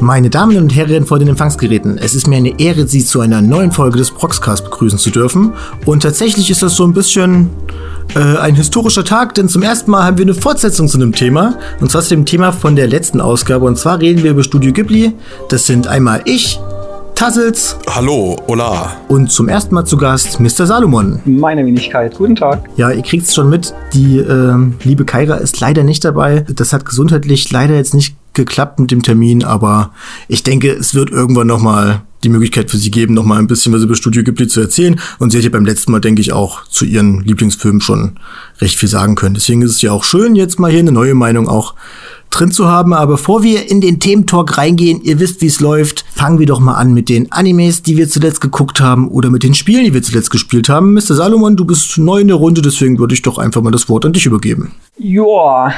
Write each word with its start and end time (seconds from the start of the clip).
Meine 0.00 0.30
Damen 0.30 0.56
und 0.58 0.76
Herren 0.76 1.04
vor 1.06 1.18
den 1.18 1.26
Empfangsgeräten, 1.26 1.98
es 1.98 2.14
ist 2.14 2.28
mir 2.28 2.36
eine 2.36 2.60
Ehre, 2.60 2.86
Sie 2.86 3.04
zu 3.04 3.20
einer 3.20 3.42
neuen 3.42 3.72
Folge 3.72 3.98
des 3.98 4.12
Proxcast 4.12 4.64
begrüßen 4.64 4.96
zu 4.98 5.10
dürfen. 5.10 5.54
Und 5.86 6.04
tatsächlich 6.04 6.50
ist 6.50 6.62
das 6.62 6.76
so 6.76 6.84
ein 6.84 6.92
bisschen 6.92 7.50
äh, 8.14 8.38
ein 8.38 8.54
historischer 8.54 9.04
Tag, 9.04 9.34
denn 9.34 9.48
zum 9.48 9.62
ersten 9.62 9.90
Mal 9.90 10.04
haben 10.04 10.16
wir 10.16 10.24
eine 10.24 10.34
Fortsetzung 10.34 10.86
zu 10.86 10.98
einem 10.98 11.12
Thema. 11.12 11.58
Und 11.80 11.90
zwar 11.90 12.02
zu 12.02 12.10
dem 12.10 12.24
Thema 12.24 12.52
von 12.52 12.76
der 12.76 12.86
letzten 12.86 13.20
Ausgabe. 13.20 13.66
Und 13.66 13.76
zwar 13.76 14.00
reden 14.00 14.22
wir 14.22 14.30
über 14.30 14.44
Studio 14.44 14.72
Ghibli. 14.72 15.14
Das 15.48 15.66
sind 15.66 15.88
einmal 15.88 16.22
ich, 16.26 16.60
Tassels. 17.16 17.76
Hallo, 17.90 18.36
hola. 18.46 18.92
Und 19.08 19.32
zum 19.32 19.48
ersten 19.48 19.74
Mal 19.74 19.84
zu 19.84 19.96
Gast 19.96 20.38
Mr. 20.38 20.66
Salomon. 20.66 21.20
Meine 21.24 21.66
Wenigkeit, 21.66 22.14
guten 22.16 22.36
Tag. 22.36 22.62
Ja, 22.76 22.92
ihr 22.92 23.02
kriegt 23.02 23.24
es 23.24 23.34
schon 23.34 23.50
mit, 23.50 23.74
die 23.92 24.18
äh, 24.18 24.54
liebe 24.84 25.04
Kaira 25.04 25.38
ist 25.38 25.58
leider 25.58 25.82
nicht 25.82 26.04
dabei. 26.04 26.44
Das 26.54 26.72
hat 26.72 26.84
gesundheitlich 26.84 27.50
leider 27.50 27.74
jetzt 27.74 27.94
nicht 27.94 28.14
geklappt 28.38 28.78
mit 28.78 28.90
dem 28.90 29.02
Termin, 29.02 29.44
aber 29.44 29.90
ich 30.28 30.42
denke, 30.42 30.70
es 30.70 30.94
wird 30.94 31.10
irgendwann 31.10 31.48
noch 31.48 31.60
mal 31.60 32.02
die 32.24 32.28
Möglichkeit 32.28 32.70
für 32.70 32.76
sie 32.76 32.90
geben, 32.90 33.14
noch 33.14 33.24
mal 33.24 33.38
ein 33.38 33.46
bisschen 33.46 33.72
was 33.72 33.82
über 33.82 33.94
Studio 33.94 34.22
Ghibli 34.22 34.48
zu 34.48 34.60
erzählen. 34.60 35.00
Und 35.18 35.30
sie 35.30 35.42
hat 35.42 35.52
beim 35.52 35.64
letzten 35.64 35.92
Mal, 35.92 36.00
denke 36.00 36.20
ich, 36.20 36.32
auch 36.32 36.64
zu 36.66 36.84
ihren 36.84 37.22
Lieblingsfilmen 37.24 37.80
schon 37.80 38.18
recht 38.60 38.78
viel 38.78 38.88
sagen 38.88 39.14
können. 39.14 39.34
Deswegen 39.34 39.62
ist 39.62 39.72
es 39.72 39.82
ja 39.82 39.92
auch 39.92 40.04
schön, 40.04 40.34
jetzt 40.34 40.58
mal 40.58 40.70
hier 40.70 40.80
eine 40.80 40.92
neue 40.92 41.14
Meinung 41.14 41.48
auch 41.48 41.74
drin 42.30 42.50
zu 42.50 42.68
haben. 42.68 42.92
Aber 42.92 43.12
bevor 43.12 43.42
wir 43.42 43.70
in 43.70 43.80
den 43.80 44.00
Thementalk 44.00 44.58
reingehen, 44.58 45.02
ihr 45.02 45.20
wisst, 45.20 45.40
wie 45.40 45.46
es 45.46 45.60
läuft, 45.60 46.04
fangen 46.14 46.38
wir 46.38 46.46
doch 46.46 46.60
mal 46.60 46.74
an 46.74 46.92
mit 46.92 47.08
den 47.08 47.30
Animes, 47.32 47.82
die 47.82 47.96
wir 47.96 48.08
zuletzt 48.08 48.40
geguckt 48.40 48.80
haben 48.80 49.08
oder 49.08 49.30
mit 49.30 49.42
den 49.42 49.54
Spielen, 49.54 49.84
die 49.84 49.94
wir 49.94 50.02
zuletzt 50.02 50.30
gespielt 50.30 50.68
haben. 50.68 50.94
Mr. 50.94 51.14
Salomon, 51.14 51.56
du 51.56 51.64
bist 51.64 51.98
neu 51.98 52.20
in 52.20 52.28
der 52.28 52.36
Runde, 52.36 52.62
deswegen 52.62 52.98
würde 52.98 53.14
ich 53.14 53.22
doch 53.22 53.38
einfach 53.38 53.62
mal 53.62 53.70
das 53.70 53.88
Wort 53.88 54.04
an 54.04 54.12
dich 54.12 54.26
übergeben. 54.26 54.72
Joa, 54.98 55.72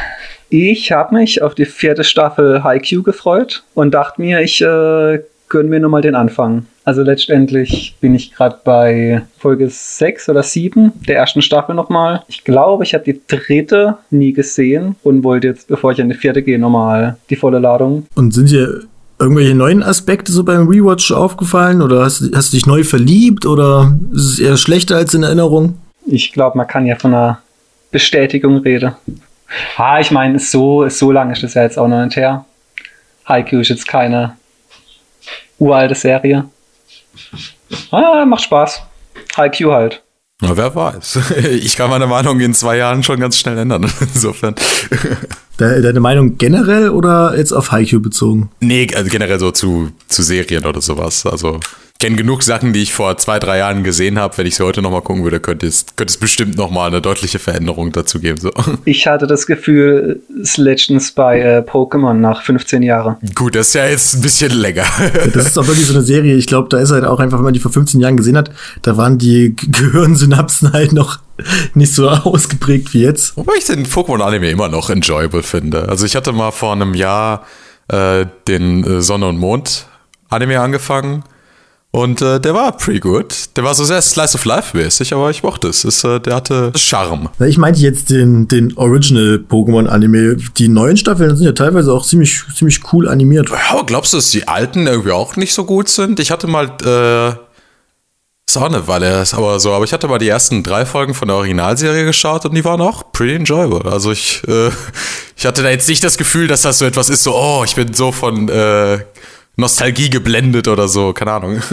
ich 0.48 0.90
habe 0.90 1.14
mich 1.14 1.42
auf 1.42 1.54
die 1.54 1.66
vierte 1.66 2.04
Staffel 2.04 2.64
Haikyuu 2.64 3.02
gefreut 3.02 3.62
und 3.74 3.93
dachte 3.93 4.20
mir, 4.20 4.40
ich 4.40 4.60
äh, 4.62 5.20
gönn 5.51 5.68
mir 5.68 5.80
nur 5.80 5.90
mal 5.90 6.01
den 6.01 6.15
Anfang. 6.15 6.65
Also 6.84 7.02
letztendlich 7.02 7.96
bin 8.01 8.15
ich 8.15 8.32
gerade 8.32 8.59
bei 8.65 9.23
Folge 9.38 9.68
6 9.68 10.30
oder 10.30 10.43
7 10.43 10.93
der 11.06 11.16
ersten 11.16 11.43
Staffel 11.43 11.74
nochmal. 11.74 12.23
Ich 12.29 12.45
glaube, 12.45 12.84
ich 12.84 12.95
habe 12.95 13.04
die 13.04 13.20
dritte 13.29 13.98
nie 14.10 14.32
gesehen 14.32 14.96
und 15.02 15.23
wollte 15.23 15.48
jetzt, 15.48 15.68
bevor 15.68 15.93
ich 15.93 16.01
an 16.01 16.09
die 16.09 16.15
vierte 16.15 16.43
gehe, 16.43 16.59
nochmal 16.59 17.18
die 17.28 17.37
volle 17.37 17.59
Ladung. 17.59 18.06
Und 18.15 18.32
sind 18.32 18.51
dir 18.51 18.84
irgendwelche 19.18 19.54
neuen 19.54 19.82
Aspekte 19.82 20.32
so 20.32 20.45
beim 20.45 20.66
Rewatch 20.66 21.12
aufgefallen 21.12 21.82
oder 21.82 22.04
hast, 22.04 22.30
hast 22.34 22.52
du 22.52 22.56
dich 22.56 22.66
neu 22.66 22.84
verliebt 22.84 23.45
oder 23.45 23.98
ist 24.15 24.24
es 24.24 24.38
eher 24.38 24.56
schlechter 24.56 24.96
als 24.96 25.12
in 25.12 25.23
Erinnerung? 25.23 25.76
Ich 26.06 26.32
glaube, 26.32 26.56
man 26.56 26.66
kann 26.66 26.87
ja 26.87 26.96
von 26.96 27.12
einer 27.12 27.40
Bestätigung 27.90 28.59
reden. 28.59 28.93
Ah, 29.76 30.01
ich 30.01 30.12
meine, 30.12 30.38
so, 30.38 30.88
so 30.88 31.10
lange 31.10 31.32
ist 31.32 31.43
das 31.43 31.54
ja 31.54 31.62
jetzt 31.65 31.78
auch 31.78 31.88
noch 31.88 32.04
nicht 32.04 32.16
her. 32.16 32.46
Haikyuu 33.26 33.60
ist 33.60 33.68
jetzt 33.68 33.87
keine 33.87 34.37
uralte 35.60 35.94
Serie. 35.94 36.46
Ah, 37.90 38.24
macht 38.24 38.42
Spaß. 38.42 38.82
Haikyuu 39.36 39.72
halt. 39.72 40.02
Na, 40.40 40.56
wer 40.56 40.74
weiß. 40.74 41.18
Ich 41.50 41.76
kann 41.76 41.90
meine 41.90 42.06
Meinung 42.06 42.40
in 42.40 42.54
zwei 42.54 42.78
Jahren 42.78 43.02
schon 43.02 43.20
ganz 43.20 43.38
schnell 43.38 43.58
ändern. 43.58 43.84
Insofern. 44.00 44.54
Deine 45.58 46.00
Meinung 46.00 46.38
generell 46.38 46.88
oder 46.88 47.36
jetzt 47.36 47.52
auf 47.52 47.70
Haikyuu 47.70 48.00
bezogen? 48.00 48.50
Nee, 48.60 48.88
also 48.96 49.10
generell 49.10 49.38
so 49.38 49.50
zu, 49.50 49.90
zu 50.08 50.22
Serien 50.22 50.64
oder 50.64 50.80
sowas. 50.80 51.26
Also 51.26 51.60
kenne 52.01 52.16
genug 52.16 52.43
Sachen, 52.43 52.73
die 52.73 52.80
ich 52.80 52.95
vor 52.95 53.18
zwei, 53.18 53.38
drei 53.38 53.59
Jahren 53.59 53.84
gesehen 53.84 54.18
habe. 54.18 54.37
Wenn 54.38 54.46
ich 54.46 54.56
sie 54.56 54.65
heute 54.65 54.80
nochmal 54.80 55.02
gucken 55.02 55.23
würde, 55.23 55.38
könnte 55.38 55.66
es, 55.66 55.84
könnte 55.96 56.10
es 56.10 56.16
bestimmt 56.16 56.56
nochmal 56.56 56.88
eine 56.88 57.02
deutliche 57.02 57.38
Veränderung 57.38 57.93
dazu 57.93 58.18
geben. 58.18 58.40
So. 58.40 58.51
Ich 58.87 59.06
hatte 59.06 59.26
das 59.26 59.46
Gefühl, 59.46 60.23
es 60.43 60.56
letztens 60.56 61.12
bei 61.12 61.40
äh, 61.40 61.59
Pokémon 61.59 62.15
nach 62.15 62.43
15 62.43 62.82
Jahren. 62.82 63.16
Gut, 63.34 63.54
das 63.54 63.68
ist 63.68 63.74
ja 63.74 63.87
jetzt 63.87 64.15
ein 64.15 64.22
bisschen 64.22 64.53
länger. 64.53 64.87
das 65.34 65.47
ist 65.47 65.56
doch 65.56 65.66
wirklich 65.66 65.87
so 65.87 65.93
eine 65.93 66.03
Serie. 66.03 66.34
Ich 66.37 66.47
glaube, 66.47 66.69
da 66.71 66.78
ist 66.78 66.91
halt 66.91 67.05
auch 67.05 67.21
einfach, 67.21 67.38
wenn 67.38 67.44
man 67.44 67.53
die 67.53 67.61
vor 67.61 67.71
15 67.71 68.00
Jahren 68.00 68.17
gesehen 68.17 68.38
hat, 68.38 68.50
da 68.81 68.97
waren 68.97 69.19
die 69.19 69.55
Gehirnsynapsen 69.55 70.72
halt 70.72 70.93
noch 70.93 71.19
nicht 71.75 71.94
so 71.94 72.09
ausgeprägt 72.09 72.94
wie 72.94 73.03
jetzt. 73.03 73.37
Wobei 73.37 73.53
ich 73.59 73.67
den 73.67 73.84
Pokémon-Anime 73.84 74.50
immer 74.50 74.69
noch 74.69 74.88
enjoyable 74.88 75.43
finde. 75.43 75.88
Also 75.88 76.06
ich 76.06 76.17
hatte 76.17 76.32
mal 76.32 76.50
vor 76.50 76.72
einem 76.72 76.94
Jahr 76.94 77.44
äh, 77.88 78.25
den 78.49 78.84
äh, 78.84 79.03
Sonne 79.03 79.28
und 79.28 79.37
Mond 79.37 79.87
Anime 80.31 80.61
angefangen 80.61 81.25
und 81.93 82.23
äh, 82.23 82.39
der 82.39 82.55
war 82.55 82.77
pretty 82.77 83.01
good. 83.01 83.34
Der 83.56 83.65
war 83.65 83.75
so 83.75 83.84
sehr 83.84 84.01
Slice 84.01 84.37
of 84.37 84.45
Life 84.45 84.77
mäßig, 84.77 85.12
aber 85.12 85.28
ich 85.31 85.43
mochte 85.43 85.67
es. 85.67 85.83
es 85.83 86.05
äh, 86.05 86.21
der 86.21 86.37
hatte 86.37 86.73
Charme. 86.77 87.31
Ich 87.41 87.59
meinte 87.59 87.81
jetzt 87.81 88.11
den, 88.11 88.47
den 88.47 88.77
Original 88.77 89.45
Pokémon 89.49 89.87
Anime. 89.87 90.37
Die 90.56 90.69
neuen 90.69 90.97
Staffeln 90.97 91.34
sind 91.37 91.45
ja 91.45 91.53
teilweise 91.53 91.93
auch 91.93 92.06
ziemlich, 92.06 92.43
ziemlich 92.55 92.81
cool 92.93 93.09
animiert. 93.09 93.50
Ja, 93.50 93.56
aber 93.73 93.87
glaubst 93.87 94.12
du, 94.12 94.19
dass 94.19 94.31
die 94.31 94.47
alten 94.47 94.87
irgendwie 94.87 95.11
auch 95.11 95.34
nicht 95.34 95.53
so 95.53 95.65
gut 95.65 95.89
sind? 95.89 96.21
Ich 96.21 96.31
hatte 96.31 96.47
mal, 96.47 96.71
äh, 96.84 97.37
ist 98.47 98.56
auch 98.56 98.67
eine 98.67 98.87
Weile, 98.87 99.23
ist 99.23 99.34
aber 99.34 99.59
so, 99.59 99.73
aber 99.73 99.84
ich 99.84 99.93
hatte 99.93 100.06
mal 100.06 100.19
die 100.19 100.29
ersten 100.29 100.62
drei 100.62 100.87
Folgen 100.87 101.15
von 101.15 101.27
der 101.27 101.39
Originalserie 101.39 102.05
geschaut 102.05 102.47
und 102.47 102.55
die 102.55 102.65
waren 102.65 102.81
auch 102.81 103.11
pretty 103.11 103.34
enjoyable. 103.34 103.91
Also 103.91 104.12
ich, 104.12 104.43
äh, 104.47 104.71
ich 105.37 105.45
hatte 105.45 105.65
da 105.65 105.71
jetzt 105.71 105.89
nicht 105.89 106.05
das 106.05 106.17
Gefühl, 106.17 106.47
dass 106.47 106.62
das 106.62 106.79
so 106.79 106.84
etwas 106.84 107.09
ist, 107.09 107.25
so, 107.25 107.34
oh, 107.34 107.65
ich 107.65 107.75
bin 107.75 107.95
so 107.95 108.12
von, 108.12 108.49
äh, 108.49 109.00
Nostalgie 109.60 110.10
geblendet 110.10 110.69
oder 110.69 110.88
so, 110.88 111.12
keine 111.12 111.32
Ahnung. 111.32 111.62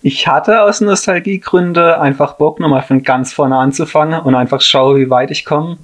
Ich 0.00 0.28
hatte 0.28 0.62
aus 0.62 0.80
Nostalgiegründen 0.80 1.94
einfach 1.94 2.34
Bock, 2.34 2.60
nochmal 2.60 2.82
von 2.82 3.02
ganz 3.02 3.32
vorne 3.32 3.56
anzufangen 3.56 4.20
und 4.20 4.36
einfach 4.36 4.60
schaue, 4.60 5.00
wie 5.00 5.10
weit 5.10 5.32
ich 5.32 5.44
komme. 5.44 5.76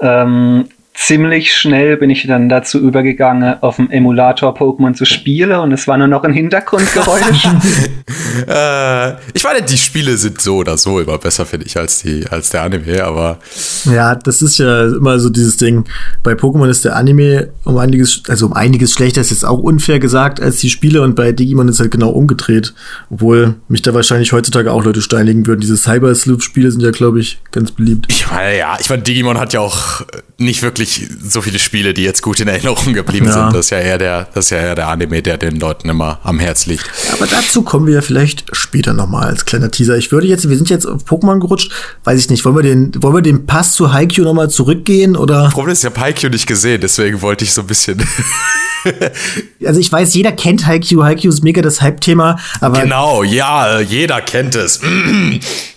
Ähm, 0.00 0.68
ziemlich 0.96 1.54
schnell 1.54 1.96
bin 1.96 2.10
ich 2.10 2.26
dann 2.26 2.48
dazu 2.48 2.78
übergegangen, 2.78 3.62
auf 3.62 3.76
dem 3.76 3.90
Emulator 3.90 4.56
Pokémon 4.56 4.94
zu 4.94 5.04
spielen 5.04 5.58
und 5.60 5.72
es 5.72 5.86
war 5.86 5.98
nur 5.98 6.06
noch 6.06 6.24
ein 6.24 6.32
Hintergrundgeräusch. 6.32 7.46
äh, 8.48 9.10
ich 9.34 9.44
meine, 9.44 9.62
die 9.62 9.76
Spiele 9.76 10.16
sind 10.16 10.40
so 10.40 10.56
oder 10.56 10.78
so 10.78 10.98
immer 10.98 11.18
besser, 11.18 11.44
finde 11.44 11.66
ich, 11.66 11.76
als, 11.76 12.00
die, 12.02 12.26
als 12.28 12.50
der 12.50 12.62
Anime, 12.62 13.04
aber. 13.04 13.38
Ja, 13.84 14.14
das 14.14 14.42
ist 14.42 14.58
ja 14.58 14.86
immer 14.86 15.18
so 15.18 15.28
dieses 15.28 15.58
Ding. 15.58 15.84
Bei 16.22 16.32
Pokémon 16.32 16.68
ist 16.68 16.84
der 16.84 16.96
Anime 16.96 17.50
um 17.64 17.76
einiges, 17.76 18.22
also 18.28 18.46
um 18.46 18.52
einiges 18.54 18.92
schlechter, 18.92 19.20
ist 19.20 19.30
jetzt 19.30 19.44
auch 19.44 19.58
unfair 19.58 19.98
gesagt, 19.98 20.40
als 20.40 20.58
die 20.58 20.70
Spiele 20.70 21.02
und 21.02 21.14
bei 21.14 21.32
Digimon 21.32 21.68
ist 21.68 21.78
halt 21.78 21.90
genau 21.90 22.10
umgedreht. 22.10 22.74
Obwohl 23.10 23.56
mich 23.68 23.82
da 23.82 23.92
wahrscheinlich 23.92 24.32
heutzutage 24.32 24.72
auch 24.72 24.84
Leute 24.84 25.02
steinigen 25.02 25.46
würden. 25.46 25.60
Diese 25.60 25.76
Cyber-Sloop-Spiele 25.76 26.70
sind 26.70 26.82
ja, 26.82 26.90
glaube 26.90 27.20
ich, 27.20 27.38
ganz 27.52 27.70
beliebt. 27.70 28.06
Ich 28.08 28.30
meine, 28.30 28.56
ja, 28.56 28.76
ich 28.80 28.88
meine, 28.88 29.02
Digimon 29.02 29.38
hat 29.38 29.52
ja 29.52 29.60
auch 29.60 30.02
nicht 30.38 30.62
wirklich 30.62 30.85
wirklich 30.86 31.10
so 31.22 31.40
viele 31.42 31.58
Spiele, 31.58 31.94
die 31.94 32.02
jetzt 32.02 32.22
gut 32.22 32.40
in 32.40 32.48
Erinnerung 32.48 32.92
geblieben 32.94 33.26
ja. 33.26 33.32
sind. 33.32 33.54
Das 33.54 33.66
ist 33.66 33.70
ja 33.70 33.78
eher 33.78 33.98
der, 33.98 34.28
das 34.34 34.46
ist 34.46 34.50
ja 34.50 34.58
eher 34.58 34.74
der 34.74 34.88
Anime, 34.88 35.22
der 35.22 35.36
den 35.38 35.58
Leuten 35.58 35.88
immer 35.88 36.20
am 36.22 36.38
Herz 36.38 36.66
liegt. 36.66 36.88
Aber 37.12 37.26
dazu 37.26 37.62
kommen 37.62 37.86
wir 37.86 37.94
ja 37.94 38.02
vielleicht 38.02 38.44
später 38.52 38.92
nochmal 38.92 39.28
als 39.28 39.44
kleiner 39.44 39.70
Teaser. 39.70 39.96
Ich 39.96 40.12
würde 40.12 40.26
jetzt, 40.26 40.48
wir 40.48 40.56
sind 40.56 40.70
jetzt 40.70 40.86
auf 40.86 41.04
Pokémon 41.04 41.40
gerutscht, 41.40 41.70
weiß 42.04 42.18
ich 42.18 42.30
nicht, 42.30 42.44
wollen 42.44 42.56
wir 42.56 42.62
den, 42.62 42.92
wollen 43.02 43.14
wir 43.14 43.22
den 43.22 43.46
Pass 43.46 43.72
zu 43.72 43.92
Haikyuu 43.92 44.24
nochmal 44.24 44.50
zurückgehen 44.50 45.16
oder? 45.16 45.50
Problem 45.50 45.72
ist, 45.72 45.84
ich 45.84 45.90
habe 45.90 46.00
Haikyuu 46.00 46.30
nicht 46.30 46.46
gesehen, 46.46 46.80
deswegen 46.80 47.20
wollte 47.22 47.44
ich 47.44 47.52
so 47.52 47.62
ein 47.62 47.66
bisschen. 47.66 48.02
also 49.64 49.80
ich 49.80 49.90
weiß, 49.90 50.14
jeder 50.14 50.32
kennt 50.32 50.66
Haikyuu, 50.66 51.02
Haikyuu 51.02 51.32
ist 51.32 51.42
mega 51.42 51.62
das 51.62 51.80
Hype-Thema, 51.80 52.38
aber. 52.60 52.82
Genau, 52.82 53.22
ja, 53.22 53.80
jeder 53.80 54.20
kennt 54.20 54.54
es. 54.54 54.80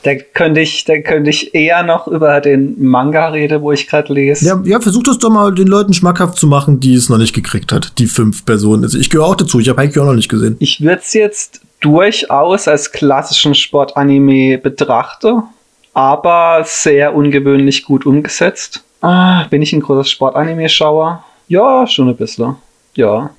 da 0.03 0.15
könnte 0.33 0.61
ich, 0.61 0.85
da 0.85 0.99
könnte 0.99 1.29
ich 1.29 1.53
eher 1.53 1.83
noch 1.83 2.07
über 2.07 2.41
den 2.41 2.81
Manga 2.83 3.29
reden, 3.29 3.61
wo 3.61 3.71
ich 3.71 3.87
gerade 3.87 4.13
lese. 4.13 4.45
Ja, 4.45 4.61
ja, 4.65 4.79
versuch 4.79 4.98
das 5.03 5.19
doch 5.19 5.29
mal 5.29 5.53
den 5.53 5.67
Leuten 5.67 5.93
schmackhaft 5.93 6.37
zu 6.37 6.47
machen, 6.47 6.79
die 6.79 6.93
es 6.93 7.09
noch 7.09 7.17
nicht 7.17 7.33
gekriegt 7.33 7.71
hat, 7.71 7.97
die 7.99 8.07
fünf 8.07 8.45
Personen. 8.45 8.83
Also 8.83 8.97
ich 8.97 9.09
gehöre 9.09 9.27
auch 9.27 9.35
dazu, 9.35 9.59
ich 9.59 9.69
habe 9.69 9.81
Haikyuu 9.81 10.03
auch 10.03 10.07
noch 10.07 10.13
nicht 10.13 10.29
gesehen. 10.29 10.55
Ich 10.59 10.81
würde 10.81 11.01
es 11.01 11.13
jetzt 11.13 11.61
durchaus 11.79 12.67
als 12.67 12.91
klassischen 12.91 13.55
Sportanime 13.55 14.57
betrachten, 14.57 15.43
aber 15.93 16.63
sehr 16.65 17.15
ungewöhnlich 17.15 17.85
gut 17.85 18.05
umgesetzt. 18.05 18.83
Ah, 19.01 19.45
bin 19.49 19.61
ich 19.61 19.73
ein 19.73 19.81
großer 19.81 20.03
Sportanime-Schauer? 20.03 21.23
Ja, 21.47 21.87
schon 21.87 22.09
ein 22.09 22.17
bisschen. 22.17 22.55
Ja. 22.95 23.29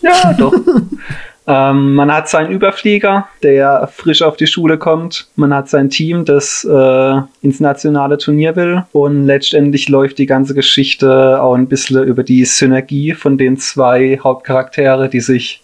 Ja, 0.00 0.32
doch. 0.34 0.52
ähm, 1.48 1.94
man 1.94 2.12
hat 2.12 2.28
seinen 2.28 2.50
Überflieger, 2.50 3.26
der 3.42 3.88
frisch 3.90 4.20
auf 4.20 4.36
die 4.36 4.46
Schule 4.46 4.76
kommt. 4.76 5.28
Man 5.34 5.54
hat 5.54 5.70
sein 5.70 5.88
Team, 5.88 6.26
das 6.26 6.62
äh, 6.62 7.20
ins 7.40 7.58
nationale 7.58 8.18
Turnier 8.18 8.54
will. 8.54 8.84
Und 8.92 9.24
letztendlich 9.24 9.88
läuft 9.88 10.18
die 10.18 10.26
ganze 10.26 10.54
Geschichte 10.54 11.42
auch 11.42 11.54
ein 11.54 11.66
bisschen 11.66 12.04
über 12.04 12.22
die 12.22 12.44
Synergie 12.44 13.14
von 13.14 13.38
den 13.38 13.56
zwei 13.56 14.20
Hauptcharaktere, 14.22 15.08
die 15.08 15.20
sich 15.20 15.62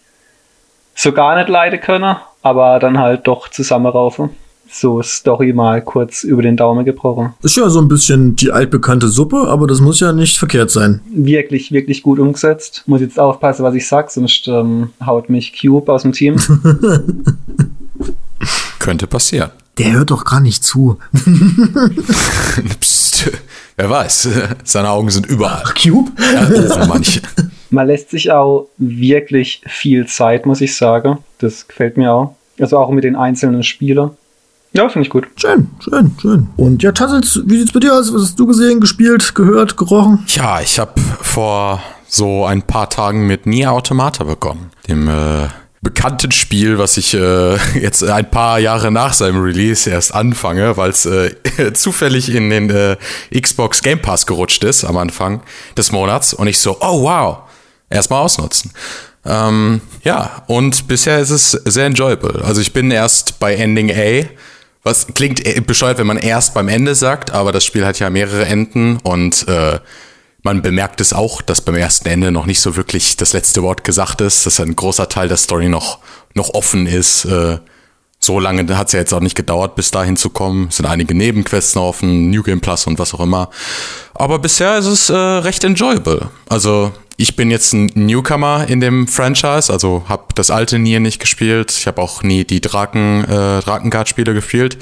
so 0.94 1.12
gar 1.12 1.36
nicht 1.36 1.50
leiden 1.50 1.80
können, 1.80 2.16
aber 2.40 2.78
dann 2.78 2.98
halt 2.98 3.26
doch 3.26 3.48
zusammenraufen 3.48 4.30
so 4.74 5.02
Story 5.02 5.52
mal 5.52 5.82
kurz 5.82 6.24
über 6.24 6.42
den 6.42 6.56
Daumen 6.56 6.84
gebrochen. 6.84 7.34
Ist 7.42 7.56
ja 7.56 7.68
so 7.68 7.80
ein 7.80 7.88
bisschen 7.88 8.36
die 8.36 8.50
altbekannte 8.50 9.08
Suppe, 9.08 9.48
aber 9.48 9.66
das 9.66 9.80
muss 9.80 10.00
ja 10.00 10.12
nicht 10.12 10.36
verkehrt 10.36 10.70
sein. 10.70 11.00
Wirklich, 11.12 11.72
wirklich 11.72 12.02
gut 12.02 12.18
umgesetzt. 12.18 12.82
Muss 12.86 13.00
jetzt 13.00 13.18
aufpassen, 13.18 13.62
was 13.62 13.74
ich 13.74 13.86
sag, 13.86 14.10
sonst 14.10 14.48
ähm, 14.48 14.90
haut 15.04 15.30
mich 15.30 15.58
Cube 15.60 15.90
aus 15.92 16.02
dem 16.02 16.12
Team. 16.12 16.36
Könnte 18.78 19.06
passieren. 19.06 19.50
Der 19.78 19.92
hört 19.92 20.10
doch 20.10 20.24
gar 20.24 20.40
nicht 20.40 20.62
zu. 20.62 20.98
Psst, 22.80 23.32
wer 23.76 23.90
weiß, 23.90 24.28
seine 24.64 24.90
Augen 24.90 25.10
sind 25.10 25.26
überall. 25.26 25.62
Ach, 25.64 25.74
Cube? 25.74 26.12
Ja, 26.20 26.86
manche. 26.86 27.22
Man 27.70 27.86
lässt 27.88 28.10
sich 28.10 28.30
auch 28.30 28.68
wirklich 28.78 29.62
viel 29.66 30.06
Zeit, 30.06 30.46
muss 30.46 30.60
ich 30.60 30.76
sagen. 30.76 31.18
Das 31.38 31.66
gefällt 31.66 31.96
mir 31.96 32.12
auch. 32.12 32.36
Also 32.60 32.78
auch 32.78 32.90
mit 32.90 33.02
den 33.02 33.16
einzelnen 33.16 33.64
Spielern. 33.64 34.12
Ja, 34.76 34.88
finde 34.88 35.06
ich 35.06 35.10
gut. 35.10 35.28
Schön, 35.36 35.70
schön, 35.78 36.16
schön. 36.20 36.48
Und 36.56 36.82
ja, 36.82 36.90
Tassels, 36.90 37.40
wie 37.46 37.58
sieht's 37.58 37.72
bei 37.72 37.78
dir 37.78 37.94
aus? 37.94 38.12
Was 38.12 38.22
hast 38.22 38.40
du 38.40 38.46
gesehen, 38.46 38.80
gespielt, 38.80 39.36
gehört, 39.36 39.76
gerochen? 39.76 40.24
Ja, 40.26 40.60
ich 40.60 40.80
habe 40.80 41.00
vor 41.22 41.80
so 42.08 42.44
ein 42.44 42.62
paar 42.62 42.90
Tagen 42.90 43.28
mit 43.28 43.46
Nier 43.46 43.70
Automata 43.70 44.24
begonnen. 44.24 44.72
Dem 44.88 45.06
äh, 45.06 45.46
bekannten 45.80 46.32
Spiel, 46.32 46.76
was 46.76 46.96
ich 46.96 47.14
äh, 47.14 47.56
jetzt 47.80 48.02
ein 48.02 48.28
paar 48.28 48.58
Jahre 48.58 48.90
nach 48.90 49.12
seinem 49.12 49.40
Release 49.40 49.88
erst 49.88 50.12
anfange, 50.12 50.76
weil 50.76 50.90
es 50.90 51.06
äh, 51.06 51.32
zufällig 51.74 52.34
in 52.34 52.50
den 52.50 52.68
äh, 52.70 52.96
Xbox 53.32 53.80
Game 53.80 54.02
Pass 54.02 54.26
gerutscht 54.26 54.64
ist 54.64 54.84
am 54.84 54.96
Anfang 54.96 55.42
des 55.76 55.92
Monats 55.92 56.34
und 56.34 56.48
ich 56.48 56.58
so, 56.58 56.78
oh 56.80 57.02
wow, 57.04 57.38
erstmal 57.90 58.22
ausnutzen. 58.22 58.72
Ähm, 59.24 59.80
ja, 60.02 60.42
und 60.48 60.88
bisher 60.88 61.20
ist 61.20 61.30
es 61.30 61.52
sehr 61.52 61.86
enjoyable. 61.86 62.44
Also 62.44 62.60
ich 62.60 62.72
bin 62.72 62.90
erst 62.90 63.38
bei 63.38 63.54
Ending 63.54 63.92
A, 63.92 64.24
was 64.84 65.08
klingt 65.08 65.66
bescheuert, 65.66 65.98
wenn 65.98 66.06
man 66.06 66.18
erst 66.18 66.54
beim 66.54 66.68
Ende 66.68 66.94
sagt, 66.94 67.32
aber 67.32 67.52
das 67.52 67.64
Spiel 67.64 67.84
hat 67.84 67.98
ja 67.98 68.10
mehrere 68.10 68.44
Enden 68.44 68.98
und 68.98 69.48
äh, 69.48 69.80
man 70.42 70.60
bemerkt 70.60 71.00
es 71.00 71.14
auch, 71.14 71.40
dass 71.40 71.62
beim 71.62 71.74
ersten 71.74 72.06
Ende 72.06 72.30
noch 72.30 72.44
nicht 72.44 72.60
so 72.60 72.76
wirklich 72.76 73.16
das 73.16 73.32
letzte 73.32 73.62
Wort 73.62 73.82
gesagt 73.82 74.20
ist, 74.20 74.44
dass 74.44 74.60
ein 74.60 74.76
großer 74.76 75.08
Teil 75.08 75.26
der 75.26 75.38
Story 75.38 75.70
noch, 75.70 76.00
noch 76.34 76.52
offen 76.52 76.86
ist. 76.86 77.24
Äh, 77.24 77.58
so 78.20 78.38
lange 78.38 78.76
hat 78.76 78.88
es 78.88 78.92
ja 78.92 79.00
jetzt 79.00 79.12
auch 79.14 79.20
nicht 79.20 79.36
gedauert, 79.36 79.74
bis 79.74 79.90
dahin 79.90 80.18
zu 80.18 80.28
kommen. 80.28 80.68
Es 80.68 80.76
sind 80.76 80.86
einige 80.86 81.14
Nebenquests 81.14 81.74
noch 81.74 81.84
offen, 81.84 82.30
New 82.30 82.42
Game 82.42 82.60
Plus 82.60 82.86
und 82.86 82.98
was 82.98 83.14
auch 83.14 83.20
immer. 83.20 83.48
Aber 84.14 84.38
bisher 84.38 84.78
ist 84.78 84.86
es 84.86 85.08
äh, 85.08 85.14
recht 85.14 85.64
enjoyable. 85.64 86.28
Also 86.48 86.92
ich 87.16 87.36
bin 87.36 87.50
jetzt 87.50 87.72
ein 87.72 87.92
Newcomer 87.94 88.66
in 88.68 88.80
dem 88.80 89.06
Franchise, 89.06 89.72
also 89.72 90.04
habe 90.08 90.24
das 90.34 90.50
alte 90.50 90.78
Nier 90.78 91.00
nicht 91.00 91.20
gespielt. 91.20 91.72
Ich 91.72 91.86
habe 91.86 92.02
auch 92.02 92.22
nie 92.22 92.44
die 92.44 92.60
Draken, 92.60 93.24
äh, 93.24 93.60
Drakengard-Spiele 93.60 94.34
gespielt. 94.34 94.78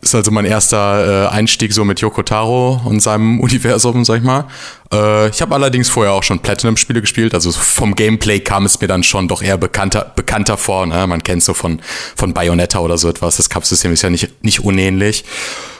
Ist 0.00 0.14
also 0.14 0.30
mein 0.30 0.44
erster 0.44 1.26
äh, 1.26 1.28
Einstieg 1.28 1.72
so 1.72 1.84
mit 1.84 2.00
Yoko 2.00 2.22
Taro 2.22 2.80
und 2.84 3.00
seinem 3.00 3.40
Universum, 3.44 4.04
sag 4.04 4.18
ich 4.18 4.22
mal. 4.22 4.46
Äh, 4.92 5.28
ich 5.28 5.40
habe 5.42 5.54
allerdings 5.54 5.88
vorher 5.88 6.12
auch 6.12 6.22
schon 6.22 6.40
Platinum-Spiele 6.40 7.00
gespielt, 7.00 7.34
also 7.34 7.50
vom 7.52 7.94
Gameplay 7.94 8.40
kam 8.40 8.66
es 8.66 8.80
mir 8.80 8.88
dann 8.88 9.02
schon 9.02 9.28
doch 9.28 9.42
eher 9.42 9.56
bekannter, 9.56 10.12
bekannter 10.14 10.56
vor. 10.56 10.86
Ne? 10.86 11.06
Man 11.06 11.22
kennt 11.22 11.42
so 11.42 11.54
von, 11.54 11.80
von 12.16 12.32
Bayonetta 12.32 12.78
oder 12.80 12.98
so 12.98 13.08
etwas. 13.08 13.36
Das 13.36 13.48
Kampfsystem 13.48 13.92
ist 13.92 14.02
ja 14.02 14.10
nicht, 14.10 14.44
nicht 14.44 14.60
unähnlich. 14.60 15.24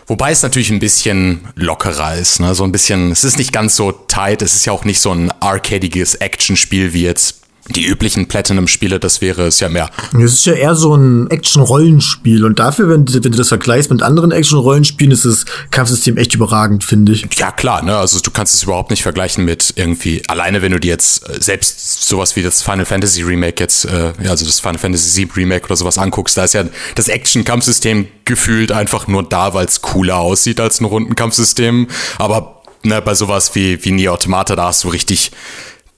Wobei 0.06 0.32
es 0.32 0.42
natürlich 0.42 0.70
ein 0.70 0.80
bisschen 0.80 1.48
lockerer 1.54 2.14
ist, 2.16 2.38
ne? 2.38 2.54
So 2.54 2.64
ein 2.64 2.72
bisschen, 2.72 3.10
es 3.10 3.24
ist 3.24 3.38
nicht 3.38 3.52
ganz 3.54 3.74
so 3.74 3.90
tight, 3.90 4.42
es 4.42 4.54
ist 4.54 4.66
ja 4.66 4.72
auch 4.74 4.84
nicht 4.84 5.00
so 5.00 5.12
ein 5.12 5.32
arcadiges 5.40 6.16
Actionspiel 6.16 6.92
wie 6.92 7.04
jetzt 7.04 7.43
die 7.68 7.86
üblichen 7.86 8.26
Platinum-Spiele, 8.26 9.00
das 9.00 9.20
wäre 9.20 9.46
es 9.46 9.60
ja 9.60 9.68
mehr. 9.68 9.90
Es 10.12 10.34
ist 10.34 10.44
ja 10.44 10.52
eher 10.52 10.74
so 10.74 10.94
ein 10.94 11.30
Action-Rollenspiel 11.30 12.44
und 12.44 12.58
dafür, 12.58 12.90
wenn, 12.90 13.06
wenn, 13.12 13.32
du 13.32 13.38
das 13.38 13.48
vergleichst 13.48 13.90
mit 13.90 14.02
anderen 14.02 14.32
Action-Rollenspielen, 14.32 15.12
ist 15.12 15.24
das 15.24 15.46
Kampfsystem 15.70 16.16
echt 16.18 16.34
überragend, 16.34 16.84
finde 16.84 17.12
ich. 17.12 17.26
Ja, 17.36 17.50
klar, 17.52 17.82
ne? 17.82 17.96
Also 17.96 18.20
du 18.20 18.30
kannst 18.30 18.54
es 18.54 18.64
überhaupt 18.64 18.90
nicht 18.90 19.02
vergleichen 19.02 19.44
mit 19.44 19.72
irgendwie, 19.76 20.22
alleine 20.28 20.60
wenn 20.60 20.72
du 20.72 20.80
dir 20.80 20.88
jetzt 20.88 21.28
äh, 21.28 21.40
selbst 21.40 22.08
sowas 22.08 22.36
wie 22.36 22.42
das 22.42 22.62
Final 22.62 22.84
Fantasy 22.84 23.22
Remake 23.22 23.62
jetzt, 23.62 23.86
äh, 23.86 24.12
also 24.28 24.44
das 24.44 24.60
Final 24.60 24.78
Fantasy 24.78 25.08
7 25.08 25.32
Remake 25.32 25.64
oder 25.64 25.76
sowas 25.76 25.96
anguckst, 25.96 26.36
da 26.36 26.44
ist 26.44 26.54
ja 26.54 26.64
das 26.94 27.08
Action-Kampfsystem 27.08 28.08
gefühlt 28.26 28.72
einfach 28.72 29.06
nur 29.06 29.22
da, 29.22 29.54
weil 29.54 29.66
es 29.66 29.80
cooler 29.80 30.18
aussieht 30.18 30.60
als 30.60 30.80
ein 30.80 30.84
Rundenkampfsystem. 30.84 31.88
Aber 32.18 32.62
ne, 32.82 33.00
bei 33.00 33.14
sowas 33.14 33.54
wie, 33.54 33.82
wie 33.84 33.90
Nier 33.90 34.12
Automata, 34.12 34.54
da 34.54 34.66
hast 34.66 34.84
du 34.84 34.88
richtig 34.88 35.32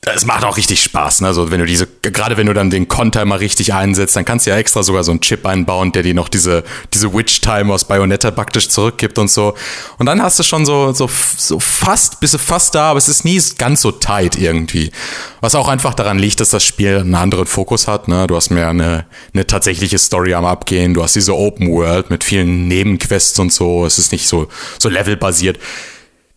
es 0.03 0.25
macht 0.25 0.45
auch 0.45 0.57
richtig 0.57 0.83
Spaß, 0.85 1.23
ne? 1.23 1.29
Also 1.29 1.51
wenn 1.51 1.59
du 1.59 1.67
diese, 1.67 1.89
gerade 2.03 2.37
wenn 2.37 2.47
du 2.47 2.55
dann 2.55 2.71
den 2.71 2.87
Konter 2.87 3.25
mal 3.25 3.39
richtig 3.39 3.75
einsetzt, 3.75 4.15
dann 4.15 4.25
kannst 4.25 4.47
du 4.47 4.51
ja 4.51 4.57
extra 4.57 4.85
sogar 4.85 5.03
so 5.03 5.11
einen 5.11 5.21
Chip 5.21 5.45
einbauen, 5.45 5.91
der 5.91 6.05
dir 6.05 6.15
noch 6.15 6.29
diese, 6.29 6.63
diese 6.95 7.13
Witch-Time 7.13 7.73
aus 7.73 7.85
Bayonetta 7.85 8.31
praktisch 8.31 8.69
zurückgibt 8.69 9.19
und 9.19 9.29
so. 9.29 9.55
Und 9.99 10.07
dann 10.07 10.23
hast 10.23 10.39
du 10.39 10.45
schon 10.45 10.65
so, 10.65 10.93
so, 10.93 11.09
so 11.09 11.59
fast, 11.59 12.21
bist 12.21 12.35
du 12.35 12.39
fast 12.39 12.75
da, 12.77 12.91
aber 12.91 12.99
es 12.99 13.09
ist 13.09 13.25
nie 13.25 13.43
ganz 13.59 13.81
so 13.81 13.91
tight 13.91 14.37
irgendwie. 14.37 14.93
Was 15.41 15.57
auch 15.57 15.67
einfach 15.67 15.95
daran 15.95 16.19
liegt, 16.19 16.39
dass 16.39 16.51
das 16.51 16.63
Spiel 16.63 16.99
einen 16.99 17.15
anderen 17.17 17.47
Fokus 17.47 17.89
hat, 17.89 18.07
ne? 18.07 18.29
Du 18.29 18.37
hast 18.37 18.51
mehr 18.51 18.69
eine, 18.69 19.07
eine 19.35 19.47
tatsächliche 19.47 19.99
Story 19.99 20.35
am 20.35 20.45
Abgehen, 20.45 20.95
du 20.95 21.03
hast 21.03 21.17
diese 21.17 21.35
Open 21.35 21.73
World 21.73 22.11
mit 22.11 22.23
vielen 22.23 22.69
Nebenquests 22.69 23.39
und 23.41 23.53
so, 23.53 23.85
es 23.85 23.99
ist 23.99 24.13
nicht 24.13 24.29
so, 24.29 24.47
so 24.79 24.89
levelbasiert. 24.89 25.59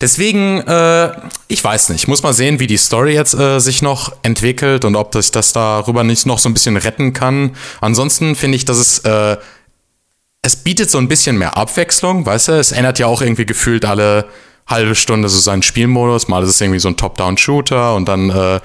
Deswegen, 0.02 0.60
äh, 0.62 1.12
ich 1.50 1.62
weiß 1.64 1.90
nicht. 1.90 2.04
Ich 2.04 2.08
muss 2.08 2.24
mal 2.24 2.34
sehen, 2.34 2.60
wie 2.60 2.68
die 2.68 2.78
Story 2.78 3.14
jetzt 3.14 3.34
äh, 3.34 3.60
sich 3.60 3.82
noch 3.82 4.14
entwickelt 4.24 4.86
und 4.86 4.96
ob 4.96 5.14
sich 5.14 5.32
das 5.32 5.52
darüber 5.52 6.04
nicht 6.04 6.26
noch 6.26 6.40
so 6.40 6.48
ein 6.48 6.54
bisschen 6.54 6.78
retten 6.78 7.12
kann. 7.12 7.56
Ansonsten 7.82 8.36
finde 8.36 8.56
ich, 8.56 8.64
dass 8.64 8.78
es 8.78 9.00
äh, 9.00 9.38
es 10.42 10.56
bietet 10.56 10.90
so 10.90 10.98
ein 10.98 11.08
bisschen 11.08 11.38
mehr 11.38 11.58
Abwechslung, 11.58 12.26
weißt 12.26 12.48
du? 12.48 12.52
Es 12.54 12.72
ändert 12.72 13.00
ja 13.00 13.08
auch 13.08 13.22
irgendwie 13.22 13.46
gefühlt 13.46 13.86
alle 13.86 14.26
halbe 14.68 14.96
Stunde 14.96 15.28
so 15.28 15.40
seinen 15.40 15.64
Spielmodus. 15.64 16.28
Mal 16.28 16.44
ist 16.44 16.50
es 16.50 16.62
irgendwie 16.62 16.80
so 16.80 16.88
ein 16.88 16.96
Top-Down-Shooter 16.96 17.96
und 17.96 18.08
dann 18.08 18.30
äh, 18.30 18.60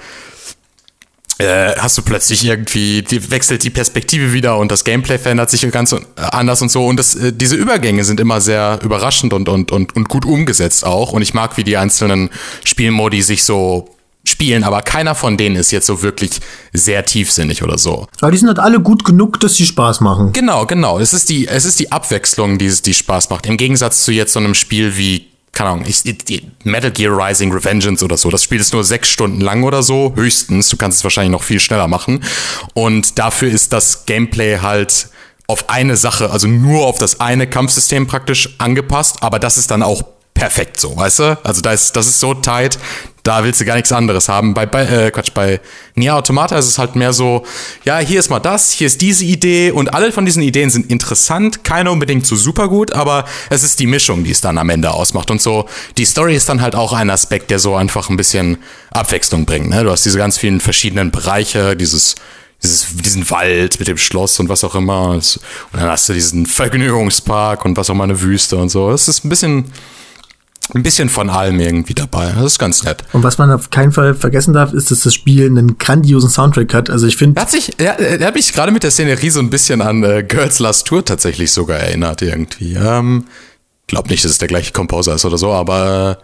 äh, 1.37 1.75
hast 1.77 1.97
du 1.97 2.01
plötzlich 2.01 2.45
irgendwie, 2.45 3.01
die 3.01 3.29
wechselt 3.29 3.63
die 3.63 3.69
Perspektive 3.69 4.31
wieder 4.33 4.57
und 4.57 4.71
das 4.71 4.83
Gameplay 4.83 5.17
verändert 5.17 5.49
sich 5.49 5.69
ganz 5.71 5.95
anders 6.15 6.61
und 6.61 6.71
so. 6.71 6.85
Und 6.85 6.97
das, 6.97 7.15
äh, 7.15 7.33
diese 7.33 7.55
Übergänge 7.55 8.03
sind 8.03 8.19
immer 8.19 8.39
sehr 8.41 8.79
überraschend 8.83 9.33
und, 9.33 9.49
und, 9.49 9.71
und, 9.71 9.95
und 9.95 10.09
gut 10.09 10.25
umgesetzt 10.25 10.85
auch. 10.85 11.11
Und 11.11 11.21
ich 11.21 11.33
mag, 11.33 11.57
wie 11.57 11.63
die 11.63 11.77
einzelnen 11.77 12.29
Spielmodi 12.63 13.21
sich 13.21 13.43
so 13.43 13.89
spielen, 14.27 14.63
aber 14.63 14.81
keiner 14.81 15.13
von 15.13 15.37
denen 15.37 15.55
ist 15.55 15.71
jetzt 15.71 15.85
so 15.85 16.01
wirklich 16.01 16.39
sehr 16.73 17.05
tiefsinnig 17.05 17.63
oder 17.63 17.77
so. 17.77 18.07
Aber 18.21 18.31
die 18.31 18.37
sind 18.37 18.47
halt 18.47 18.59
alle 18.59 18.79
gut 18.79 19.03
genug, 19.03 19.39
dass 19.39 19.55
sie 19.55 19.65
Spaß 19.65 20.01
machen. 20.01 20.31
Genau, 20.33 20.65
genau. 20.65 20.99
Es 20.99 21.13
ist 21.13 21.29
die, 21.29 21.47
es 21.47 21.65
ist 21.65 21.79
die 21.79 21.91
Abwechslung, 21.91 22.57
die, 22.57 22.69
die 22.69 22.93
Spaß 22.93 23.29
macht. 23.29 23.45
Im 23.45 23.57
Gegensatz 23.57 24.03
zu 24.03 24.11
jetzt 24.11 24.33
so 24.33 24.39
einem 24.39 24.55
Spiel 24.55 24.97
wie 24.97 25.27
keine 25.55 25.69
Ahnung, 25.69 25.85
ich, 25.87 26.03
Metal 26.63 26.91
Gear 26.91 27.17
Rising 27.17 27.51
Revengeance 27.51 28.03
oder 28.03 28.17
so. 28.17 28.29
Das 28.29 28.43
Spiel 28.43 28.59
ist 28.59 28.73
nur 28.73 28.83
sechs 28.83 29.09
Stunden 29.09 29.39
lang 29.39 29.63
oder 29.63 29.81
so, 29.81 30.13
höchstens. 30.15 30.67
Du 30.69 30.75
kannst 30.75 30.99
es 30.99 31.03
wahrscheinlich 31.03 31.31
noch 31.31 31.43
viel 31.43 31.61
schneller 31.61 31.87
machen. 31.87 32.23
Und 32.73 33.17
dafür 33.17 33.49
ist 33.49 33.71
das 33.71 34.05
Gameplay 34.05 34.59
halt 34.59 35.07
auf 35.47 35.69
eine 35.69 35.95
Sache, 35.95 36.29
also 36.29 36.47
nur 36.47 36.85
auf 36.85 36.97
das 36.97 37.21
eine 37.21 37.47
Kampfsystem 37.47 38.05
praktisch 38.05 38.55
angepasst, 38.57 39.17
aber 39.21 39.39
das 39.39 39.57
ist 39.57 39.71
dann 39.71 39.81
auch 39.81 40.03
perfekt 40.33 40.79
so, 40.79 40.97
weißt 40.97 41.19
du? 41.19 41.39
Also 41.45 41.61
da 41.61 41.71
ist, 41.71 41.95
das 41.95 42.07
ist 42.07 42.19
so 42.19 42.33
tight, 42.33 42.77
da 43.25 43.43
willst 43.43 43.59
du 43.59 43.65
gar 43.65 43.75
nichts 43.75 43.91
anderes 43.91 44.29
haben. 44.29 44.53
Bei, 44.53 44.65
bei 44.65 44.85
äh, 44.85 45.11
Quatsch, 45.11 45.31
bei 45.33 45.59
Nier 45.95 46.15
Automata 46.15 46.57
ist 46.57 46.67
es 46.67 46.77
halt 46.77 46.95
mehr 46.95 47.11
so, 47.11 47.43
ja, 47.83 47.97
hier 47.97 48.19
ist 48.19 48.29
mal 48.29 48.39
das, 48.39 48.71
hier 48.71 48.87
ist 48.87 49.01
diese 49.01 49.25
Idee 49.25 49.71
und 49.71 49.93
alle 49.93 50.11
von 50.11 50.25
diesen 50.25 50.43
Ideen 50.43 50.69
sind 50.69 50.91
interessant, 50.91 51.63
keine 51.63 51.91
unbedingt 51.91 52.27
so 52.27 52.35
super 52.35 52.67
gut, 52.67 52.93
aber 52.93 53.25
es 53.49 53.63
ist 53.63 53.79
die 53.79 53.87
Mischung, 53.87 54.23
die 54.23 54.31
es 54.31 54.41
dann 54.41 54.57
am 54.57 54.69
Ende 54.69 54.91
ausmacht 54.91 55.31
und 55.31 55.41
so. 55.41 55.67
Die 55.97 56.05
Story 56.05 56.35
ist 56.35 56.47
dann 56.49 56.61
halt 56.61 56.75
auch 56.75 56.93
ein 56.93 57.09
Aspekt, 57.09 57.49
der 57.49 57.59
so 57.59 57.75
einfach 57.75 58.09
ein 58.09 58.17
bisschen 58.17 58.57
Abwechslung 58.91 59.45
bringt. 59.45 59.69
Ne? 59.69 59.83
Du 59.83 59.91
hast 59.91 60.05
diese 60.05 60.19
ganz 60.19 60.37
vielen 60.37 60.61
verschiedenen 60.61 61.11
Bereiche, 61.11 61.75
dieses 61.75 62.15
dieses, 62.63 62.87
diesen 62.95 63.29
Wald 63.29 63.79
mit 63.79 63.87
dem 63.87 63.97
Schloss 63.97 64.39
und 64.39 64.49
was 64.49 64.63
auch 64.63 64.75
immer. 64.75 65.09
Und 65.09 65.39
dann 65.73 65.89
hast 65.89 66.09
du 66.09 66.13
diesen 66.13 66.45
Vergnügungspark 66.45 67.65
und 67.65 67.77
was 67.77 67.89
auch 67.89 67.95
mal 67.95 68.05
eine 68.05 68.21
Wüste 68.21 68.57
und 68.57 68.69
so. 68.69 68.91
Es 68.91 69.07
ist 69.07 69.25
ein 69.25 69.29
bisschen, 69.29 69.65
ein 70.73 70.83
bisschen 70.83 71.09
von 71.09 71.29
allem 71.29 71.59
irgendwie 71.59 71.93
dabei. 71.93 72.31
Das 72.35 72.53
ist 72.53 72.59
ganz 72.59 72.83
nett. 72.83 73.03
Und 73.13 73.23
was 73.23 73.37
man 73.37 73.51
auf 73.51 73.69
keinen 73.69 73.91
Fall 73.91 74.15
vergessen 74.15 74.53
darf, 74.53 74.73
ist, 74.73 74.89
dass 74.89 75.01
das 75.01 75.13
Spiel 75.13 75.45
einen 75.45 75.77
grandiosen 75.77 76.29
Soundtrack 76.29 76.73
hat. 76.73 76.89
Also 76.89 77.05
ich 77.05 77.17
finde. 77.17 77.39
Er 77.39 77.41
hat 77.43 77.51
sich, 77.51 77.79
er, 77.79 77.99
er 77.99 78.27
hat 78.27 78.35
mich 78.35 78.51
gerade 78.51 78.71
mit 78.71 78.83
der 78.83 78.91
Szenerie 78.91 79.29
so 79.29 79.39
ein 79.39 79.49
bisschen 79.49 79.81
an 79.81 80.03
äh, 80.03 80.23
Girls 80.23 80.59
Last 80.59 80.87
Tour 80.87 81.05
tatsächlich 81.05 81.51
sogar 81.51 81.77
erinnert 81.77 82.21
irgendwie. 82.21 82.73
Ähm, 82.73 83.25
glaub 83.87 84.09
nicht, 84.09 84.23
dass 84.23 84.31
es 84.31 84.37
der 84.39 84.47
gleiche 84.47 84.71
Composer 84.71 85.15
ist 85.15 85.25
oder 85.25 85.37
so, 85.37 85.51
aber 85.51 86.17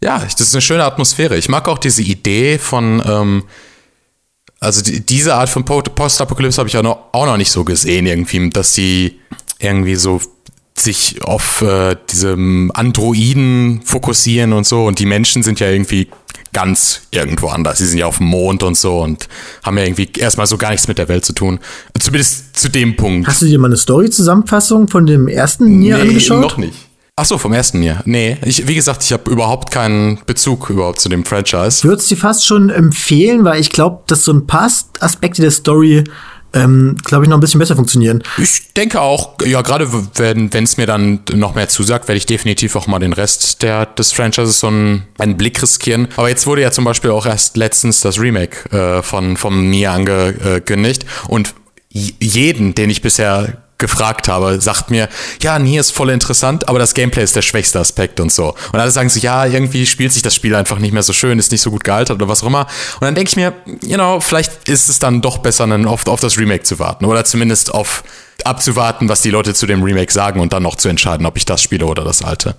äh, 0.00 0.04
ja, 0.04 0.18
das 0.18 0.40
ist 0.40 0.54
eine 0.54 0.62
schöne 0.62 0.84
Atmosphäre. 0.84 1.36
Ich 1.36 1.48
mag 1.48 1.68
auch 1.68 1.78
diese 1.78 2.02
Idee 2.02 2.58
von, 2.58 3.02
ähm, 3.06 3.44
also 4.60 4.82
die, 4.82 5.04
diese 5.04 5.34
Art 5.34 5.50
von 5.50 5.64
Post-Apokalypse 5.64 6.58
habe 6.58 6.68
ich 6.68 6.76
auch 6.76 6.82
noch, 6.82 6.98
auch 7.12 7.26
noch 7.26 7.36
nicht 7.36 7.50
so 7.50 7.64
gesehen 7.64 8.06
irgendwie, 8.06 8.50
dass 8.50 8.74
sie 8.74 9.20
irgendwie 9.58 9.94
so 9.94 10.20
sich 10.78 11.22
auf 11.22 11.62
äh, 11.62 11.96
diese 12.10 12.32
Androiden 12.74 13.80
fokussieren 13.84 14.52
und 14.52 14.66
so 14.66 14.86
und 14.86 14.98
die 14.98 15.06
Menschen 15.06 15.42
sind 15.42 15.60
ja 15.60 15.70
irgendwie 15.70 16.08
ganz 16.52 17.02
irgendwo 17.10 17.48
anders. 17.48 17.78
Sie 17.78 17.86
sind 17.86 17.98
ja 17.98 18.06
auf 18.06 18.18
dem 18.18 18.28
Mond 18.28 18.62
und 18.62 18.76
so 18.76 19.00
und 19.00 19.28
haben 19.62 19.76
ja 19.76 19.84
irgendwie 19.84 20.08
erstmal 20.18 20.46
so 20.46 20.56
gar 20.56 20.70
nichts 20.70 20.88
mit 20.88 20.98
der 20.98 21.08
Welt 21.08 21.24
zu 21.24 21.32
tun. 21.32 21.58
Zumindest 21.98 22.56
zu 22.56 22.70
dem 22.70 22.96
Punkt. 22.96 23.28
Hast 23.28 23.42
du 23.42 23.46
dir 23.46 23.58
mal 23.58 23.66
eine 23.66 23.76
Story-Zusammenfassung 23.76 24.88
von 24.88 25.06
dem 25.06 25.28
ersten 25.28 25.78
Nier 25.78 25.96
nee, 25.96 26.02
angeschaut? 26.08 26.40
noch 26.40 26.56
nicht. 26.56 26.74
Ach 27.16 27.24
so, 27.24 27.38
vom 27.38 27.52
ersten 27.52 27.78
Nier. 27.78 28.00
Nee, 28.06 28.38
ich, 28.44 28.66
wie 28.66 28.74
gesagt, 28.74 29.04
ich 29.04 29.12
habe 29.12 29.30
überhaupt 29.30 29.70
keinen 29.70 30.18
Bezug 30.26 30.70
überhaupt 30.70 30.98
zu 30.98 31.08
dem 31.08 31.24
Franchise. 31.24 31.84
Würdest 31.84 32.10
du 32.10 32.16
fast 32.16 32.44
schon 32.44 32.70
empfehlen, 32.70 33.44
weil 33.44 33.60
ich 33.60 33.70
glaube, 33.70 34.02
dass 34.08 34.24
so 34.24 34.32
ein 34.32 34.48
paar 34.48 34.68
Aspekte 34.98 35.42
der 35.42 35.52
Story 35.52 36.02
ähm, 36.54 36.96
glaube 37.04 37.24
ich, 37.24 37.28
noch 37.28 37.36
ein 37.36 37.40
bisschen 37.40 37.58
besser 37.58 37.76
funktionieren. 37.76 38.22
Ich 38.38 38.72
denke 38.74 39.00
auch, 39.00 39.34
ja, 39.44 39.62
gerade 39.62 39.88
wenn 40.16 40.50
es 40.52 40.76
mir 40.76 40.86
dann 40.86 41.20
noch 41.32 41.54
mehr 41.54 41.68
zusagt, 41.68 42.08
werde 42.08 42.16
ich 42.16 42.26
definitiv 42.26 42.76
auch 42.76 42.86
mal 42.86 42.98
den 42.98 43.12
Rest 43.12 43.62
der, 43.62 43.86
des 43.86 44.12
Franchises 44.12 44.60
so 44.60 44.68
einen, 44.68 45.06
einen 45.18 45.36
Blick 45.36 45.60
riskieren. 45.60 46.08
Aber 46.16 46.28
jetzt 46.28 46.46
wurde 46.46 46.62
ja 46.62 46.70
zum 46.70 46.84
Beispiel 46.84 47.10
auch 47.10 47.26
erst 47.26 47.56
letztens 47.56 48.00
das 48.00 48.18
Remake 48.18 48.70
äh, 48.70 49.02
von, 49.02 49.36
von 49.36 49.68
mir 49.68 49.92
angekündigt 49.92 51.04
und 51.28 51.54
jeden, 51.90 52.74
den 52.74 52.90
ich 52.90 53.02
bisher 53.02 53.63
gefragt 53.78 54.28
habe, 54.28 54.60
sagt 54.60 54.90
mir, 54.90 55.08
ja, 55.42 55.58
Nier 55.58 55.80
ist 55.80 55.90
voll 55.90 56.10
interessant, 56.10 56.68
aber 56.68 56.78
das 56.78 56.94
Gameplay 56.94 57.22
ist 57.24 57.36
der 57.36 57.42
schwächste 57.42 57.80
Aspekt 57.80 58.20
und 58.20 58.32
so. 58.32 58.54
Und 58.72 58.78
alle 58.78 58.90
sagen 58.90 59.08
so, 59.08 59.18
ja, 59.18 59.46
irgendwie 59.46 59.86
spielt 59.86 60.12
sich 60.12 60.22
das 60.22 60.34
Spiel 60.34 60.54
einfach 60.54 60.78
nicht 60.78 60.92
mehr 60.92 61.02
so 61.02 61.12
schön, 61.12 61.38
ist 61.38 61.52
nicht 61.52 61.60
so 61.60 61.70
gut 61.70 61.84
gealtert 61.84 62.16
oder 62.16 62.28
was 62.28 62.42
auch 62.42 62.46
immer. 62.46 62.66
Und 62.94 63.02
dann 63.02 63.14
denke 63.14 63.30
ich 63.30 63.36
mir, 63.36 63.52
you 63.82 63.96
know, 63.96 64.20
vielleicht 64.20 64.68
ist 64.68 64.88
es 64.88 64.98
dann 64.98 65.20
doch 65.20 65.38
besser, 65.38 65.66
dann 65.66 65.86
oft 65.86 66.08
auf 66.08 66.20
das 66.20 66.38
Remake 66.38 66.62
zu 66.62 66.78
warten 66.78 67.04
oder 67.04 67.24
zumindest 67.24 67.74
auf 67.74 68.04
abzuwarten, 68.44 69.08
was 69.08 69.22
die 69.22 69.30
Leute 69.30 69.54
zu 69.54 69.66
dem 69.66 69.82
Remake 69.82 70.12
sagen 70.12 70.40
und 70.40 70.52
dann 70.52 70.62
noch 70.62 70.76
zu 70.76 70.88
entscheiden, 70.88 71.26
ob 71.26 71.36
ich 71.36 71.44
das 71.44 71.62
spiele 71.62 71.86
oder 71.86 72.04
das 72.04 72.22
alte. 72.22 72.56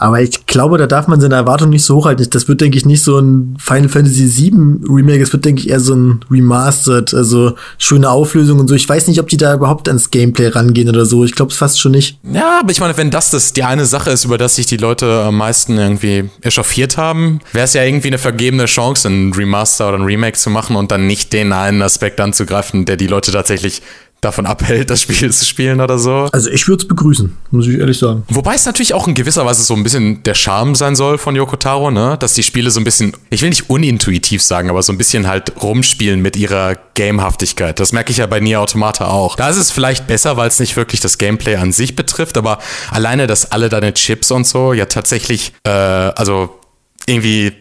Aber 0.00 0.20
ich 0.20 0.46
glaube, 0.46 0.78
da 0.78 0.86
darf 0.86 1.08
man 1.08 1.20
seine 1.20 1.34
Erwartungen 1.34 1.70
nicht 1.70 1.82
so 1.82 1.96
hochhalten. 1.96 2.30
Das 2.30 2.46
wird, 2.46 2.60
denke 2.60 2.78
ich, 2.78 2.86
nicht 2.86 3.02
so 3.02 3.18
ein 3.18 3.56
Final 3.58 3.88
Fantasy 3.88 4.30
VII 4.36 4.88
Remake. 4.88 5.20
Es 5.20 5.32
wird, 5.32 5.44
denke 5.44 5.62
ich, 5.62 5.70
eher 5.70 5.80
so 5.80 5.94
ein 5.94 6.20
Remastered, 6.30 7.12
also 7.14 7.56
schöne 7.78 8.08
Auflösung 8.08 8.60
und 8.60 8.68
so. 8.68 8.76
Ich 8.76 8.88
weiß 8.88 9.08
nicht, 9.08 9.18
ob 9.18 9.28
die 9.28 9.36
da 9.36 9.54
überhaupt 9.54 9.88
ans 9.88 10.10
Gameplay 10.10 10.48
rangehen 10.48 10.88
oder 10.88 11.04
so. 11.04 11.24
Ich 11.24 11.34
glaube 11.34 11.50
es 11.50 11.58
fast 11.58 11.80
schon 11.80 11.92
nicht. 11.92 12.18
Ja, 12.22 12.60
aber 12.60 12.70
ich 12.70 12.78
meine, 12.78 12.96
wenn 12.96 13.10
das, 13.10 13.30
das 13.30 13.52
die 13.52 13.64
eine 13.64 13.86
Sache 13.86 14.10
ist, 14.10 14.24
über 14.24 14.38
das 14.38 14.54
sich 14.54 14.66
die 14.66 14.76
Leute 14.76 15.22
am 15.24 15.36
meisten 15.36 15.76
irgendwie 15.76 16.30
echauffiert 16.42 16.96
haben, 16.96 17.40
wäre 17.52 17.64
es 17.64 17.74
ja 17.74 17.82
irgendwie 17.82 18.08
eine 18.08 18.18
vergebene 18.18 18.66
Chance, 18.66 19.08
ein 19.08 19.32
Remaster 19.32 19.88
oder 19.88 19.98
ein 19.98 20.04
Remake 20.04 20.38
zu 20.38 20.48
machen 20.48 20.76
und 20.76 20.92
dann 20.92 21.08
nicht 21.08 21.32
den 21.32 21.52
einen 21.52 21.82
Aspekt 21.82 22.20
anzugreifen, 22.20 22.84
der 22.84 22.96
die 22.96 23.08
Leute 23.08 23.32
tatsächlich 23.32 23.82
davon 24.20 24.46
abhält, 24.46 24.90
das 24.90 25.02
Spiel 25.02 25.32
zu 25.32 25.44
spielen 25.44 25.80
oder 25.80 25.98
so. 25.98 26.28
Also 26.32 26.50
ich 26.50 26.66
würde 26.66 26.82
es 26.82 26.88
begrüßen, 26.88 27.36
muss 27.50 27.68
ich 27.68 27.78
ehrlich 27.78 27.98
sagen. 27.98 28.24
Wobei 28.28 28.54
es 28.54 28.66
natürlich 28.66 28.94
auch 28.94 29.06
in 29.06 29.14
gewisser 29.14 29.46
Weise 29.46 29.62
so 29.62 29.74
ein 29.74 29.82
bisschen 29.82 30.22
der 30.24 30.34
Charme 30.34 30.74
sein 30.74 30.96
soll 30.96 31.18
von 31.18 31.36
Yoko 31.36 31.56
Taro, 31.56 31.90
ne? 31.90 32.16
Dass 32.18 32.34
die 32.34 32.42
Spiele 32.42 32.70
so 32.70 32.80
ein 32.80 32.84
bisschen, 32.84 33.12
ich 33.30 33.42
will 33.42 33.50
nicht 33.50 33.70
unintuitiv 33.70 34.42
sagen, 34.42 34.70
aber 34.70 34.82
so 34.82 34.92
ein 34.92 34.98
bisschen 34.98 35.28
halt 35.28 35.62
rumspielen 35.62 36.20
mit 36.20 36.36
ihrer 36.36 36.76
Gamehaftigkeit. 36.94 37.78
Das 37.78 37.92
merke 37.92 38.10
ich 38.10 38.16
ja 38.16 38.26
bei 38.26 38.40
Nier 38.40 38.60
Automata 38.60 39.06
auch. 39.06 39.36
Da 39.36 39.48
ist 39.50 39.56
es 39.56 39.70
vielleicht 39.70 40.08
besser, 40.08 40.36
weil 40.36 40.48
es 40.48 40.58
nicht 40.58 40.76
wirklich 40.76 41.00
das 41.00 41.18
Gameplay 41.18 41.56
an 41.56 41.72
sich 41.72 41.94
betrifft, 41.94 42.36
aber 42.36 42.58
alleine, 42.90 43.28
dass 43.28 43.52
alle 43.52 43.68
deine 43.68 43.94
Chips 43.94 44.30
und 44.32 44.46
so 44.46 44.72
ja 44.72 44.86
tatsächlich, 44.86 45.52
äh, 45.64 45.70
also 45.70 46.58
irgendwie 47.06 47.52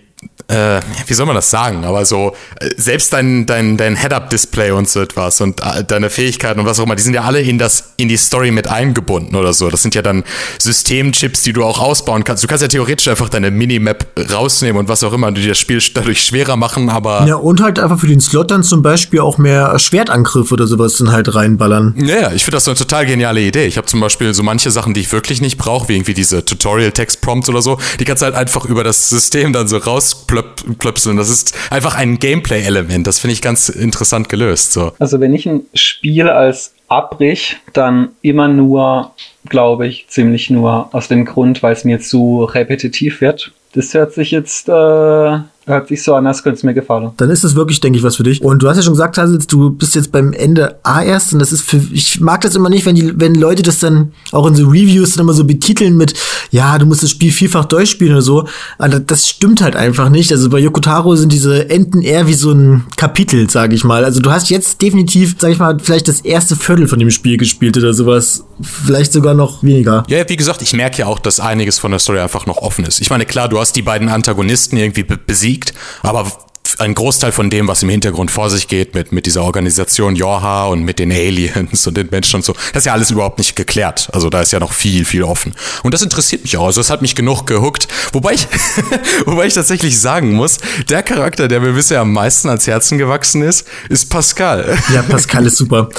äh, 0.48 0.80
wie 1.06 1.14
soll 1.14 1.26
man 1.26 1.36
das 1.36 1.50
sagen, 1.50 1.84
aber 1.84 2.06
so, 2.06 2.34
äh, 2.60 2.70
selbst 2.78 3.12
dein, 3.12 3.46
dein, 3.46 3.76
dein 3.76 3.96
Head-Up-Display 3.98 4.72
und 4.72 4.88
so 4.88 5.02
etwas 5.02 5.42
und 5.42 5.60
äh, 5.60 5.84
deine 5.84 6.10
Fähigkeiten 6.10 6.60
und 6.60 6.66
was 6.66 6.80
auch 6.80 6.84
immer, 6.84 6.96
die 6.96 7.02
sind 7.02 7.14
ja 7.14 7.24
alle 7.24 7.42
in 7.42 7.58
das, 7.58 7.92
in 7.98 8.08
die 8.08 8.18
Story 8.18 8.52
mit 8.52 8.68
eingebunden 8.68 9.36
oder 9.36 9.54
so. 9.54 9.70
Das 9.70 9.82
sind 9.82 9.94
ja 9.94 10.02
dann 10.02 10.24
Systemchips, 10.60 11.42
die 11.42 11.52
du 11.52 11.64
auch 11.64 11.80
ausbauen 11.80 12.24
kannst. 12.24 12.44
Du 12.44 12.48
kannst 12.48 12.62
ja 12.62 12.70
theoretisch 12.70 13.08
einfach 13.10 13.30
deine 13.30 13.52
Minimap 13.52 14.06
rausnehmen 14.34 14.80
und 14.80 14.88
was 14.88 15.04
auch 15.04 15.12
immer, 15.12 15.32
die 15.32 15.46
das 15.46 15.58
Spiel 15.58 15.82
dadurch 15.94 16.24
schwerer 16.24 16.56
machen, 16.56 16.90
aber. 16.90 17.26
Ja, 17.28 17.36
und 17.36 17.62
halt 17.62 17.80
einfach 17.80 18.00
für 18.00 18.08
den 18.08 18.22
Slot 18.22 18.52
dann 18.52 18.64
zum 18.64 18.82
Beispiel 18.82 19.20
auch 19.20 19.38
mehr 19.38 19.78
Schwertangriffe 19.78 20.54
oder 20.54 20.68
sowas 20.68 20.96
dann 20.96 21.12
halt 21.12 21.34
reinballern. 21.36 21.94
Ja, 21.98 22.32
ich 22.32 22.44
finde 22.44 22.56
das 22.56 22.66
so 22.66 22.72
eine 22.72 22.78
total 22.78 23.06
geniale 23.06 23.42
Idee. 23.42 23.66
Ich 23.66 23.78
habe 23.78 23.88
zum 23.88 24.00
Beispiel 24.00 24.34
so 24.34 24.44
manche 24.44 24.72
Sachen, 24.72 24.94
die 24.94 25.02
ich 25.02 25.12
wirklich 25.12 25.42
nicht 25.42 25.58
brauche, 25.58 25.90
wie 25.90 25.96
irgendwie 25.96 26.14
diese 26.14 26.46
Tutorial-Text-Prompts 26.46 27.50
oder 27.50 27.62
so, 27.62 27.78
die 28.00 28.06
kannst 28.06 28.22
du 28.22 28.26
halt 28.26 28.36
einfach 28.36 28.66
über 28.66 28.84
das 28.84 29.10
System 29.10 29.52
dann 29.52 29.68
so 29.68 29.78
rausplöppen 30.38 30.78
klöpseln. 30.78 31.18
Das 31.18 31.30
ist 31.30 31.56
einfach 31.72 31.96
ein 31.96 32.20
Gameplay-Element. 32.20 33.08
Das 33.08 33.20
finde 33.20 33.34
ich 33.34 33.42
ganz 33.42 33.70
interessant 33.70 34.30
gelöst. 34.30 34.74
So. 34.74 34.94
Also 35.00 35.20
wenn 35.20 35.34
ich 35.34 35.46
ein 35.46 35.62
Spiel 35.74 36.30
als 36.30 36.74
abbrich, 36.88 37.58
dann 37.74 38.10
immer 38.22 38.48
nur, 38.48 39.12
glaube 39.50 39.88
ich, 39.88 40.08
ziemlich 40.08 40.50
nur 40.50 40.94
aus 40.94 41.08
dem 41.08 41.26
Grund, 41.26 41.64
weil 41.64 41.74
es 41.74 41.84
mir 41.84 42.00
zu 42.00 42.44
repetitiv 42.44 43.22
wird. 43.22 43.52
Das 43.74 43.94
hört 43.94 44.14
sich 44.14 44.32
jetzt 44.32 44.70
äh, 44.70 44.72
Hört 45.68 45.90
sich 45.90 46.02
so 46.02 46.16
an, 46.16 46.26
als 46.26 46.44
könnte 46.44 46.58
es 46.58 46.64
mir 46.64 46.74
gefallen. 46.74 47.12
Dann 47.18 47.30
ist 47.30 47.44
es 47.44 47.54
wirklich, 47.54 47.82
denke 47.82 48.00
ich, 48.00 48.04
was 48.04 48.16
für 48.16 48.24
dich. 48.24 48.42
Und 48.42 48.64
du 48.64 48.70
hast 48.70 48.78
ja 48.78 48.84
schon 48.84 48.94
gesagt, 48.94 49.18
Hazel, 49.18 49.40
du 49.46 49.72
bist 49.72 49.96
jetzt 49.96 50.14
beim 50.14 50.32
Ende 50.32 50.80
A 50.84 51.04
erst 51.04 51.34
und 51.34 51.40
das 51.40 51.52
ist 51.52 51.62
für, 51.62 51.82
ich 51.92 52.22
mag 52.22 52.40
das 52.40 52.56
immer 52.56 52.70
nicht, 52.70 52.86
wenn 52.86 52.96
die, 52.96 53.20
wenn 53.20 53.36
Leute 53.36 53.64
das 53.64 53.80
dann 53.80 54.14
auch 54.32 54.48
in 54.48 54.56
so 54.56 54.66
Reviews 54.66 55.14
dann 55.14 55.26
immer 55.26 55.34
so 55.34 55.44
betiteln 55.44 55.98
mit, 55.98 56.14
ja, 56.52 56.78
du 56.78 56.86
musst 56.86 57.04
das 57.04 57.12
Spiel 57.12 57.34
vielfach 57.34 57.66
durchspielen 57.66 58.14
oder 58.14 58.22
so. 58.22 58.48
Aber 58.78 58.98
das 59.02 59.28
stimmt 59.28 59.62
halt 59.62 59.76
einfach 59.76 60.10
nicht. 60.10 60.32
Also 60.32 60.50
bei 60.50 60.60
Yokotaro 60.60 61.18
sind 61.18 61.34
diese 61.34 61.70
Enden 61.70 62.02
eher 62.02 62.28
wie 62.28 62.34
so 62.34 62.52
ein 62.52 62.86
Kapitel, 62.96 63.50
sage 63.50 63.76
ich 63.76 63.84
mal. 63.84 64.06
Also 64.06 64.22
du 64.22 64.32
hast 64.32 64.50
jetzt 64.50 64.82
definitiv, 64.82 65.36
sag 65.38 65.52
ich 65.52 65.60
mal, 65.60 65.78
vielleicht 65.84 66.08
das 66.08 66.22
erste 66.22 66.56
Viertel 66.56 66.88
von 66.88 67.00
dem 67.00 67.12
Spiel 67.12 67.36
gespielt 67.36 67.76
oder 67.76 67.94
sowas. 67.94 68.46
Vielleicht 68.62 69.12
sogar 69.12 69.34
noch 69.34 69.64
weniger. 69.64 70.06
Ja, 70.08 70.28
wie 70.30 70.38
gesagt, 70.38 70.62
ich 70.62 70.72
merke 70.72 71.00
ja 71.00 71.08
auch, 71.08 71.20
dass 71.20 71.42
einiges 71.42 71.78
von 71.78 71.92
der 71.92 72.00
Story 72.00 72.20
einfach 72.20 72.46
noch 72.46 72.58
offen 72.58 72.86
ist. 72.86 73.02
Ich 73.02 73.10
meine, 73.10 73.26
klar, 73.26 73.50
du 73.50 73.60
hast 73.60 73.76
die 73.76 73.82
beiden 73.82 74.08
Antagonisten 74.08 74.78
irgendwie 74.78 75.04
besiegt 75.04 75.57
liegt. 75.58 75.74
Aber 76.04 76.32
ein 76.80 76.94
Großteil 76.94 77.32
von 77.32 77.50
dem, 77.50 77.68
was 77.68 77.82
im 77.82 77.90
Hintergrund 77.90 78.30
vor 78.30 78.50
sich 78.50 78.68
geht, 78.68 78.94
mit, 78.94 79.14
mit 79.14 79.26
dieser 79.26 79.42
Organisation 79.44 80.16
Jorha 80.16 80.66
und 80.66 80.84
mit 80.84 81.00
den 81.00 81.12
Aliens 81.12 81.88
und 81.88 81.96
den 81.96 82.10
Menschen 82.12 82.38
und 82.38 82.46
so, 82.46 82.54
das 82.74 82.82
ist 82.82 82.86
ja 82.86 82.94
alles 82.94 83.10
überhaupt 83.10 83.38
nicht 83.38 83.56
geklärt. 83.56 84.10
Also 84.12 84.30
da 84.30 84.42
ist 84.42 84.52
ja 84.52 84.60
noch 84.60 84.74
viel, 84.74 85.06
viel 85.06 85.24
offen. 85.24 85.56
Und 85.84 85.94
das 85.94 86.02
interessiert 86.02 86.44
mich 86.44 86.58
auch. 86.58 86.66
Also 86.66 86.82
das 86.82 86.90
hat 86.90 87.02
mich 87.02 87.16
genug 87.16 87.48
gehuckt. 87.48 87.88
Wobei 88.12 88.34
ich, 88.34 88.48
wobei 89.26 89.48
ich 89.48 89.54
tatsächlich 89.54 90.00
sagen 90.00 90.34
muss, 90.34 90.58
der 90.90 91.04
Charakter, 91.04 91.48
der 91.48 91.62
mir 91.62 91.72
bisher 91.72 92.02
am 92.02 92.12
meisten 92.12 92.50
ans 92.50 92.68
Herzen 92.68 92.98
gewachsen 92.98 93.42
ist, 93.42 93.66
ist 93.90 94.10
Pascal. 94.10 94.78
Ja, 94.94 95.02
Pascal 95.02 95.46
ist 95.46 95.58
super. 95.58 95.90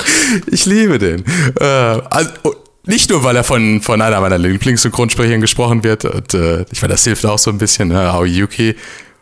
Ich 0.50 0.64
liebe 0.66 0.98
den. 0.98 1.24
Äh, 1.60 1.64
also, 1.64 2.30
nicht 2.86 3.10
nur, 3.10 3.22
weil 3.22 3.36
er 3.36 3.44
von, 3.44 3.82
von 3.82 4.00
einer 4.00 4.20
meiner 4.20 4.38
Lieblingssynchronsprechern 4.38 5.40
gesprochen 5.40 5.84
wird. 5.84 6.04
Und, 6.04 6.34
äh, 6.34 6.64
ich 6.70 6.80
meine, 6.80 6.94
das 6.94 7.04
hilft 7.04 7.26
auch 7.26 7.38
so 7.38 7.50
ein 7.50 7.58
bisschen. 7.58 7.88
Ne? 7.88 8.00
Aoyuki 8.00 8.76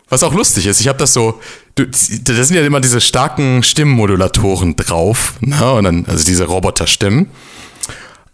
was 0.09 0.23
auch 0.23 0.33
lustig 0.33 0.67
ist, 0.67 0.81
ich 0.81 0.89
habe 0.89 0.99
das 0.99 1.13
so, 1.13 1.41
da 1.75 1.85
sind 1.93 2.57
ja 2.57 2.65
immer 2.65 2.81
diese 2.81 3.01
starken 3.01 3.63
Stimmmodulatoren 3.63 4.77
drauf, 4.77 5.35
ne? 5.41 5.73
Und 5.73 5.85
dann, 5.85 6.07
also 6.07 6.25
diese 6.25 6.45
Roboterstimmen. 6.45 7.29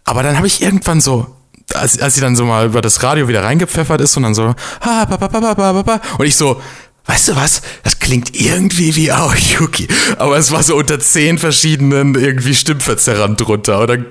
Aber 0.05 0.23
dann 0.23 0.37
habe 0.37 0.47
ich 0.47 0.61
irgendwann 0.61 1.01
so, 1.01 1.35
als, 1.73 1.99
als 1.99 2.15
sie 2.15 2.21
dann 2.21 2.35
so 2.35 2.45
mal 2.45 2.67
über 2.67 2.81
das 2.81 3.01
Radio 3.01 3.27
wieder 3.27 3.43
reingepfeffert 3.43 4.01
ist 4.01 4.15
und 4.17 4.23
dann 4.23 4.35
so, 4.35 4.53
ha, 4.81 5.05
ba, 5.05 5.17
ba, 5.17 5.27
ba, 5.27 5.39
ba, 5.39 5.53
ba, 5.53 5.81
ba, 5.81 6.01
und 6.17 6.25
ich 6.25 6.35
so, 6.35 6.61
weißt 7.05 7.29
du 7.29 7.35
was, 7.35 7.61
das 7.83 7.99
klingt 7.99 8.39
irgendwie 8.39 8.95
wie 8.95 9.11
Aoyuki, 9.11 9.87
aber 10.17 10.37
es 10.37 10.51
war 10.51 10.61
so 10.61 10.75
unter 10.75 10.99
zehn 10.99 11.37
verschiedenen 11.37 12.15
irgendwie 12.15 12.53
Stimmverzerrern 12.53 13.35
drunter 13.35 13.79
und 13.79 13.87
dann 13.87 14.05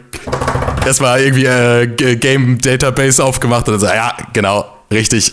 erstmal 0.85 1.21
irgendwie 1.21 1.47
äh, 1.47 2.17
Game 2.17 2.61
Database 2.61 3.23
aufgemacht 3.23 3.69
und 3.69 3.75
dann 3.75 3.81
so, 3.81 3.87
ja, 3.87 4.17
genau, 4.33 4.67
Richtig. 4.93 5.33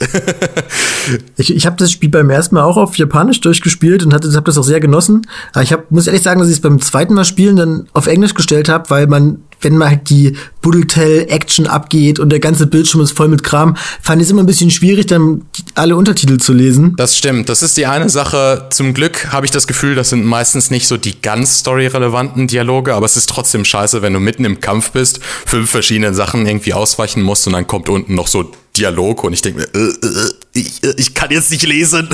ich 1.38 1.56
ich 1.56 1.66
habe 1.66 1.75
das 1.78 1.92
Spiel 1.92 2.10
beim 2.10 2.30
ersten 2.30 2.56
Mal 2.56 2.63
auch 2.63 2.78
auf 2.78 2.96
Japanisch 2.98 3.42
durchgespielt 3.42 4.04
und 4.04 4.13
habe 4.13 4.28
das 4.28 4.58
auch 4.58 4.63
sehr 4.63 4.80
genossen. 4.80 5.28
Aber 5.54 5.63
ich 5.63 5.74
hab, 5.74 5.92
muss 5.92 6.08
ehrlich 6.08 6.24
sagen, 6.24 6.39
dass 6.39 6.50
ich 6.50 6.56
es 6.56 6.62
beim 6.62 6.80
zweiten 6.80 7.13
Mal 7.13 7.25
spielen 7.25 7.56
dann 7.56 7.88
auf 7.94 8.08
Englisch 8.08 8.34
gestellt 8.34 8.70
habe, 8.70 8.89
weil 8.89 9.08
man 9.08 9.39
wenn 9.62 9.78
mal 9.78 9.89
halt 9.89 10.10
die 10.10 10.36
Buddletell-Action 10.62 11.68
abgeht 11.68 12.20
und 12.20 12.30
der 12.30 12.39
ganze 12.39 12.68
Bildschirm 12.68 13.01
ist 13.01 13.12
voll 13.12 13.28
mit 13.28 13.44
Kram, 13.44 13.75
fand 14.01 14.22
ich 14.22 14.28
es 14.28 14.32
immer 14.32 14.44
ein 14.44 14.46
bisschen 14.46 14.72
schwierig, 14.72 15.08
dann 15.08 15.44
alle 15.79 15.95
Untertitel 15.95 16.38
zu 16.38 16.53
lesen. 16.53 16.93
Das 16.98 17.17
stimmt. 17.17 17.50
Das 17.50 17.63
ist 17.63 17.77
die 17.77 17.86
eine 17.86 18.09
Sache. 18.09 18.67
Zum 18.69 18.93
Glück 18.93 19.31
habe 19.31 19.45
ich 19.45 19.51
das 19.51 19.65
Gefühl, 19.65 19.95
das 19.95 20.09
sind 20.09 20.25
meistens 20.25 20.69
nicht 20.69 20.88
so 20.88 20.98
die 20.98 21.21
ganz 21.21 21.59
story-relevanten 21.59 22.48
Dialoge, 22.48 22.93
aber 22.93 23.05
es 23.05 23.15
ist 23.15 23.29
trotzdem 23.29 23.63
scheiße, 23.63 24.01
wenn 24.01 24.13
du 24.13 24.19
mitten 24.19 24.45
im 24.45 24.59
Kampf 24.59 24.91
bist, 24.91 25.21
fünf 25.45 25.69
verschiedene 25.69 26.13
Sachen 26.13 26.45
irgendwie 26.45 26.74
ausweichen 26.74 27.24
musst 27.24 27.48
und 27.48 27.53
dann 27.53 27.65
kommt 27.65 27.89
unten 27.89 28.13
noch 28.13 28.27
so 28.27 28.51
Dialog 28.77 29.24
und 29.24 29.33
ich 29.33 29.41
denke 29.41 29.62
mir, 29.62 29.79
äh, 29.79 29.88
äh, 29.88 30.33
ich, 30.53 30.83
äh, 30.83 30.93
ich 30.98 31.15
kann 31.15 31.31
jetzt 31.31 31.50
nicht 31.50 31.65
lesen. 31.65 32.09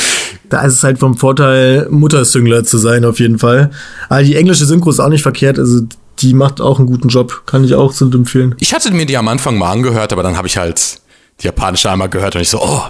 da 0.48 0.62
ist 0.62 0.74
es 0.74 0.84
halt 0.84 0.98
vom 0.98 1.16
Vorteil, 1.16 1.88
Muttersüngler 1.90 2.64
zu 2.64 2.78
sein, 2.78 3.04
auf 3.04 3.20
jeden 3.20 3.38
Fall. 3.38 3.70
Aber 4.08 4.22
die 4.22 4.36
englische 4.36 4.64
Synchro 4.64 4.90
ist 4.90 5.00
auch 5.00 5.08
nicht 5.08 5.22
verkehrt. 5.22 5.58
Also 5.58 5.82
die 6.20 6.34
macht 6.34 6.60
auch 6.60 6.78
einen 6.78 6.88
guten 6.88 7.08
Job. 7.08 7.42
Kann 7.46 7.64
ich 7.64 7.74
auch 7.74 7.92
so 7.92 8.10
empfehlen. 8.10 8.54
Ich 8.60 8.74
hatte 8.74 8.90
mir 8.92 9.06
die 9.06 9.16
am 9.16 9.28
Anfang 9.28 9.58
mal 9.58 9.70
angehört, 9.70 10.12
aber 10.12 10.22
dann 10.22 10.36
habe 10.36 10.48
ich 10.48 10.56
halt 10.56 11.00
die 11.40 11.46
japanische 11.46 11.90
einmal 11.90 12.08
gehört 12.08 12.36
und 12.36 12.42
ich 12.42 12.50
so, 12.50 12.60
oh, 12.62 12.82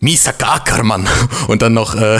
Misaka 0.00 0.56
Ackermann. 0.56 1.06
Und 1.48 1.62
dann 1.62 1.72
noch, 1.74 1.94
äh, 1.94 2.18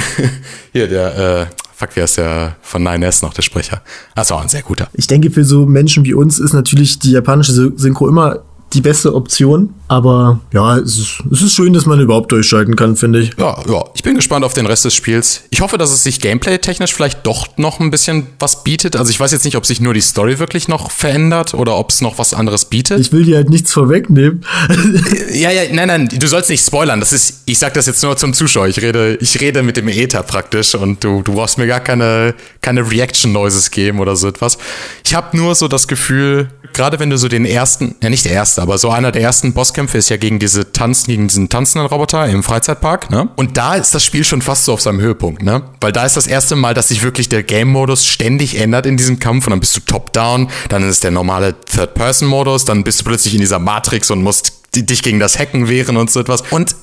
hier, 0.72 0.88
der, 0.88 1.16
äh, 1.16 1.46
fuck, 1.74 1.90
wer 1.94 2.04
ist 2.04 2.18
der 2.18 2.56
von 2.60 2.86
9S 2.86 3.24
noch, 3.24 3.32
der 3.32 3.42
Sprecher? 3.42 3.82
Das 4.14 4.30
war 4.30 4.42
ein 4.42 4.48
sehr 4.48 4.62
guter. 4.62 4.88
Ich 4.92 5.06
denke, 5.06 5.30
für 5.30 5.44
so 5.44 5.64
Menschen 5.64 6.04
wie 6.04 6.14
uns 6.14 6.38
ist 6.38 6.52
natürlich 6.52 6.98
die 6.98 7.12
japanische 7.12 7.52
Synchro 7.52 8.08
immer 8.08 8.40
die 8.74 8.82
beste 8.82 9.14
Option. 9.14 9.74
Aber 9.88 10.40
ja, 10.52 10.76
es 10.76 10.98
ist, 10.98 11.22
es 11.32 11.42
ist 11.42 11.54
schön, 11.54 11.72
dass 11.72 11.86
man 11.86 11.98
überhaupt 11.98 12.30
durchschalten 12.30 12.76
kann, 12.76 12.94
finde 12.94 13.20
ich. 13.20 13.30
Ja, 13.38 13.56
ja. 13.66 13.84
Ich 13.94 14.02
bin 14.02 14.14
gespannt 14.14 14.44
auf 14.44 14.52
den 14.52 14.66
Rest 14.66 14.84
des 14.84 14.94
Spiels. 14.94 15.44
Ich 15.48 15.62
hoffe, 15.62 15.78
dass 15.78 15.90
es 15.90 16.02
sich 16.02 16.20
gameplay-technisch 16.20 16.94
vielleicht 16.94 17.26
doch 17.26 17.48
noch 17.56 17.80
ein 17.80 17.90
bisschen 17.90 18.26
was 18.38 18.64
bietet. 18.64 18.96
Also 18.96 19.10
ich 19.10 19.18
weiß 19.18 19.32
jetzt 19.32 19.46
nicht, 19.46 19.56
ob 19.56 19.64
sich 19.64 19.80
nur 19.80 19.94
die 19.94 20.02
Story 20.02 20.38
wirklich 20.38 20.68
noch 20.68 20.90
verändert 20.90 21.54
oder 21.54 21.76
ob 21.76 21.90
es 21.90 22.02
noch 22.02 22.18
was 22.18 22.34
anderes 22.34 22.66
bietet. 22.66 23.00
Ich 23.00 23.12
will 23.12 23.24
dir 23.24 23.36
halt 23.36 23.48
nichts 23.48 23.72
vorwegnehmen. 23.72 24.44
ja, 25.32 25.50
ja, 25.50 25.62
nein, 25.72 25.88
nein, 25.88 26.08
du 26.08 26.26
sollst 26.26 26.50
nicht 26.50 26.64
spoilern. 26.64 27.00
Das 27.00 27.14
ist, 27.14 27.42
ich 27.46 27.58
sag 27.58 27.72
das 27.72 27.86
jetzt 27.86 28.02
nur 28.02 28.14
zum 28.18 28.34
Zuschauer. 28.34 28.68
Ich 28.68 28.82
rede, 28.82 29.16
ich 29.20 29.40
rede 29.40 29.62
mit 29.62 29.78
dem 29.78 29.88
Ether 29.88 30.22
praktisch 30.22 30.74
und 30.74 31.02
du, 31.02 31.22
du 31.22 31.32
brauchst 31.32 31.56
mir 31.56 31.66
gar 31.66 31.80
keine, 31.80 32.34
keine 32.60 32.90
Reaction-Noises 32.90 33.70
geben 33.70 34.00
oder 34.00 34.16
so 34.16 34.28
etwas. 34.28 34.58
Ich 35.04 35.14
habe 35.14 35.34
nur 35.34 35.54
so 35.54 35.66
das 35.66 35.88
Gefühl, 35.88 36.48
gerade 36.74 37.00
wenn 37.00 37.08
du 37.08 37.16
so 37.16 37.28
den 37.28 37.46
ersten, 37.46 37.94
ja 38.02 38.10
nicht 38.10 38.26
der 38.26 38.32
erste, 38.32 38.60
aber 38.60 38.76
so 38.76 38.90
einer 38.90 39.12
der 39.12 39.22
ersten 39.22 39.54
Bosskämpfe 39.78 39.98
ist 39.98 40.08
ja 40.08 40.16
gegen 40.16 40.40
diese 40.40 40.72
Tanzen, 40.72 41.06
gegen 41.06 41.28
diesen 41.28 41.48
tanzenden 41.48 41.86
Roboter 41.86 42.26
im 42.26 42.42
Freizeitpark, 42.42 43.10
ne? 43.10 43.28
Und 43.36 43.56
da 43.56 43.76
ist 43.76 43.94
das 43.94 44.04
Spiel 44.04 44.24
schon 44.24 44.42
fast 44.42 44.64
so 44.64 44.72
auf 44.72 44.80
seinem 44.80 45.00
Höhepunkt, 45.00 45.44
ne? 45.44 45.62
Weil 45.80 45.92
da 45.92 46.04
ist 46.04 46.16
das 46.16 46.26
erste 46.26 46.56
Mal, 46.56 46.74
dass 46.74 46.88
sich 46.88 47.04
wirklich 47.04 47.28
der 47.28 47.44
Game-Modus 47.44 48.04
ständig 48.04 48.60
ändert 48.60 48.86
in 48.86 48.96
diesem 48.96 49.20
Kampf 49.20 49.46
und 49.46 49.50
dann 49.50 49.60
bist 49.60 49.76
du 49.76 49.80
top-down, 49.80 50.50
dann 50.68 50.82
ist 50.88 51.04
der 51.04 51.12
normale 51.12 51.54
Third-Person-Modus, 51.60 52.64
dann 52.64 52.82
bist 52.82 53.00
du 53.00 53.04
plötzlich 53.04 53.34
in 53.34 53.40
dieser 53.40 53.60
Matrix 53.60 54.10
und 54.10 54.20
musst 54.20 54.52
dich 54.74 55.02
gegen 55.02 55.20
das 55.20 55.38
Hacken 55.38 55.68
wehren 55.68 55.96
und 55.96 56.10
so 56.10 56.18
etwas. 56.18 56.42
Und 56.50 56.74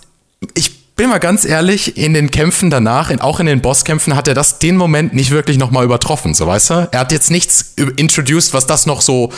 ich 0.54 0.96
bin 0.96 1.10
mal 1.10 1.18
ganz 1.18 1.44
ehrlich, 1.44 1.98
in 1.98 2.14
den 2.14 2.32
Kämpfen 2.32 2.70
danach, 2.70 3.10
in, 3.10 3.20
auch 3.20 3.42
in 3.42 3.46
den 3.46 3.60
Bosskämpfen, 3.60 4.16
hat 4.16 4.30
er 4.30 4.36
das 4.36 4.60
den 4.60 4.78
Moment 4.78 5.14
nicht 5.14 5.32
wirklich 5.32 5.58
nochmal 5.58 5.84
übertroffen, 5.84 6.34
so 6.34 6.48
weißt 6.48 6.70
du? 6.70 6.88
Er 6.94 7.00
hat 7.02 7.12
jetzt 7.12 7.30
nichts 7.30 7.74
introduced, 7.98 8.54
was 8.54 8.66
das 8.68 8.86
noch 8.86 9.02
so 9.02 9.34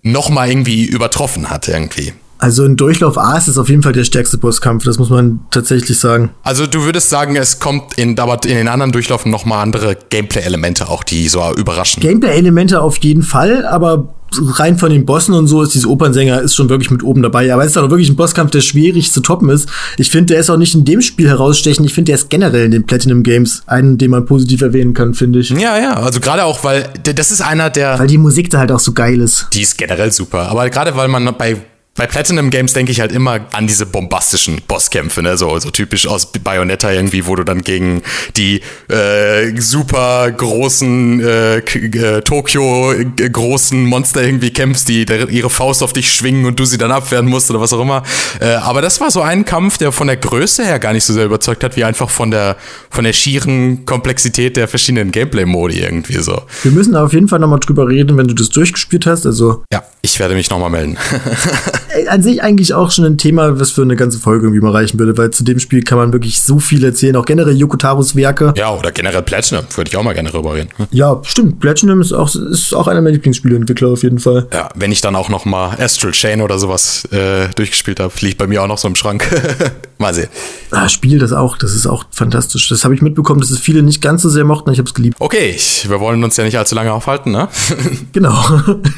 nochmal 0.00 0.48
irgendwie 0.48 0.86
übertroffen 0.86 1.50
hat, 1.50 1.68
irgendwie. 1.68 2.14
Also 2.44 2.66
in 2.66 2.76
Durchlauf 2.76 3.16
A 3.16 3.38
ist 3.38 3.48
es 3.48 3.56
auf 3.56 3.70
jeden 3.70 3.82
Fall 3.82 3.94
der 3.94 4.04
stärkste 4.04 4.36
Bosskampf, 4.36 4.84
das 4.84 4.98
muss 4.98 5.08
man 5.08 5.40
tatsächlich 5.50 5.98
sagen. 5.98 6.28
Also 6.42 6.66
du 6.66 6.82
würdest 6.82 7.08
sagen, 7.08 7.36
es 7.36 7.58
kommt 7.58 7.94
in, 7.96 8.18
aber 8.18 8.38
in 8.44 8.54
den 8.54 8.68
anderen 8.68 8.92
Durchlaufen 8.92 9.32
nochmal 9.32 9.62
andere 9.62 9.96
Gameplay-Elemente 10.10 10.90
auch, 10.90 11.04
die 11.04 11.26
so 11.28 11.42
überraschen. 11.56 12.02
Gameplay-Elemente 12.02 12.82
auf 12.82 12.98
jeden 12.98 13.22
Fall, 13.22 13.64
aber 13.64 14.14
rein 14.58 14.76
von 14.76 14.90
den 14.90 15.06
Bossen 15.06 15.32
und 15.32 15.46
so 15.46 15.62
ist 15.62 15.74
dieser 15.74 15.88
Opernsänger 15.88 16.42
ist 16.42 16.54
schon 16.54 16.68
wirklich 16.68 16.90
mit 16.90 17.02
oben 17.02 17.22
dabei. 17.22 17.50
Aber 17.50 17.64
es 17.64 17.70
ist 17.70 17.78
auch 17.78 17.88
wirklich 17.88 18.10
ein 18.10 18.16
Bosskampf, 18.16 18.50
der 18.50 18.60
schwierig 18.60 19.10
zu 19.10 19.22
toppen 19.22 19.48
ist. 19.48 19.70
Ich 19.96 20.10
finde, 20.10 20.34
der 20.34 20.40
ist 20.40 20.50
auch 20.50 20.58
nicht 20.58 20.74
in 20.74 20.84
dem 20.84 21.00
Spiel 21.00 21.28
herausstechen. 21.28 21.82
Ich 21.86 21.94
finde, 21.94 22.10
der 22.10 22.16
ist 22.16 22.28
generell 22.28 22.66
in 22.66 22.72
den 22.72 22.84
Platinum 22.84 23.22
Games 23.22 23.62
einen, 23.64 23.96
den 23.96 24.10
man 24.10 24.26
positiv 24.26 24.60
erwähnen 24.60 24.92
kann, 24.92 25.14
finde 25.14 25.38
ich. 25.38 25.48
Ja, 25.48 25.78
ja. 25.78 25.94
Also 25.94 26.20
gerade 26.20 26.44
auch, 26.44 26.62
weil 26.62 26.92
das 27.04 27.30
ist 27.30 27.40
einer 27.40 27.70
der. 27.70 27.98
Weil 27.98 28.06
die 28.06 28.18
Musik 28.18 28.50
da 28.50 28.58
halt 28.58 28.70
auch 28.70 28.80
so 28.80 28.92
geil 28.92 29.22
ist. 29.22 29.46
Die 29.54 29.62
ist 29.62 29.78
generell 29.78 30.12
super. 30.12 30.50
Aber 30.50 30.68
gerade 30.68 30.94
weil 30.94 31.08
man 31.08 31.34
bei 31.38 31.56
bei 31.96 32.08
Platinum 32.08 32.50
Games 32.50 32.72
denke 32.72 32.90
ich 32.90 33.00
halt 33.00 33.12
immer 33.12 33.40
an 33.52 33.68
diese 33.68 33.86
bombastischen 33.86 34.60
Bosskämpfe, 34.66 35.22
ne? 35.22 35.36
so, 35.36 35.56
so 35.60 35.70
typisch 35.70 36.08
aus 36.08 36.26
Bayonetta 36.26 36.90
irgendwie, 36.90 37.26
wo 37.26 37.36
du 37.36 37.44
dann 37.44 37.62
gegen 37.62 38.02
die 38.36 38.62
äh, 38.88 39.60
super 39.60 40.28
großen 40.32 41.20
äh, 41.20 41.58
äh, 41.58 42.20
Tokio 42.22 42.92
äh, 42.92 43.04
großen 43.04 43.84
Monster 43.84 44.24
irgendwie 44.24 44.50
kämpfst, 44.50 44.88
die 44.88 45.06
ihre 45.30 45.50
Faust 45.50 45.84
auf 45.84 45.92
dich 45.92 46.12
schwingen 46.12 46.46
und 46.46 46.58
du 46.58 46.64
sie 46.64 46.78
dann 46.78 46.90
abwehren 46.90 47.26
musst 47.26 47.48
oder 47.50 47.60
was 47.60 47.72
auch 47.72 47.80
immer. 47.80 48.02
Äh, 48.40 48.54
aber 48.54 48.82
das 48.82 49.00
war 49.00 49.12
so 49.12 49.22
ein 49.22 49.44
Kampf, 49.44 49.78
der 49.78 49.92
von 49.92 50.08
der 50.08 50.16
Größe 50.16 50.64
her 50.64 50.80
gar 50.80 50.94
nicht 50.94 51.04
so 51.04 51.12
sehr 51.12 51.26
überzeugt 51.26 51.62
hat, 51.62 51.76
wie 51.76 51.84
einfach 51.84 52.10
von 52.10 52.32
der 52.32 52.56
von 52.90 53.04
der 53.04 53.12
schieren 53.12 53.84
Komplexität 53.86 54.56
der 54.56 54.66
verschiedenen 54.66 55.12
Gameplay-Modi 55.12 55.78
irgendwie 55.78 56.18
so. 56.18 56.42
Wir 56.64 56.72
müssen 56.72 56.96
auf 56.96 57.12
jeden 57.12 57.28
Fall 57.28 57.38
nochmal 57.38 57.60
drüber 57.60 57.88
reden, 57.88 58.16
wenn 58.16 58.26
du 58.26 58.34
das 58.34 58.48
durchgespielt 58.48 59.06
hast. 59.06 59.26
Also 59.26 59.62
ja, 59.72 59.84
ich 60.02 60.18
werde 60.18 60.34
mich 60.34 60.50
nochmal 60.50 60.70
melden. 60.70 60.96
an 62.08 62.22
sich 62.22 62.42
eigentlich 62.42 62.74
auch 62.74 62.90
schon 62.90 63.04
ein 63.04 63.18
Thema, 63.18 63.58
was 63.58 63.70
für 63.70 63.82
eine 63.82 63.96
ganze 63.96 64.18
Folge 64.18 64.46
irgendwie 64.46 64.60
mal 64.60 64.72
reichen 64.72 64.98
würde, 64.98 65.16
weil 65.16 65.30
zu 65.30 65.44
dem 65.44 65.58
Spiel 65.58 65.82
kann 65.82 65.98
man 65.98 66.12
wirklich 66.12 66.40
so 66.40 66.58
viel 66.58 66.84
erzählen, 66.84 67.16
auch 67.16 67.24
generell 67.24 67.56
Yokotaros 67.56 68.16
Werke. 68.16 68.54
Ja, 68.56 68.74
oder 68.74 68.92
generell 68.92 69.22
Platinum, 69.22 69.64
würde 69.74 69.88
ich 69.88 69.96
auch 69.96 70.02
mal 70.02 70.14
gerne 70.14 70.30
drüber 70.30 70.54
reden. 70.54 70.70
Ja, 70.90 71.20
stimmt. 71.24 71.60
Platinum 71.60 72.00
ist 72.00 72.12
auch, 72.12 72.34
ist 72.34 72.74
auch 72.74 72.88
einer 72.88 73.00
meiner 73.00 73.14
Lieblingsspieleentwickler 73.14 73.88
auf 73.88 74.02
jeden 74.02 74.18
Fall. 74.18 74.46
Ja, 74.52 74.68
wenn 74.74 74.92
ich 74.92 75.00
dann 75.00 75.16
auch 75.16 75.28
noch 75.28 75.44
mal 75.44 75.76
Astral 75.78 76.12
Chain 76.12 76.40
oder 76.40 76.58
sowas 76.58 77.04
äh, 77.06 77.48
durchgespielt 77.54 78.00
habe, 78.00 78.12
liegt 78.20 78.38
bei 78.38 78.46
mir 78.46 78.62
auch 78.62 78.68
noch 78.68 78.78
so 78.78 78.88
im 78.88 78.96
Schrank. 78.96 79.28
mal 79.98 80.14
sehen. 80.14 80.28
Ah, 80.70 80.88
Spiel 80.88 81.18
das 81.18 81.32
auch, 81.32 81.56
das 81.56 81.74
ist 81.74 81.86
auch 81.86 82.04
fantastisch. 82.10 82.68
Das 82.68 82.84
habe 82.84 82.94
ich 82.94 83.02
mitbekommen, 83.02 83.40
dass 83.40 83.50
es 83.50 83.58
viele 83.58 83.82
nicht 83.82 84.02
ganz 84.02 84.22
so 84.22 84.28
sehr 84.28 84.44
mochten, 84.44 84.70
ich 84.72 84.78
habe 84.78 84.88
es 84.88 84.94
geliebt. 84.94 85.16
Okay, 85.18 85.56
wir 85.88 86.00
wollen 86.00 86.22
uns 86.24 86.36
ja 86.36 86.44
nicht 86.44 86.58
allzu 86.58 86.74
lange 86.74 86.92
aufhalten, 86.92 87.30
ne? 87.30 87.48
genau. 88.12 88.34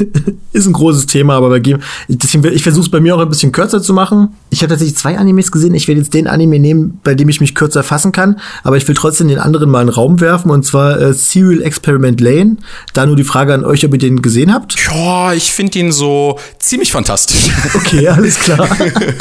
ist 0.53 0.67
ein 0.67 0.73
großes 0.73 1.07
Thema, 1.07 1.35
aber 1.35 1.51
bei 1.51 1.61
Game, 1.61 1.81
deswegen, 2.09 2.45
ich 2.53 2.63
versuche 2.63 2.86
es 2.87 2.91
bei 2.91 3.01
mir 3.01 3.15
auch 3.15 3.21
ein 3.21 3.29
bisschen 3.29 3.53
kürzer 3.53 3.83
zu 3.83 3.93
machen. 3.93 4.35
Ich 4.51 4.61
habe 4.61 4.71
tatsächlich 4.71 4.97
zwei 4.97 5.19
Animes 5.19 5.53
gesehen. 5.53 5.75
Ich 5.75 5.89
werde 5.89 6.01
jetzt 6.01 6.15
den 6.15 6.27
Anime 6.27 6.59
nehmen, 6.59 7.01
bei 7.05 7.15
dem 7.15 7.29
ich 7.29 7.41
mich 7.41 7.55
kürzer 7.55 7.83
fassen 7.83 8.13
kann, 8.13 8.41
aber 8.63 8.77
ich 8.77 8.87
will 8.89 8.95
trotzdem 8.95 9.29
den 9.29 9.39
anderen 9.39 9.71
mal 9.71 9.83
in 9.83 9.89
den 9.89 9.95
Raum 9.95 10.21
werfen 10.21 10.51
und 10.51 10.65
zwar 10.65 11.01
äh, 11.01 11.13
Serial 11.13 11.63
Experiment 11.63 12.21
Lane. 12.21 12.57
Da 12.95 13.07
nur 13.07 13.17
die 13.17 13.25
Frage 13.25 13.53
an 13.55 13.65
euch, 13.65 13.85
ob 13.85 13.93
ihr 13.93 13.99
den 13.99 14.23
gesehen 14.23 14.53
habt. 14.53 14.77
Ja, 14.91 15.33
ich 15.33 15.53
finde 15.53 15.79
ihn 15.79 15.93
so 15.93 16.39
ziemlich 16.59 16.93
fantastisch. 16.93 17.51
Okay, 17.75 18.09
alles 18.09 18.39
klar. 18.39 18.69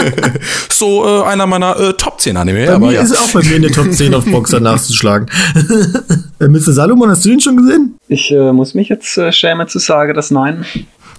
so 0.70 1.06
äh, 1.06 1.24
einer 1.24 1.48
meiner 1.48 1.80
äh, 1.80 1.94
Top 1.94 2.22
10 2.22 2.38
Anime. 2.38 2.68
Bei 2.68 2.74
aber 2.74 2.88
mir 2.88 2.94
ja. 2.94 3.02
ist 3.02 3.18
auch 3.18 3.32
bei 3.34 3.44
mir 3.44 3.56
in 3.58 3.64
der 3.64 3.72
Top 3.72 3.92
10 3.92 4.14
auf 4.14 4.26
Boxer 4.26 4.60
nachzuschlagen. 4.60 5.30
Äh, 6.38 6.50
Mr. 6.50 6.74
Salomon, 6.74 7.10
hast 7.10 7.24
du 7.24 7.30
den 7.30 7.40
schon 7.40 7.56
gesehen? 7.56 7.96
Ich 8.10 8.30
äh, 8.30 8.52
muss 8.52 8.74
mich 8.74 8.90
jetzt 8.90 9.18
äh, 9.18 9.32
schämen 9.32 9.70
zu 9.70 9.80
sagen, 9.80 10.14
dass 10.14 10.32
nein. 10.32 10.66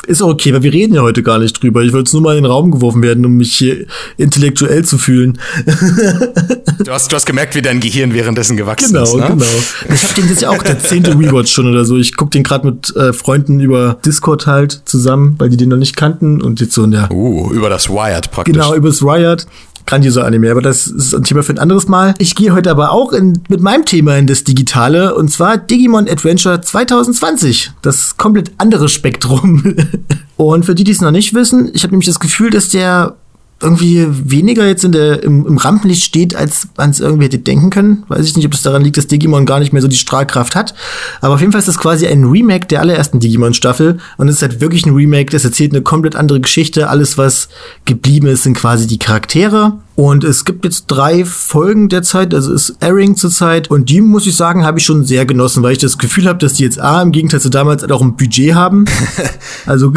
Ist 0.07 0.23
auch 0.23 0.29
okay, 0.29 0.53
weil 0.53 0.63
wir 0.63 0.73
reden 0.73 0.95
ja 0.95 1.03
heute 1.03 1.23
gar 1.23 1.39
nicht 1.39 1.63
drüber. 1.63 1.83
Ich 1.83 1.93
wollte 1.93 2.07
es 2.07 2.13
nur 2.13 2.23
mal 2.23 2.37
in 2.37 2.45
den 2.45 2.51
Raum 2.51 2.71
geworfen 2.71 3.03
werden, 3.03 3.25
um 3.25 3.37
mich 3.37 3.55
hier 3.55 3.87
intellektuell 4.17 4.85
zu 4.85 4.99
fühlen. 4.99 5.39
du, 6.85 6.93
hast, 6.93 7.11
du 7.11 7.17
hast 7.17 7.27
gemerkt, 7.27 7.55
wie 7.55 7.63
dein 7.63 7.81
Gehirn 7.81 8.15
währenddessen 8.15 8.57
gewachsen 8.57 8.93
genau, 8.93 9.05
ist. 9.05 9.13
Genau, 9.13 9.29
genau. 9.29 9.45
Ich 9.93 10.05
habe 10.05 10.15
den 10.15 10.29
jetzt 10.29 10.43
ja 10.43 10.51
auch 10.51 10.63
der 10.63 10.79
zehnte 10.79 11.19
Rewatch 11.19 11.53
schon 11.53 11.69
oder 11.69 11.85
so. 11.85 11.97
Ich 11.97 12.17
gucke 12.17 12.31
den 12.31 12.43
gerade 12.43 12.67
mit 12.67 12.95
äh, 12.97 13.13
Freunden 13.13 13.61
über 13.61 13.99
Discord 14.05 14.47
halt 14.47 14.83
zusammen, 14.85 15.35
weil 15.39 15.49
die 15.49 15.57
den 15.57 15.71
noch 15.71 15.77
nicht 15.77 15.97
kannten 15.97 16.41
und 16.41 16.61
jetzt 16.61 16.73
so 16.73 16.85
in 16.85 16.93
der. 16.93 17.11
Uh, 17.11 17.51
über 17.53 17.69
das 17.69 17.89
Wired 17.89 18.31
praktisch. 18.31 18.55
Genau, 18.55 18.75
über 18.75 18.89
das 18.89 19.03
Wired 19.03 19.47
grandioser 19.87 20.25
Anime, 20.25 20.51
aber 20.51 20.63
das 20.63 20.89
ist 20.89 21.15
ein 21.15 21.23
Thema 21.23 21.43
für 21.43 21.53
ein 21.53 21.59
anderes 21.59 21.89
Mal. 21.89 22.15
Ich 22.19 22.35
gehe 22.35 22.53
heute 22.53 22.71
aber 22.71 22.91
auch 22.91 23.13
in, 23.13 23.41
mit 23.49 23.61
meinem 23.61 23.85
Thema 23.85 24.17
in 24.17 24.27
das 24.27 24.45
Digitale 24.45 25.15
und 25.15 25.31
zwar 25.31 25.57
Digimon 25.57 26.09
Adventure 26.09 26.61
2020. 26.61 27.73
Das 27.83 28.17
komplett 28.17 28.53
andere 28.59 28.89
Spektrum. 28.89 29.77
und 30.37 30.65
für 30.65 30.75
die, 30.75 30.85
die 30.85 30.93
es 30.93 31.01
noch 31.01 31.13
nicht 31.13 31.35
wissen, 31.35 31.71
ich 31.73 31.83
habe 31.83 31.93
nämlich 31.93 32.07
das 32.09 32.21
Gefühl, 32.21 32.51
dass 32.51 32.69
der 32.69 33.17
irgendwie 33.61 34.07
weniger 34.09 34.67
jetzt 34.67 34.85
in 34.85 34.93
der, 34.93 35.23
im, 35.23 35.47
im 35.47 35.57
Rampenlicht 35.57 36.05
steht, 36.05 36.35
als 36.35 36.69
man 36.77 36.91
es 36.91 37.01
irgendwie 37.01 37.25
hätte 37.25 37.39
denken 37.39 37.71
können. 37.71 38.05
Weiß 38.09 38.27
ich 38.27 38.37
nicht, 38.37 38.45
ob 38.47 38.53
es 38.53 38.61
daran 38.61 38.83
liegt, 38.83 38.99
dass 38.99 39.07
Digimon 39.07 39.47
gar 39.47 39.61
nicht 39.61 39.73
mehr 39.73 39.81
so 39.81 39.89
die 39.89 39.97
Strahlkraft 39.97 40.55
hat. 40.55 40.75
Aber 41.23 41.35
auf 41.35 41.41
jeden 41.41 41.53
Fall 41.53 41.61
ist 41.61 41.69
das 41.69 41.79
quasi 41.79 42.07
ein 42.07 42.25
Remake 42.25 42.67
der 42.67 42.81
allerersten 42.81 43.19
Digimon-Staffel. 43.19 43.99
Und 44.19 44.29
es 44.29 44.37
ist 44.37 44.43
halt 44.43 44.61
wirklich 44.61 44.85
ein 44.85 44.95
Remake, 44.95 45.31
das 45.31 45.45
erzählt 45.45 45.73
eine 45.73 45.83
komplett 45.83 46.17
andere 46.17 46.41
Geschichte. 46.41 46.91
Alles, 46.91 47.17
was 47.17 47.49
geblieben 47.87 48.27
ist, 48.27 48.43
sind 48.43 48.59
quasi 48.59 48.87
die 48.87 48.99
Charaktere. 48.99 49.79
Und 49.97 50.25
es 50.25 50.45
gibt 50.45 50.67
jetzt 50.67 50.89
drei 50.89 51.25
Folgen 51.25 51.89
derzeit, 51.89 52.35
also 52.35 52.53
ist 52.53 52.77
Airing 52.81 53.17
zurzeit. 53.17 53.71
Und 53.71 53.89
die, 53.89 54.03
muss 54.03 54.27
ich 54.27 54.37
sagen, 54.37 54.67
habe 54.67 54.79
ich 54.79 54.85
schon 54.85 55.05
sehr 55.05 55.25
genossen, 55.25 55.63
weil 55.63 55.73
ich 55.73 55.79
das 55.79 55.97
Gefühl 55.97 56.27
habe, 56.27 56.39
dass 56.39 56.53
die 56.53 56.65
jetzt 56.65 56.79
A, 56.79 57.01
im 57.01 57.13
Gegensatz 57.13 57.45
zu 57.45 57.49
damals 57.49 57.83
auch 57.91 58.03
ein 58.03 58.15
Budget 58.15 58.55
haben. 58.55 58.85
also 59.67 59.95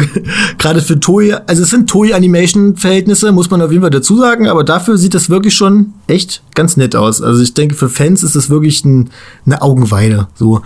gerade 0.56 0.80
für 0.80 0.98
Toei, 0.98 1.36
also 1.46 1.62
es 1.62 1.68
sind 1.68 1.90
Toei-Animation-Verhältnisse, 1.90 3.30
muss 3.30 3.50
man 3.50 3.60
auf 3.60 3.70
jeden 3.70 3.82
Fall 3.82 3.90
dazu 3.90 4.16
sagen, 4.16 4.48
aber 4.48 4.64
dafür 4.64 4.96
sieht 4.96 5.12
das 5.12 5.28
wirklich 5.28 5.54
schon 5.54 5.92
echt 6.06 6.42
ganz 6.54 6.78
nett 6.78 6.96
aus. 6.96 7.20
Also 7.20 7.42
ich 7.42 7.52
denke, 7.52 7.74
für 7.74 7.90
Fans 7.90 8.22
ist 8.22 8.34
das 8.34 8.48
wirklich 8.48 8.82
ein, 8.86 9.10
eine 9.44 9.60
Augenweide. 9.60 10.28
So. 10.34 10.62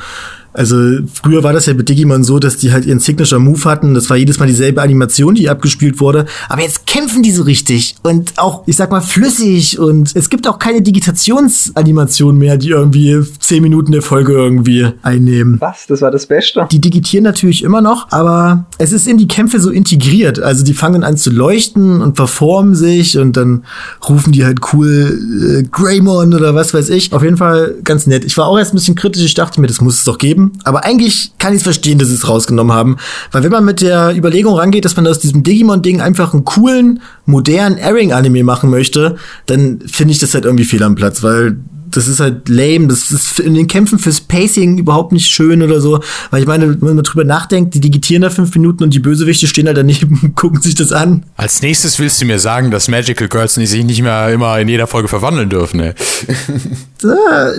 Also 0.54 0.76
früher 1.12 1.42
war 1.42 1.52
das 1.52 1.66
ja 1.66 1.74
bei 1.74 1.82
Digimon 1.82 2.22
so, 2.22 2.38
dass 2.38 2.56
die 2.56 2.72
halt 2.72 2.86
ihren 2.86 3.00
Signature 3.00 3.40
Move 3.40 3.64
hatten. 3.64 3.92
Das 3.94 4.08
war 4.08 4.16
jedes 4.16 4.38
Mal 4.38 4.46
dieselbe 4.46 4.80
Animation, 4.80 5.34
die 5.34 5.50
abgespielt 5.50 6.00
wurde. 6.00 6.26
Aber 6.48 6.62
jetzt 6.62 6.86
kämpfen 6.86 7.22
die 7.22 7.32
so 7.32 7.42
richtig 7.42 7.96
und 8.02 8.32
auch, 8.36 8.62
ich 8.66 8.76
sag 8.76 8.90
mal, 8.90 9.00
flüssig. 9.00 9.78
Und 9.78 10.14
es 10.14 10.30
gibt 10.30 10.46
auch 10.48 10.58
keine 10.58 10.80
Digitationsanimation 10.80 12.38
mehr, 12.38 12.56
die 12.56 12.70
irgendwie 12.70 13.20
zehn 13.40 13.62
Minuten 13.62 13.90
der 13.90 14.02
Folge 14.02 14.32
irgendwie 14.32 14.86
einnehmen. 15.02 15.56
Was? 15.60 15.86
Das 15.88 16.00
war 16.02 16.12
das 16.12 16.26
Beste. 16.26 16.66
Die 16.70 16.80
digitieren 16.80 17.24
natürlich 17.24 17.64
immer 17.64 17.80
noch, 17.80 18.12
aber 18.12 18.66
es 18.78 18.92
ist 18.92 19.08
in 19.08 19.18
die 19.18 19.26
Kämpfe 19.26 19.58
so 19.58 19.70
integriert. 19.70 20.38
Also 20.38 20.64
die 20.64 20.74
fangen 20.74 21.02
an 21.02 21.16
zu 21.16 21.30
leuchten 21.30 22.00
und 22.00 22.14
verformen 22.14 22.76
sich 22.76 23.18
und 23.18 23.36
dann 23.36 23.64
rufen 24.08 24.32
die 24.32 24.44
halt 24.44 24.60
cool 24.72 25.18
äh, 25.58 25.62
Greymon 25.68 26.32
oder 26.32 26.54
was 26.54 26.72
weiß 26.72 26.90
ich. 26.90 27.12
Auf 27.12 27.24
jeden 27.24 27.38
Fall 27.38 27.74
ganz 27.82 28.06
nett. 28.06 28.24
Ich 28.24 28.36
war 28.36 28.46
auch 28.46 28.56
erst 28.56 28.72
ein 28.72 28.76
bisschen 28.76 28.94
kritisch. 28.94 29.24
Ich 29.24 29.34
dachte 29.34 29.60
mir, 29.60 29.66
das 29.66 29.80
muss 29.80 29.98
es 29.98 30.04
doch 30.04 30.18
geben. 30.18 30.43
Aber 30.64 30.84
eigentlich 30.84 31.32
kann 31.38 31.52
ich 31.52 31.58
es 31.58 31.62
verstehen, 31.62 31.98
dass 31.98 32.08
sie 32.08 32.14
es 32.14 32.28
rausgenommen 32.28 32.74
haben. 32.74 32.96
Weil 33.32 33.42
wenn 33.42 33.52
man 33.52 33.64
mit 33.64 33.80
der 33.80 34.16
Überlegung 34.16 34.54
rangeht, 34.54 34.84
dass 34.84 34.96
man 34.96 35.06
aus 35.06 35.18
diesem 35.18 35.42
Digimon-Ding 35.42 36.00
einfach 36.00 36.32
einen 36.32 36.44
coolen, 36.44 37.00
modernen 37.26 37.78
Airing-Anime 37.78 38.44
machen 38.44 38.70
möchte, 38.70 39.16
dann 39.46 39.80
finde 39.86 40.12
ich 40.12 40.18
das 40.18 40.34
halt 40.34 40.44
irgendwie 40.44 40.64
fehl 40.64 40.82
am 40.82 40.94
Platz, 40.94 41.22
weil 41.22 41.56
das 41.96 42.08
ist 42.08 42.20
halt 42.20 42.48
lame. 42.48 42.88
Das 42.88 43.10
ist 43.10 43.38
in 43.38 43.54
den 43.54 43.68
Kämpfen 43.68 43.98
fürs 43.98 44.20
Pacing 44.20 44.78
überhaupt 44.78 45.12
nicht 45.12 45.28
schön 45.28 45.62
oder 45.62 45.80
so. 45.80 46.00
Weil 46.30 46.42
ich 46.42 46.46
meine, 46.46 46.80
wenn 46.80 46.96
man 46.96 47.04
drüber 47.04 47.24
nachdenkt, 47.24 47.74
die 47.74 47.80
digitieren 47.80 48.22
da 48.22 48.30
fünf 48.30 48.54
Minuten 48.54 48.82
und 48.82 48.92
die 48.92 48.98
Bösewichte 48.98 49.46
stehen 49.46 49.66
halt 49.66 49.76
daneben, 49.76 50.32
gucken 50.34 50.60
sich 50.60 50.74
das 50.74 50.92
an. 50.92 51.24
Als 51.36 51.62
nächstes 51.62 51.98
willst 51.98 52.20
du 52.20 52.26
mir 52.26 52.38
sagen, 52.38 52.70
dass 52.70 52.88
Magical 52.88 53.28
Girls 53.28 53.54
sich 53.54 53.84
nicht 53.84 54.02
mehr 54.02 54.30
immer 54.30 54.58
in 54.58 54.68
jeder 54.68 54.86
Folge 54.86 55.08
verwandeln 55.08 55.48
dürfen, 55.50 55.80
ey. 55.80 55.94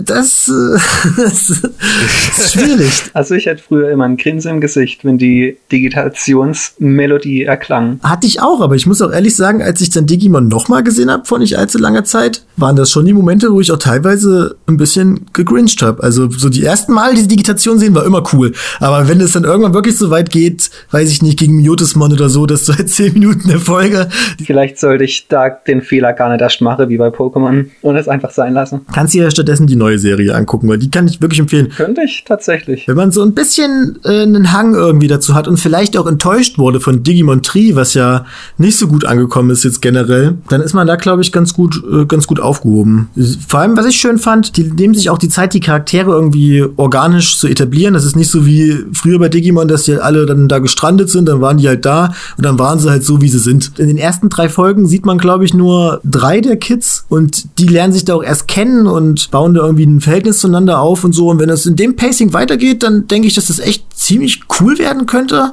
Das, 0.04 0.50
äh, 0.50 0.80
das 1.22 1.50
ist 1.50 2.54
schwierig. 2.54 3.04
Also 3.14 3.36
ich 3.36 3.46
hätte 3.46 3.62
früher 3.62 3.92
immer 3.92 4.06
ein 4.06 4.18
Grinsen 4.18 4.56
im 4.56 4.62
Gesicht, 4.62 5.06
wenn 5.06 5.18
die 5.18 5.58
Digitationsmelodie 5.72 7.44
erklang. 7.44 8.00
Hatte 8.02 8.26
ich 8.26 8.42
auch, 8.42 8.62
aber 8.62 8.76
ich 8.76 8.88
muss 8.88 9.02
auch 9.02 9.12
ehrlich 9.12 9.36
sagen, 9.36 9.62
als 9.62 9.82
ich 9.82 9.92
dann 9.92 10.08
Digimon 10.08 10.48
nochmal 10.48 10.84
gesehen 10.84 11.12
habe 11.12 11.26
vor 11.26 11.38
nicht 11.38 11.58
allzu 11.58 11.78
langer 11.78 12.06
Zeit, 12.06 12.44
waren 12.58 12.76
das 12.76 12.90
schon 12.90 13.06
die 13.06 13.14
Momente, 13.14 13.52
wo 13.52 13.62
ich 13.62 13.72
auch 13.72 13.78
teilweise 13.78 14.25
ein 14.68 14.78
bisschen 14.78 15.28
gegrincht 15.34 15.82
habe. 15.82 16.04
Also 16.04 16.30
so 16.30 16.50
die 16.50 16.64
ersten 16.64 16.94
Mal 16.94 17.16
diese 17.16 17.28
Digitation 17.28 17.80
sehen 17.80 17.96
war 17.96 18.06
immer 18.06 18.24
cool. 18.34 18.54
Aber 18.80 19.08
wenn 19.08 19.22
es 19.22 19.34
dann 19.34 19.44
irgendwann 19.44 19.74
wirklich 19.74 19.98
so 19.98 20.10
weit 20.10 20.30
geht, 20.30 20.70
weiß 20.92 21.10
ich 21.10 21.22
nicht, 21.22 21.40
gegen 21.40 21.56
Miotismon 21.58 22.14
oder 22.14 22.30
so, 22.30 22.46
dass 22.46 22.66
du 22.66 22.74
halt 22.74 22.90
zehn 22.96 23.14
Minuten 23.14 23.48
der 23.48 23.60
Folge. 23.60 24.10
Vielleicht 24.44 24.80
sollte 24.80 25.04
ich 25.04 25.28
da 25.28 25.50
den 25.50 25.82
Fehler 25.82 26.14
gar 26.14 26.30
nicht 26.30 26.42
erst 26.42 26.62
machen, 26.62 26.90
wie 26.90 26.98
bei 26.98 27.10
Pokémon, 27.10 27.66
und 27.82 27.96
es 27.96 28.08
einfach 28.08 28.32
sein 28.32 28.54
lassen. 28.54 28.82
Kannst 28.94 29.14
du 29.14 29.20
ja 29.20 29.32
stattdessen 29.32 29.68
die 29.68 29.76
neue 29.76 30.00
Serie 30.00 30.36
angucken, 30.36 30.68
weil 30.68 30.78
die 30.78 30.90
kann 30.90 31.08
ich 31.08 31.22
wirklich 31.22 31.40
empfehlen. 31.40 31.70
Könnte 31.70 32.02
ich 32.04 32.24
tatsächlich. 32.26 32.88
Wenn 32.88 32.98
man 32.98 33.12
so 33.12 33.24
ein 33.24 33.34
bisschen 33.34 34.00
äh, 34.04 34.24
einen 34.24 34.52
Hang 34.52 34.74
irgendwie 34.74 35.08
dazu 35.08 35.34
hat 35.36 35.48
und 35.48 35.58
vielleicht 35.58 35.98
auch 35.98 36.08
enttäuscht 36.08 36.58
wurde 36.58 36.80
von 36.80 37.04
Digimon 37.04 37.42
Tree, 37.42 37.76
was 37.76 37.94
ja 37.94 38.26
nicht 38.58 38.78
so 38.78 38.88
gut 38.88 39.06
angekommen 39.06 39.50
ist 39.50 39.64
jetzt 39.64 39.82
generell, 39.82 40.36
dann 40.50 40.62
ist 40.62 40.74
man 40.74 40.88
da, 40.88 40.96
glaube 40.96 41.22
ich, 41.22 41.32
ganz 41.32 41.54
gut, 41.54 41.82
äh, 41.92 42.06
ganz 42.06 42.28
gut 42.28 42.40
aufgehoben. 42.40 43.10
Vor 43.48 43.60
allem, 43.60 43.78
was 43.78 43.86
ich 43.86 43.96
schön 43.96 44.15
fand, 44.18 44.58
die 44.58 44.64
nehmen 44.64 44.94
sich 44.94 45.10
auch 45.10 45.18
die 45.18 45.30
Zeit, 45.30 45.54
die 45.54 45.60
Charaktere 45.60 46.12
irgendwie 46.12 46.66
organisch 46.76 47.38
zu 47.38 47.48
etablieren. 47.48 47.94
Das 47.94 48.06
ist 48.06 48.16
nicht 48.16 48.30
so 48.30 48.46
wie 48.46 48.84
früher 48.94 49.20
bei 49.20 49.30
Digimon, 49.30 49.68
dass 49.68 49.84
die 49.84 49.96
alle 49.96 50.26
dann 50.26 50.48
da 50.48 50.60
gestrandet 50.60 51.10
sind, 51.10 51.28
dann 51.28 51.42
waren 51.42 51.58
die 51.58 51.68
halt 51.68 51.86
da 51.86 52.14
und 52.38 52.46
dann 52.46 52.60
waren 52.60 52.80
sie 52.80 52.90
halt 52.90 53.04
so, 53.04 53.22
wie 53.22 53.30
sie 53.30 53.40
sind. 53.40 53.78
In 53.80 53.88
den 53.88 53.98
ersten 53.98 54.30
drei 54.30 54.50
Folgen 54.50 54.88
sieht 54.88 55.06
man, 55.06 55.18
glaube 55.18 55.46
ich, 55.46 55.54
nur 55.54 56.02
drei 56.04 56.42
der 56.42 56.58
Kids 56.58 57.06
und 57.10 57.60
die 57.60 57.68
lernen 57.68 57.94
sich 57.94 58.06
da 58.06 58.16
auch 58.16 58.24
erst 58.24 58.48
kennen 58.48 58.88
und 58.88 59.32
bauen 59.32 59.54
da 59.54 59.62
irgendwie 59.62 59.86
ein 59.86 60.02
Verhältnis 60.02 60.40
zueinander 60.40 60.80
auf 60.80 61.04
und 61.04 61.14
so. 61.14 61.30
Und 61.30 61.40
wenn 61.40 61.50
das 61.50 61.66
in 61.66 61.76
dem 61.76 61.96
Pacing 61.96 62.34
weitergeht, 62.34 62.84
dann 62.84 63.08
denke 63.08 63.28
ich, 63.28 63.36
dass 63.36 63.48
das 63.48 63.60
echt 63.60 63.86
ziemlich 63.94 64.42
cool 64.60 64.78
werden 64.80 65.06
könnte. 65.06 65.52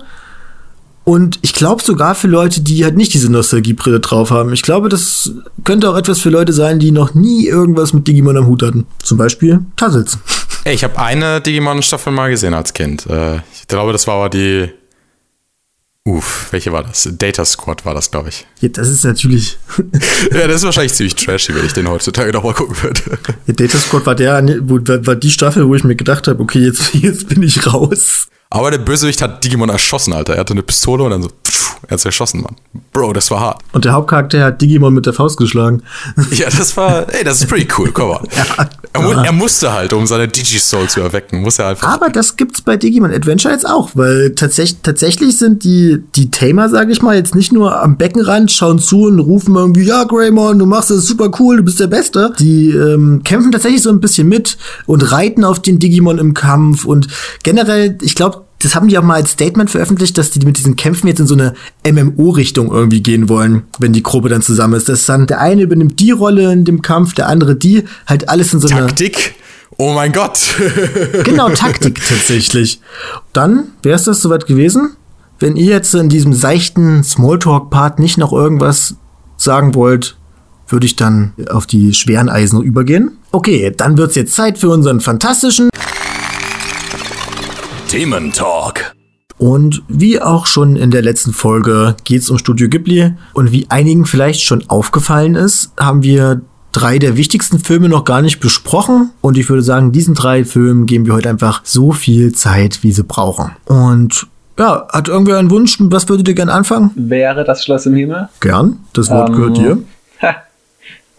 Und 1.05 1.39
ich 1.43 1.53
glaube 1.53 1.83
sogar 1.83 2.15
für 2.15 2.29
Leute, 2.29 2.61
die 2.61 2.85
halt 2.85 2.97
nicht 2.97 3.13
diese 3.13 3.31
Nostalgiebrille 3.31 4.01
drauf 4.01 4.31
haben. 4.31 4.53
Ich 4.53 4.63
glaube, 4.63 4.89
das 4.89 5.33
könnte 5.65 5.91
auch 5.91 5.97
etwas 5.97 6.21
für 6.21 6.31
Leute 6.31 6.53
sein, 6.53 6.79
die 6.79 6.93
noch 6.93 7.15
nie 7.15 7.47
irgendwas 7.47 7.93
mit 7.93 8.07
Digimon 8.07 8.37
am 8.37 8.47
Hut 8.47 8.63
hatten. 8.63 8.87
Zum 9.03 9.19
Beispiel 9.19 9.61
Tassels. 9.77 10.19
Ich 10.65 10.85
habe 10.85 10.97
eine 10.99 11.41
Digimon-Staffel 11.41 12.13
mal 12.13 12.31
gesehen 12.31 12.55
als 12.55 12.73
Kind. 12.73 13.07
Äh, 13.07 13.37
ich 13.53 13.67
glaube, 13.67 13.93
das 13.93 14.07
war 14.07 14.15
aber 14.15 14.29
die. 14.29 14.71
Uff, 16.05 16.49
welche 16.51 16.73
war 16.73 16.83
das? 16.83 17.09
Data 17.13 17.45
Squad 17.45 17.85
war 17.85 17.95
das, 17.95 18.11
glaube 18.11 18.31
ich. 18.31 18.45
Ja, 18.61 18.69
das 18.71 18.89
ist 18.89 19.05
natürlich. 19.05 19.57
ja, 20.33 20.49
das 20.49 20.57
ist 20.57 20.65
wahrscheinlich 20.65 20.95
ziemlich 20.95 21.15
trashy, 21.15 21.55
wenn 21.55 21.65
ich 21.65 21.75
den 21.75 21.89
heutzutage 21.89 22.33
nochmal 22.33 22.55
gucken 22.55 22.77
würde. 22.83 23.01
Ja, 23.47 23.55
Data 23.55 23.79
Squad 23.79 24.05
war 24.07 24.15
der, 24.17 24.45
wo, 24.63 24.81
war 24.81 25.15
die 25.15 25.31
Staffel, 25.31 25.69
wo 25.69 25.77
ich 25.77 25.85
mir 25.85 25.95
gedacht 25.95 26.27
habe, 26.27 26.43
okay, 26.43 26.59
jetzt, 26.59 26.93
jetzt 26.95 27.29
bin 27.29 27.45
ich 27.45 27.73
raus. 27.73 28.27
Aber 28.51 28.73
der 28.73 28.79
Bösewicht 28.79 29.23
hat 29.23 29.45
Digimon 29.45 29.69
erschossen, 29.69 30.13
Alter. 30.13 30.35
Er 30.35 30.41
hatte 30.41 30.55
eine 30.55 30.65
Pistole 30.65 31.05
und 31.05 31.11
dann 31.11 31.23
so, 31.23 31.29
pff, 31.29 31.72
er 31.89 31.93
hat's 31.93 32.05
erschossen, 32.05 32.43
Mann. 32.43 32.57
Bro, 32.93 33.13
das 33.13 33.31
war 33.31 33.41
hart. 33.41 33.63
Und 33.73 33.85
der 33.85 33.93
Hauptcharakter 33.93 34.45
hat 34.45 34.63
Digimon 34.63 34.95
mit 34.95 35.07
der 35.07 35.13
Faust 35.13 35.37
geschlagen. 35.37 35.83
Ja, 36.33 36.47
das 36.47 36.77
war, 36.77 37.13
ey, 37.13 37.25
das 37.25 37.41
ist 37.41 37.49
pretty 37.49 37.69
cool, 37.77 37.91
komm 37.93 38.09
mal. 38.09 38.23
ja, 38.37 38.69
er, 38.93 39.01
mu 39.03 39.11
er, 39.11 39.33
musste 39.33 39.73
halt, 39.73 39.93
um 39.93 40.07
seine 40.07 40.29
Digi-Soul 40.29 40.89
zu 40.89 41.01
erwecken, 41.01 41.43
muss 41.43 41.59
er 41.59 41.69
einfach. 41.69 41.89
Aber 41.89 42.09
das 42.09 42.37
gibt's 42.37 42.63
bei 42.63 42.77
Digimon 42.77 43.13
Adventure 43.13 43.53
jetzt 43.53 43.69
auch, 43.69 43.91
weil 43.95 44.35
tatsächlich, 44.35 44.81
tatsächlich 44.83 45.37
sind 45.37 45.65
die, 45.65 46.03
die 46.17 46.31
Tamer, 46.31 46.69
sag 46.69 46.89
ich 46.91 47.03
mal, 47.03 47.17
jetzt 47.17 47.35
nicht 47.35 47.53
nur 47.53 47.83
am 47.83 47.97
Beckenrand, 47.97 48.51
schauen 48.51 48.79
zu 48.79 49.05
und 49.05 49.19
rufen 49.19 49.55
irgendwie, 49.55 49.85
ja, 49.85 50.05
Greymon, 50.05 50.59
du 50.59 50.67
machst 50.67 50.91
das 50.91 51.07
super 51.07 51.31
cool, 51.39 51.59
du 51.59 51.63
bist 51.65 51.81
der 51.81 51.89
Beste. 51.89 52.33
Die 52.39 52.71
ähm, 52.71 53.23
kämpfen 53.25 53.53
tatsächlich 53.53 53.83
so 53.83 53.91
ein 53.91 54.01
bisschen 54.01 54.29
mit 54.29 54.57
und 54.87 55.13
reiten 55.13 55.45
auf 55.45 55.61
den 55.61 55.79
Digimon 55.79 56.19
im 56.19 56.35
Kampf 56.35 56.85
und 56.85 57.09
generell, 57.43 57.99
ich 58.01 58.15
glaube, 58.15 58.45
das 58.65 58.75
haben 58.75 58.89
die 58.89 58.99
auch 58.99 59.03
mal 59.03 59.15
als 59.15 59.33
Statement 59.33 59.71
veröffentlicht, 59.71 60.17
dass 60.19 60.31
die 60.31 60.45
mit 60.45 60.59
diesen 60.59 60.77
Kämpfen 60.77 61.09
jetzt 61.09 61.21
in 61.21 61.27
so 61.27 61.35
eine 61.35 61.55
MMO-Richtung 61.87 62.71
irgendwie 62.71 63.03
gehen 63.03 63.29
wollen, 63.29 63.65
wenn 63.79 63.93
die 63.93 64.03
Gruppe 64.03 64.29
dann 64.29 64.43
zusammen 64.43 64.75
ist. 64.75 64.89
Dass 64.89 65.07
dann 65.07 65.27
der 65.27 65.41
eine 65.41 65.63
übernimmt 65.63 65.99
die 66.01 66.11
Rolle 66.11 66.53
in 66.53 66.65
dem 66.65 66.83
Kampf, 66.83 67.15
der 67.15 67.29
andere 67.29 67.57
die, 67.57 67.85
halt 68.07 68.29
alles 68.29 68.53
in 68.53 68.61
so 68.61 68.69
einer 68.69 68.87
Taktik. 68.87 69.35
Oh 69.79 69.93
mein 69.93 70.13
Gott. 70.13 70.39
genau, 71.25 71.49
Taktik 71.51 72.01
tatsächlich. 72.07 72.81
Dann 73.33 73.69
wäre 73.83 73.97
es 73.97 74.05
das 74.05 74.21
soweit 74.21 74.47
gewesen. 74.47 74.97
Wenn 75.39 75.57
ihr 75.57 75.73
jetzt 75.73 75.95
in 75.95 76.09
diesem 76.09 76.33
seichten 76.33 77.03
Smalltalk-Part 77.03 77.99
nicht 77.99 78.19
noch 78.19 78.33
irgendwas 78.33 78.97
sagen 79.37 79.75
wollt, 79.75 80.17
würde 80.69 80.87
ich 80.87 80.97
dann 80.97 81.33
auf 81.51 81.67
die 81.67 81.95
schweren 81.95 82.29
Eisen 82.29 82.63
übergehen. 82.63 83.19
Okay, 83.33 83.73
dann 83.77 83.97
wird's 83.97 84.15
jetzt 84.15 84.35
Zeit 84.35 84.59
für 84.59 84.69
unseren 84.69 85.01
fantastischen 85.01 85.71
Thementalk. 87.93 88.97
Und 89.37 89.83
wie 89.87 90.19
auch 90.19 90.47
schon 90.47 90.77
in 90.77 90.91
der 90.91 91.03
letzten 91.03 91.35
Folge 91.35 91.95
geht 92.05 92.23
es 92.23 92.31
um 92.31 92.39
Studio 92.39 92.71
Ghibli. 92.71 93.13
Und 93.35 93.53
wie 93.53 93.67
einigen 93.69 94.07
vielleicht 94.07 94.41
schon 94.41 94.65
aufgefallen 94.71 95.35
ist, 95.35 95.75
haben 95.79 96.03
wir 96.03 96.41
drei 96.73 96.99
der 96.99 97.19
wichtigsten 97.19 97.59
Filme 97.59 97.91
noch 97.91 98.07
gar 98.07 98.23
nicht 98.23 98.41
besprochen. 98.41 99.11
Und 99.21 99.37
ich 99.37 99.51
würde 99.51 99.63
sagen, 99.63 99.93
diesen 99.93 100.15
drei 100.15 100.47
Filmen 100.47 100.87
geben 100.87 101.05
wir 101.05 101.13
heute 101.13 101.29
einfach 101.29 101.61
so 101.65 101.93
viel 101.93 102.33
Zeit, 102.33 102.83
wie 102.83 102.93
sie 102.93 103.05
brauchen. 103.05 103.51
Und 103.67 104.27
ja, 104.59 104.89
hat 104.91 105.09
irgendwer 105.09 105.37
einen 105.37 105.51
Wunsch? 105.51 105.77
Was 105.79 106.09
würdet 106.09 106.27
ihr 106.29 106.35
gerne 106.35 106.55
anfangen? 106.55 106.93
Wäre 106.95 107.45
das 107.45 107.63
Schloss 107.63 107.85
im 107.85 107.95
Himmel? 107.95 108.31
Gern. 108.41 108.79
Das 108.95 109.11
Wort 109.11 109.29
ähm, 109.29 109.37
gehört 109.37 109.57
dir. 109.59 109.79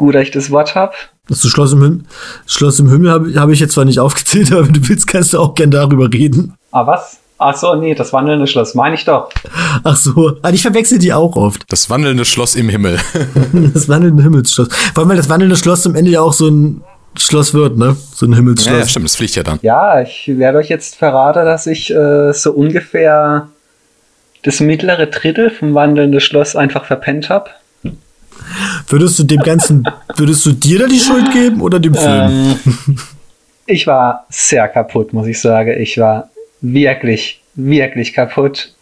Gut, 0.04 0.16
dass 0.16 0.24
ich 0.24 0.32
das 0.32 0.52
Wort 0.52 0.76
habe. 0.76 0.92
Das 1.30 1.48
Schloss 1.48 1.72
im 1.72 1.82
Himmel, 1.82 2.02
Schloss 2.46 2.78
im 2.78 2.90
Himmel 2.90 3.10
habe 3.10 3.34
hab 3.40 3.50
ich 3.50 3.62
jetzt 3.62 3.72
zwar 3.72 3.86
nicht 3.86 4.02
aufgezählt, 4.02 4.52
aber 4.52 4.68
wenn 4.68 4.74
du 4.74 4.90
willst, 4.90 5.08
kannst 5.08 5.32
du 5.32 5.40
auch 5.40 5.54
gern 5.56 5.72
darüber 5.72 6.12
reden. 6.12 6.56
Ah, 6.72 6.86
was? 6.86 7.20
Ach 7.38 7.56
so, 7.56 7.74
nee, 7.76 7.96
das 7.96 8.12
wandelnde 8.12 8.46
Schloss, 8.46 8.76
meine 8.76 8.96
ich 8.96 9.06
doch. 9.06 9.30
Ach 9.86 9.96
so, 9.96 10.34
ah, 10.42 10.50
ich 10.50 10.62
verwechsel 10.62 11.00
die 11.00 11.14
auch 11.14 11.38
oft. 11.38 11.64
Das 11.70 11.90
wandelnde 11.90 12.26
Schloss 12.26 12.56
im 12.56 12.68
Himmel. 12.68 13.00
das 13.74 13.88
wandelnde 13.88 14.24
Himmelsschloss. 14.24 14.68
Vor 14.94 15.04
allem, 15.04 15.10
weil 15.10 15.16
das 15.16 15.30
wandelnde 15.30 15.56
Schloss 15.56 15.88
am 15.88 15.96
Ende 15.96 16.12
ja 16.12 16.20
auch 16.20 16.34
so 16.34 16.50
ein 16.50 16.84
Schloss 17.18 17.54
wird, 17.54 17.78
ne? 17.78 17.96
So 18.14 18.26
ein 18.26 18.34
Himmelsschloss. 18.34 18.74
Ja, 18.74 18.80
ja 18.80 18.88
stimmt, 18.90 19.06
das 19.06 19.16
fliegt 19.16 19.36
ja 19.36 19.44
dann. 19.44 19.60
Ja, 19.62 20.02
ich 20.02 20.30
werde 20.38 20.58
euch 20.58 20.68
jetzt 20.68 20.98
verraten, 20.98 21.46
dass 21.46 21.66
ich 21.66 21.96
äh, 21.96 22.34
so 22.34 22.52
ungefähr 22.52 23.48
das 24.42 24.60
mittlere 24.60 25.08
Drittel 25.08 25.50
vom 25.50 25.74
wandelnden 25.74 26.20
Schloss 26.20 26.58
einfach 26.58 26.84
verpennt 26.84 27.30
habe. 27.30 27.52
Würdest 28.88 29.20
du 29.20 29.24
dem 29.24 29.42
Ganzen, 29.42 29.84
würdest 30.16 30.46
du 30.46 30.52
dir 30.52 30.80
da 30.80 30.88
die 30.88 31.00
Schuld 31.00 31.32
geben 31.32 31.62
oder 31.62 31.80
dem 31.80 31.96
Film? 31.96 32.58
Ähm, 32.66 32.98
ich 33.66 33.88
war 33.88 34.26
sehr 34.30 34.68
kaputt, 34.68 35.14
muss 35.14 35.28
ich 35.28 35.40
sagen. 35.40 35.80
Ich 35.80 35.98
war 35.98 36.30
wirklich, 36.62 37.42
wirklich 37.56 38.14
kaputt. 38.14 38.74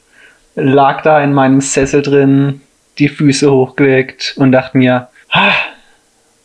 Lag 0.55 1.01
da 1.03 1.23
in 1.23 1.33
meinem 1.33 1.61
Sessel 1.61 2.01
drin, 2.01 2.61
die 2.97 3.09
Füße 3.09 3.51
hochgelegt 3.51 4.33
und 4.37 4.51
dachte 4.51 4.77
mir, 4.77 5.07
ah, 5.29 5.53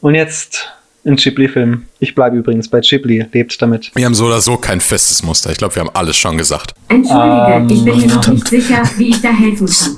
und 0.00 0.14
jetzt 0.14 0.72
ein 1.06 1.16
Ghibli-Film. 1.16 1.86
Ich 2.00 2.14
bleibe 2.14 2.36
übrigens 2.36 2.68
bei 2.68 2.80
Ghibli, 2.80 3.26
lebt 3.32 3.60
damit. 3.62 3.92
Wir 3.94 4.04
haben 4.04 4.14
so 4.14 4.26
oder 4.26 4.40
so 4.40 4.56
kein 4.56 4.80
festes 4.80 5.22
Muster. 5.22 5.50
Ich 5.50 5.58
glaube, 5.58 5.74
wir 5.76 5.80
haben 5.80 5.90
alles 5.94 6.16
schon 6.16 6.36
gesagt. 6.36 6.74
Entschuldige, 6.88 7.56
um, 7.56 7.68
ich 7.68 7.84
bin 7.84 7.98
mir 7.98 8.06
noch 8.08 8.28
nicht 8.28 8.48
sicher, 8.48 8.82
wie 8.96 9.10
ich 9.10 9.22
da 9.22 9.28
helfen 9.28 9.66
kann. 9.66 9.96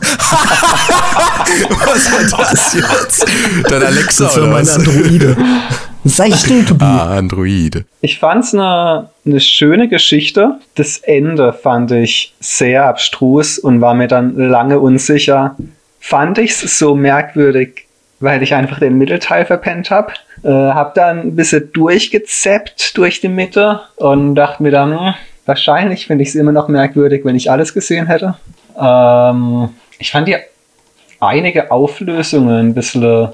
was 1.86 2.12
war 2.12 2.52
das 2.52 2.74
jetzt? 2.74 3.26
Dein 3.68 3.82
Alexa 3.82 4.24
das 4.24 4.36
war 4.36 4.42
oder 4.44 4.52
mein 4.52 4.68
Androide. 4.68 5.36
Sei 6.04 6.30
still, 6.30 6.64
Tobi. 6.64 6.84
Ah, 6.84 7.16
Android. 7.16 7.84
Ich 8.00 8.18
fand's 8.18 8.54
eine 8.54 9.10
ne 9.24 9.40
schöne 9.40 9.88
Geschichte. 9.88 10.58
Das 10.76 10.98
Ende 10.98 11.52
fand 11.52 11.90
ich 11.90 12.34
sehr 12.40 12.86
abstrus 12.86 13.58
und 13.58 13.80
war 13.80 13.94
mir 13.94 14.08
dann 14.08 14.36
lange 14.36 14.78
unsicher. 14.78 15.56
Fand 16.00 16.38
ich's 16.38 16.78
so 16.78 16.94
merkwürdig, 16.94 17.86
weil 18.20 18.42
ich 18.42 18.54
einfach 18.54 18.78
den 18.78 18.96
Mittelteil 18.96 19.44
verpennt 19.44 19.90
habe. 19.90 20.12
Äh, 20.42 20.48
hab 20.48 20.94
dann 20.94 21.20
ein 21.20 21.36
bisschen 21.36 21.70
durchgezappt 21.72 22.96
durch 22.96 23.20
die 23.20 23.28
Mitte 23.28 23.80
und 23.96 24.34
dachte 24.34 24.62
mir 24.62 24.70
dann, 24.70 24.98
hm, 24.98 25.14
wahrscheinlich 25.46 26.06
finde 26.06 26.22
ich 26.22 26.30
es 26.30 26.34
immer 26.34 26.52
noch 26.52 26.68
merkwürdig, 26.68 27.24
wenn 27.24 27.36
ich 27.36 27.50
alles 27.50 27.74
gesehen 27.74 28.06
hätte. 28.06 28.36
Ähm, 28.78 29.70
ich 29.98 30.10
fand 30.10 30.28
die 30.28 30.36
einige 31.20 31.70
Auflösungen 31.70 32.68
ein 32.68 32.74
bisschen 32.74 33.30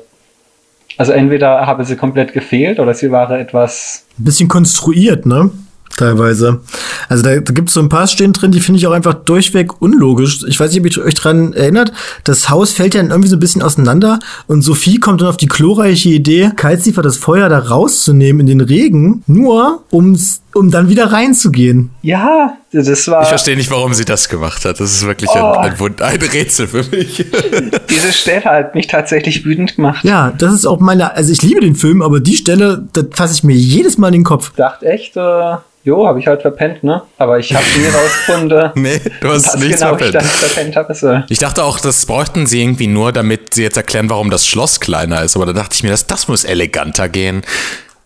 also 0.97 1.13
entweder 1.13 1.67
habe 1.67 1.85
sie 1.85 1.97
komplett 1.97 2.33
gefehlt 2.33 2.79
oder 2.79 2.95
sie 2.95 3.11
war 3.11 3.31
etwas. 3.31 4.05
Ein 4.19 4.25
bisschen 4.25 4.49
konstruiert, 4.49 5.27
ne? 5.27 5.51
Teilweise. 5.97 6.61
Also 7.09 7.23
da, 7.23 7.37
da 7.37 7.53
gibt 7.53 7.69
es 7.69 7.75
so 7.75 7.81
ein 7.81 7.89
paar 7.89 8.07
Stehen 8.07 8.33
drin, 8.33 8.53
die 8.53 8.61
finde 8.61 8.79
ich 8.79 8.87
auch 8.87 8.93
einfach 8.93 9.15
durchweg 9.15 9.81
unlogisch. 9.81 10.45
Ich 10.49 10.59
weiß 10.59 10.71
nicht, 10.73 10.81
ob 10.81 10.97
ihr 10.97 11.05
euch 11.05 11.15
dran 11.15 11.53
erinnert. 11.53 11.93
Das 12.25 12.51
Haus 12.51 12.73
fällt 12.73 12.95
ja 12.95 13.03
irgendwie 13.03 13.29
so 13.29 13.37
ein 13.37 13.41
bisschen 13.41 13.63
auseinander 13.63 14.19
und 14.47 14.63
Sophie 14.63 14.99
kommt 14.99 15.21
dann 15.21 15.29
auf 15.29 15.37
die 15.37 15.47
glorreiche 15.47 16.09
Idee, 16.09 16.51
Kalzifer 16.57 17.03
das 17.03 17.17
Feuer 17.17 17.49
da 17.49 17.59
rauszunehmen 17.59 18.41
in 18.41 18.47
den 18.47 18.61
Regen, 18.61 19.23
nur 19.27 19.85
ums 19.93 20.41
um 20.55 20.71
dann 20.71 20.89
wieder 20.89 21.13
reinzugehen. 21.13 21.91
Ja, 22.03 22.57
das 22.73 23.09
war. 23.09 23.23
Ich 23.23 23.29
verstehe 23.29 23.57
nicht, 23.57 23.71
warum 23.71 23.93
sie 23.95 24.05
das 24.05 24.29
gemacht 24.29 24.65
hat. 24.65 24.81
Das 24.81 24.93
ist 24.93 25.07
wirklich 25.07 25.31
oh. 25.35 25.39
ein, 25.39 25.73
ein, 25.73 25.81
Wund, 25.81 26.01
ein 26.01 26.21
Rätsel 26.21 26.69
für 26.69 26.85
mich. 26.85 27.25
Diese 27.91 28.13
Stelle 28.13 28.45
hat 28.45 28.75
mich 28.75 28.87
tatsächlich 28.87 29.45
wütend 29.45 29.77
gemacht. 29.77 30.05
Ja, 30.05 30.33
das 30.37 30.55
ist 30.55 30.67
auch 30.67 30.81
meine. 30.81 31.15
Also 31.15 31.33
ich 31.33 31.43
liebe 31.43 31.61
den 31.61 31.75
Film, 31.75 32.03
aber 32.03 32.21
die 32.21 32.37
Stelle, 32.37 32.87
da 32.93 33.03
fasse 33.11 33.35
ich 33.35 33.45
mir 33.45 33.57
jedes 33.57 33.99
Mal 33.99 34.09
in 34.09 34.15
den 34.15 34.25
Kopf. 34.25 34.51
Ich 34.51 34.57
dachte 34.57 34.87
echt, 34.87 35.17
äh, 35.17 35.57
jo, 35.85 36.07
habe 36.07 36.19
ich 36.19 36.27
halt 36.27 36.43
verpennt, 36.43 36.83
ne? 36.83 37.03
Aber 37.19 37.39
ich 37.39 37.55
habe 37.55 37.65
nie 37.79 37.87
rausgefunden. 37.87 38.71
nee, 38.83 39.01
du 39.21 39.29
hast 39.29 39.59
nichts 39.59 39.81
genau 39.81 39.97
verpennt. 39.97 40.25
Ich, 40.25 40.31
verpennt 40.31 40.77
hab, 40.77 40.95
so. 40.97 41.23
ich 41.29 41.39
dachte 41.39 41.65
auch, 41.65 41.79
das 41.79 42.07
bräuchten 42.07 42.47
sie 42.47 42.63
irgendwie 42.63 42.87
nur, 42.87 43.13
damit 43.13 43.55
sie 43.55 43.63
jetzt 43.63 43.77
erklären, 43.77 44.09
warum 44.09 44.31
das 44.31 44.47
Schloss 44.47 44.81
kleiner 44.81 45.23
ist. 45.23 45.37
Aber 45.37 45.47
da 45.47 45.53
dachte 45.53 45.75
ich 45.75 45.83
mir, 45.83 45.91
das, 45.91 46.07
das 46.07 46.29
muss 46.29 46.45
eleganter 46.45 47.09
gehen. 47.09 47.43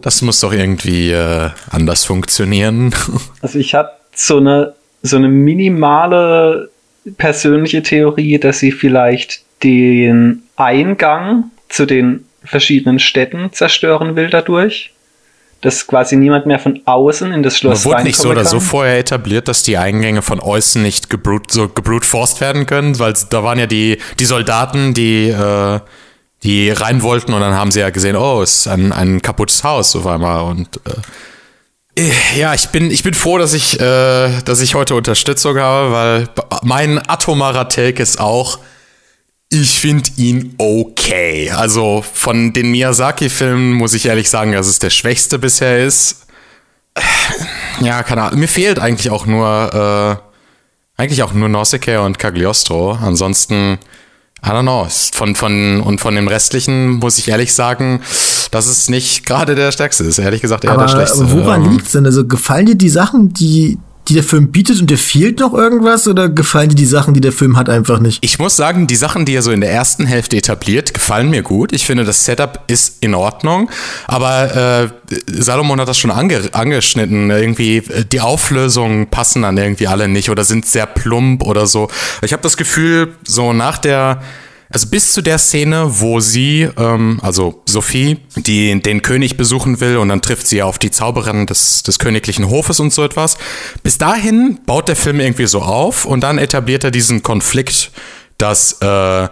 Das 0.00 0.22
muss 0.22 0.40
doch 0.40 0.52
irgendwie 0.52 1.10
äh, 1.10 1.50
anders 1.70 2.04
funktionieren. 2.04 2.94
Also 3.42 3.58
ich 3.58 3.74
habe 3.74 3.90
so 4.14 4.38
eine, 4.38 4.74
so 5.02 5.16
eine 5.16 5.28
minimale 5.28 6.70
persönliche 7.16 7.82
Theorie, 7.82 8.38
dass 8.38 8.58
sie 8.58 8.72
vielleicht 8.72 9.42
den 9.62 10.42
Eingang 10.56 11.50
zu 11.68 11.86
den 11.86 12.24
verschiedenen 12.44 12.98
Städten 12.98 13.52
zerstören 13.52 14.16
will 14.16 14.30
dadurch. 14.30 14.92
Dass 15.60 15.88
quasi 15.88 16.16
niemand 16.16 16.46
mehr 16.46 16.60
von 16.60 16.80
außen 16.84 17.32
in 17.32 17.42
das 17.42 17.58
Schloss 17.58 17.84
Aber 17.84 17.96
wurde 17.96 18.04
nicht 18.04 18.16
so 18.16 18.28
oder 18.28 18.42
kann. 18.42 18.50
so 18.50 18.60
vorher 18.60 18.98
etabliert, 18.98 19.48
dass 19.48 19.64
die 19.64 19.76
Eingänge 19.76 20.22
von 20.22 20.38
außen 20.38 20.80
nicht 20.80 21.10
gebrut, 21.10 21.50
so 21.50 21.68
gebrutforst 21.68 22.40
werden 22.40 22.66
können? 22.66 22.98
Weil 23.00 23.14
da 23.30 23.42
waren 23.42 23.58
ja 23.58 23.66
die, 23.66 23.98
die 24.20 24.24
Soldaten, 24.24 24.94
die 24.94 25.30
äh, 25.30 25.80
die 26.42 26.70
rein 26.70 27.02
wollten 27.02 27.32
und 27.32 27.40
dann 27.40 27.54
haben 27.54 27.70
sie 27.70 27.80
ja 27.80 27.90
gesehen, 27.90 28.16
oh, 28.16 28.42
es 28.42 28.58
ist 28.58 28.68
ein, 28.68 28.92
ein 28.92 29.22
kaputtes 29.22 29.64
Haus 29.64 29.96
auf 29.96 30.06
einmal 30.06 30.42
und 30.42 30.80
äh, 30.86 32.10
ja, 32.36 32.54
ich 32.54 32.68
bin, 32.68 32.90
ich 32.90 33.02
bin 33.02 33.14
froh, 33.14 33.38
dass 33.38 33.54
ich, 33.54 33.80
äh, 33.80 34.42
dass 34.42 34.60
ich 34.60 34.76
heute 34.76 34.94
Unterstützung 34.94 35.58
habe, 35.58 35.92
weil 35.92 36.28
mein 36.62 36.98
atomarer 37.08 37.68
Take 37.68 38.00
ist 38.00 38.20
auch, 38.20 38.60
ich 39.50 39.80
finde 39.80 40.10
ihn 40.16 40.54
okay. 40.58 41.50
Also 41.50 42.04
von 42.12 42.52
den 42.52 42.70
Miyazaki-Filmen 42.70 43.72
muss 43.72 43.94
ich 43.94 44.06
ehrlich 44.06 44.30
sagen, 44.30 44.52
dass 44.52 44.66
es 44.66 44.78
der 44.78 44.90
schwächste 44.90 45.38
bisher 45.38 45.84
ist. 45.84 46.26
Ja, 47.80 48.02
keine 48.02 48.24
Ahnung. 48.24 48.40
Mir 48.40 48.48
fehlt 48.48 48.78
eigentlich 48.78 49.10
auch 49.10 49.24
nur, 49.24 50.20
äh, 50.98 51.00
eigentlich 51.00 51.22
auch 51.22 51.32
nur 51.32 51.48
Nausicaa 51.48 52.00
und 52.00 52.18
Cagliostro. 52.18 52.92
Ansonsten 52.92 53.78
I 54.44 54.50
don't 54.50 54.62
know. 54.62 54.86
Von, 55.12 55.34
von, 55.34 55.80
und 55.80 56.00
von 56.00 56.14
dem 56.14 56.28
restlichen 56.28 56.90
muss 56.90 57.18
ich 57.18 57.28
ehrlich 57.28 57.52
sagen, 57.52 58.00
dass 58.50 58.66
es 58.66 58.88
nicht 58.88 59.26
gerade 59.26 59.54
der 59.54 59.72
stärkste 59.72 60.04
ist. 60.04 60.18
Ehrlich 60.18 60.42
gesagt 60.42 60.64
eher 60.64 60.72
aber, 60.72 60.82
der 60.82 60.88
schlechteste. 60.88 61.24
Aber 61.24 61.44
woran 61.44 61.64
ähm, 61.64 61.72
liegt's 61.72 61.92
denn? 61.92 62.06
Also 62.06 62.26
gefallen 62.26 62.66
dir 62.66 62.76
die 62.76 62.88
Sachen, 62.88 63.32
die, 63.32 63.78
die 64.08 64.14
der 64.14 64.22
Film 64.22 64.50
bietet 64.50 64.80
und 64.80 64.90
dir 64.90 64.98
fehlt 64.98 65.40
noch 65.40 65.54
irgendwas 65.54 66.08
oder 66.08 66.28
gefallen 66.28 66.70
dir 66.70 66.74
die 66.74 66.86
Sachen, 66.86 67.14
die 67.14 67.20
der 67.20 67.32
Film 67.32 67.56
hat, 67.56 67.68
einfach 67.68 68.00
nicht? 68.00 68.18
Ich 68.22 68.38
muss 68.38 68.56
sagen, 68.56 68.86
die 68.86 68.96
Sachen, 68.96 69.24
die 69.24 69.34
er 69.34 69.42
so 69.42 69.50
in 69.50 69.60
der 69.60 69.70
ersten 69.70 70.06
Hälfte 70.06 70.36
etabliert, 70.36 70.94
gefallen 70.94 71.30
mir 71.30 71.42
gut. 71.42 71.72
Ich 71.72 71.86
finde, 71.86 72.04
das 72.04 72.24
Setup 72.24 72.62
ist 72.66 73.02
in 73.02 73.14
Ordnung, 73.14 73.70
aber 74.06 74.90
äh, 75.10 75.14
Salomon 75.26 75.80
hat 75.80 75.88
das 75.88 75.98
schon 75.98 76.10
ange 76.10 76.40
angeschnitten. 76.52 77.30
Irgendwie 77.30 77.78
äh, 77.78 78.04
die 78.04 78.20
Auflösungen 78.20 79.08
passen 79.08 79.42
dann 79.42 79.56
irgendwie 79.56 79.86
alle 79.86 80.08
nicht 80.08 80.30
oder 80.30 80.44
sind 80.44 80.66
sehr 80.66 80.86
plump 80.86 81.42
oder 81.42 81.66
so. 81.66 81.88
Ich 82.22 82.32
habe 82.32 82.42
das 82.42 82.56
Gefühl, 82.56 83.14
so 83.26 83.52
nach 83.52 83.78
der 83.78 84.20
also 84.70 84.88
bis 84.88 85.12
zu 85.12 85.22
der 85.22 85.38
Szene, 85.38 85.86
wo 86.00 86.20
sie, 86.20 86.68
ähm, 86.76 87.20
also 87.22 87.62
Sophie, 87.66 88.18
die 88.36 88.80
den 88.82 89.02
König 89.02 89.36
besuchen 89.36 89.80
will 89.80 89.96
und 89.96 90.08
dann 90.08 90.20
trifft 90.20 90.46
sie 90.46 90.62
auf 90.62 90.78
die 90.78 90.90
Zauberin 90.90 91.46
des, 91.46 91.82
des 91.82 91.98
königlichen 91.98 92.50
Hofes 92.50 92.78
und 92.80 92.92
so 92.92 93.02
etwas. 93.02 93.38
Bis 93.82 93.98
dahin 93.98 94.60
baut 94.66 94.88
der 94.88 94.96
Film 94.96 95.20
irgendwie 95.20 95.46
so 95.46 95.62
auf 95.62 96.04
und 96.04 96.20
dann 96.20 96.38
etabliert 96.38 96.84
er 96.84 96.90
diesen 96.90 97.22
Konflikt, 97.22 97.90
dass 98.36 98.80
äh, 98.82 99.28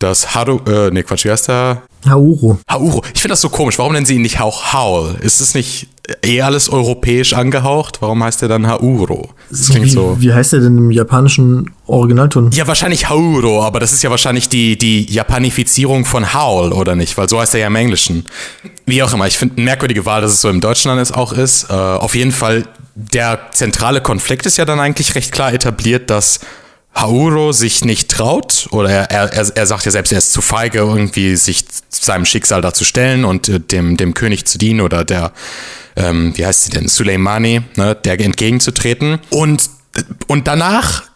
das 0.00 0.34
Haru, 0.34 0.60
äh, 0.66 0.90
nee, 0.90 1.02
Quatsch, 1.02 1.24
wie 1.24 1.30
heißt 1.30 1.48
der? 1.48 1.82
Hauro. 2.08 2.58
Hauro. 2.68 3.02
Ich 3.14 3.20
finde 3.20 3.32
das 3.32 3.42
so 3.42 3.50
komisch. 3.50 3.78
Warum 3.78 3.92
nennen 3.92 4.06
sie 4.06 4.14
ihn 4.14 4.22
nicht 4.22 4.40
auch 4.40 4.72
Howl? 4.72 5.16
Ist 5.20 5.40
es 5.40 5.54
nicht 5.54 5.88
eh 6.24 6.40
alles 6.40 6.70
europäisch 6.70 7.34
angehaucht? 7.34 7.98
Warum 8.00 8.24
heißt 8.24 8.40
er 8.40 8.48
dann 8.48 8.66
Hauro? 8.66 9.28
Das 9.50 9.68
klingt 9.68 9.86
wie, 9.86 9.90
so. 9.90 10.16
Wie 10.18 10.32
heißt 10.32 10.54
er 10.54 10.60
denn 10.60 10.78
im 10.78 10.90
japanischen 10.90 11.72
Originalton? 11.86 12.50
Ja, 12.52 12.66
wahrscheinlich 12.66 13.10
Hauro, 13.10 13.62
aber 13.62 13.78
das 13.78 13.92
ist 13.92 14.02
ja 14.02 14.10
wahrscheinlich 14.10 14.48
die, 14.48 14.78
die 14.78 15.04
Japanifizierung 15.12 16.06
von 16.06 16.32
Howl, 16.32 16.72
oder 16.72 16.96
nicht? 16.96 17.18
Weil 17.18 17.28
so 17.28 17.38
heißt 17.38 17.52
er 17.54 17.60
ja 17.60 17.66
im 17.66 17.76
Englischen. 17.76 18.24
Wie 18.86 19.02
auch 19.02 19.12
immer. 19.12 19.26
Ich 19.26 19.36
finde 19.36 19.56
eine 19.56 19.64
merkwürdige 19.64 20.06
Wahl, 20.06 20.22
dass 20.22 20.32
es 20.32 20.40
so 20.40 20.48
im 20.48 20.62
Deutschen 20.62 20.88
dann 20.88 21.14
auch 21.14 21.34
ist. 21.34 21.68
Äh, 21.68 21.74
auf 21.74 22.14
jeden 22.14 22.32
Fall, 22.32 22.64
der 22.94 23.38
zentrale 23.52 24.00
Konflikt 24.00 24.46
ist 24.46 24.56
ja 24.56 24.64
dann 24.64 24.80
eigentlich 24.80 25.14
recht 25.14 25.30
klar 25.30 25.52
etabliert, 25.52 26.08
dass 26.08 26.40
Hauro 26.94 27.52
sich 27.52 27.84
nicht 27.84 28.10
traut, 28.10 28.68
oder 28.72 28.90
er, 28.90 29.10
er, 29.10 29.56
er 29.56 29.66
sagt 29.66 29.84
ja 29.84 29.90
selbst, 29.90 30.12
er 30.12 30.18
ist 30.18 30.32
zu 30.32 30.42
feige, 30.42 30.78
irgendwie 30.78 31.36
sich 31.36 31.64
seinem 31.88 32.24
Schicksal 32.24 32.62
da 32.62 32.74
zu 32.74 32.84
stellen 32.84 33.24
und 33.24 33.48
äh, 33.48 33.60
dem, 33.60 33.96
dem 33.96 34.14
König 34.14 34.46
zu 34.46 34.58
dienen 34.58 34.80
oder 34.80 35.04
der, 35.04 35.32
ähm, 35.96 36.36
wie 36.36 36.44
heißt 36.44 36.64
sie 36.64 36.70
denn, 36.70 36.88
Suleimani, 36.88 37.62
ne, 37.76 37.94
der 37.94 38.20
entgegenzutreten. 38.20 39.20
Und, 39.30 39.70
und 40.26 40.46
danach 40.46 41.09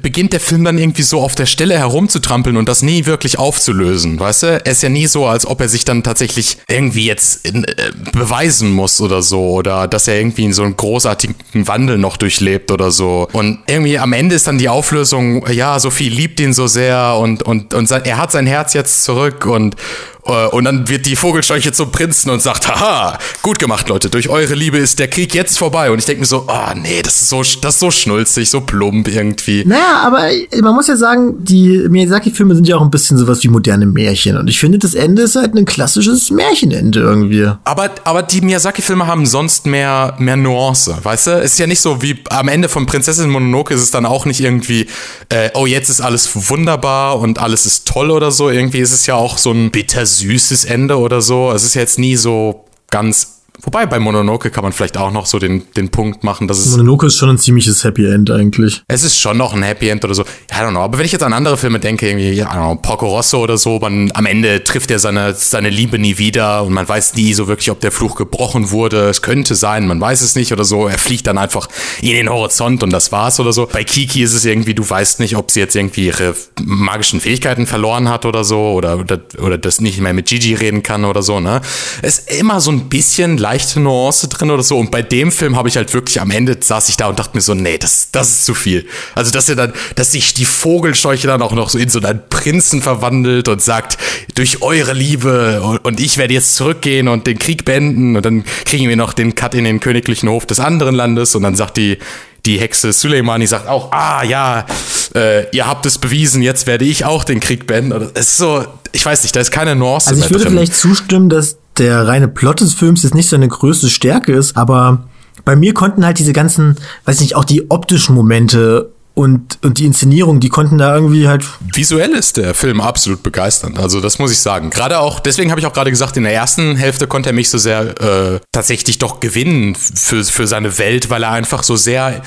beginnt 0.00 0.32
der 0.32 0.38
Film 0.38 0.62
dann 0.64 0.78
irgendwie 0.78 1.02
so 1.02 1.20
auf 1.20 1.34
der 1.34 1.46
Stelle 1.46 1.76
herumzutrampeln 1.76 2.56
und 2.56 2.68
das 2.68 2.82
nie 2.82 3.04
wirklich 3.06 3.38
aufzulösen, 3.38 4.20
weißt 4.20 4.42
du? 4.44 4.46
Er 4.46 4.66
ist 4.66 4.82
ja 4.82 4.88
nie 4.88 5.06
so, 5.06 5.26
als 5.26 5.44
ob 5.44 5.60
er 5.60 5.68
sich 5.68 5.84
dann 5.84 6.04
tatsächlich 6.04 6.58
irgendwie 6.68 7.06
jetzt 7.06 7.44
in, 7.44 7.64
äh, 7.64 7.90
beweisen 8.12 8.70
muss 8.70 9.00
oder 9.00 9.22
so 9.22 9.50
oder 9.50 9.88
dass 9.88 10.06
er 10.06 10.18
irgendwie 10.18 10.44
in 10.44 10.52
so 10.52 10.62
einen 10.62 10.76
großartigen 10.76 11.34
Wandel 11.66 11.98
noch 11.98 12.16
durchlebt 12.16 12.70
oder 12.70 12.92
so. 12.92 13.28
Und 13.32 13.58
irgendwie 13.66 13.98
am 13.98 14.12
Ende 14.12 14.36
ist 14.36 14.46
dann 14.46 14.58
die 14.58 14.68
Auflösung, 14.68 15.44
ja, 15.50 15.80
Sophie 15.80 16.08
liebt 16.08 16.38
ihn 16.38 16.52
so 16.52 16.68
sehr 16.68 17.16
und, 17.18 17.42
und, 17.42 17.74
und 17.74 17.88
sein, 17.88 18.04
er 18.04 18.18
hat 18.18 18.30
sein 18.30 18.46
Herz 18.46 18.72
jetzt 18.72 19.02
zurück 19.02 19.46
und, 19.46 19.74
äh, 19.74 19.78
und 20.24 20.64
dann 20.64 20.88
wird 20.88 21.04
die 21.06 21.16
Vogelscheuche 21.16 21.72
zum 21.72 21.92
Prinzen 21.92 22.30
und 22.30 22.40
sagt, 22.40 22.66
haha, 22.66 23.18
gut 23.42 23.58
gemacht, 23.58 23.88
Leute, 23.90 24.08
durch 24.08 24.30
eure 24.30 24.54
Liebe 24.54 24.78
ist 24.78 24.98
der 24.98 25.08
Krieg 25.08 25.34
jetzt 25.34 25.58
vorbei. 25.58 25.90
Und 25.90 25.98
ich 25.98 26.06
denke 26.06 26.20
mir 26.20 26.26
so, 26.26 26.46
oh 26.48 26.74
nee, 26.74 27.02
das 27.02 27.20
ist 27.20 27.28
so, 27.28 27.42
das 27.42 27.74
ist 27.74 27.80
so 27.80 27.90
schnulzig, 27.90 28.48
so 28.48 28.62
plump 28.62 29.08
irgendwie. 29.08 29.64
Naja, 29.66 30.02
aber 30.02 30.30
man 30.62 30.74
muss 30.74 30.88
ja 30.88 30.96
sagen, 30.96 31.44
die 31.44 31.86
Miyazaki-Filme 31.88 32.54
sind 32.54 32.66
ja 32.66 32.76
auch 32.76 32.82
ein 32.82 32.90
bisschen 32.90 33.18
sowas 33.18 33.42
wie 33.42 33.48
moderne 33.48 33.84
Märchen. 33.84 34.38
Und 34.38 34.48
ich 34.48 34.58
finde, 34.58 34.78
das 34.78 34.94
Ende 34.94 35.22
ist 35.22 35.36
halt 35.36 35.54
ein 35.54 35.66
klassisches 35.66 36.30
Märchenende 36.30 37.00
irgendwie. 37.00 37.50
Aber, 37.64 37.90
aber 38.04 38.22
die 38.22 38.40
Miyazaki-Filme 38.40 39.06
haben 39.06 39.26
sonst 39.26 39.66
mehr, 39.66 40.14
mehr 40.18 40.36
Nuance, 40.36 40.96
weißt 41.02 41.26
du? 41.26 41.30
Es 41.32 41.52
ist 41.52 41.58
ja 41.58 41.66
nicht 41.66 41.80
so 41.80 42.00
wie 42.00 42.22
am 42.30 42.48
Ende 42.48 42.70
von 42.70 42.86
Prinzessin 42.86 43.28
Mononoke 43.28 43.74
ist 43.74 43.82
es 43.82 43.90
dann 43.90 44.06
auch 44.06 44.24
nicht 44.24 44.40
irgendwie, 44.40 44.86
äh, 45.28 45.50
oh, 45.52 45.66
jetzt 45.66 45.90
ist 45.90 46.00
alles 46.00 46.48
wunderbar 46.48 47.18
und 47.18 47.38
alles 47.38 47.66
ist 47.66 47.86
toll 47.86 48.10
oder 48.10 48.30
so. 48.30 48.48
Irgendwie 48.48 48.78
ist 48.78 48.92
es 48.92 49.06
ja 49.06 49.16
auch 49.16 49.36
so 49.36 49.50
ein 49.50 49.70
bitter 49.70 50.06
süßes 50.18 50.64
Ende 50.64 50.98
oder 50.98 51.20
so. 51.20 51.52
Es 51.52 51.64
ist 51.64 51.74
jetzt 51.74 51.98
nie 51.98 52.16
so 52.16 52.64
ganz 52.90 53.43
Wobei 53.64 53.86
bei 53.86 53.98
Mononoke 53.98 54.50
kann 54.50 54.62
man 54.64 54.72
vielleicht 54.72 54.96
auch 54.96 55.10
noch 55.10 55.26
so 55.26 55.38
den, 55.38 55.62
den 55.74 55.88
Punkt 55.88 56.24
machen, 56.24 56.48
dass 56.48 56.58
es. 56.58 56.70
Mononoke 56.70 57.06
ist 57.06 57.16
schon 57.16 57.30
ein 57.30 57.38
ziemliches 57.38 57.84
Happy 57.84 58.06
End 58.06 58.30
eigentlich. 58.30 58.82
Es 58.88 59.02
ist 59.02 59.18
schon 59.18 59.36
noch 59.38 59.54
ein 59.54 59.62
Happy 59.62 59.88
End 59.88 60.04
oder 60.04 60.14
so. 60.14 60.22
I 60.22 60.54
don't 60.54 60.70
know. 60.70 60.80
Aber 60.80 60.98
wenn 60.98 61.06
ich 61.06 61.12
jetzt 61.12 61.22
an 61.22 61.32
andere 61.32 61.56
Filme 61.56 61.80
denke, 61.80 62.06
irgendwie, 62.08 62.38
I 62.38 62.42
don't 62.42 62.52
know, 62.52 62.74
Porco 62.76 63.06
Rosso 63.06 63.42
oder 63.42 63.56
so, 63.56 63.78
man, 63.78 64.10
am 64.14 64.26
Ende 64.26 64.62
trifft 64.64 64.90
er 64.90 64.98
seine, 64.98 65.34
seine 65.34 65.70
Liebe 65.70 65.98
nie 65.98 66.18
wieder 66.18 66.62
und 66.62 66.72
man 66.72 66.88
weiß 66.88 67.14
nie 67.14 67.32
so 67.34 67.48
wirklich, 67.48 67.70
ob 67.70 67.80
der 67.80 67.92
Fluch 67.92 68.16
gebrochen 68.16 68.70
wurde. 68.70 69.08
Es 69.08 69.22
könnte 69.22 69.54
sein, 69.54 69.86
man 69.86 70.00
weiß 70.00 70.20
es 70.20 70.34
nicht 70.34 70.52
oder 70.52 70.64
so. 70.64 70.86
Er 70.86 70.98
fliegt 70.98 71.26
dann 71.26 71.38
einfach 71.38 71.68
in 72.00 72.12
den 72.12 72.28
Horizont 72.28 72.82
und 72.82 72.90
das 72.90 73.12
war's 73.12 73.40
oder 73.40 73.52
so. 73.52 73.66
Bei 73.72 73.84
Kiki 73.84 74.22
ist 74.22 74.34
es 74.34 74.44
irgendwie, 74.44 74.74
du 74.74 74.88
weißt 74.88 75.20
nicht, 75.20 75.36
ob 75.36 75.50
sie 75.50 75.60
jetzt 75.60 75.74
irgendwie 75.74 76.06
ihre 76.06 76.34
magischen 76.62 77.20
Fähigkeiten 77.20 77.66
verloren 77.66 78.08
hat 78.08 78.26
oder 78.26 78.44
so 78.44 78.72
oder, 78.72 78.98
oder, 78.98 79.20
oder 79.38 79.58
das 79.58 79.80
nicht 79.80 80.00
mehr 80.00 80.12
mit 80.12 80.26
Gigi 80.26 80.54
reden 80.54 80.82
kann 80.82 81.04
oder 81.04 81.22
so, 81.22 81.40
ne? 81.40 81.60
Es 82.02 82.18
ist 82.18 82.40
immer 82.40 82.60
so 82.60 82.70
ein 82.70 82.88
bisschen 82.88 83.38
leicht 83.38 83.53
leichte 83.54 83.78
Nuance 83.78 84.28
drin 84.28 84.50
oder 84.50 84.62
so. 84.62 84.78
Und 84.78 84.90
bei 84.90 85.02
dem 85.02 85.30
Film 85.30 85.56
habe 85.56 85.68
ich 85.68 85.76
halt 85.76 85.94
wirklich 85.94 86.20
am 86.20 86.30
Ende 86.30 86.56
saß 86.60 86.88
ich 86.88 86.96
da 86.96 87.06
und 87.06 87.18
dachte 87.18 87.36
mir 87.36 87.40
so, 87.40 87.54
nee, 87.54 87.78
das, 87.78 88.08
das 88.10 88.30
ist 88.30 88.44
zu 88.44 88.54
viel. 88.54 88.86
Also, 89.14 89.30
dass 89.30 89.48
er 89.48 89.54
dann, 89.54 89.72
dass 89.94 90.12
sich 90.12 90.34
die 90.34 90.44
Vogelscheuche 90.44 91.26
dann 91.28 91.40
auch 91.40 91.52
noch 91.52 91.70
so 91.70 91.78
in 91.78 91.88
so 91.88 92.00
einen 92.00 92.20
Prinzen 92.28 92.82
verwandelt 92.82 93.48
und 93.48 93.62
sagt, 93.62 93.96
durch 94.34 94.60
eure 94.62 94.92
Liebe 94.92 95.62
und, 95.62 95.84
und 95.84 96.00
ich 96.00 96.18
werde 96.18 96.34
jetzt 96.34 96.56
zurückgehen 96.56 97.06
und 97.06 97.26
den 97.26 97.38
Krieg 97.38 97.64
beenden 97.64 98.16
und 98.16 98.24
dann 98.24 98.44
kriegen 98.64 98.88
wir 98.88 98.96
noch 98.96 99.12
den 99.12 99.36
Cut 99.36 99.54
in 99.54 99.64
den 99.64 99.78
königlichen 99.78 100.28
Hof 100.28 100.46
des 100.46 100.58
anderen 100.58 100.94
Landes 100.94 101.34
und 101.36 101.42
dann 101.42 101.54
sagt 101.54 101.76
die, 101.76 101.98
die 102.46 102.58
Hexe 102.58 102.92
Suleimani 102.92 103.46
sagt 103.46 103.68
auch, 103.68 103.92
ah 103.92 104.22
ja, 104.24 104.66
äh, 105.14 105.48
ihr 105.56 105.66
habt 105.66 105.86
es 105.86 105.98
bewiesen, 105.98 106.42
jetzt 106.42 106.66
werde 106.66 106.84
ich 106.84 107.04
auch 107.04 107.24
den 107.24 107.40
Krieg 107.40 107.66
beenden. 107.66 108.10
Es 108.14 108.32
ist 108.32 108.36
so, 108.36 108.64
ich 108.92 109.06
weiß 109.06 109.22
nicht, 109.22 109.34
da 109.34 109.40
ist 109.40 109.50
keine 109.50 109.74
Nuance 109.76 110.10
Also 110.10 110.22
ich 110.24 110.30
würde 110.30 110.44
drin. 110.44 110.54
vielleicht 110.54 110.74
zustimmen, 110.74 111.28
dass 111.30 111.56
der 111.78 112.06
reine 112.06 112.28
Plot 112.28 112.60
des 112.60 112.74
Films 112.74 113.02
jetzt 113.02 113.14
nicht 113.14 113.28
seine 113.28 113.48
größte 113.48 113.88
Stärke 113.88 114.32
ist, 114.32 114.56
aber 114.56 115.04
bei 115.44 115.56
mir 115.56 115.74
konnten 115.74 116.04
halt 116.04 116.18
diese 116.18 116.32
ganzen, 116.32 116.76
weiß 117.04 117.20
nicht, 117.20 117.36
auch 117.36 117.44
die 117.44 117.70
optischen 117.70 118.14
Momente 118.14 118.90
und, 119.14 119.58
und 119.62 119.78
die 119.78 119.86
Inszenierung, 119.86 120.40
die 120.40 120.48
konnten 120.48 120.76
da 120.76 120.94
irgendwie 120.94 121.28
halt. 121.28 121.44
Visuell 121.72 122.10
ist 122.10 122.36
der 122.36 122.52
Film 122.54 122.80
absolut 122.80 123.22
begeisternd. 123.22 123.78
Also 123.78 124.00
das 124.00 124.18
muss 124.18 124.32
ich 124.32 124.38
sagen. 124.38 124.70
Gerade 124.70 124.98
auch, 124.98 125.20
deswegen 125.20 125.50
habe 125.50 125.60
ich 125.60 125.66
auch 125.66 125.72
gerade 125.72 125.90
gesagt, 125.90 126.16
in 126.16 126.24
der 126.24 126.34
ersten 126.34 126.74
Hälfte 126.74 127.06
konnte 127.06 127.30
er 127.30 127.32
mich 127.32 127.48
so 127.48 127.58
sehr 127.58 128.00
äh, 128.00 128.40
tatsächlich 128.50 128.98
doch 128.98 129.20
gewinnen 129.20 129.76
für, 129.76 130.24
für 130.24 130.46
seine 130.48 130.78
Welt, 130.78 131.10
weil 131.10 131.22
er 131.22 131.30
einfach 131.30 131.62
so 131.62 131.76
sehr 131.76 132.22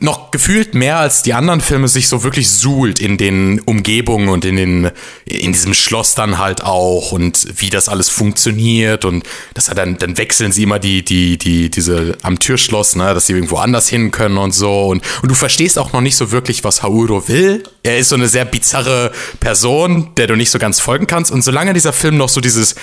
noch 0.00 0.30
gefühlt 0.30 0.74
mehr 0.74 0.98
als 0.98 1.22
die 1.22 1.34
anderen 1.34 1.60
Filme 1.60 1.88
sich 1.88 2.08
so 2.08 2.22
wirklich 2.22 2.48
suhlt 2.50 3.00
in 3.00 3.16
den 3.18 3.60
Umgebungen 3.60 4.28
und 4.28 4.44
in 4.44 4.56
den 4.56 4.90
in 5.24 5.52
diesem 5.52 5.74
Schloss 5.74 6.14
dann 6.14 6.38
halt 6.38 6.62
auch 6.64 7.12
und 7.12 7.46
wie 7.56 7.70
das 7.70 7.88
alles 7.88 8.10
funktioniert 8.10 9.04
und 9.04 9.24
dass 9.54 9.68
er 9.68 9.74
dann 9.74 9.98
dann 9.98 10.16
wechseln 10.16 10.52
sie 10.52 10.64
immer 10.64 10.78
die 10.78 11.04
die 11.04 11.38
die 11.38 11.70
diese 11.70 12.16
am 12.22 12.38
Türschloss, 12.38 12.96
ne, 12.96 13.14
dass 13.14 13.26
sie 13.26 13.34
irgendwo 13.34 13.56
anders 13.56 13.88
hin 13.88 14.10
können 14.10 14.38
und 14.38 14.52
so 14.52 14.88
und 14.88 15.02
und 15.22 15.30
du 15.30 15.34
verstehst 15.34 15.78
auch 15.78 15.92
noch 15.92 16.00
nicht 16.00 16.16
so 16.16 16.32
wirklich, 16.32 16.64
was 16.64 16.82
Hauro 16.82 17.28
will. 17.28 17.62
Er 17.82 17.98
ist 17.98 18.08
so 18.10 18.14
eine 18.14 18.28
sehr 18.28 18.44
bizarre 18.44 19.12
Person, 19.40 20.10
der 20.16 20.26
du 20.26 20.36
nicht 20.36 20.50
so 20.50 20.58
ganz 20.58 20.80
folgen 20.80 21.06
kannst 21.06 21.30
und 21.30 21.42
solange 21.42 21.74
dieser 21.74 21.92
Film 21.92 22.16
noch 22.16 22.28
so 22.28 22.40
dieses 22.40 22.74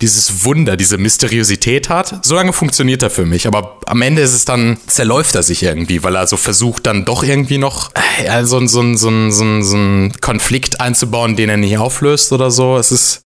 dieses 0.00 0.44
Wunder, 0.44 0.76
diese 0.76 0.96
Mysteriosität 0.96 1.88
hat, 1.88 2.24
solange 2.24 2.52
funktioniert 2.52 3.02
er 3.02 3.10
für 3.10 3.26
mich, 3.26 3.48
aber 3.48 3.80
am 3.86 4.00
Ende 4.02 4.22
ist 4.22 4.32
es 4.32 4.44
dann 4.44 4.78
zerläuft 4.86 5.34
er 5.34 5.42
sich 5.42 5.62
irgendwie, 5.62 6.02
weil 6.02 6.14
er 6.14 6.26
so 6.26 6.36
versucht 6.36 6.57
dann 6.80 7.04
doch 7.04 7.22
irgendwie 7.22 7.58
noch 7.58 7.90
ja, 8.24 8.44
so, 8.44 8.66
so, 8.66 8.82
so, 8.94 9.30
so, 9.30 9.60
so 9.60 9.76
einen 9.76 10.12
Konflikt 10.20 10.80
einzubauen, 10.80 11.36
den 11.36 11.48
er 11.48 11.56
nicht 11.56 11.78
auflöst 11.78 12.32
oder 12.32 12.50
so. 12.50 12.76
Es 12.76 12.92
ist 12.92 13.22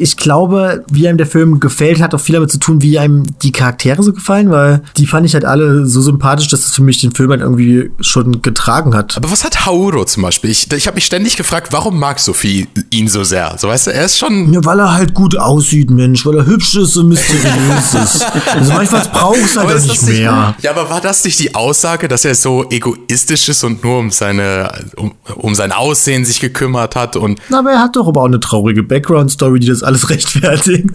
ich 0.00 0.16
glaube, 0.16 0.84
wie 0.88 1.08
einem 1.08 1.18
der 1.18 1.26
Film 1.26 1.58
gefällt, 1.58 2.00
hat 2.00 2.14
auch 2.14 2.20
viel 2.20 2.34
damit 2.34 2.52
zu 2.52 2.58
tun, 2.60 2.80
wie 2.82 3.00
einem 3.00 3.24
die 3.42 3.50
Charaktere 3.50 4.00
so 4.04 4.12
gefallen, 4.12 4.48
weil 4.48 4.80
die 4.96 5.08
fand 5.08 5.26
ich 5.26 5.34
halt 5.34 5.44
alle 5.44 5.86
so 5.86 6.00
sympathisch, 6.00 6.46
dass 6.46 6.66
es 6.66 6.72
für 6.72 6.84
mich 6.84 7.00
den 7.00 7.10
Film 7.10 7.30
halt 7.30 7.40
irgendwie 7.40 7.90
schon 8.00 8.40
getragen 8.40 8.94
hat. 8.94 9.16
Aber 9.16 9.28
was 9.28 9.42
hat 9.42 9.66
Hauro 9.66 10.04
zum 10.04 10.22
Beispiel? 10.22 10.50
Ich, 10.50 10.70
ich 10.70 10.86
habe 10.86 10.94
mich 10.94 11.04
ständig 11.04 11.36
gefragt, 11.36 11.72
warum 11.72 11.98
mag 11.98 12.20
Sophie 12.20 12.68
ihn 12.90 13.08
so 13.08 13.24
sehr? 13.24 13.56
So 13.58 13.66
weißt 13.66 13.88
du, 13.88 13.90
er 13.92 14.04
ist 14.04 14.18
schon. 14.18 14.52
Ja, 14.52 14.64
weil 14.64 14.78
er 14.78 14.94
halt 14.94 15.14
gut 15.14 15.36
aussieht, 15.36 15.90
Mensch, 15.90 16.24
weil 16.24 16.36
er 16.36 16.46
hübsch 16.46 16.76
ist 16.76 16.96
und 16.96 17.08
mysteriös 17.08 17.94
ist. 17.94 18.24
Also 18.54 18.72
manchmal 18.72 19.02
brauchst 19.12 19.56
du 19.56 19.60
halt 19.60 19.82
nicht 19.82 20.02
mehr. 20.04 20.48
Nicht, 20.48 20.62
ja, 20.62 20.70
aber 20.70 20.88
war 20.90 21.00
das 21.00 21.24
nicht 21.24 21.40
die 21.40 21.56
Aussage, 21.56 22.06
dass 22.06 22.24
er 22.24 22.36
so 22.36 22.64
egoistisch 22.70 23.48
ist 23.48 23.64
und 23.64 23.82
nur 23.82 23.98
um 23.98 24.12
seine, 24.12 24.70
um, 24.94 25.12
um 25.34 25.56
sein 25.56 25.72
Aussehen 25.72 26.24
sich 26.24 26.38
gekümmert 26.38 26.94
hat 26.94 27.16
und. 27.16 27.40
Na, 27.48 27.58
aber 27.58 27.72
er 27.72 27.80
hat 27.80 27.96
doch 27.96 28.06
aber 28.06 28.20
auch 28.20 28.26
eine 28.26 28.38
traurige 28.38 28.84
Background-Story, 28.84 29.58
die 29.58 29.66
das 29.66 29.87
alles 29.88 30.10
rechtfertigt. 30.10 30.90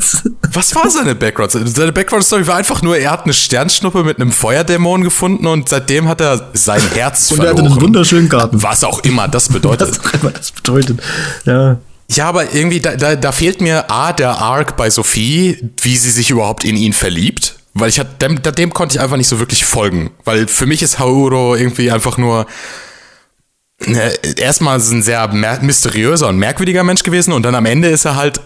Was 0.53 0.75
war 0.75 0.89
seine 0.89 1.15
Background? 1.15 1.51
Seine 1.51 1.91
Background-Story 1.91 2.45
war 2.45 2.57
einfach 2.57 2.81
nur, 2.83 2.95
er 2.95 3.11
hat 3.11 3.23
eine 3.23 3.33
Sternschnuppe 3.33 4.03
mit 4.03 4.19
einem 4.19 4.31
Feuerdämon 4.31 5.03
gefunden 5.03 5.47
und 5.47 5.67
seitdem 5.67 6.07
hat 6.07 6.21
er 6.21 6.51
sein 6.53 6.81
Herz 6.93 7.31
und 7.31 7.37
verloren. 7.41 7.55
Und 7.55 7.59
er 7.59 7.63
hatte 7.63 7.73
einen 7.73 7.81
wunderschönen 7.81 8.29
Garten. 8.29 8.61
Was 8.61 8.83
auch 8.83 8.99
immer 8.99 9.27
das 9.27 9.49
bedeutet. 9.49 9.89
Was 9.97 10.05
auch 10.05 10.21
immer 10.21 10.31
das 10.31 10.51
bedeutet, 10.51 11.01
ja. 11.45 11.79
Ja, 12.11 12.27
aber 12.27 12.53
irgendwie, 12.53 12.79
da, 12.79 12.95
da, 12.95 13.15
da 13.15 13.31
fehlt 13.31 13.61
mir 13.61 13.89
A, 13.89 14.13
der 14.13 14.37
Arc 14.37 14.77
bei 14.77 14.89
Sophie, 14.89 15.57
wie 15.81 15.95
sie 15.95 16.11
sich 16.11 16.29
überhaupt 16.29 16.63
in 16.63 16.75
ihn 16.75 16.93
verliebt. 16.93 17.55
Weil 17.73 17.89
ich 17.89 17.99
hat, 17.99 18.21
dem, 18.21 18.39
dem 18.43 18.71
konnte 18.71 18.95
ich 18.95 19.01
einfach 19.01 19.17
nicht 19.17 19.27
so 19.27 19.39
wirklich 19.39 19.65
folgen. 19.65 20.11
Weil 20.23 20.47
für 20.47 20.67
mich 20.67 20.83
ist 20.83 20.99
Hauro 20.99 21.55
irgendwie 21.55 21.89
einfach 21.89 22.17
nur 22.19 22.45
erstmal 24.37 24.77
ist 24.77 24.91
ein 24.91 25.01
sehr 25.01 25.27
mysteriöser 25.61 26.29
und 26.29 26.37
merkwürdiger 26.37 26.83
Mensch 26.83 27.03
gewesen 27.03 27.33
und 27.33 27.43
dann 27.43 27.55
am 27.55 27.65
Ende 27.65 27.89
ist 27.89 28.05
er 28.05 28.15
halt 28.15 28.39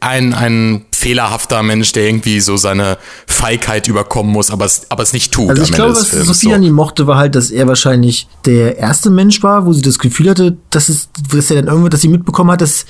ein, 0.00 0.34
ein 0.34 0.84
fehlerhafter 0.92 1.62
Mensch, 1.62 1.92
der 1.92 2.06
irgendwie 2.06 2.40
so 2.40 2.56
seine 2.56 2.98
Feigheit 3.26 3.88
überkommen 3.88 4.32
muss, 4.32 4.50
aber 4.50 4.66
es, 4.66 4.90
aber 4.90 5.02
es 5.02 5.12
nicht 5.12 5.32
tut. 5.32 5.50
Also 5.50 5.62
ich 5.62 5.72
glaube, 5.72 5.94
was 5.94 6.10
Sophie 6.10 6.48
so. 6.48 6.52
an 6.52 6.62
ihm 6.62 6.74
mochte, 6.74 7.06
war 7.06 7.16
halt, 7.16 7.34
dass 7.34 7.50
er 7.50 7.68
wahrscheinlich 7.68 8.28
der 8.44 8.78
erste 8.78 9.10
Mensch 9.10 9.42
war, 9.42 9.66
wo 9.66 9.72
sie 9.72 9.82
das 9.82 9.98
Gefühl 9.98 10.30
hatte, 10.30 10.56
dass 10.70 10.88
es, 10.88 11.08
dass 11.30 11.50
er 11.50 11.56
dann 11.56 11.66
irgendwo, 11.68 11.88
dass 11.88 12.00
sie 12.00 12.08
mitbekommen 12.08 12.50
hat, 12.50 12.60
dass, 12.60 12.84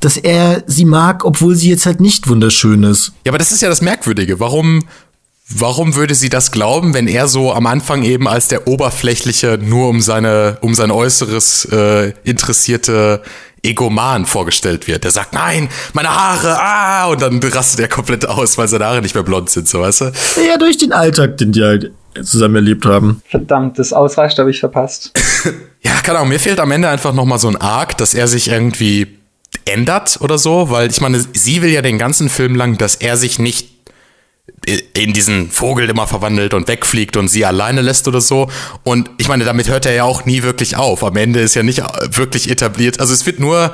dass 0.00 0.16
er 0.16 0.64
sie 0.66 0.84
mag, 0.84 1.24
obwohl 1.24 1.54
sie 1.54 1.70
jetzt 1.70 1.86
halt 1.86 2.00
nicht 2.00 2.28
wunderschön 2.28 2.82
ist. 2.82 3.12
Ja, 3.24 3.30
aber 3.30 3.38
das 3.38 3.52
ist 3.52 3.62
ja 3.62 3.68
das 3.68 3.80
Merkwürdige. 3.82 4.40
Warum 4.40 4.86
Warum 5.48 5.94
würde 5.94 6.14
sie 6.14 6.30
das 6.30 6.52
glauben, 6.52 6.94
wenn 6.94 7.06
er 7.06 7.28
so 7.28 7.52
am 7.52 7.66
Anfang 7.66 8.02
eben 8.02 8.26
als 8.26 8.48
der 8.48 8.66
oberflächliche, 8.66 9.58
nur 9.60 9.90
um 9.90 10.00
seine, 10.00 10.56
um 10.62 10.74
sein 10.74 10.90
Äußeres 10.90 11.66
äh, 11.66 12.12
interessierte 12.24 13.22
Egoman 13.62 14.24
vorgestellt 14.24 14.88
wird? 14.88 15.04
Der 15.04 15.10
sagt, 15.10 15.34
nein, 15.34 15.68
meine 15.92 16.08
Haare, 16.08 16.58
ah, 16.58 17.06
und 17.08 17.20
dann 17.20 17.42
rastet 17.42 17.80
er 17.80 17.88
komplett 17.88 18.26
aus, 18.26 18.56
weil 18.56 18.68
seine 18.68 18.86
Haare 18.86 19.02
nicht 19.02 19.14
mehr 19.14 19.22
blond 19.22 19.50
sind, 19.50 19.68
so 19.68 19.82
weißt 19.82 20.00
du? 20.00 20.12
Ja, 20.48 20.56
durch 20.56 20.78
den 20.78 20.92
Alltag, 20.92 21.36
den 21.36 21.52
die 21.52 21.62
halt 21.62 21.92
zusammen 22.22 22.56
erlebt 22.56 22.86
haben. 22.86 23.20
Verdammt, 23.28 23.78
das 23.78 23.92
Ausreicht 23.92 24.38
habe 24.38 24.50
ich 24.50 24.60
verpasst. 24.60 25.12
ja, 25.82 25.92
keine 26.02 26.18
Ahnung, 26.18 26.30
mir 26.30 26.40
fehlt 26.40 26.58
am 26.58 26.70
Ende 26.70 26.88
einfach 26.88 27.12
nochmal 27.12 27.38
so 27.38 27.48
ein 27.48 27.56
Arc, 27.56 27.98
dass 27.98 28.14
er 28.14 28.28
sich 28.28 28.48
irgendwie 28.48 29.18
ändert 29.66 30.20
oder 30.22 30.38
so, 30.38 30.70
weil 30.70 30.90
ich 30.90 31.02
meine, 31.02 31.22
sie 31.34 31.60
will 31.60 31.70
ja 31.70 31.82
den 31.82 31.98
ganzen 31.98 32.30
Film 32.30 32.54
lang, 32.54 32.78
dass 32.78 32.94
er 32.94 33.18
sich 33.18 33.38
nicht 33.38 33.73
in 34.94 35.12
diesen 35.12 35.50
Vogel 35.50 35.88
immer 35.88 36.06
verwandelt 36.06 36.54
und 36.54 36.68
wegfliegt 36.68 37.16
und 37.16 37.28
sie 37.28 37.44
alleine 37.44 37.82
lässt 37.82 38.08
oder 38.08 38.20
so. 38.20 38.48
Und 38.82 39.10
ich 39.18 39.28
meine, 39.28 39.44
damit 39.44 39.68
hört 39.68 39.86
er 39.86 39.94
ja 39.94 40.04
auch 40.04 40.24
nie 40.24 40.42
wirklich 40.42 40.76
auf. 40.76 41.04
Am 41.04 41.16
Ende 41.16 41.40
ist 41.40 41.54
ja 41.54 41.62
nicht 41.62 41.82
wirklich 42.16 42.50
etabliert. 42.50 43.00
Also 43.00 43.12
es 43.12 43.26
wird 43.26 43.40
nur 43.40 43.72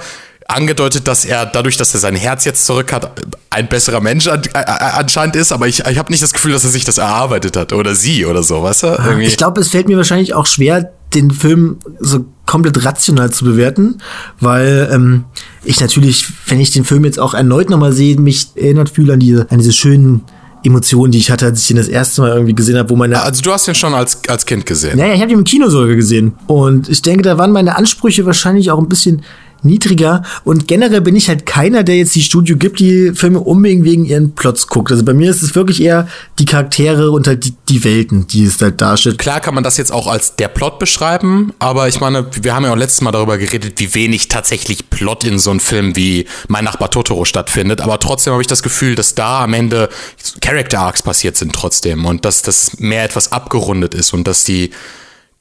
angedeutet, 0.51 1.07
dass 1.07 1.25
er 1.25 1.47
dadurch, 1.47 1.77
dass 1.77 1.95
er 1.95 2.01
sein 2.01 2.17
Herz 2.17 2.45
jetzt 2.45 2.67
zurück 2.67 2.93
hat, 2.93 3.21
ein 3.51 3.69
besserer 3.69 4.01
Mensch 4.01 4.27
an, 4.27 4.43
äh, 4.53 4.59
anscheinend 4.59 5.37
ist, 5.37 5.53
aber 5.53 5.69
ich, 5.69 5.81
ich 5.87 5.99
habe 5.99 6.11
nicht 6.11 6.23
das 6.23 6.33
Gefühl, 6.33 6.53
dass 6.53 6.65
er 6.65 6.71
sich 6.71 6.85
das 6.85 6.99
erarbeitet 6.99 7.57
hat 7.57 7.73
oder 7.73 7.95
sie 7.95 8.27
oder 8.27 8.43
so, 8.43 8.63
weißt 8.63 8.83
du? 8.83 8.87
Irgendwie. 8.87 9.27
Ich 9.27 9.37
glaube, 9.37 9.61
es 9.61 9.69
fällt 9.69 9.89
mir 9.89 9.97
wahrscheinlich 9.97 10.35
auch 10.35 10.47
schwer, 10.47 10.93
den 11.15 11.31
Film 11.31 11.79
so 11.99 12.25
komplett 12.47 12.85
rational 12.85 13.31
zu 13.31 13.45
bewerten, 13.45 13.99
weil 14.41 14.89
ähm, 14.93 15.25
ich 15.65 15.81
natürlich, 15.81 16.29
wenn 16.47 16.61
ich 16.61 16.71
den 16.71 16.85
Film 16.85 17.05
jetzt 17.05 17.19
auch 17.19 17.35
erneut 17.35 17.71
nochmal 17.71 17.93
sehe, 17.93 18.17
mich 18.19 18.49
erinnert 18.55 18.91
fühle 18.91 19.15
an 19.15 19.21
diese, 19.21 19.51
an 19.51 19.59
diese 19.59 19.73
schönen 19.73 20.23
Emotionen, 20.63 21.13
die 21.13 21.19
ich 21.19 21.31
hatte, 21.31 21.47
als 21.47 21.61
ich 21.63 21.69
den 21.69 21.77
das 21.77 21.89
erste 21.89 22.23
Mal 22.23 22.33
irgendwie 22.33 22.55
gesehen 22.55 22.77
habe, 22.77 22.91
wo 22.91 22.97
meine. 22.97 23.23
Also 23.23 23.43
du 23.43 23.53
hast 23.53 23.67
den 23.67 23.75
schon 23.75 23.95
als, 23.95 24.21
als 24.29 24.45
Kind 24.45 24.67
gesehen. 24.67 24.99
Naja, 24.99 25.15
ich 25.15 25.21
habe 25.21 25.31
den 25.31 25.39
im 25.39 25.45
Kino 25.45 25.69
sogar 25.69 25.95
gesehen. 25.95 26.33
Und 26.47 26.89
ich 26.89 27.03
denke, 27.03 27.23
da 27.23 27.39
waren 27.39 27.53
meine 27.53 27.77
Ansprüche 27.77 28.27
wahrscheinlich 28.27 28.71
auch 28.71 28.79
ein 28.79 28.89
bisschen 28.89 29.23
niedriger. 29.65 30.23
Und 30.45 30.69
generell 30.69 31.01
bin 31.01 31.17
ich 31.17 31.29
halt 31.29 31.47
keiner, 31.47 31.83
der 31.83 31.97
jetzt 31.97 32.15
die 32.15 32.23
Studio 32.23 32.57
gibt, 32.57 32.81
die 32.81 33.13
Filme 33.15 33.41
unbedingt 33.41 33.85
wegen 33.85 34.05
ihren 34.05 34.35
Plots 34.35 34.67
guckt. 34.67 34.91
Also 34.91 35.05
bei 35.05 35.15
mir 35.15 35.31
ist 35.31 35.43
es 35.43 35.55
wirklich 35.55 35.83
eher 35.83 36.09
die 36.39 36.45
Charaktere 36.45 37.11
und 37.11 37.27
halt 37.27 37.45
die, 37.45 37.55
die 37.69 37.85
Welten, 37.85 38.27
die 38.27 38.45
es 38.45 38.61
halt 38.61 38.81
darstellt. 38.81 39.19
Klar 39.19 39.41
kann 39.41 39.55
man 39.55 39.65
das 39.65 39.77
jetzt 39.77 39.93
auch 39.93 40.07
als 40.07 40.37
der 40.37 40.49
Plot 40.49 40.79
beschreiben, 40.79 41.53
aber 41.59 41.89
ich 41.89 42.01
meine, 42.01 42.27
wir 42.43 42.55
haben 42.55 42.65
ja 42.65 42.73
auch 42.73 42.77
letztes 42.77 43.01
Mal 43.01 43.13
darüber 43.13 43.39
geredet, 43.39 43.75
wie 43.77 43.95
wenig 43.95 44.29
tatsächlich 44.29 44.91
Plot 44.91 45.25
in 45.25 45.39
so 45.39 45.51
einem 45.51 45.61
Film 45.61 45.97
wie 45.97 46.27
Mein 46.49 46.65
Nachbar 46.65 46.91
Totoro 46.91 47.25
stattfindet. 47.25 47.81
Aber 47.81 47.99
trotzdem 47.99 48.33
habe 48.33 48.43
ich 48.43 48.49
das 48.49 48.63
Gefühl, 48.63 48.95
dass 48.95 49.15
da 49.15 49.45
am 49.45 49.55
Ende 49.55 49.89
Character 50.41 50.81
Arcs 50.81 51.03
passiert 51.03 51.37
sind 51.37 51.53
trotzdem 51.53 52.05
und 52.05 52.25
dass 52.25 52.43
das 52.43 52.79
mehr 52.79 53.05
etwas 53.05 53.33
abgerundet 53.33 53.95
ist 53.95 54.13
und 54.13 54.27
dass 54.27 54.45
die 54.45 54.71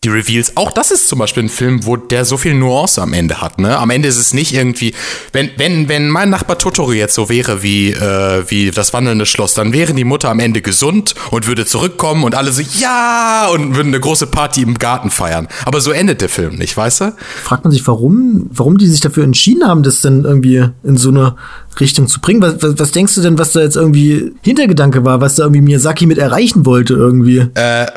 die 0.05 0.09
Reveals. 0.09 0.55
Auch 0.55 0.71
das 0.71 0.91
ist 0.91 1.09
zum 1.09 1.19
Beispiel 1.19 1.43
ein 1.43 1.49
Film, 1.49 1.85
wo 1.85 1.97
der 1.97 2.23
so 2.23 2.37
viel 2.37 2.53
Nuance 2.53 3.01
am 3.01 3.11
Ende 3.11 3.41
hat. 3.41 3.59
Ne? 3.59 3.77
Am 3.77 3.89
Ende 3.89 4.07
ist 4.07 4.15
es 4.15 4.33
nicht 4.33 4.53
irgendwie, 4.53 4.93
wenn, 5.33 5.49
wenn, 5.57 5.89
wenn 5.89 6.09
mein 6.09 6.29
Nachbar 6.29 6.57
Totoro 6.57 6.93
jetzt 6.93 7.15
so 7.15 7.27
wäre 7.27 7.63
wie, 7.63 7.91
äh, 7.91 8.45
wie 8.47 8.71
das 8.71 8.93
wandelnde 8.93 9.25
Schloss, 9.25 9.55
dann 9.55 9.73
wäre 9.73 9.93
die 9.93 10.05
Mutter 10.05 10.29
am 10.29 10.39
Ende 10.39 10.61
gesund 10.61 11.15
und 11.31 11.47
würde 11.47 11.65
zurückkommen 11.65 12.23
und 12.23 12.33
alle 12.33 12.53
so, 12.53 12.61
ja, 12.79 13.49
und 13.51 13.75
würden 13.75 13.89
eine 13.89 13.99
große 13.99 14.27
Party 14.27 14.61
im 14.61 14.75
Garten 14.75 15.11
feiern. 15.11 15.49
Aber 15.65 15.81
so 15.81 15.91
endet 15.91 16.21
der 16.21 16.29
Film 16.29 16.55
nicht, 16.55 16.77
weißt 16.77 17.01
du? 17.01 17.15
Fragt 17.43 17.65
man 17.65 17.71
sich, 17.73 17.85
warum, 17.85 18.49
warum 18.53 18.77
die 18.77 18.87
sich 18.87 19.01
dafür 19.01 19.25
entschieden 19.25 19.67
haben, 19.67 19.83
das 19.83 19.99
dann 19.99 20.23
irgendwie 20.23 20.65
in 20.81 20.95
so 20.95 21.09
eine 21.09 21.35
Richtung 21.79 22.07
zu 22.07 22.19
bringen. 22.19 22.41
Was, 22.41 22.61
was, 22.61 22.79
was, 22.79 22.91
denkst 22.91 23.15
du 23.15 23.21
denn, 23.21 23.37
was 23.37 23.53
da 23.53 23.61
jetzt 23.61 23.75
irgendwie 23.75 24.33
Hintergedanke 24.41 25.05
war, 25.05 25.21
was 25.21 25.35
da 25.35 25.43
irgendwie 25.43 25.61
Miyazaki 25.61 26.05
mit 26.05 26.17
erreichen 26.17 26.65
wollte 26.65 26.93
irgendwie? 26.93 27.47
Äh, 27.55 27.87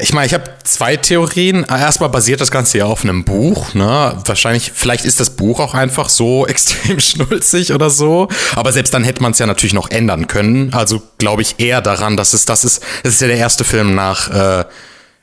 ich 0.00 0.12
meine, 0.12 0.26
ich 0.26 0.34
habe 0.34 0.44
zwei 0.64 0.96
Theorien. 0.96 1.64
Erstmal 1.68 2.08
basiert 2.08 2.40
das 2.40 2.50
Ganze 2.50 2.78
ja 2.78 2.86
auf 2.86 3.04
einem 3.04 3.24
Buch. 3.24 3.74
Ne? 3.74 4.16
Wahrscheinlich, 4.24 4.72
vielleicht 4.74 5.04
ist 5.04 5.20
das 5.20 5.30
Buch 5.30 5.60
auch 5.60 5.74
einfach 5.74 6.08
so 6.08 6.46
extrem 6.52 7.00
schnulzig 7.00 7.72
oder 7.72 7.90
so. 7.90 8.28
Aber 8.56 8.72
selbst 8.72 8.94
dann 8.94 9.04
hätte 9.04 9.22
man 9.22 9.32
es 9.32 9.38
ja 9.38 9.46
natürlich 9.46 9.74
noch 9.74 9.90
ändern 9.90 10.26
können. 10.26 10.72
Also 10.72 11.02
glaube 11.18 11.42
ich 11.42 11.56
eher 11.58 11.80
daran, 11.80 12.16
dass 12.16 12.32
es 12.32 12.44
das 12.44 12.64
ist. 12.64 12.82
Das 13.02 13.14
ist 13.14 13.20
ja 13.20 13.28
der 13.28 13.36
erste 13.36 13.64
Film 13.64 13.94
nach 13.94 14.30
äh, 14.30 14.64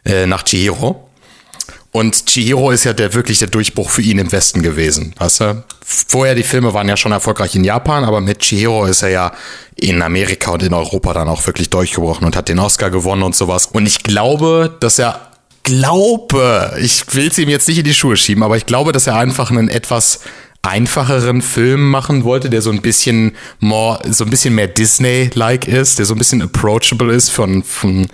äh 0.05 0.25
nach 0.25 0.43
Chihiro. 0.43 1.08
Und 1.91 2.27
Chihiro 2.27 2.69
ist 2.71 2.83
ja 2.83 2.93
der 2.93 3.13
wirklich 3.13 3.39
der 3.39 3.47
Durchbruch 3.47 3.89
für 3.89 4.01
ihn 4.01 4.19
im 4.19 4.31
Westen 4.31 4.61
gewesen. 4.61 5.13
Weißt 5.17 5.39
du? 5.39 5.63
Vorher 5.83 6.35
die 6.35 6.43
Filme 6.43 6.73
waren 6.73 6.87
ja 6.87 6.95
schon 6.95 7.11
erfolgreich 7.11 7.55
in 7.55 7.63
Japan, 7.63 8.03
aber 8.03 8.21
mit 8.21 8.39
Chihiro 8.39 8.85
ist 8.85 9.01
er 9.01 9.09
ja 9.09 9.31
in 9.75 10.01
Amerika 10.01 10.51
und 10.51 10.61
in 10.61 10.73
Europa 10.73 11.13
dann 11.13 11.27
auch 11.27 11.45
wirklich 11.47 11.69
durchgebrochen 11.69 12.25
und 12.25 12.35
hat 12.35 12.47
den 12.47 12.59
Oscar 12.59 12.91
gewonnen 12.91 13.23
und 13.23 13.35
sowas. 13.35 13.65
Und 13.67 13.87
ich 13.87 14.03
glaube, 14.03 14.77
dass 14.79 14.99
er 14.99 15.29
glaube, 15.63 16.77
ich 16.81 17.03
will 17.13 17.27
es 17.27 17.37
ihm 17.37 17.49
jetzt 17.49 17.67
nicht 17.67 17.79
in 17.79 17.83
die 17.83 17.93
Schuhe 17.93 18.17
schieben, 18.17 18.43
aber 18.43 18.57
ich 18.57 18.65
glaube, 18.65 18.91
dass 18.91 19.07
er 19.07 19.15
einfach 19.17 19.49
einen 19.49 19.69
etwas 19.69 20.19
einfacheren 20.61 21.41
Film 21.41 21.89
machen 21.89 22.23
wollte, 22.23 22.49
der 22.49 22.61
so 22.61 22.69
ein 22.69 22.81
bisschen 22.81 23.35
more, 23.59 23.99
so 24.09 24.25
ein 24.25 24.29
bisschen 24.29 24.55
mehr 24.55 24.67
Disney-like 24.67 25.67
ist, 25.67 25.99
der 25.99 26.05
so 26.05 26.13
ein 26.13 26.17
bisschen 26.17 26.41
approachable 26.41 27.13
ist 27.13 27.31
von, 27.31 27.63
von 27.63 28.07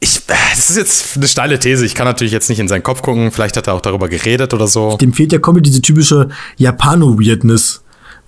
ich, 0.00 0.26
das 0.26 0.70
ist 0.70 0.76
jetzt 0.76 1.16
eine 1.16 1.26
steile 1.26 1.58
These. 1.58 1.84
Ich 1.84 1.94
kann 1.94 2.06
natürlich 2.06 2.32
jetzt 2.32 2.48
nicht 2.48 2.58
in 2.58 2.68
seinen 2.68 2.82
Kopf 2.82 3.02
gucken. 3.02 3.30
Vielleicht 3.30 3.56
hat 3.56 3.66
er 3.66 3.74
auch 3.74 3.80
darüber 3.80 4.08
geredet 4.08 4.52
oder 4.52 4.66
so. 4.66 4.96
Dem 4.96 5.12
fehlt 5.12 5.32
ja 5.32 5.38
komplett 5.38 5.66
diese 5.66 5.80
typische 5.80 6.28
Japano-Weirdness. 6.56 7.82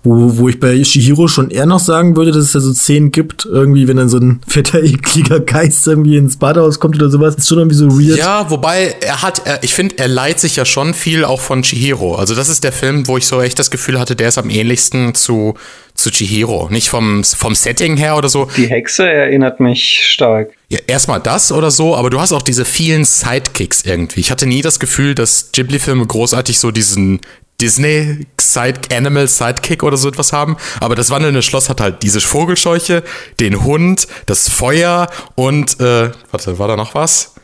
Wo, 0.04 0.38
wo 0.38 0.48
ich 0.48 0.60
bei 0.60 0.82
Shihiro 0.84 1.26
schon 1.26 1.50
eher 1.50 1.66
noch 1.66 1.80
sagen 1.80 2.16
würde, 2.16 2.30
dass 2.30 2.44
es 2.44 2.52
da 2.52 2.60
so 2.60 2.72
Szenen 2.72 3.10
gibt, 3.10 3.44
irgendwie, 3.46 3.88
wenn 3.88 3.96
dann 3.96 4.08
so 4.08 4.18
ein 4.18 4.40
fetter, 4.46 4.80
ekliger 4.80 5.40
Geist 5.40 5.88
irgendwie 5.88 6.16
ins 6.16 6.36
Badehaus 6.36 6.78
kommt 6.78 6.94
oder 6.94 7.10
sowas. 7.10 7.34
ist 7.34 7.48
schon 7.48 7.58
irgendwie 7.58 7.76
so 7.76 7.90
weird. 7.90 8.16
Ja, 8.16 8.48
wobei 8.48 8.94
er 9.00 9.22
hat, 9.22 9.42
er, 9.44 9.62
ich 9.64 9.74
finde, 9.74 9.98
er 9.98 10.06
leiht 10.06 10.38
sich 10.38 10.54
ja 10.54 10.64
schon 10.64 10.94
viel 10.94 11.24
auch 11.24 11.40
von 11.40 11.62
Chihiro. 11.62 12.14
Also 12.14 12.36
das 12.36 12.48
ist 12.48 12.62
der 12.62 12.70
Film, 12.70 13.08
wo 13.08 13.18
ich 13.18 13.26
so 13.26 13.42
echt 13.42 13.58
das 13.58 13.72
Gefühl 13.72 13.98
hatte, 13.98 14.14
der 14.14 14.28
ist 14.28 14.38
am 14.38 14.50
ähnlichsten 14.50 15.16
zu, 15.16 15.54
zu 15.94 16.10
Chihiro. 16.12 16.68
Nicht 16.70 16.88
vom, 16.90 17.24
vom 17.24 17.56
Setting 17.56 17.96
her 17.96 18.16
oder 18.16 18.28
so. 18.28 18.48
Die 18.56 18.68
Hexe 18.68 19.10
erinnert 19.10 19.58
mich 19.58 20.04
stark. 20.04 20.50
Ja, 20.70 20.78
erstmal 20.86 21.20
das 21.20 21.50
oder 21.50 21.70
so, 21.70 21.96
aber 21.96 22.10
du 22.10 22.20
hast 22.20 22.32
auch 22.32 22.42
diese 22.42 22.66
vielen 22.66 23.04
Sidekicks 23.04 23.82
irgendwie. 23.82 24.20
Ich 24.20 24.30
hatte 24.30 24.46
nie 24.46 24.60
das 24.60 24.78
Gefühl, 24.78 25.14
dass 25.14 25.50
Ghibli-Filme 25.52 26.06
großartig 26.06 26.58
so 26.58 26.70
diesen 26.70 27.20
Disney 27.58 28.26
Side 28.38 28.80
Animal 28.92 29.26
Sidekick 29.26 29.82
oder 29.82 29.96
so 29.96 30.08
etwas 30.08 30.32
haben, 30.32 30.56
aber 30.80 30.94
das 30.94 31.08
wandelnde 31.10 31.42
Schloss 31.42 31.70
hat 31.70 31.80
halt 31.80 32.02
diese 32.02 32.20
Vogelscheuche, 32.20 33.02
den 33.40 33.64
Hund, 33.64 34.06
das 34.26 34.48
Feuer 34.50 35.08
und 35.34 35.80
äh, 35.80 36.10
warte, 36.30 36.58
war 36.58 36.68
da 36.68 36.76
noch 36.76 36.94
was? 36.94 37.34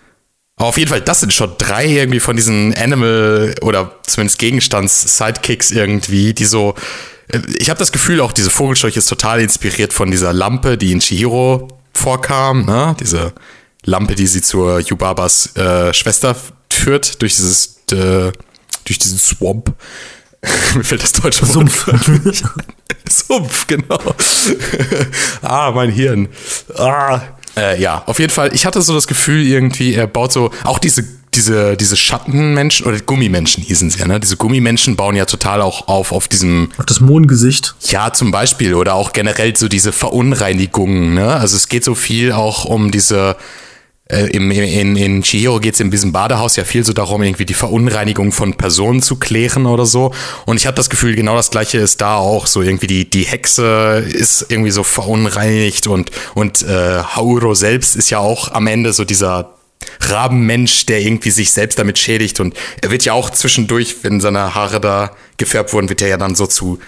Aber 0.57 0.69
auf 0.69 0.79
jeden 0.79 0.91
Fall, 0.91 1.01
das 1.01 1.21
sind 1.21 1.33
schon 1.33 1.55
drei 1.59 1.87
irgendwie 1.87 2.21
von 2.21 2.37
diesen 2.37 2.75
Animal 2.77 3.55
oder 3.63 3.97
zumindest 4.07 4.39
Gegenstands 4.39 5.19
Sidekicks 5.19 5.71
irgendwie, 5.71 6.35
die 6.35 6.45
so 6.45 6.75
äh, 7.29 7.41
ich 7.59 7.71
habe 7.71 7.79
das 7.79 7.91
Gefühl, 7.91 8.21
auch 8.21 8.33
diese 8.33 8.51
Vogelscheuche 8.51 8.99
ist 8.99 9.09
total 9.09 9.41
inspiriert 9.41 9.95
von 9.95 10.11
dieser 10.11 10.33
Lampe, 10.35 10.77
die 10.79 10.93
in 10.93 11.01
Chihiro 11.01 11.81
vorkam, 11.95 12.65
ne? 12.65 12.97
Diese 13.01 13.33
Lampe, 13.85 14.15
die 14.15 14.27
sie 14.27 14.43
zur 14.43 14.81
Yubabas 14.81 15.57
äh, 15.57 15.93
Schwester 15.93 16.37
führt 16.71 17.21
durch 17.23 17.37
dieses 17.37 17.81
äh, 17.93 18.33
durch 18.85 18.99
diesen 18.99 19.19
Swamp. 19.19 19.73
Mir 20.75 20.85
fällt 20.85 21.03
das 21.03 21.13
deutsche 21.13 21.47
Sumpf. 21.47 21.87
Sumpf, 23.09 23.67
genau. 23.67 23.99
ah, 25.43 25.71
mein 25.73 25.91
Hirn. 25.91 26.29
Ah. 26.77 27.21
Äh, 27.57 27.81
ja, 27.81 28.03
auf 28.07 28.19
jeden 28.19 28.33
Fall. 28.33 28.55
Ich 28.55 28.67
hatte 28.67 28.83
so 28.83 28.95
das 28.95 29.07
Gefühl, 29.07 29.47
irgendwie, 29.47 29.95
er 29.95 30.07
baut 30.07 30.33
so 30.33 30.51
auch 30.65 30.79
diese 30.79 31.05
diese, 31.35 31.77
diese 31.77 31.97
Schattenmenschen 31.97 32.87
oder 32.87 32.99
Gummimenschen 33.01 33.63
hießen 33.63 33.91
sie 33.91 33.99
ja, 33.99 34.07
ne? 34.07 34.21
Diese 34.21 34.37
Gummimenschen 34.37 34.97
bauen 34.97 35.17
ja 35.17 35.25
total 35.25 35.63
auch 35.63 35.89
auf, 35.89 36.13
auf 36.13 36.29
diesem. 36.29 36.71
Auf 36.79 36.87
das 36.87 37.01
Mondgesicht. 37.01 37.75
Ja, 37.89 38.13
zum 38.13 38.31
Beispiel. 38.31 38.75
Oder 38.75 38.95
auch 38.95 39.13
generell 39.13 39.57
so 39.57 39.69
diese 39.69 39.93
Verunreinigungen, 39.93 41.15
ne? 41.15 41.35
Also 41.35 41.57
es 41.57 41.69
geht 41.69 41.85
so 41.85 41.95
viel 41.95 42.33
auch 42.33 42.65
um 42.65 42.91
diese, 42.91 43.37
äh, 44.07 44.27
im, 44.33 44.51
in, 44.51 44.97
in 44.97 45.23
Chihiro 45.23 45.61
geht 45.61 45.75
es 45.75 45.81
in 45.81 45.91
diesem 45.91 46.13
Badehaus 46.13 46.57
ja 46.57 46.65
viel 46.65 46.85
so 46.85 46.93
darum, 46.93 47.23
irgendwie 47.23 47.47
die 47.47 47.55
Verunreinigung 47.55 48.33
von 48.33 48.55
Personen 48.55 49.01
zu 49.01 49.17
klären 49.17 49.65
oder 49.65 49.87
so. 49.87 50.13
Und 50.45 50.59
ich 50.59 50.67
habe 50.67 50.77
das 50.77 50.91
Gefühl, 50.91 51.17
genau 51.17 51.37
das 51.37 51.51
gleiche 51.51 51.79
ist 51.79 52.03
da 52.03 52.17
auch. 52.17 52.47
So 52.47 52.61
irgendwie 52.61 52.87
die, 52.87 53.09
die 53.09 53.23
Hexe 53.23 54.05
ist 54.07 54.47
irgendwie 54.51 54.71
so 54.71 54.83
verunreinigt 54.83 55.87
und, 55.87 56.11
und 56.35 56.63
äh, 56.63 57.03
Hauro 57.17 57.55
selbst 57.55 57.97
ist 57.97 58.11
ja 58.11 58.19
auch 58.19 58.53
am 58.53 58.67
Ende 58.67 58.93
so 58.93 59.05
dieser 59.05 59.54
Rabenmensch, 60.01 60.87
der 60.87 61.01
irgendwie 61.01 61.31
sich 61.31 61.53
selbst 61.53 61.79
damit 61.79 61.99
schädigt. 61.99 62.41
Und 62.41 62.55
er 62.83 62.91
wird 62.91 63.05
ja 63.05 63.13
auch 63.13 63.31
zwischendurch, 63.31 63.97
wenn 64.03 64.21
seine 64.21 64.55
Haare 64.55 64.81
da 64.81 65.11
gefärbt 65.37 65.73
wurden, 65.73 65.89
wird 65.89 66.03
er 66.03 66.09
ja 66.09 66.17
dann 66.17 66.35
so 66.35 66.47
zu 66.47 66.79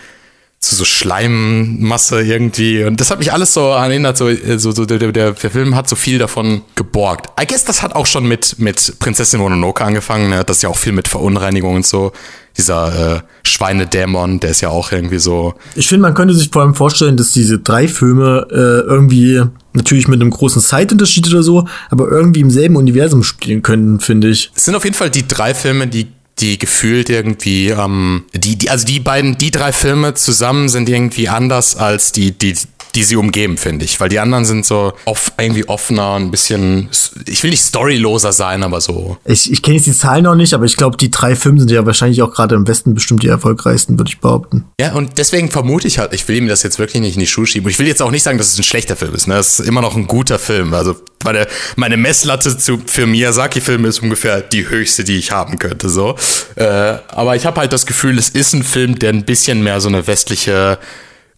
zu 0.58 0.74
so 0.74 0.84
Schleimmasse 0.84 2.22
irgendwie. 2.22 2.82
Und 2.84 3.00
das 3.00 3.10
hat 3.10 3.18
mich 3.18 3.32
alles 3.32 3.54
so 3.54 3.68
erinnert, 3.68 4.16
so, 4.16 4.28
so, 4.56 4.72
so 4.72 4.84
der, 4.84 4.98
der, 4.98 5.32
der 5.32 5.50
Film 5.50 5.76
hat 5.76 5.88
so 5.88 5.96
viel 5.96 6.18
davon 6.18 6.62
geborgt. 6.74 7.28
I 7.40 7.46
guess 7.46 7.64
das 7.64 7.82
hat 7.82 7.94
auch 7.94 8.06
schon 8.06 8.26
mit, 8.26 8.58
mit 8.58 8.98
Prinzessin 8.98 9.38
Mononoke 9.40 9.84
angefangen, 9.84 10.30
ne? 10.30 10.44
Das 10.44 10.58
ist 10.58 10.62
ja 10.62 10.68
auch 10.68 10.76
viel 10.76 10.92
mit 10.92 11.08
Verunreinigung 11.08 11.76
und 11.76 11.86
so. 11.86 12.12
Dieser 12.56 13.16
äh, 13.16 13.20
Schweinedämon, 13.46 14.40
der 14.40 14.50
ist 14.50 14.62
ja 14.62 14.70
auch 14.70 14.90
irgendwie 14.90 15.18
so. 15.18 15.54
Ich 15.74 15.88
finde, 15.88 16.02
man 16.02 16.14
könnte 16.14 16.34
sich 16.34 16.48
vor 16.50 16.62
allem 16.62 16.74
vorstellen, 16.74 17.16
dass 17.16 17.32
diese 17.32 17.58
drei 17.58 17.86
Filme 17.86 18.46
äh, 18.50 18.90
irgendwie 18.90 19.42
natürlich 19.76 20.08
mit 20.08 20.20
einem 20.20 20.30
großen 20.30 20.60
Zeitunterschied 20.60 21.28
oder 21.28 21.42
so, 21.42 21.66
aber 21.90 22.10
irgendwie 22.10 22.40
im 22.40 22.50
selben 22.50 22.76
Universum 22.76 23.22
spielen 23.22 23.62
können, 23.62 24.00
finde 24.00 24.28
ich. 24.28 24.50
Es 24.54 24.64
sind 24.64 24.74
auf 24.74 24.84
jeden 24.84 24.96
Fall 24.96 25.10
die 25.10 25.26
drei 25.26 25.54
Filme, 25.54 25.86
die 25.86 26.08
die 26.38 26.58
gefühlt 26.58 27.08
irgendwie, 27.08 27.68
ähm, 27.68 28.24
die, 28.34 28.56
die, 28.56 28.68
also 28.68 28.86
die 28.86 29.00
beiden, 29.00 29.38
die 29.38 29.50
drei 29.50 29.72
Filme 29.72 30.14
zusammen 30.14 30.68
sind 30.68 30.88
irgendwie 30.88 31.28
anders 31.28 31.76
als 31.76 32.12
die, 32.12 32.32
die, 32.32 32.54
die 32.96 33.04
sie 33.04 33.16
umgeben, 33.16 33.58
finde 33.58 33.84
ich. 33.84 34.00
Weil 34.00 34.08
die 34.08 34.18
anderen 34.18 34.46
sind 34.46 34.64
so 34.64 34.94
oft 35.04 35.34
irgendwie 35.38 35.68
offener, 35.68 36.14
ein 36.14 36.30
bisschen, 36.30 36.88
ich 37.26 37.42
will 37.42 37.50
nicht 37.50 37.62
storyloser 37.62 38.32
sein, 38.32 38.62
aber 38.62 38.80
so. 38.80 39.18
Ich, 39.26 39.52
ich 39.52 39.62
kenne 39.62 39.76
jetzt 39.76 39.86
die 39.86 39.92
Zahlen 39.92 40.24
noch 40.24 40.34
nicht, 40.34 40.54
aber 40.54 40.64
ich 40.64 40.76
glaube, 40.76 40.96
die 40.96 41.10
drei 41.10 41.36
Filme 41.36 41.60
sind 41.60 41.70
ja 41.70 41.84
wahrscheinlich 41.84 42.22
auch 42.22 42.32
gerade 42.32 42.54
im 42.54 42.66
Westen 42.66 42.94
bestimmt 42.94 43.22
die 43.22 43.28
erfolgreichsten, 43.28 43.98
würde 43.98 44.08
ich 44.08 44.18
behaupten. 44.20 44.64
Ja, 44.80 44.94
und 44.94 45.18
deswegen 45.18 45.50
vermute 45.50 45.86
ich 45.86 45.98
halt, 45.98 46.14
ich 46.14 46.26
will 46.26 46.36
ihm 46.36 46.48
das 46.48 46.62
jetzt 46.62 46.78
wirklich 46.78 47.02
nicht 47.02 47.14
in 47.14 47.20
die 47.20 47.26
Schuhe 47.26 47.46
schieben. 47.46 47.66
Und 47.66 47.70
ich 47.70 47.78
will 47.78 47.86
jetzt 47.86 48.00
auch 48.00 48.10
nicht 48.10 48.22
sagen, 48.22 48.38
dass 48.38 48.48
es 48.48 48.58
ein 48.58 48.64
schlechter 48.64 48.96
Film 48.96 49.14
ist. 49.14 49.28
Ne? 49.28 49.36
Es 49.36 49.58
ist 49.58 49.68
immer 49.68 49.82
noch 49.82 49.94
ein 49.94 50.06
guter 50.06 50.38
Film. 50.38 50.72
Also 50.72 50.96
meine, 51.22 51.46
meine 51.76 51.98
Messlatte 51.98 52.56
zu, 52.56 52.80
für 52.86 53.06
Miyazaki-Filme 53.06 53.88
ist 53.88 54.02
ungefähr 54.02 54.40
die 54.40 54.68
höchste, 54.70 55.04
die 55.04 55.18
ich 55.18 55.32
haben 55.32 55.58
könnte. 55.58 55.90
So. 55.90 56.16
Äh, 56.54 56.64
aber 56.64 57.36
ich 57.36 57.44
habe 57.44 57.60
halt 57.60 57.74
das 57.74 57.84
Gefühl, 57.84 58.18
es 58.18 58.30
ist 58.30 58.54
ein 58.54 58.62
Film, 58.62 58.98
der 58.98 59.10
ein 59.10 59.26
bisschen 59.26 59.62
mehr 59.62 59.82
so 59.82 59.88
eine 59.88 60.06
westliche 60.06 60.78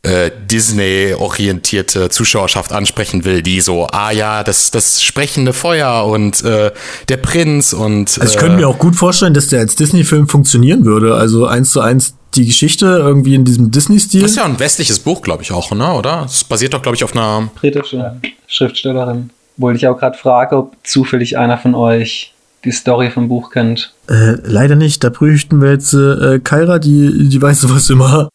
äh, 0.03 0.31
Disney-orientierte 0.51 2.09
Zuschauerschaft 2.09 2.73
ansprechen 2.73 3.25
will, 3.25 3.43
die 3.43 3.61
so, 3.61 3.87
ah 3.87 4.11
ja, 4.11 4.45
das, 4.45 4.71
das 4.71 5.03
sprechende 5.03 5.53
Feuer 5.53 6.07
und 6.07 6.45
äh, 6.45 6.71
der 7.09 7.17
Prinz 7.17 7.73
und. 7.73 8.19
Also 8.21 8.35
ich 8.35 8.39
könnte 8.39 8.57
mir 8.57 8.69
auch 8.69 8.79
gut 8.79 8.97
vorstellen, 8.97 9.35
dass 9.35 9.49
der 9.49 9.61
als 9.61 9.75
Disney-Film 9.75 10.29
funktionieren 10.29 10.85
würde. 10.85 11.15
Also 11.15 11.47
eins 11.47 11.71
zu 11.71 11.81
eins 11.81 12.15
die 12.35 12.47
Geschichte 12.47 12.87
irgendwie 12.87 13.35
in 13.35 13.45
diesem 13.45 13.71
Disney-Stil. 13.71 14.23
Das 14.23 14.33
ist 14.33 14.37
ja 14.37 14.45
ein 14.45 14.59
westliches 14.59 14.99
Buch, 15.01 15.23
glaube 15.23 15.43
ich 15.43 15.53
auch, 15.53 15.71
ne? 15.73 15.93
Oder? 15.93 16.25
Es 16.27 16.45
basiert 16.45 16.75
doch, 16.75 16.83
glaube 16.83 16.97
ich, 16.97 17.03
auf 17.03 17.15
einer 17.15 17.51
britische 17.55 18.21
Schriftstellerin. 18.47 19.31
Wollte 19.57 19.79
ich 19.79 19.89
auch 19.89 19.99
gerade 19.99 20.17
fragen, 20.17 20.55
ob 20.55 20.77
zufällig 20.85 21.37
einer 21.39 21.59
von 21.59 21.75
euch 21.75 22.33
die 22.65 22.73
Story 22.73 23.11
vom 23.11 23.29
Buch 23.29 23.51
kennt. 23.51 23.93
Äh, 24.09 24.37
leider 24.45 24.75
nicht. 24.75 25.03
Da 25.03 25.11
prüften 25.11 25.61
wir 25.61 25.73
jetzt 25.73 25.95
äh, 25.95 26.39
Kyra, 26.39 26.79
die, 26.79 27.29
die 27.29 27.41
weiß 27.41 27.61
sowas 27.63 27.89
immer. 27.91 28.29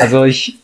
Also 0.00 0.24
ich 0.24 0.56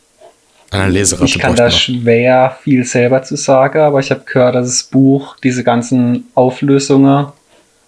Leseratte 0.73 1.27
Ich 1.27 1.39
kann 1.39 1.55
da 1.55 1.71
schwer 1.71 2.57
viel 2.63 2.85
selber 2.85 3.23
zu 3.23 3.37
sagen, 3.37 3.81
aber 3.81 4.01
ich 4.01 4.11
habe 4.11 4.23
gehört, 4.25 4.55
dass 4.55 4.67
das 4.67 4.83
Buch 4.83 5.37
diese 5.43 5.65
ganzen 5.65 6.25
Auflösungen 6.35 7.27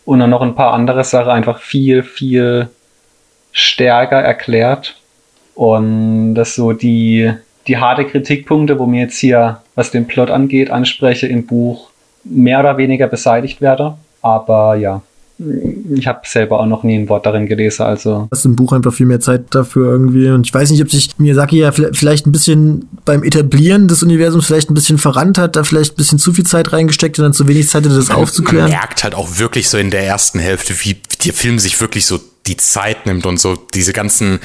und 0.04 0.20
dann 0.20 0.30
noch 0.30 0.42
ein 0.42 0.54
paar 0.54 0.72
andere 0.72 1.04
Sachen 1.04 1.30
einfach 1.30 1.60
viel, 1.60 2.02
viel 2.02 2.68
stärker 3.52 4.20
erklärt. 4.20 4.96
Und 5.54 6.34
dass 6.34 6.54
so 6.54 6.72
die, 6.72 7.32
die 7.66 7.78
harte 7.78 8.04
Kritikpunkte, 8.04 8.78
wo 8.78 8.86
mir 8.86 9.02
jetzt 9.02 9.18
hier, 9.18 9.60
was 9.74 9.90
den 9.90 10.06
Plot 10.06 10.30
angeht, 10.30 10.70
anspreche 10.70 11.26
im 11.26 11.46
Buch, 11.46 11.90
mehr 12.24 12.60
oder 12.60 12.78
weniger 12.78 13.08
beseitigt 13.08 13.60
werde. 13.60 13.98
Aber 14.22 14.76
ja, 14.76 15.02
ich 15.38 16.06
habe 16.06 16.20
selber 16.24 16.58
auch 16.58 16.66
noch 16.66 16.82
nie 16.82 16.98
ein 16.98 17.08
Wort 17.08 17.24
darin 17.24 17.46
gelesen, 17.46 17.82
also. 17.84 18.28
Hast 18.32 18.44
im 18.44 18.56
Buch 18.56 18.72
einfach 18.72 18.92
viel 18.92 19.06
mehr 19.06 19.20
Zeit 19.20 19.54
dafür 19.54 19.92
irgendwie. 19.92 20.28
Und 20.30 20.46
ich 20.46 20.52
weiß 20.52 20.70
nicht, 20.70 20.82
ob 20.82 20.90
sich 20.90 21.16
Miyazaki 21.18 21.58
ja 21.58 21.70
vielleicht 21.70 22.26
ein 22.26 22.32
bisschen 22.32 22.88
beim 23.04 23.22
Etablieren 23.22 23.86
des 23.86 24.02
Universums 24.02 24.46
vielleicht 24.46 24.68
ein 24.70 24.74
bisschen 24.74 24.98
verrannt 24.98 25.38
hat, 25.38 25.54
da 25.54 25.62
vielleicht 25.62 25.92
ein 25.92 25.96
bisschen 25.96 26.18
zu 26.18 26.32
viel 26.32 26.44
Zeit 26.44 26.72
reingesteckt 26.72 27.18
und 27.18 27.22
dann 27.22 27.32
zu 27.32 27.46
wenig 27.46 27.68
Zeit 27.68 27.84
hatte, 27.84 27.94
das 27.94 28.08
man, 28.08 28.18
aufzuklären. 28.18 28.70
Man 28.70 28.80
merkt 28.80 29.04
halt 29.04 29.14
auch 29.14 29.38
wirklich 29.38 29.68
so 29.68 29.78
in 29.78 29.90
der 29.90 30.04
ersten 30.04 30.40
Hälfte, 30.40 30.74
wie 30.80 30.96
der 31.24 31.32
Film 31.32 31.60
sich 31.60 31.80
wirklich 31.80 32.06
so 32.06 32.18
die 32.48 32.56
Zeit 32.56 33.06
nimmt 33.06 33.24
und 33.24 33.38
so 33.38 33.56
diese 33.74 33.92
ganzen 33.92 34.40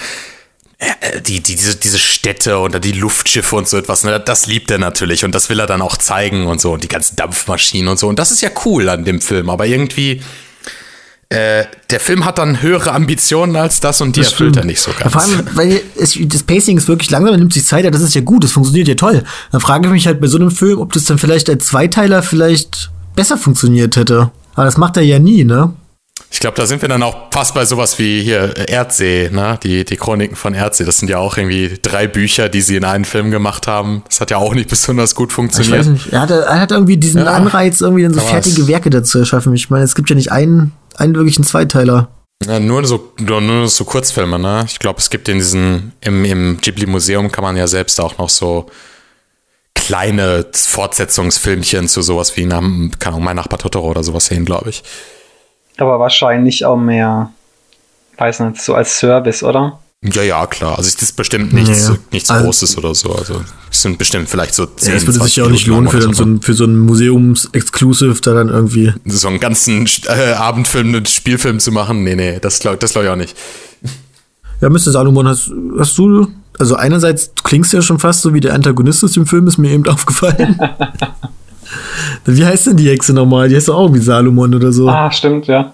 äh, 0.77 1.21
die, 1.21 1.41
die, 1.41 1.55
diese, 1.55 1.75
diese 1.75 1.97
Städte 1.97 2.59
oder 2.59 2.79
die 2.79 2.91
Luftschiffe 2.91 3.55
und 3.55 3.67
so 3.67 3.77
etwas, 3.77 4.03
ne, 4.03 4.19
das 4.19 4.45
liebt 4.45 4.69
er 4.69 4.77
natürlich 4.77 5.25
und 5.25 5.33
das 5.33 5.49
will 5.49 5.59
er 5.59 5.67
dann 5.67 5.81
auch 5.81 5.97
zeigen 5.97 6.45
und 6.45 6.61
so 6.61 6.73
und 6.73 6.83
die 6.83 6.87
ganzen 6.87 7.15
Dampfmaschinen 7.15 7.87
und 7.87 7.97
so 7.97 8.07
und 8.07 8.19
das 8.19 8.31
ist 8.31 8.41
ja 8.41 8.49
cool 8.65 8.89
an 8.89 9.05
dem 9.05 9.21
Film, 9.21 9.49
aber 9.49 9.65
irgendwie 9.65 10.21
äh, 11.33 11.65
der 11.89 11.99
Film 11.99 12.25
hat 12.25 12.37
dann 12.37 12.61
höhere 12.61 12.91
Ambitionen 12.91 13.55
als 13.55 13.79
das 13.79 14.01
und 14.01 14.15
die 14.15 14.21
das 14.21 14.31
erfüllt 14.31 14.55
er 14.55 14.65
nicht 14.65 14.79
so 14.79 14.91
ganz. 14.97 15.13
vor 15.13 15.21
allem, 15.21 15.47
weil 15.53 15.81
es, 15.95 16.17
das 16.27 16.43
Pacing 16.43 16.77
ist 16.77 16.87
wirklich 16.87 17.09
langsam, 17.09 17.33
er 17.33 17.37
nimmt 17.37 17.53
sich 17.53 17.65
Zeit, 17.65 17.85
ja, 17.85 17.91
das 17.91 18.01
ist 18.01 18.13
ja 18.13 18.21
gut, 18.21 18.43
das 18.43 18.51
funktioniert 18.51 18.87
ja 18.87 18.95
toll. 18.95 19.23
Dann 19.51 19.59
frage 19.59 19.87
ich 19.87 19.91
mich 19.91 20.05
halt 20.05 20.21
bei 20.21 20.27
so 20.27 20.37
einem 20.37 20.51
Film, 20.51 20.79
ob 20.79 20.93
das 20.93 21.05
dann 21.05 21.17
vielleicht 21.17 21.49
als 21.49 21.65
Zweiteiler 21.65 22.21
vielleicht 22.21 22.91
besser 23.15 23.37
funktioniert 23.37 23.95
hätte. 23.95 24.31
Aber 24.53 24.65
das 24.65 24.77
macht 24.77 24.97
er 24.97 25.03
ja 25.03 25.17
nie, 25.17 25.43
ne? 25.43 25.73
Ich 26.29 26.39
glaube, 26.39 26.57
da 26.57 26.65
sind 26.65 26.81
wir 26.81 26.89
dann 26.89 27.03
auch 27.03 27.31
fast 27.31 27.53
bei 27.53 27.63
sowas 27.63 27.99
wie 27.99 28.21
hier 28.21 28.55
Erdsee, 28.67 29.29
ne? 29.31 29.59
Die, 29.63 29.85
die 29.85 29.97
Chroniken 29.97 30.35
von 30.35 30.53
Erdsee. 30.53 30.83
Das 30.83 30.97
sind 30.97 31.09
ja 31.09 31.17
auch 31.17 31.37
irgendwie 31.37 31.77
drei 31.81 32.07
Bücher, 32.07 32.49
die 32.49 32.61
sie 32.61 32.75
in 32.75 32.85
einen 32.85 33.05
Film 33.05 33.31
gemacht 33.31 33.67
haben. 33.67 34.03
Das 34.07 34.19
hat 34.21 34.31
ja 34.31 34.37
auch 34.37 34.53
nicht 34.53 34.69
besonders 34.69 35.15
gut 35.15 35.31
funktioniert. 35.31 35.81
Ich 35.81 35.87
weiß 35.87 35.87
nicht. 35.87 36.13
Er 36.13 36.21
hat, 36.21 36.31
er 36.31 36.59
hat 36.59 36.71
irgendwie 36.71 36.97
diesen 36.97 37.23
ja, 37.23 37.33
Anreiz, 37.33 37.81
irgendwie 37.81 38.03
dann 38.03 38.13
so 38.13 38.19
fertige 38.19 38.67
Werke 38.67 38.89
dazu 38.89 39.19
erschaffen. 39.19 39.53
Ich 39.53 39.69
meine, 39.69 39.83
es 39.83 39.95
gibt 39.95 40.09
ja 40.09 40.15
nicht 40.15 40.31
einen 40.31 40.71
einen 40.99 41.15
wirklichen 41.15 41.43
Zweiteiler. 41.43 42.09
Ja, 42.45 42.59
nur 42.59 42.85
so, 42.85 43.13
nur, 43.19 43.41
nur 43.41 43.67
so 43.67 43.85
Kurzfilme, 43.85 44.37
ne? 44.37 44.65
Ich 44.67 44.79
glaube, 44.79 44.99
es 44.99 45.09
gibt 45.09 45.29
in 45.29 45.37
diesen, 45.37 45.93
im, 46.01 46.25
im 46.25 46.57
Ghibli-Museum 46.59 47.31
kann 47.31 47.43
man 47.43 47.55
ja 47.55 47.67
selbst 47.67 47.99
auch 48.01 48.17
noch 48.17 48.29
so 48.29 48.67
kleine 49.75 50.45
Fortsetzungsfilmchen 50.53 51.87
zu 51.87 52.01
sowas 52.01 52.35
wie 52.37 52.47
keine 52.47 52.91
Ahnung, 53.03 53.23
mein 53.23 53.35
Nachbar 53.35 53.59
Totoro 53.59 53.89
oder 53.89 54.03
sowas 54.03 54.25
sehen, 54.25 54.45
glaube 54.45 54.69
ich. 54.69 54.83
Aber 55.77 55.99
wahrscheinlich 55.99 56.65
auch 56.65 56.77
mehr, 56.77 57.31
weiß 58.17 58.41
nicht, 58.41 58.61
so 58.61 58.75
als 58.75 58.97
Service, 58.97 59.43
oder? 59.43 59.79
Ja, 60.03 60.21
ja, 60.21 60.45
klar. 60.47 60.77
Also 60.77 60.89
es 60.89 61.01
ist 61.01 61.15
bestimmt 61.15 61.53
nichts, 61.53 61.87
Ja, 61.87 61.93
ja. 61.93 61.99
nichts 62.11 62.29
Also- 62.29 62.43
Großes 62.45 62.77
oder 62.77 62.93
so. 62.93 63.13
Also 63.13 63.41
es 63.71 63.81
sind 63.81 63.97
bestimmt 63.97 64.29
vielleicht 64.29 64.53
so 64.53 64.65
10, 64.65 64.91
Ja, 64.91 64.97
es 64.97 65.03
würde 65.05 65.19
20 65.19 65.23
sich 65.33 65.35
ja 65.37 65.45
auch 65.45 65.49
nicht 65.49 65.65
lohnen, 65.67 65.89
für, 65.89 66.01
so 66.01 66.09
oder 66.09 66.21
ein, 66.25 66.41
für 66.41 66.53
so 66.53 66.65
ein 66.65 66.77
Museums-Exclusive 66.79 68.19
da 68.21 68.33
dann 68.33 68.49
irgendwie. 68.49 68.93
so 69.05 69.27
einen 69.29 69.39
ganzen 69.39 69.87
äh, 70.07 70.33
Abendfilm, 70.33 70.89
einen 70.89 71.05
Spielfilm 71.05 71.59
zu 71.59 71.71
machen. 71.71 72.03
Nee, 72.03 72.15
nee, 72.15 72.39
das 72.41 72.59
glaube 72.59 72.77
das 72.77 72.91
glaub 72.91 73.05
ich 73.05 73.09
auch 73.11 73.15
nicht. 73.15 73.35
Ja, 74.61 74.69
Mr. 74.69 74.79
Salomon, 74.91 75.27
hast, 75.27 75.51
hast 75.79 75.97
du, 75.97 76.27
also 76.59 76.75
einerseits 76.75 77.33
du 77.33 77.43
klingst 77.43 77.71
ja 77.73 77.81
schon 77.81 77.99
fast 77.99 78.21
so 78.21 78.33
wie 78.33 78.39
der 78.41 78.53
Antagonist 78.53 79.03
aus 79.03 79.13
dem 79.13 79.25
Film, 79.25 79.47
ist 79.47 79.57
mir 79.57 79.71
eben 79.71 79.87
aufgefallen. 79.89 80.59
wie 82.25 82.45
heißt 82.45 82.67
denn 82.67 82.77
die 82.77 82.89
Hexe 82.89 83.13
nochmal? 83.13 83.49
Die 83.49 83.55
heißt 83.55 83.67
doch 83.69 83.75
auch 83.75 83.93
wie 83.93 83.99
Salomon 83.99 84.53
oder 84.53 84.71
so. 84.71 84.89
Ah, 84.89 85.11
stimmt, 85.11 85.47
ja. 85.47 85.73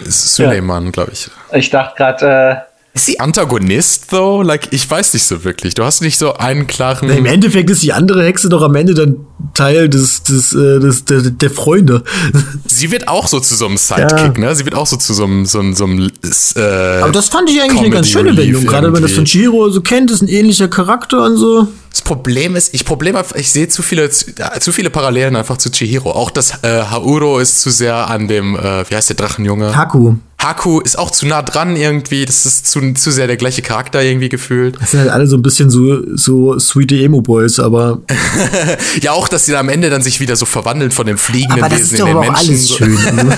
Es 0.00 0.24
ist 0.24 0.34
Suleiman, 0.36 0.92
glaube 0.92 1.12
ich. 1.12 1.30
Ich 1.52 1.70
dachte 1.70 1.94
gerade, 1.96 2.62
Ist 2.98 3.06
sie 3.06 3.20
Antagonist, 3.20 4.10
though? 4.10 4.42
Like, 4.42 4.72
ich 4.72 4.90
weiß 4.90 5.14
nicht 5.14 5.24
so 5.24 5.44
wirklich. 5.44 5.74
Du 5.74 5.84
hast 5.84 6.00
nicht 6.00 6.18
so 6.18 6.34
einen 6.34 6.66
klaren. 6.66 7.06
Na, 7.06 7.14
Im 7.14 7.26
Endeffekt 7.26 7.70
ist 7.70 7.84
die 7.84 7.92
andere 7.92 8.24
Hexe 8.24 8.48
doch 8.48 8.60
am 8.60 8.74
Ende 8.74 8.92
dann 8.92 9.24
Teil 9.54 9.88
des, 9.88 10.24
des, 10.24 10.52
äh, 10.52 10.80
des, 10.80 11.04
der, 11.04 11.20
der 11.20 11.50
Freunde. 11.52 12.02
Sie 12.66 12.90
wird 12.90 13.06
auch 13.06 13.28
so 13.28 13.38
zu 13.38 13.54
so 13.54 13.66
einem 13.66 13.76
Sidekick, 13.76 14.38
ne? 14.38 14.52
Sie 14.56 14.64
wird 14.64 14.74
auch 14.74 14.88
so 14.88 14.96
zu 14.96 15.14
so 15.14 15.22
einem, 15.22 15.46
so 15.46 15.60
einem, 15.60 15.74
so 15.74 15.84
einem 15.84 16.10
äh, 16.56 16.60
Aber 17.00 17.12
das 17.12 17.28
fand 17.28 17.48
ich 17.48 17.62
eigentlich 17.62 17.78
eine 17.82 17.90
ganz 17.90 18.10
Comedy 18.10 18.30
schöne 18.30 18.30
Relief 18.30 18.56
Wendung. 18.56 18.66
Gerade 18.66 18.86
wenn 18.88 18.94
man 18.94 19.02
das 19.02 19.12
von. 19.12 19.24
Chihiro 19.24 19.70
so 19.70 19.80
kennt, 19.80 20.10
ist 20.10 20.22
ein 20.22 20.28
ähnlicher 20.28 20.66
Charakter 20.66 21.22
und 21.22 21.36
so. 21.36 21.68
Das 21.90 22.02
Problem 22.02 22.56
ist, 22.56 22.74
ich 22.74 22.84
Problem 22.84 23.16
ich 23.36 23.52
sehe 23.52 23.68
zu 23.68 23.82
viele, 23.82 24.10
zu, 24.10 24.32
ja, 24.36 24.58
zu 24.58 24.72
viele 24.72 24.90
Parallelen 24.90 25.36
einfach 25.36 25.58
zu 25.58 25.70
Chihiro. 25.70 26.10
Auch 26.10 26.32
das 26.32 26.64
äh, 26.64 26.82
Hauro 26.90 27.38
ist 27.38 27.60
zu 27.60 27.70
sehr 27.70 28.10
an 28.10 28.26
dem, 28.26 28.56
äh, 28.56 28.90
wie 28.90 28.96
heißt 28.96 29.10
der 29.10 29.16
Drachenjunge? 29.16 29.76
Haku. 29.76 30.14
Haku 30.40 30.78
ist 30.80 30.96
auch 30.96 31.10
zu 31.10 31.26
nah 31.26 31.42
dran 31.42 31.74
irgendwie. 31.74 32.24
Das 32.24 32.46
ist 32.46 32.68
zu, 32.68 32.92
zu 32.94 33.10
sehr 33.10 33.26
der 33.26 33.36
gleiche 33.36 33.60
Charakter 33.60 34.02
irgendwie 34.02 34.28
gefühlt. 34.28 34.80
Das 34.80 34.92
sind 34.92 35.00
halt 35.00 35.10
alle 35.10 35.26
so 35.26 35.36
ein 35.36 35.42
bisschen 35.42 35.68
so, 35.68 36.16
so 36.16 36.58
sweete 36.58 36.94
Emo-Boys, 36.96 37.58
aber, 37.58 38.02
Ja, 39.02 39.12
auch, 39.12 39.28
dass 39.28 39.46
sie 39.46 39.52
dann 39.52 39.62
am 39.62 39.68
Ende 39.68 39.90
dann 39.90 40.00
sich 40.02 40.20
wieder 40.20 40.36
so 40.36 40.46
verwandeln 40.46 40.92
von 40.92 41.06
dem 41.06 41.18
fliegenden 41.18 41.64
aber 41.64 41.68
das 41.68 41.92
Wesen 41.92 41.94
ist 41.94 42.00
in 42.00 42.06
doch 42.06 42.06
den 42.06 42.16
aber 42.16 42.28
auch 42.28 42.46
Menschen. 42.46 42.52
alles 42.52 42.68
schön. 42.76 43.32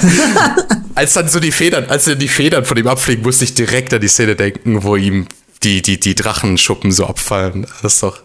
Als 0.94 1.14
dann 1.14 1.28
so 1.28 1.40
die 1.40 1.53
Federn, 1.53 1.86
als 1.88 2.05
dann 2.05 2.18
die 2.18 2.28
Federn 2.28 2.64
von 2.66 2.76
ihm 2.76 2.88
abfliegen, 2.88 3.22
musste 3.24 3.44
ich 3.44 3.55
direkt 3.55 3.94
an 3.94 4.01
die 4.01 4.09
Szene 4.09 4.34
denken, 4.36 4.82
wo 4.82 4.96
ihm 4.96 5.26
die, 5.62 5.80
die, 5.80 5.98
die 5.98 6.14
Drachenschuppen 6.14 6.92
so 6.92 7.07
abfallen. 7.07 7.66
Das 7.80 7.94
ist 7.94 8.03
doch, 8.03 8.18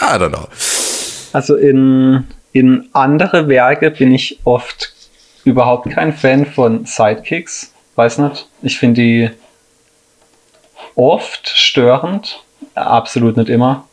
I 0.00 0.16
don't 0.16 0.28
know. 0.30 0.48
also 1.32 1.54
in, 1.54 2.24
in 2.52 2.88
andere 2.92 3.48
Werke 3.48 3.90
bin 3.92 4.12
ich 4.12 4.40
oft 4.44 4.92
überhaupt 5.44 5.88
kein 5.90 6.12
Fan 6.12 6.44
von 6.44 6.84
Sidekicks. 6.84 7.70
Weiß 8.00 8.16
nicht. 8.16 8.48
Ich 8.62 8.78
finde 8.78 9.02
die 9.02 9.30
oft 10.94 11.46
störend. 11.50 12.42
Absolut 12.74 13.36
nicht 13.36 13.50
immer. 13.50 13.86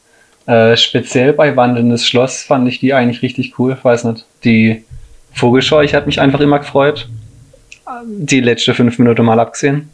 Äh, 0.46 0.78
speziell 0.78 1.34
bei 1.34 1.58
Wandelndes 1.58 2.08
Schloss 2.08 2.44
fand 2.44 2.70
ich 2.70 2.80
die 2.80 2.94
eigentlich 2.94 3.22
richtig 3.22 3.60
cool. 3.60 3.78
Weiß 3.84 4.06
nicht. 4.06 4.24
Die 4.46 4.86
Vogelscheuch 5.34 5.94
hat 5.94 6.08
mich 6.08 6.22
einfach 6.22 6.40
immer 6.40 6.60
gefreut. 6.60 7.10
Die 8.06 8.40
letzte 8.40 8.74
fünf 8.74 8.98
Minuten 8.98 9.26
mal 9.26 9.42
abgesehen. 9.42 9.90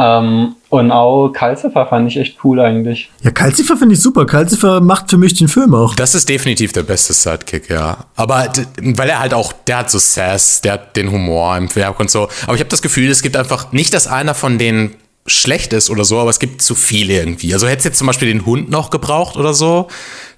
Ähm, 0.00 0.54
und 0.68 0.92
auch 0.92 1.30
Calcifer 1.30 1.84
fand 1.86 2.08
ich 2.08 2.18
echt 2.18 2.38
cool 2.44 2.60
eigentlich. 2.60 3.10
ja, 3.22 3.32
Calcifer 3.32 3.76
finde 3.76 3.96
ich 3.96 4.00
super. 4.00 4.26
Calcifer 4.26 4.80
macht 4.80 5.10
für 5.10 5.16
mich 5.16 5.34
den 5.34 5.48
Film 5.48 5.74
auch. 5.74 5.96
Das 5.96 6.14
ist 6.14 6.28
definitiv 6.28 6.72
der 6.72 6.84
beste 6.84 7.12
Sidekick, 7.12 7.68
ja. 7.68 8.04
Aber 8.14 8.48
weil 8.80 9.08
er 9.08 9.18
halt 9.18 9.34
auch, 9.34 9.52
der 9.66 9.78
hat 9.78 9.90
so 9.90 9.98
Sass, 9.98 10.60
der 10.60 10.74
hat 10.74 10.96
den 10.96 11.10
Humor 11.10 11.56
im 11.56 11.74
Werk 11.74 11.98
und 11.98 12.10
so. 12.10 12.28
Aber 12.44 12.54
ich 12.54 12.60
habe 12.60 12.70
das 12.70 12.80
Gefühl, 12.80 13.10
es 13.10 13.22
gibt 13.22 13.36
einfach 13.36 13.72
nicht, 13.72 13.92
dass 13.92 14.06
einer 14.06 14.34
von 14.34 14.56
denen 14.56 14.94
schlecht 15.26 15.72
ist 15.72 15.90
oder 15.90 16.04
so, 16.04 16.20
aber 16.20 16.30
es 16.30 16.38
gibt 16.38 16.62
zu 16.62 16.76
viele 16.76 17.14
irgendwie. 17.14 17.52
Also 17.52 17.66
hättest 17.66 17.84
du 17.84 17.88
jetzt 17.88 17.98
zum 17.98 18.06
Beispiel 18.06 18.28
den 18.28 18.46
Hund 18.46 18.70
noch 18.70 18.90
gebraucht 18.90 19.36
oder 19.36 19.52
so. 19.52 19.88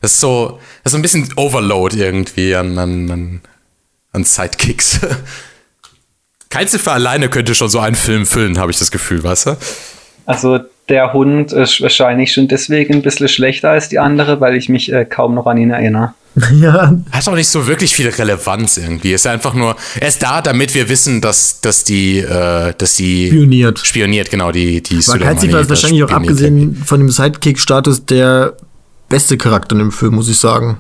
Das 0.01 0.13
ist 0.13 0.21
so, 0.21 0.59
das 0.83 0.87
ist 0.87 0.93
so 0.93 0.99
ein 0.99 1.03
bisschen 1.03 1.33
Overload 1.37 1.97
irgendwie 1.97 2.55
an, 2.57 2.79
an, 2.79 3.41
an 4.13 4.25
Sidekicks. 4.25 5.01
Calcifer 6.51 6.93
alleine 6.93 7.29
könnte 7.29 7.55
schon 7.55 7.69
so 7.69 7.79
einen 7.79 7.97
Film 7.97 8.27
füllen, 8.27 8.59
habe 8.59 8.71
ich 8.71 8.79
das 8.79 8.91
Gefühl, 8.91 9.23
weißt 9.23 9.47
du? 9.47 9.57
Also 10.27 10.59
der 10.89 11.13
Hund 11.13 11.53
ist 11.53 11.81
wahrscheinlich 11.81 12.33
schon 12.33 12.49
deswegen 12.49 12.95
ein 12.95 13.03
bisschen 13.03 13.29
schlechter 13.29 13.71
als 13.71 13.89
die 13.89 13.99
andere, 13.99 14.41
weil 14.41 14.57
ich 14.57 14.69
mich 14.69 14.93
äh, 14.93 15.05
kaum 15.05 15.35
noch 15.35 15.47
an 15.47 15.57
ihn 15.59 15.71
erinnere. 15.71 16.15
ja, 16.61 16.95
Hat 17.11 17.29
auch 17.29 17.35
nicht 17.35 17.49
so 17.49 17.67
wirklich 17.67 17.95
viel 17.95 18.09
Relevanz 18.09 18.77
irgendwie. 18.77 19.13
Ist 19.13 19.27
einfach 19.27 19.55
nur, 19.55 19.77
er 19.99 20.09
ist 20.09 20.23
da, 20.23 20.43
damit 20.43 20.75
wir 20.75 20.89
wissen, 20.89 21.21
dass, 21.21 21.61
dass 21.61 21.85
die, 21.85 22.19
äh, 22.19 22.73
dass 22.77 22.95
die 22.95 23.31
Pioniert. 23.31 23.79
spioniert, 23.81 24.31
genau, 24.31 24.53
die, 24.53 24.83
die 24.83 25.07
Weil 25.09 25.21
Calcifer 25.21 25.61
ist 25.61 25.69
wahrscheinlich 25.69 26.05
auch 26.05 26.09
spioniert. 26.09 26.33
abgesehen 26.33 26.83
von 26.85 27.01
dem 27.01 27.11
Sidekick-Status 27.11 28.07
der 28.07 28.55
beste 29.09 29.37
Charakter 29.37 29.73
in 29.73 29.81
dem 29.81 29.93
Film, 29.93 30.15
muss 30.15 30.29
ich 30.29 30.39
sagen. 30.39 30.79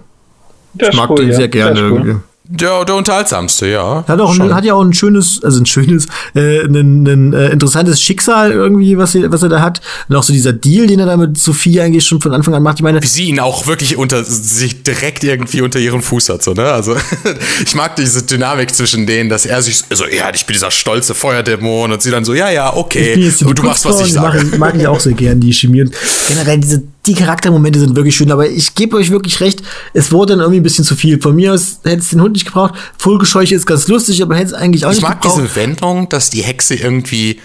Der 0.74 0.90
Ich 0.90 0.96
mag 0.96 1.10
cool, 1.10 1.16
den 1.16 1.30
ja. 1.30 1.36
sehr 1.36 1.48
gerne 1.48 1.80
cool. 1.80 1.98
irgendwie. 1.98 2.16
Der, 2.52 2.84
der 2.84 2.96
unterhaltsamste, 2.96 3.68
ja. 3.68 4.04
Hat, 4.08 4.20
auch 4.20 4.36
ein, 4.36 4.52
hat 4.52 4.64
ja 4.64 4.74
auch 4.74 4.82
ein 4.82 4.92
schönes, 4.92 5.40
also 5.44 5.60
ein 5.60 5.66
schönes, 5.66 6.06
äh, 6.34 6.64
ein, 6.64 7.06
ein 7.06 7.32
äh, 7.32 7.50
interessantes 7.50 8.02
Schicksal 8.02 8.50
irgendwie, 8.50 8.98
was 8.98 9.14
er, 9.14 9.30
was 9.30 9.44
er 9.44 9.48
da 9.48 9.60
hat. 9.60 9.80
Und 10.08 10.16
auch 10.16 10.24
so 10.24 10.32
dieser 10.32 10.52
Deal, 10.52 10.88
den 10.88 10.98
er 10.98 11.06
da 11.06 11.16
mit 11.16 11.38
Sophie 11.38 11.80
eigentlich 11.80 12.04
schon 12.04 12.20
von 12.20 12.34
Anfang 12.34 12.52
an 12.54 12.64
macht. 12.64 12.78
Ich 12.78 12.82
meine, 12.82 13.00
Wie 13.00 13.06
sie 13.06 13.26
ihn 13.26 13.38
auch 13.38 13.68
wirklich 13.68 13.96
unter 13.96 14.24
sich 14.24 14.82
direkt 14.82 15.22
irgendwie 15.22 15.62
unter 15.62 15.78
ihren 15.78 16.02
Fuß 16.02 16.28
hat, 16.28 16.42
so, 16.42 16.52
ne? 16.52 16.64
Also, 16.64 16.96
ich 17.64 17.76
mag 17.76 17.94
diese 17.94 18.24
Dynamik 18.24 18.74
zwischen 18.74 19.06
denen, 19.06 19.30
dass 19.30 19.46
er 19.46 19.62
sich 19.62 19.84
so, 19.88 20.04
ja, 20.06 20.32
ich 20.34 20.44
bin 20.44 20.54
dieser 20.54 20.72
stolze 20.72 21.14
Feuerdämon 21.14 21.92
und 21.92 22.02
sie 22.02 22.10
dann 22.10 22.24
so, 22.24 22.34
ja, 22.34 22.50
ja, 22.50 22.74
okay. 22.74 23.32
und 23.44 23.58
du 23.58 23.62
machst, 23.62 23.84
was 23.84 24.00
ich 24.00 24.12
sage. 24.12 24.44
Mag, 24.44 24.58
mag 24.58 24.74
ich 24.74 24.88
auch 24.88 24.98
sehr 24.98 25.12
gern, 25.12 25.38
die 25.38 25.52
Chemie. 25.52 25.82
Und 25.82 25.92
generell, 26.26 26.58
diese, 26.58 26.82
die 27.06 27.14
Charaktermomente 27.14 27.78
sind 27.78 27.96
wirklich 27.96 28.14
schön, 28.16 28.30
aber 28.30 28.48
ich 28.48 28.74
gebe 28.74 28.96
euch 28.96 29.10
wirklich 29.10 29.40
recht, 29.40 29.62
es 29.94 30.12
wurde 30.12 30.34
dann 30.34 30.40
irgendwie 30.40 30.60
ein 30.60 30.62
bisschen 30.62 30.84
zu 30.84 30.96
viel. 30.96 31.20
Von 31.20 31.34
mir 31.34 31.54
aus 31.54 31.80
hätte 31.84 31.98
es 32.02 32.08
den 32.10 32.20
Hund 32.20 32.34
nicht 32.34 32.44
gebraucht. 32.44 32.74
Vogelscheuche 32.98 33.54
ist 33.54 33.66
ganz 33.66 33.88
lustig, 33.88 34.22
aber 34.22 34.36
hätte 34.36 34.48
es 34.48 34.52
eigentlich 34.54 34.84
auch 34.84 34.90
Ich 34.90 34.96
nicht 34.98 35.08
mag 35.08 35.20
gebraucht. 35.22 35.40
diese 35.42 35.54
Wendung, 35.54 36.08
dass 36.08 36.30
die 36.30 36.42
Hexe 36.42 36.74
irgendwie. 36.74 37.40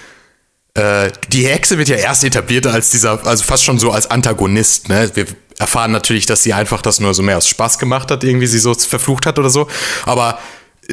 Äh, 0.74 1.10
die 1.30 1.48
Hexe 1.48 1.78
wird 1.78 1.88
ja 1.88 1.96
erst 1.96 2.26
etabliert 2.26 2.68
als 2.68 2.90
dieser, 2.90 3.26
also 3.26 3.44
fast 3.46 3.64
schon 3.64 3.80
so 3.80 3.92
als 3.92 4.12
Antagonist, 4.12 4.90
ne? 4.90 5.10
Wir 5.14 5.26
erfahren 5.58 5.92
natürlich, 5.94 6.26
dass 6.26 6.44
sie 6.44 6.52
einfach 6.54 6.82
das 6.82 7.00
nur 7.00 7.14
so 7.14 7.24
mehr 7.24 7.38
aus 7.38 7.48
Spaß 7.48 7.80
gemacht 7.80 8.12
hat, 8.12 8.26
irgendwie 8.26 8.48
sie 8.48 8.60
so 8.60 8.74
verflucht 8.74 9.26
hat 9.26 9.40
oder 9.40 9.50
so. 9.50 9.68
Aber 10.06 10.38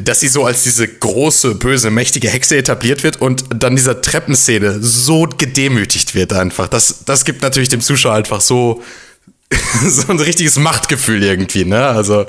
dass 0.01 0.19
sie 0.21 0.27
so 0.27 0.45
als 0.45 0.63
diese 0.63 0.87
große, 0.87 1.55
böse, 1.55 1.91
mächtige 1.91 2.27
Hexe 2.29 2.57
etabliert 2.57 3.03
wird 3.03 3.21
und 3.21 3.43
dann 3.55 3.75
dieser 3.75 4.01
Treppenszene 4.01 4.79
so 4.81 5.27
gedemütigt 5.37 6.15
wird 6.15 6.33
einfach. 6.33 6.67
Das, 6.67 7.03
das 7.05 7.25
gibt 7.25 7.41
natürlich 7.43 7.69
dem 7.69 7.81
Zuschauer 7.81 8.13
einfach 8.15 8.41
so, 8.41 8.81
so 9.87 10.07
ein 10.11 10.19
richtiges 10.19 10.57
Machtgefühl 10.57 11.21
irgendwie, 11.21 11.65
ne? 11.65 11.85
Also. 11.85 12.25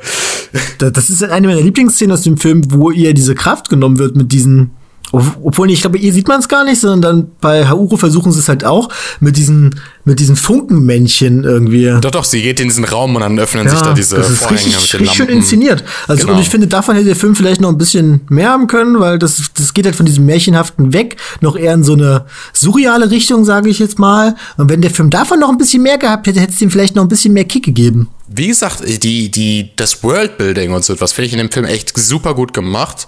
Da- 0.78 0.90
Das 0.90 1.08
ist 1.10 1.22
eine 1.22 1.48
meiner 1.48 1.60
Lieblingsszenen 1.62 2.12
aus 2.12 2.22
dem 2.22 2.36
Film, 2.36 2.62
wo 2.70 2.90
ihr 2.90 3.14
diese 3.14 3.34
Kraft 3.34 3.68
genommen 3.70 3.98
wird 3.98 4.14
mit 4.16 4.30
diesen. 4.32 4.70
Ob- 5.14 5.36
Obwohl, 5.42 5.70
ich 5.70 5.80
glaube, 5.80 5.98
ihr 5.98 6.12
sieht 6.12 6.28
man 6.28 6.40
es 6.40 6.48
gar 6.48 6.64
nicht, 6.64 6.80
sondern 6.80 7.00
dann 7.02 7.30
bei 7.40 7.68
Hauro 7.68 7.96
versuchen 7.96 8.32
sie 8.32 8.38
es 8.40 8.48
halt 8.48 8.64
auch 8.64 8.88
mit 9.20 9.36
diesen, 9.36 9.80
mit 10.04 10.20
diesen 10.20 10.36
Funkenmännchen 10.36 11.44
irgendwie. 11.44 11.92
Doch, 12.00 12.10
doch, 12.10 12.24
sie 12.24 12.42
geht 12.42 12.60
in 12.60 12.68
diesen 12.68 12.84
Raum 12.84 13.14
und 13.14 13.22
dann 13.22 13.38
öffnen 13.38 13.68
sich 13.68 13.78
da 13.80 13.92
diese 13.92 14.16
das 14.16 14.30
ist 14.30 14.38
Vorhänge 14.38 14.60
richtig, 14.66 14.82
mit 14.82 14.92
den 14.92 15.00
richtig 15.00 15.16
schön 15.16 15.28
inszeniert. 15.28 15.84
Also, 16.08 16.22
Genau. 16.22 16.34
und 16.36 16.42
ich 16.42 16.48
finde, 16.50 16.66
davon 16.66 16.94
hätte 16.96 17.06
der 17.06 17.16
Film 17.16 17.34
vielleicht 17.34 17.60
noch 17.60 17.68
ein 17.70 17.78
bisschen 17.78 18.20
mehr 18.28 18.50
haben 18.50 18.66
können, 18.66 18.98
weil 19.00 19.18
das, 19.18 19.40
das 19.56 19.72
geht 19.74 19.84
halt 19.86 19.96
von 19.96 20.06
diesem 20.06 20.26
Märchenhaften 20.26 20.92
weg, 20.92 21.16
noch 21.40 21.56
eher 21.56 21.74
in 21.74 21.84
so 21.84 21.92
eine 21.94 22.24
surreale 22.52 23.10
Richtung, 23.10 23.44
sage 23.44 23.68
ich 23.68 23.78
jetzt 23.78 23.98
mal. 23.98 24.34
Und 24.56 24.68
wenn 24.70 24.80
der 24.82 24.90
Film 24.90 25.10
davon 25.10 25.38
noch 25.40 25.48
ein 25.50 25.58
bisschen 25.58 25.82
mehr 25.82 25.98
gehabt 25.98 26.26
hätte, 26.26 26.40
hätte 26.40 26.52
es 26.52 26.60
ihm 26.60 26.70
vielleicht 26.70 26.96
noch 26.96 27.02
ein 27.02 27.08
bisschen 27.08 27.32
mehr 27.32 27.44
Kick 27.44 27.64
gegeben. 27.64 28.08
Wie 28.36 28.48
gesagt, 28.48 28.82
die, 29.04 29.30
die, 29.30 29.70
das 29.76 30.02
Worldbuilding 30.02 30.72
und 30.72 30.84
so 30.84 30.92
etwas 30.92 31.12
finde 31.12 31.26
ich 31.26 31.32
in 31.34 31.38
dem 31.38 31.52
Film 31.52 31.66
echt 31.66 31.96
super 31.96 32.34
gut 32.34 32.52
gemacht. 32.52 33.06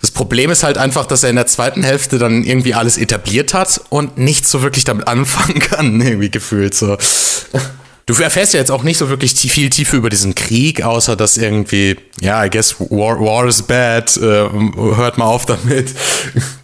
Das 0.00 0.10
Problem 0.10 0.50
ist 0.50 0.64
halt 0.64 0.78
einfach, 0.78 1.06
dass 1.06 1.22
er 1.22 1.30
in 1.30 1.36
der 1.36 1.46
zweiten 1.46 1.84
Hälfte 1.84 2.18
dann 2.18 2.42
irgendwie 2.42 2.74
alles 2.74 2.98
etabliert 2.98 3.54
hat 3.54 3.80
und 3.90 4.18
nicht 4.18 4.48
so 4.48 4.62
wirklich 4.62 4.82
damit 4.82 5.06
anfangen 5.14 5.60
kann, 5.60 6.00
irgendwie 6.00 6.28
gefühlt 6.28 6.74
so. 6.74 6.96
Du 8.06 8.14
erfährst 8.20 8.52
ja 8.52 8.60
jetzt 8.60 8.72
auch 8.72 8.82
nicht 8.82 8.98
so 8.98 9.08
wirklich 9.08 9.32
viel 9.34 9.70
Tiefe 9.70 9.96
über 9.96 10.10
diesen 10.10 10.34
Krieg, 10.34 10.82
außer 10.84 11.14
dass 11.14 11.36
irgendwie, 11.36 11.96
ja, 12.20 12.44
I 12.44 12.50
guess 12.50 12.78
war, 12.80 13.20
war 13.20 13.46
is 13.46 13.62
bad, 13.62 14.16
äh, 14.16 14.20
hört 14.20 15.18
mal 15.18 15.26
auf 15.26 15.46
damit. 15.46 15.94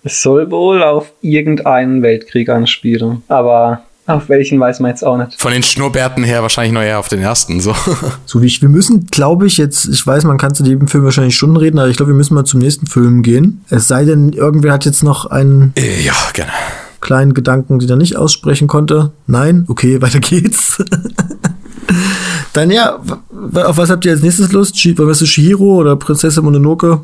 Es 0.03 0.21
soll 0.21 0.51
wohl 0.51 0.83
auf 0.83 1.13
irgendeinen 1.23 2.03
Weltkrieg 2.03 2.49
anspielen. 2.49 3.23
Aber 3.29 3.85
Auf 4.15 4.29
welchen 4.29 4.59
weiß 4.61 4.81
man 4.81 4.91
jetzt 4.91 5.03
auch 5.05 5.17
nicht. 5.17 5.41
Von 5.41 5.53
den 5.53 5.63
Schnurrbärten 5.63 6.25
her 6.25 6.43
wahrscheinlich 6.43 6.73
noch 6.73 6.83
eher 6.83 6.99
auf 6.99 7.09
den 7.09 7.21
ersten. 7.21 7.61
So. 7.61 7.75
So 8.27 8.43
wie 8.43 8.47
ich, 8.47 8.63
wir 8.63 8.69
müssen, 8.69 9.07
glaube 9.07 9.47
ich, 9.47 9.57
jetzt, 9.57 9.87
ich 9.87 10.07
weiß, 10.07 10.25
man 10.25 10.39
kann 10.39 10.55
zu 10.55 10.63
jedem 10.65 10.87
Film 10.89 11.05
wahrscheinlich 11.05 11.37
Stunden 11.37 11.57
reden, 11.57 11.79
aber 11.79 11.89
ich 11.89 11.97
glaube, 11.97 12.13
wir 12.13 12.17
müssen 12.17 12.35
mal 12.35 12.45
zum 12.45 12.61
nächsten 12.61 12.87
Film 12.87 13.23
gehen. 13.23 13.65
Es 13.71 13.89
sei 13.89 14.05
denn, 14.05 14.33
irgendwer 14.33 14.73
hat 14.73 14.85
jetzt 14.85 15.03
noch 15.03 15.27
einen 15.27 15.73
Äh, 15.77 16.03
ja, 16.05 16.13
gerne. 16.33 16.53
kleinen 17.01 17.35
Gedanken, 17.35 17.79
den 17.81 17.89
er 17.91 17.97
nicht 17.97 18.17
aussprechen 18.17 18.69
konnte. 18.69 19.13
Nein? 19.27 19.65
Okay, 19.69 20.01
weiter 20.03 20.21
geht's. 20.21 20.83
Dann 22.53 22.71
ja, 22.71 22.97
auf 22.97 23.77
was 23.77 23.91
habt 23.91 24.05
ihr 24.05 24.13
als 24.13 24.23
nächstes 24.23 24.53
Lust? 24.53 24.75
Wir 24.85 25.13
zu 25.13 25.27
Shihiro 25.27 25.77
oder 25.77 25.97
Prinzessin 25.97 26.45
Mononoke? 26.45 27.01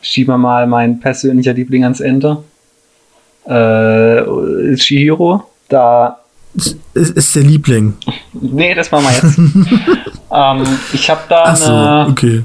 Schieben 0.00 0.34
wir 0.34 0.38
mal 0.38 0.66
mein 0.66 0.98
persönlicher 1.00 1.52
Liebling 1.52 1.84
ans 1.84 2.00
Ende. 2.00 2.42
Äh, 3.44 4.76
Shihiro. 4.76 5.44
Da 5.72 6.18
Ist, 6.54 6.76
ist 6.92 7.34
der 7.34 7.44
Liebling. 7.44 7.94
Nee, 8.34 8.74
das 8.74 8.90
machen 8.90 9.04
wir 9.04 9.12
jetzt. 9.12 9.38
ähm, 10.30 10.78
ich 10.92 11.08
habe 11.08 11.22
da 11.30 11.44
Ach 11.46 11.56
so, 11.56 11.72
eine, 11.72 12.08
okay. 12.10 12.44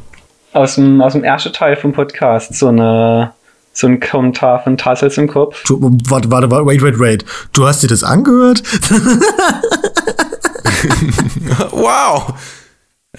aus, 0.53 0.75
dem, 0.75 1.01
aus 1.01 1.11
dem 1.11 1.25
ersten 1.25 1.51
Teil 1.51 1.75
vom 1.75 1.91
Podcast 1.91 2.55
so 2.55 2.69
eine 2.69 3.33
so 3.73 3.85
ein 3.85 3.99
Kommentar 3.99 4.63
von 4.63 4.77
Tassels 4.77 5.17
im 5.17 5.27
Kopf. 5.27 5.61
Du, 5.65 5.77
warte, 6.07 6.31
warte, 6.31 6.49
warte, 6.49 6.65
wait, 6.65 6.81
wait, 6.81 6.99
wait. 6.99 7.25
Du 7.51 7.67
hast 7.67 7.83
dir 7.83 7.87
das 7.87 8.01
angehört? 8.01 8.63
Wow! 11.71 12.33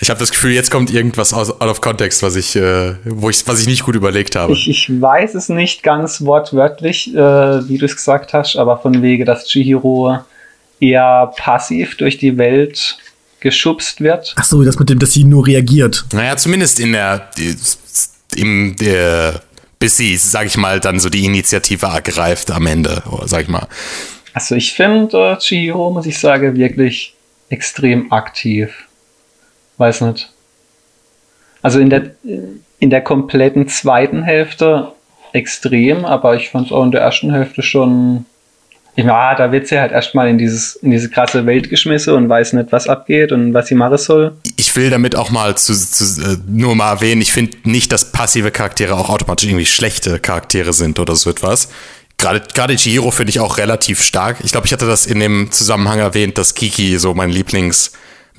Ich 0.00 0.10
habe 0.10 0.20
das 0.20 0.30
Gefühl, 0.30 0.52
jetzt 0.52 0.70
kommt 0.70 0.92
irgendwas 0.92 1.32
aus, 1.32 1.50
out 1.60 1.68
of 1.68 1.80
context, 1.80 2.22
was 2.22 2.36
ich, 2.36 2.54
äh, 2.54 2.94
wo 3.04 3.30
ich, 3.30 3.46
was 3.46 3.60
ich 3.60 3.66
nicht 3.66 3.84
gut 3.84 3.96
überlegt 3.96 4.36
habe. 4.36 4.52
Ich, 4.52 4.68
ich 4.68 5.00
weiß 5.00 5.34
es 5.34 5.48
nicht 5.48 5.82
ganz 5.82 6.20
wortwörtlich, 6.20 7.14
äh, 7.14 7.68
wie 7.68 7.78
du 7.78 7.86
es 7.86 7.96
gesagt 7.96 8.32
hast, 8.32 8.56
aber 8.56 8.78
von 8.78 9.02
wege, 9.02 9.24
dass 9.24 9.46
Chihiro 9.46 10.18
eher 10.80 11.32
passiv 11.36 11.96
durch 11.96 12.18
die 12.18 12.38
Welt 12.38 12.98
geschubst 13.40 14.00
wird. 14.00 14.34
Ach 14.36 14.44
so, 14.44 14.62
das 14.62 14.78
mit 14.78 14.88
dem, 14.88 14.98
dass 14.98 15.12
sie 15.12 15.24
nur 15.24 15.46
reagiert. 15.46 16.04
Naja, 16.12 16.36
zumindest 16.36 16.80
in 16.80 16.92
der, 16.92 17.30
im, 18.36 18.76
der, 18.76 19.42
bis 19.78 19.96
sie, 19.96 20.16
sag 20.16 20.46
ich 20.46 20.56
mal, 20.56 20.80
dann 20.80 21.00
so 21.00 21.08
die 21.08 21.24
Initiative 21.24 21.86
ergreift 21.86 22.50
am 22.50 22.66
Ende, 22.66 23.02
sag 23.26 23.42
ich 23.42 23.48
mal. 23.48 23.66
Also 24.32 24.54
ich 24.54 24.72
finde 24.72 25.32
äh, 25.32 25.38
Chihiro, 25.38 25.90
muss 25.90 26.06
ich 26.06 26.18
sagen, 26.18 26.56
wirklich 26.56 27.14
extrem 27.48 28.12
aktiv. 28.12 28.70
Weiß 29.78 30.02
nicht. 30.02 30.30
Also 31.62 31.80
in 31.80 31.90
der, 31.90 32.10
in 32.78 32.90
der 32.90 33.00
kompletten 33.00 33.68
zweiten 33.68 34.22
Hälfte 34.22 34.92
extrem, 35.32 36.04
aber 36.04 36.36
ich 36.36 36.50
fand 36.50 36.66
es 36.66 36.72
auch 36.72 36.84
in 36.84 36.90
der 36.90 37.00
ersten 37.00 37.32
Hälfte 37.32 37.62
schon. 37.62 38.26
Ja, 38.96 39.36
da 39.36 39.52
wird 39.52 39.68
sie 39.68 39.78
halt 39.78 39.92
erstmal 39.92 40.28
in 40.28 40.40
in 40.40 40.90
diese 40.90 41.08
krasse 41.08 41.46
Welt 41.46 41.70
geschmissen 41.70 42.14
und 42.14 42.28
weiß 42.28 42.54
nicht, 42.54 42.72
was 42.72 42.88
abgeht 42.88 43.30
und 43.30 43.54
was 43.54 43.68
sie 43.68 43.76
machen 43.76 43.96
soll. 43.96 44.32
Ich 44.56 44.74
will 44.74 44.90
damit 44.90 45.14
auch 45.14 45.30
mal 45.30 45.56
zu, 45.56 45.72
zu, 45.72 46.20
äh, 46.20 46.36
nur 46.48 46.74
mal 46.74 46.90
erwähnen, 46.90 47.22
ich 47.22 47.32
finde 47.32 47.56
nicht, 47.62 47.92
dass 47.92 48.10
passive 48.10 48.50
Charaktere 48.50 48.96
auch 48.96 49.08
automatisch 49.08 49.48
irgendwie 49.48 49.66
schlechte 49.66 50.18
Charaktere 50.18 50.72
sind 50.72 50.98
oder 50.98 51.14
so 51.14 51.30
etwas. 51.30 51.68
Gerade, 52.16 52.42
gerade 52.52 52.74
Chihiro 52.74 53.12
finde 53.12 53.30
ich 53.30 53.38
auch 53.38 53.58
relativ 53.58 54.02
stark. 54.02 54.38
Ich 54.42 54.50
glaube, 54.50 54.66
ich 54.66 54.72
hatte 54.72 54.86
das 54.86 55.06
in 55.06 55.20
dem 55.20 55.52
Zusammenhang 55.52 56.00
erwähnt, 56.00 56.36
dass 56.36 56.56
Kiki 56.56 56.98
so 56.98 57.14
mein 57.14 57.30
Lieblings 57.30 57.92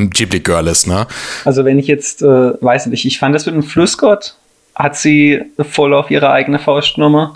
Ghibli 0.08 0.40
Girl 0.40 0.68
ist, 0.68 0.88
ne? 0.88 1.08
Also 1.46 1.66
wenn 1.66 1.78
ich 1.80 1.88
jetzt, 1.88 2.22
äh, 2.22 2.26
weiß 2.62 2.88
nicht, 2.88 3.06
ich 3.06 3.20
fand 3.20 3.36
das 3.36 3.46
mit 3.46 3.56
dem 3.56 3.64
Flussgott, 3.64 4.36
hat 4.76 4.96
sie 4.96 5.42
voll 5.70 5.94
auf 5.94 6.10
ihre 6.10 6.32
eigene 6.32 6.58
Faust 6.60 6.96
genommen. 6.96 7.30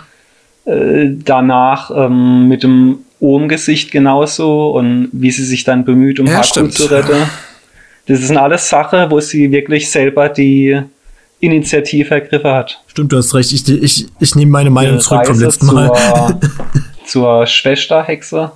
Äh, 0.64 1.10
danach 1.24 1.90
ähm, 1.94 2.48
mit 2.48 2.62
dem 2.62 3.00
Ohmgesicht 3.20 3.90
genauso 3.90 4.70
und 4.70 5.10
wie 5.12 5.30
sie 5.30 5.44
sich 5.44 5.64
dann 5.64 5.84
bemüht, 5.84 6.20
um 6.20 6.26
Ja, 6.26 6.34
Haku 6.36 6.46
stimmt. 6.46 6.72
zu 6.72 6.86
retten. 6.86 7.22
Das 8.06 8.20
sind 8.20 8.36
alles 8.36 8.68
Sachen, 8.68 9.10
wo 9.10 9.20
sie 9.20 9.50
wirklich 9.50 9.90
selber 9.90 10.28
die 10.28 10.80
Initiative 11.40 12.14
ergriffen 12.14 12.50
hat. 12.50 12.80
Stimmt, 12.86 13.12
du 13.12 13.16
hast 13.18 13.34
recht. 13.34 13.52
Ich, 13.52 13.68
ich, 13.68 14.06
ich 14.20 14.34
nehme 14.34 14.50
meine 14.50 14.70
Meinung 14.70 14.94
Ihre 14.94 15.02
zurück 15.02 15.26
vom 15.26 15.34
Reise 15.34 15.44
letzten 15.44 15.66
Mal. 15.66 15.92
Zur, 15.92 16.40
zur 17.06 17.46
Schwesterhexe, 17.46 18.52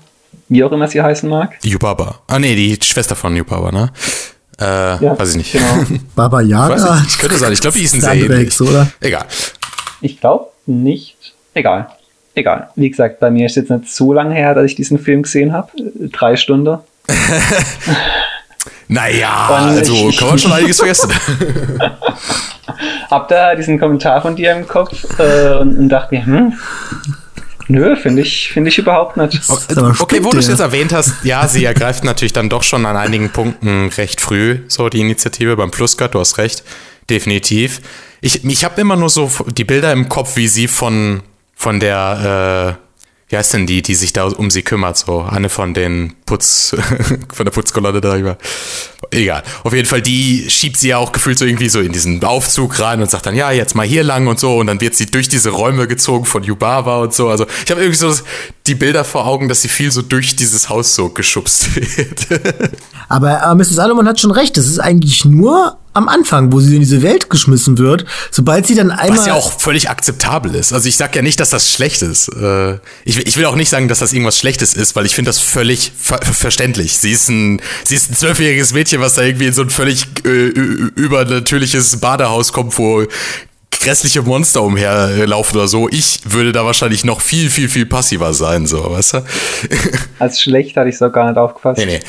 wie 0.49 0.65
auch 0.65 0.73
immer 0.73 0.89
sie 0.89 1.01
heißen 1.03 1.29
mag. 1.29 1.59
Yubaba. 1.63 2.21
Ah, 2.27 2.39
nee, 2.39 2.55
die 2.55 2.79
Schwester 2.85 3.15
von 3.17 3.35
Yubaba, 3.37 3.71
ne? 3.73 3.91
Äh, 4.61 4.65
Ja, 5.05 5.19
weiß 5.19 5.31
ich 5.31 5.37
nicht. 5.37 5.53
Genau. 5.53 5.85
Baba 6.17 6.41
Ich 6.43 6.49
Yaga. 6.49 7.01
nicht, 7.01 7.19
könnte 7.19 7.37
sein. 7.37 7.53
Ich 7.53 7.61
glaube, 7.61 7.75
die 7.77 7.83
hießen 7.83 8.01
sehr 8.01 8.15
ähnlich. 8.15 8.61
Oder? 8.61 8.89
Egal. 9.01 9.25
Ich 10.01 10.21
glaube 10.21 10.47
nicht. 10.67 11.17
Egal. 11.55 11.89
Egal. 12.35 12.69
Wie 12.77 12.89
gesagt, 12.91 13.21
bei 13.21 13.31
mir 13.31 13.47
ist 13.47 13.57
jetzt 13.57 13.71
nicht 13.71 13.93
so 13.95 14.13
lange 14.13 14.35
her, 14.35 14.55
dass 14.55 14.65
ich 14.67 14.75
diesen 14.77 14.99
Film 14.99 15.23
gesehen 15.23 15.53
habe. 15.53 15.71
Drei 16.13 16.37
Stunden. 16.37 16.79
Naja, 18.91 19.49
Und 19.49 19.79
also 19.79 20.09
ich- 20.09 20.17
kann 20.19 20.29
man 20.29 20.39
schon 20.39 20.53
einiges 20.53 20.79
vergessen. 20.79 21.13
Hab 23.11 23.29
da 23.29 23.55
diesen 23.55 23.79
Kommentar 23.79 24.23
von 24.23 24.35
dir 24.35 24.53
im 24.53 24.67
Kopf 24.67 25.05
äh, 25.19 25.57
und, 25.59 25.77
und 25.79 25.89
dachte 25.91 26.15
mir, 26.15 26.25
hm, 26.25 26.53
nö, 27.69 27.97
finde 27.97 28.23
ich, 28.23 28.51
finde 28.53 28.71
ich 28.71 28.79
überhaupt 28.79 29.17
nicht. 29.17 29.41
Okay, 29.49 29.75
stimmt 29.95 30.25
wo 30.25 30.31
du 30.31 30.39
es 30.39 30.49
jetzt 30.49 30.61
erwähnt 30.61 30.93
hast, 30.93 31.25
ja, 31.25 31.47
sie 31.47 31.65
ergreift 31.65 32.05
natürlich 32.05 32.33
dann 32.33 32.49
doch 32.49 32.63
schon 32.63 32.87
an 32.87 32.97
einigen 32.97 33.31
Punkten 33.31 33.89
recht 33.97 34.21
früh 34.21 34.61
so 34.69 34.89
die 34.89 35.01
Initiative 35.01 35.57
beim 35.57 35.71
Plusgott, 35.71 36.15
du 36.15 36.21
hast 36.21 36.39
recht, 36.39 36.65
definitiv. 37.09 37.81
Ich, 38.21 38.45
ich 38.45 38.65
habe 38.65 38.81
immer 38.81 38.97
nur 38.97 39.11
so 39.11 39.31
die 39.47 39.65
Bilder 39.65 39.93
im 39.93 40.09
Kopf, 40.09 40.37
wie 40.37 40.49
sie 40.49 40.69
von, 40.69 41.23
von 41.55 41.79
der, 41.79 42.79
äh, 42.81 42.88
wie 43.29 43.37
heißt 43.37 43.53
denn 43.53 43.67
die, 43.67 43.83
die 43.83 43.95
sich 43.95 44.13
da 44.13 44.25
um 44.25 44.51
sie 44.51 44.63
kümmert, 44.63 44.97
so 44.97 45.23
eine 45.23 45.49
von 45.51 45.75
den 45.75 46.15
Putz, 46.25 46.75
von 47.35 47.45
der 47.45 47.53
Putzkolonne 47.53 48.01
darüber. 48.01 48.39
Egal. 49.11 49.43
Auf 49.65 49.75
jeden 49.75 49.87
Fall, 49.87 50.03
die 50.03 50.49
schiebt 50.49 50.77
sie 50.79 50.89
ja 50.89 50.99
auch 50.99 51.13
gefühlt 51.13 51.39
so 51.39 51.45
irgendwie 51.45 51.69
so 51.69 51.81
in 51.81 51.93
diesen 51.93 52.23
Aufzug 52.25 52.79
rein 52.81 53.01
und 53.01 53.11
sagt 53.11 53.27
dann, 53.27 53.35
ja, 53.35 53.51
jetzt 53.53 53.75
mal 53.75 53.87
hier 53.87 54.03
lang 54.03 54.27
und 54.27 54.39
so. 54.39 54.57
Und 54.57 54.67
dann 54.67 54.81
wird 54.81 54.95
sie 54.95 55.07
durch 55.07 55.29
diese 55.29 55.51
Räume 55.51 55.87
gezogen 55.87 56.25
von 56.25 56.43
Yubaba 56.43 56.99
und 57.01 57.15
so. 57.15 57.29
Also 57.29 57.47
ich 57.65 57.71
habe 57.71 57.81
irgendwie 57.81 57.99
so 57.99 58.09
das, 58.09 58.25
die 58.69 58.75
Bilder 58.77 59.05
vor 59.05 59.27
Augen, 59.27 59.49
dass 59.49 59.63
sie 59.63 59.69
viel 59.69 59.91
so 59.91 60.03
durch 60.03 60.37
dieses 60.37 60.69
Haus 60.69 60.95
so 60.95 61.09
geschubst 61.09 61.75
wird. 61.97 62.27
Aber 63.09 63.43
äh, 63.43 63.55
Mrs. 63.55 63.71
Salomon 63.71 64.07
hat 64.07 64.21
schon 64.21 64.31
recht. 64.31 64.57
Das 64.57 64.67
ist 64.67 64.79
eigentlich 64.79 65.25
nur 65.25 65.79
am 65.95 66.09
Anfang, 66.09 66.53
wo 66.53 66.61
sie 66.61 66.75
in 66.75 66.81
diese 66.81 67.03
Welt 67.03 67.29
geschmissen 67.31 67.79
wird. 67.79 68.05
Sobald 68.31 68.67
sie 68.67 68.75
dann 68.77 68.91
einmal. 68.91 69.19
Was 69.19 69.27
ja 69.27 69.35
auch 69.35 69.51
völlig 69.59 69.89
akzeptabel 69.91 70.55
ist. 70.55 70.73
Also 70.73 70.89
ich 70.89 70.97
sag 70.97 71.17
ja 71.17 71.23
nicht, 71.23 71.41
dass 71.41 71.51
das 71.51 71.73
schlecht 71.73 72.03
ist. 72.03 72.29
Äh, 72.29 72.79
Ich, 73.05 73.17
will- 73.17 73.25
ich 73.27 73.37
will 73.39 73.47
auch 73.47 73.57
nicht 73.57 73.71
sagen, 73.71 73.89
dass 73.89 73.99
das 73.99 74.13
irgendwas 74.13 74.39
Schlechtes 74.39 74.75
ist, 74.75 74.95
weil 74.95 75.07
ich 75.07 75.15
finde 75.15 75.31
das 75.31 75.39
völlig 75.39 75.91
ver 75.99 76.21
verständlich. 76.23 76.99
Sie 76.99 77.11
ist 77.11 77.29
ein, 77.31 77.61
sie 77.85 77.97
ist 77.97 78.11
ein 78.11 78.15
zwölfjähriges 78.15 78.75
Mädchen, 78.75 79.01
was 79.01 79.15
da 79.15 79.23
irgendwie 79.23 79.47
in 79.47 79.55
so 79.55 79.63
ein 79.63 79.71
völlig 79.71 80.07
äh, 80.25 80.29
übernatürliches 81.09 81.97
Badehaus 81.97 82.53
kommt, 82.53 82.77
wo 82.79 83.05
grässliche 83.81 84.23
Monster 84.23 84.63
umherlaufen 84.63 85.57
oder 85.57 85.69
so. 85.69 85.89
Ich 85.89 86.21
würde 86.25 86.53
da 86.53 86.65
wahrscheinlich 86.65 87.05
noch 87.05 87.21
viel, 87.21 87.51
viel, 87.51 87.69
viel 87.69 87.87
passiver 87.87 88.35
sein, 88.35 88.67
so, 88.67 88.91
weißt 88.91 89.15
du? 89.15 89.25
Als 90.19 90.41
schlecht 90.41 90.77
hatte 90.77 90.89
ich 90.89 90.99
so 90.99 91.11
gar 91.11 91.29
nicht 91.29 91.39
aufgefasst. 91.39 91.79
Nee, 91.79 91.87
nee. 91.87 92.01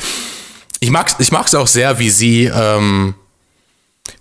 Ich 0.80 0.90
mag's, 0.90 1.16
ich 1.18 1.30
mag's 1.30 1.54
auch 1.54 1.66
sehr, 1.66 1.98
wie 1.98 2.10
sie, 2.10 2.44
ähm, 2.44 3.14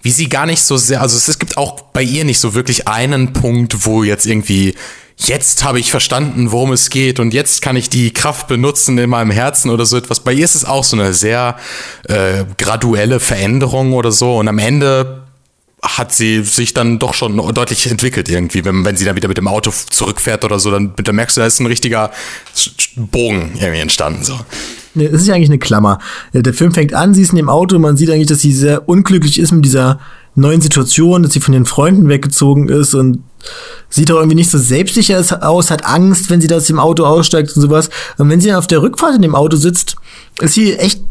wie 0.01 0.11
sie 0.11 0.29
gar 0.29 0.45
nicht 0.45 0.63
so 0.63 0.77
sehr, 0.77 1.01
also 1.01 1.17
es 1.17 1.39
gibt 1.39 1.57
auch 1.57 1.81
bei 1.81 2.03
ihr 2.03 2.25
nicht 2.25 2.39
so 2.39 2.53
wirklich 2.53 2.87
einen 2.87 3.33
Punkt, 3.33 3.85
wo 3.85 4.03
jetzt 4.03 4.25
irgendwie, 4.25 4.75
jetzt 5.17 5.63
habe 5.63 5.79
ich 5.79 5.89
verstanden, 5.89 6.51
worum 6.51 6.71
es 6.73 6.89
geht 6.89 7.19
und 7.19 7.33
jetzt 7.33 7.61
kann 7.61 7.75
ich 7.75 7.89
die 7.89 8.11
Kraft 8.11 8.47
benutzen 8.47 8.97
in 8.97 9.09
meinem 9.09 9.31
Herzen 9.31 9.69
oder 9.69 9.85
so 9.85 9.97
etwas. 9.97 10.19
Bei 10.19 10.33
ihr 10.33 10.45
ist 10.45 10.55
es 10.55 10.65
auch 10.65 10.83
so 10.83 10.97
eine 10.97 11.13
sehr 11.13 11.57
äh, 12.07 12.45
graduelle 12.57 13.19
Veränderung 13.19 13.93
oder 13.93 14.11
so 14.11 14.37
und 14.37 14.47
am 14.47 14.59
Ende 14.59 15.18
hat 15.81 16.13
sie 16.13 16.43
sich 16.43 16.73
dann 16.73 16.99
doch 16.99 17.13
schon 17.13 17.37
deutlich 17.53 17.89
entwickelt 17.89 18.29
irgendwie. 18.29 18.65
Wenn, 18.65 18.83
wenn 18.83 18.97
sie 18.97 19.05
dann 19.05 19.15
wieder 19.15 19.27
mit 19.27 19.37
dem 19.37 19.47
Auto 19.47 19.71
zurückfährt 19.71 20.43
oder 20.43 20.59
so, 20.59 20.71
dann, 20.71 20.93
dann 21.01 21.15
merkst 21.15 21.37
du, 21.37 21.41
da 21.41 21.47
ist 21.47 21.59
ein 21.59 21.65
richtiger 21.67 22.11
Bogen 22.95 23.53
irgendwie 23.55 23.79
entstanden. 23.79 24.23
So. 24.23 24.39
Nee, 24.93 25.07
das 25.07 25.21
ist 25.21 25.27
ja 25.27 25.35
eigentlich 25.35 25.49
eine 25.49 25.59
Klammer. 25.59 25.99
Der 26.33 26.53
Film 26.53 26.73
fängt 26.73 26.93
an, 26.93 27.13
sie 27.13 27.21
ist 27.21 27.29
in 27.29 27.37
dem 27.37 27.49
Auto, 27.49 27.79
man 27.79 27.95
sieht 27.95 28.09
eigentlich, 28.09 28.27
dass 28.27 28.41
sie 28.41 28.53
sehr 28.53 28.89
unglücklich 28.89 29.39
ist 29.39 29.51
mit 29.51 29.63
dieser 29.63 29.99
neuen 30.35 30.61
Situation, 30.61 31.23
dass 31.23 31.33
sie 31.33 31.39
von 31.39 31.53
den 31.53 31.65
Freunden 31.65 32.09
weggezogen 32.09 32.69
ist 32.69 32.93
und 32.93 33.23
sieht 33.89 34.11
auch 34.11 34.17
irgendwie 34.17 34.35
nicht 34.35 34.49
so 34.49 34.57
selbstsicher 34.57 35.23
aus, 35.41 35.71
hat 35.71 35.85
Angst, 35.85 36.29
wenn 36.29 36.41
sie 36.41 36.47
da 36.47 36.57
aus 36.57 36.65
dem 36.65 36.79
Auto 36.79 37.05
aussteigt 37.05 37.55
und 37.55 37.61
sowas. 37.61 37.89
Und 38.17 38.29
wenn 38.29 38.41
sie 38.41 38.49
dann 38.49 38.57
auf 38.57 38.67
der 38.67 38.81
Rückfahrt 38.81 39.15
in 39.15 39.21
dem 39.21 39.35
Auto 39.35 39.57
sitzt, 39.57 39.95
ist 40.41 40.53
sie 40.55 40.73
echt 40.73 41.01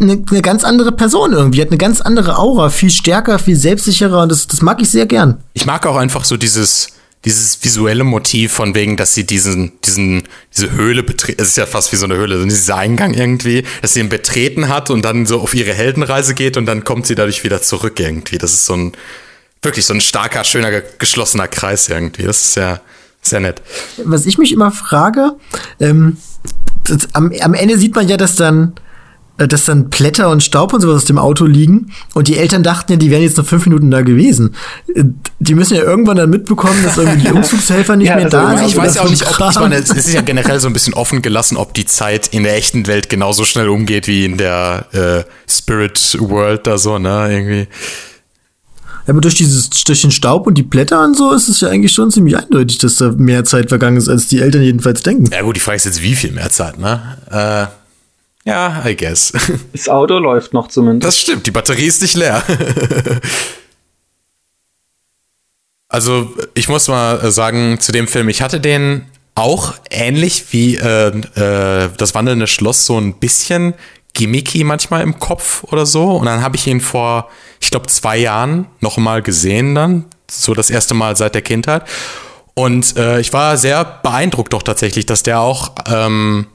eine, 0.00 0.22
eine 0.30 0.42
ganz 0.42 0.64
andere 0.64 0.92
Person 0.92 1.32
irgendwie, 1.32 1.60
hat 1.60 1.68
eine 1.68 1.78
ganz 1.78 2.00
andere 2.00 2.38
Aura, 2.38 2.70
viel 2.70 2.90
stärker, 2.90 3.38
viel 3.38 3.56
selbstsicherer 3.56 4.22
und 4.22 4.30
das, 4.30 4.46
das 4.46 4.62
mag 4.62 4.80
ich 4.82 4.90
sehr 4.90 5.06
gern. 5.06 5.38
Ich 5.54 5.66
mag 5.66 5.86
auch 5.86 5.96
einfach 5.96 6.24
so 6.24 6.36
dieses, 6.36 6.88
dieses 7.24 7.62
visuelle 7.64 8.04
Motiv 8.04 8.52
von 8.52 8.74
wegen, 8.74 8.96
dass 8.96 9.14
sie 9.14 9.24
diesen, 9.24 9.72
diesen, 9.84 10.24
diese 10.56 10.70
Höhle 10.72 11.02
betreten, 11.02 11.40
es 11.42 11.48
ist 11.48 11.56
ja 11.56 11.66
fast 11.66 11.92
wie 11.92 11.96
so 11.96 12.04
eine 12.04 12.14
Höhle, 12.16 12.44
dieser 12.46 12.76
Eingang 12.76 13.14
irgendwie, 13.14 13.64
dass 13.82 13.94
sie 13.94 14.00
ihn 14.00 14.08
betreten 14.08 14.68
hat 14.68 14.90
und 14.90 15.02
dann 15.04 15.26
so 15.26 15.40
auf 15.40 15.54
ihre 15.54 15.72
Heldenreise 15.72 16.34
geht 16.34 16.56
und 16.56 16.66
dann 16.66 16.84
kommt 16.84 17.06
sie 17.06 17.14
dadurch 17.14 17.42
wieder 17.42 17.62
zurück 17.62 17.98
irgendwie. 17.98 18.38
Das 18.38 18.52
ist 18.52 18.66
so 18.66 18.74
ein, 18.74 18.92
wirklich 19.62 19.86
so 19.86 19.94
ein 19.94 20.00
starker, 20.00 20.44
schöner, 20.44 20.70
ge- 20.70 20.84
geschlossener 20.98 21.48
Kreis 21.48 21.88
irgendwie. 21.88 22.22
Das 22.24 22.36
ist 22.38 22.52
sehr, 22.52 22.80
sehr 23.22 23.40
nett. 23.40 23.60
was 24.04 24.26
ich 24.26 24.38
mich 24.38 24.52
immer 24.52 24.70
frage, 24.70 25.32
ähm, 25.80 26.18
das, 26.84 27.08
am, 27.14 27.32
am 27.40 27.54
Ende 27.54 27.76
sieht 27.76 27.94
man 27.96 28.06
ja, 28.08 28.16
dass 28.16 28.36
dann 28.36 28.74
dass 29.38 29.64
dann 29.64 29.90
Blätter 29.90 30.30
und 30.30 30.42
Staub 30.42 30.72
und 30.72 30.80
sowas 30.80 30.96
aus 30.96 31.04
dem 31.04 31.18
Auto 31.18 31.44
liegen. 31.44 31.92
Und 32.14 32.28
die 32.28 32.38
Eltern 32.38 32.62
dachten 32.62 32.92
ja, 32.92 32.98
die 32.98 33.10
wären 33.10 33.22
jetzt 33.22 33.36
noch 33.36 33.44
fünf 33.44 33.66
Minuten 33.66 33.90
da 33.90 34.00
gewesen. 34.00 34.54
Äh, 34.94 35.04
Die 35.40 35.54
müssen 35.54 35.74
ja 35.74 35.82
irgendwann 35.82 36.16
dann 36.16 36.30
mitbekommen, 36.30 36.82
dass 36.82 36.96
irgendwie 36.96 37.26
die 37.26 37.32
Umzugshelfer 37.32 37.96
nicht 37.96 38.08
Ja, 38.08 38.16
mehr 38.16 38.24
also 38.26 38.36
da 38.38 38.56
sind. 38.56 38.68
Ich 38.68 38.76
weiß 38.76 38.94
ja 38.94 39.02
auch 39.02 39.10
nicht, 39.10 39.22
ob, 39.28 39.50
ich 39.50 39.58
meine, 39.60 39.74
es 39.76 39.90
ist 39.90 40.12
ja 40.12 40.20
generell 40.22 40.58
so 40.58 40.68
ein 40.68 40.72
bisschen 40.72 40.94
offen 40.94 41.20
gelassen, 41.20 41.56
ob 41.58 41.74
die 41.74 41.84
Zeit 41.84 42.28
in 42.28 42.44
der 42.44 42.56
echten 42.56 42.86
Welt 42.86 43.10
genauso 43.10 43.44
schnell 43.44 43.68
umgeht 43.68 44.06
wie 44.06 44.24
in 44.24 44.38
der 44.38 44.86
äh, 44.92 45.50
Spirit 45.50 46.16
World 46.20 46.66
da 46.66 46.78
so, 46.78 46.98
ne, 46.98 47.28
irgendwie. 47.30 47.68
Ja, 49.06 49.12
aber 49.12 49.20
durch, 49.20 49.34
dieses, 49.34 49.70
durch 49.70 50.02
den 50.02 50.10
Staub 50.10 50.46
und 50.46 50.58
die 50.58 50.62
Blätter 50.64 51.04
und 51.04 51.16
so 51.16 51.32
ist 51.32 51.48
es 51.48 51.60
ja 51.60 51.68
eigentlich 51.68 51.92
schon 51.92 52.10
ziemlich 52.10 52.36
eindeutig, 52.36 52.78
dass 52.78 52.96
da 52.96 53.12
mehr 53.12 53.44
Zeit 53.44 53.68
vergangen 53.68 53.98
ist, 53.98 54.08
als 54.08 54.26
die 54.28 54.40
Eltern 54.40 54.62
jedenfalls 54.62 55.02
denken. 55.02 55.30
Ja 55.32 55.42
gut, 55.42 55.54
die 55.56 55.60
Frage 55.60 55.76
ist 55.76 55.84
jetzt, 55.84 56.02
wie 56.02 56.14
viel 56.16 56.32
mehr 56.32 56.50
Zeit, 56.50 56.78
ne? 56.78 57.18
Äh, 57.30 57.66
ja, 58.46 58.84
I 58.86 58.96
guess. 58.96 59.32
Das 59.72 59.88
Auto 59.88 60.18
läuft 60.18 60.54
noch 60.54 60.68
zumindest. 60.68 61.06
Das 61.06 61.20
stimmt, 61.20 61.46
die 61.46 61.50
Batterie 61.50 61.86
ist 61.86 62.00
nicht 62.00 62.14
leer. 62.14 62.42
also, 65.88 66.32
ich 66.54 66.68
muss 66.68 66.88
mal 66.88 67.30
sagen, 67.30 67.80
zu 67.80 67.92
dem 67.92 68.08
Film, 68.08 68.28
ich 68.28 68.40
hatte 68.40 68.60
den 68.60 69.06
auch 69.34 69.74
ähnlich 69.90 70.44
wie 70.52 70.76
äh, 70.76 71.08
äh, 71.08 71.90
das 71.96 72.14
wandelnde 72.14 72.46
Schloss 72.46 72.86
so 72.86 72.98
ein 72.98 73.14
bisschen 73.14 73.74
gimmicky 74.14 74.64
manchmal 74.64 75.02
im 75.02 75.18
Kopf 75.18 75.64
oder 75.64 75.84
so. 75.84 76.12
Und 76.12 76.26
dann 76.26 76.42
habe 76.42 76.56
ich 76.56 76.66
ihn 76.66 76.80
vor, 76.80 77.28
ich 77.60 77.70
glaube, 77.70 77.88
zwei 77.88 78.16
Jahren 78.16 78.66
noch 78.80 78.96
mal 78.96 79.22
gesehen 79.22 79.74
dann. 79.74 80.06
So 80.30 80.54
das 80.54 80.70
erste 80.70 80.94
Mal 80.94 81.16
seit 81.16 81.34
der 81.34 81.42
Kindheit. 81.42 81.82
Und 82.54 82.96
äh, 82.96 83.20
ich 83.20 83.32
war 83.34 83.58
sehr 83.58 83.84
beeindruckt 83.84 84.52
doch 84.52 84.62
tatsächlich, 84.62 85.04
dass 85.04 85.22
der 85.22 85.40
auch 85.40 85.72
ähm, 85.86 86.46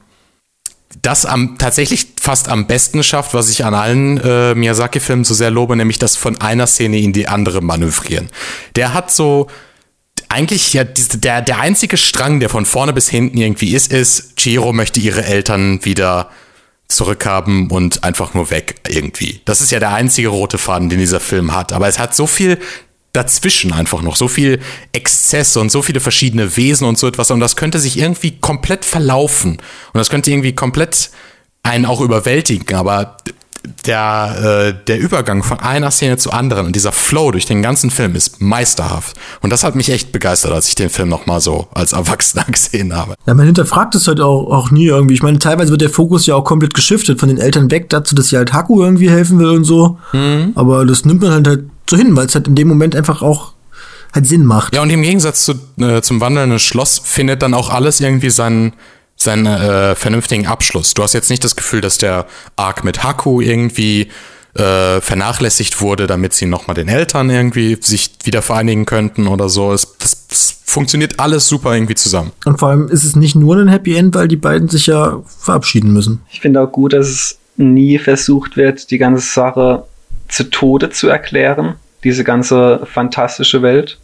das 1.00 1.24
am, 1.24 1.56
tatsächlich 1.58 2.08
fast 2.20 2.48
am 2.48 2.66
besten 2.66 3.02
schafft, 3.02 3.34
was 3.34 3.48
ich 3.48 3.64
an 3.64 3.74
allen 3.74 4.18
äh, 4.18 4.54
Miyazaki-Filmen 4.54 5.24
so 5.24 5.34
sehr 5.34 5.50
lobe, 5.50 5.76
nämlich 5.76 5.98
das 5.98 6.16
von 6.16 6.40
einer 6.40 6.66
Szene 6.66 6.98
in 6.98 7.12
die 7.12 7.28
andere 7.28 7.60
manövrieren. 7.62 8.28
Der 8.76 8.94
hat 8.94 9.10
so 9.10 9.48
eigentlich 10.28 10.72
ja 10.72 10.84
der, 10.84 11.42
der 11.42 11.60
einzige 11.60 11.96
Strang, 11.96 12.40
der 12.40 12.48
von 12.48 12.66
vorne 12.66 12.92
bis 12.92 13.08
hinten 13.08 13.38
irgendwie 13.38 13.74
ist, 13.74 13.92
ist, 13.92 14.36
Chihiro 14.36 14.72
möchte 14.72 15.00
ihre 15.00 15.24
Eltern 15.24 15.84
wieder 15.84 16.30
zurückhaben 16.88 17.70
und 17.70 18.04
einfach 18.04 18.34
nur 18.34 18.50
weg 18.50 18.76
irgendwie. 18.88 19.40
Das 19.44 19.60
ist 19.60 19.70
ja 19.70 19.80
der 19.80 19.92
einzige 19.92 20.28
rote 20.28 20.58
Faden, 20.58 20.88
den 20.88 20.98
dieser 20.98 21.20
Film 21.20 21.54
hat. 21.54 21.72
Aber 21.72 21.88
es 21.88 21.98
hat 21.98 22.14
so 22.14 22.26
viel 22.26 22.58
dazwischen 23.12 23.72
einfach 23.72 24.02
noch, 24.02 24.16
so 24.16 24.28
viel 24.28 24.60
Exzesse 24.92 25.60
und 25.60 25.70
so 25.70 25.82
viele 25.82 26.00
verschiedene 26.00 26.56
Wesen 26.56 26.86
und 26.86 26.98
so 26.98 27.06
etwas. 27.06 27.30
Und 27.30 27.40
das 27.40 27.56
könnte 27.56 27.78
sich 27.78 27.98
irgendwie 27.98 28.38
komplett 28.38 28.84
verlaufen. 28.84 29.52
Und 29.92 29.98
das 29.98 30.08
könnte 30.08 30.30
irgendwie 30.30 30.54
komplett 30.54 31.10
einen 31.62 31.84
auch 31.84 32.00
überwältigen. 32.00 32.74
Aber 32.74 33.18
der, 33.86 34.74
äh, 34.74 34.84
der 34.86 34.98
Übergang 34.98 35.42
von 35.42 35.60
einer 35.60 35.90
Szene 35.90 36.16
zur 36.16 36.34
anderen 36.34 36.66
und 36.66 36.74
dieser 36.74 36.90
Flow 36.90 37.30
durch 37.30 37.46
den 37.46 37.62
ganzen 37.62 37.90
Film 37.90 38.14
ist 38.14 38.40
meisterhaft. 38.40 39.16
Und 39.40 39.50
das 39.50 39.62
hat 39.62 39.76
mich 39.76 39.90
echt 39.90 40.10
begeistert, 40.10 40.52
als 40.52 40.68
ich 40.68 40.74
den 40.74 40.90
Film 40.90 41.08
nochmal 41.08 41.40
so 41.40 41.68
als 41.72 41.92
Erwachsener 41.92 42.44
gesehen 42.50 42.96
habe. 42.96 43.14
Ja, 43.26 43.34
man 43.34 43.46
hinterfragt 43.46 43.94
es 43.94 44.08
halt 44.08 44.20
auch, 44.20 44.50
auch 44.50 44.70
nie 44.70 44.86
irgendwie. 44.86 45.14
Ich 45.14 45.22
meine, 45.22 45.38
teilweise 45.38 45.70
wird 45.70 45.80
der 45.80 45.90
Fokus 45.90 46.26
ja 46.26 46.34
auch 46.34 46.44
komplett 46.44 46.74
geschiftet 46.74 47.20
von 47.20 47.28
den 47.28 47.38
Eltern 47.38 47.70
weg 47.70 47.88
dazu, 47.90 48.14
dass 48.14 48.28
sie 48.28 48.36
halt 48.36 48.52
Haku 48.52 48.82
irgendwie 48.82 49.10
helfen 49.10 49.38
will 49.38 49.50
und 49.50 49.64
so. 49.64 49.98
Mhm. 50.12 50.52
Aber 50.54 50.84
das 50.84 51.04
nimmt 51.04 51.22
man 51.22 51.30
halt, 51.30 51.46
halt 51.46 51.64
so 51.88 51.96
hin, 51.96 52.16
weil 52.16 52.26
es 52.26 52.34
halt 52.34 52.48
in 52.48 52.54
dem 52.54 52.68
Moment 52.68 52.96
einfach 52.96 53.22
auch 53.22 53.52
halt 54.12 54.26
Sinn 54.26 54.44
macht. 54.44 54.74
Ja, 54.74 54.82
und 54.82 54.90
im 54.90 55.02
Gegensatz 55.02 55.44
zu, 55.44 55.54
äh, 55.80 56.02
zum 56.02 56.20
wandelnden 56.20 56.58
Schloss 56.58 57.00
findet 57.04 57.42
dann 57.42 57.54
auch 57.54 57.70
alles 57.70 58.00
irgendwie 58.00 58.30
seinen, 58.30 58.74
seinen 59.16 59.46
äh, 59.46 59.94
vernünftigen 59.94 60.46
Abschluss. 60.46 60.94
Du 60.94 61.02
hast 61.02 61.14
jetzt 61.14 61.30
nicht 61.30 61.42
das 61.44 61.56
Gefühl, 61.56 61.80
dass 61.80 61.98
der 61.98 62.26
Arc 62.56 62.84
mit 62.84 63.02
Haku 63.02 63.40
irgendwie 63.40 64.08
äh, 64.54 65.00
vernachlässigt 65.00 65.80
wurde, 65.80 66.06
damit 66.06 66.34
sie 66.34 66.46
nochmal 66.46 66.74
den 66.74 66.88
Eltern 66.88 67.30
irgendwie 67.30 67.78
sich 67.80 68.10
wieder 68.24 68.42
vereinigen 68.42 68.84
könnten 68.84 69.26
oder 69.26 69.48
so. 69.48 69.72
Es, 69.72 69.96
das, 69.98 70.28
das 70.28 70.58
funktioniert 70.64 71.18
alles 71.18 71.48
super 71.48 71.74
irgendwie 71.74 71.94
zusammen. 71.94 72.32
Und 72.44 72.58
vor 72.58 72.68
allem 72.68 72.88
ist 72.88 73.04
es 73.04 73.16
nicht 73.16 73.34
nur 73.34 73.56
ein 73.56 73.68
Happy 73.68 73.96
End, 73.96 74.14
weil 74.14 74.28
die 74.28 74.36
beiden 74.36 74.68
sich 74.68 74.86
ja 74.86 75.22
verabschieden 75.26 75.92
müssen. 75.92 76.20
Ich 76.30 76.40
finde 76.40 76.60
auch 76.60 76.70
gut, 76.70 76.92
dass 76.92 77.08
es 77.08 77.38
nie 77.56 77.98
versucht 77.98 78.56
wird, 78.56 78.90
die 78.90 78.98
ganze 78.98 79.26
Sache 79.26 79.84
zu 80.32 80.44
Tode 80.44 80.90
zu 80.90 81.08
erklären, 81.08 81.76
diese 82.04 82.24
ganze 82.24 82.86
fantastische 82.86 83.62
Welt. 83.62 83.98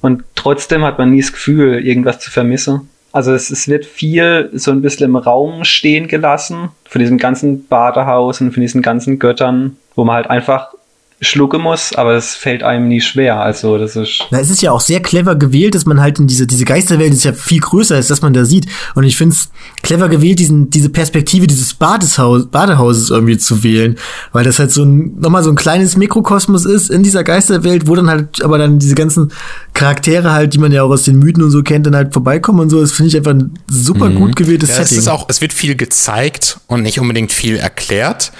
Und 0.00 0.24
trotzdem 0.34 0.84
hat 0.84 0.98
man 0.98 1.10
nie 1.10 1.20
das 1.20 1.32
Gefühl, 1.32 1.84
irgendwas 1.84 2.20
zu 2.20 2.30
vermissen. 2.30 2.90
Also 3.12 3.32
es, 3.32 3.50
es 3.50 3.68
wird 3.68 3.84
viel 3.84 4.50
so 4.52 4.70
ein 4.70 4.82
bisschen 4.82 5.06
im 5.06 5.16
Raum 5.16 5.64
stehen 5.64 6.08
gelassen, 6.08 6.70
von 6.84 6.98
diesem 7.00 7.18
ganzen 7.18 7.66
Badehaus 7.66 8.40
und 8.40 8.52
von 8.52 8.60
diesen 8.60 8.82
ganzen 8.82 9.18
Göttern, 9.18 9.76
wo 9.94 10.04
man 10.04 10.16
halt 10.16 10.30
einfach 10.30 10.74
schlucken 11.22 11.62
muss, 11.62 11.94
aber 11.94 12.14
es 12.14 12.34
fällt 12.34 12.64
einem 12.64 12.88
nie 12.88 13.00
schwer. 13.00 13.40
Also 13.40 13.78
das 13.78 13.94
ist 13.94 14.24
Na, 14.30 14.40
es 14.40 14.50
ist 14.50 14.60
ja 14.60 14.72
auch 14.72 14.80
sehr 14.80 15.00
clever 15.00 15.36
gewählt, 15.36 15.74
dass 15.74 15.86
man 15.86 16.00
halt 16.00 16.18
in 16.18 16.26
diese, 16.26 16.48
diese 16.48 16.64
Geisterwelt 16.64 17.12
ist 17.12 17.24
ja 17.24 17.32
viel 17.32 17.60
größer, 17.60 17.94
als 17.94 18.08
dass 18.08 18.22
man 18.22 18.32
da 18.34 18.44
sieht. 18.44 18.66
Und 18.96 19.04
ich 19.04 19.16
finde 19.16 19.34
es 19.36 19.50
clever 19.82 20.08
gewählt, 20.08 20.40
diesen, 20.40 20.68
diese 20.70 20.88
Perspektive 20.88 21.46
dieses 21.46 21.74
Badeshaus, 21.74 22.46
Badehauses 22.46 23.10
irgendwie 23.10 23.38
zu 23.38 23.62
wählen. 23.62 23.96
Weil 24.32 24.42
das 24.44 24.58
halt 24.58 24.72
so 24.72 24.84
ein, 24.84 25.18
nochmal 25.20 25.44
so 25.44 25.50
ein 25.50 25.56
kleines 25.56 25.96
Mikrokosmos 25.96 26.64
ist 26.64 26.90
in 26.90 27.04
dieser 27.04 27.22
Geisterwelt, 27.22 27.86
wo 27.86 27.94
dann 27.94 28.10
halt, 28.10 28.42
aber 28.42 28.58
dann 28.58 28.80
diese 28.80 28.96
ganzen 28.96 29.30
Charaktere 29.74 30.32
halt, 30.32 30.54
die 30.54 30.58
man 30.58 30.72
ja 30.72 30.82
auch 30.82 30.90
aus 30.90 31.04
den 31.04 31.20
Mythen 31.20 31.44
und 31.44 31.52
so 31.52 31.62
kennt, 31.62 31.86
dann 31.86 31.94
halt 31.94 32.12
vorbeikommen 32.12 32.58
und 32.58 32.70
so. 32.70 32.80
Das 32.80 32.90
finde 32.92 33.10
ich 33.10 33.16
einfach 33.16 33.30
ein 33.30 33.54
super 33.68 34.10
gut 34.10 34.34
gewähltes 34.34 34.70
Ja, 34.70 34.78
es 34.80 34.88
Setting. 34.88 34.98
ist 34.98 35.08
auch, 35.08 35.26
es 35.28 35.40
wird 35.40 35.52
viel 35.52 35.76
gezeigt 35.76 36.58
und 36.66 36.82
nicht 36.82 36.98
unbedingt 36.98 37.30
viel 37.30 37.56
erklärt. 37.56 38.32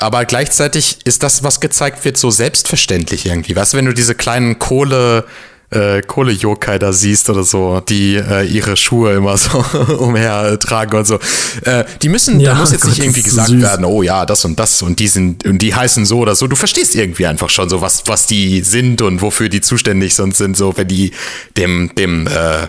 Aber 0.00 0.24
gleichzeitig 0.24 0.98
ist 1.04 1.22
das, 1.22 1.42
was 1.42 1.60
gezeigt 1.60 2.04
wird, 2.04 2.16
so 2.16 2.30
selbstverständlich 2.30 3.26
irgendwie. 3.26 3.54
Weißt 3.56 3.72
du, 3.72 3.76
wenn 3.78 3.84
du 3.86 3.92
diese 3.94 4.14
kleinen 4.14 4.58
Kohle, 4.58 5.24
äh, 5.70 6.00
Kohle-Yokai 6.02 6.78
da 6.78 6.92
siehst 6.94 7.28
oder 7.28 7.42
so, 7.42 7.80
die 7.80 8.14
äh, 8.16 8.46
ihre 8.46 8.76
Schuhe 8.76 9.14
immer 9.14 9.36
so 9.36 9.58
umher 9.98 10.58
tragen 10.58 10.96
und 10.96 11.06
so. 11.06 11.18
Äh, 11.64 11.84
die 12.00 12.08
müssen, 12.08 12.40
Ja, 12.40 12.54
da 12.54 12.60
muss 12.60 12.72
jetzt 12.72 12.82
Gott, 12.82 12.90
nicht 12.92 13.02
irgendwie 13.02 13.22
gesagt 13.22 13.48
süß. 13.48 13.60
werden, 13.60 13.84
oh 13.84 14.02
ja, 14.02 14.24
das 14.24 14.44
und 14.44 14.58
das 14.58 14.80
und 14.82 14.98
die 14.98 15.08
sind, 15.08 15.44
und 15.44 15.58
die 15.58 15.74
heißen 15.74 16.06
so 16.06 16.20
oder 16.20 16.34
so. 16.34 16.46
Du 16.46 16.56
verstehst 16.56 16.94
irgendwie 16.94 17.26
einfach 17.26 17.50
schon 17.50 17.68
so, 17.68 17.82
was, 17.82 18.04
was 18.06 18.26
die 18.26 18.62
sind 18.62 19.02
und 19.02 19.20
wofür 19.20 19.48
die 19.50 19.60
zuständig 19.60 20.14
sind, 20.14 20.34
sind 20.34 20.56
so, 20.56 20.74
wenn 20.76 20.88
die 20.88 21.12
dem, 21.56 21.90
dem, 21.96 22.26
äh, 22.26 22.68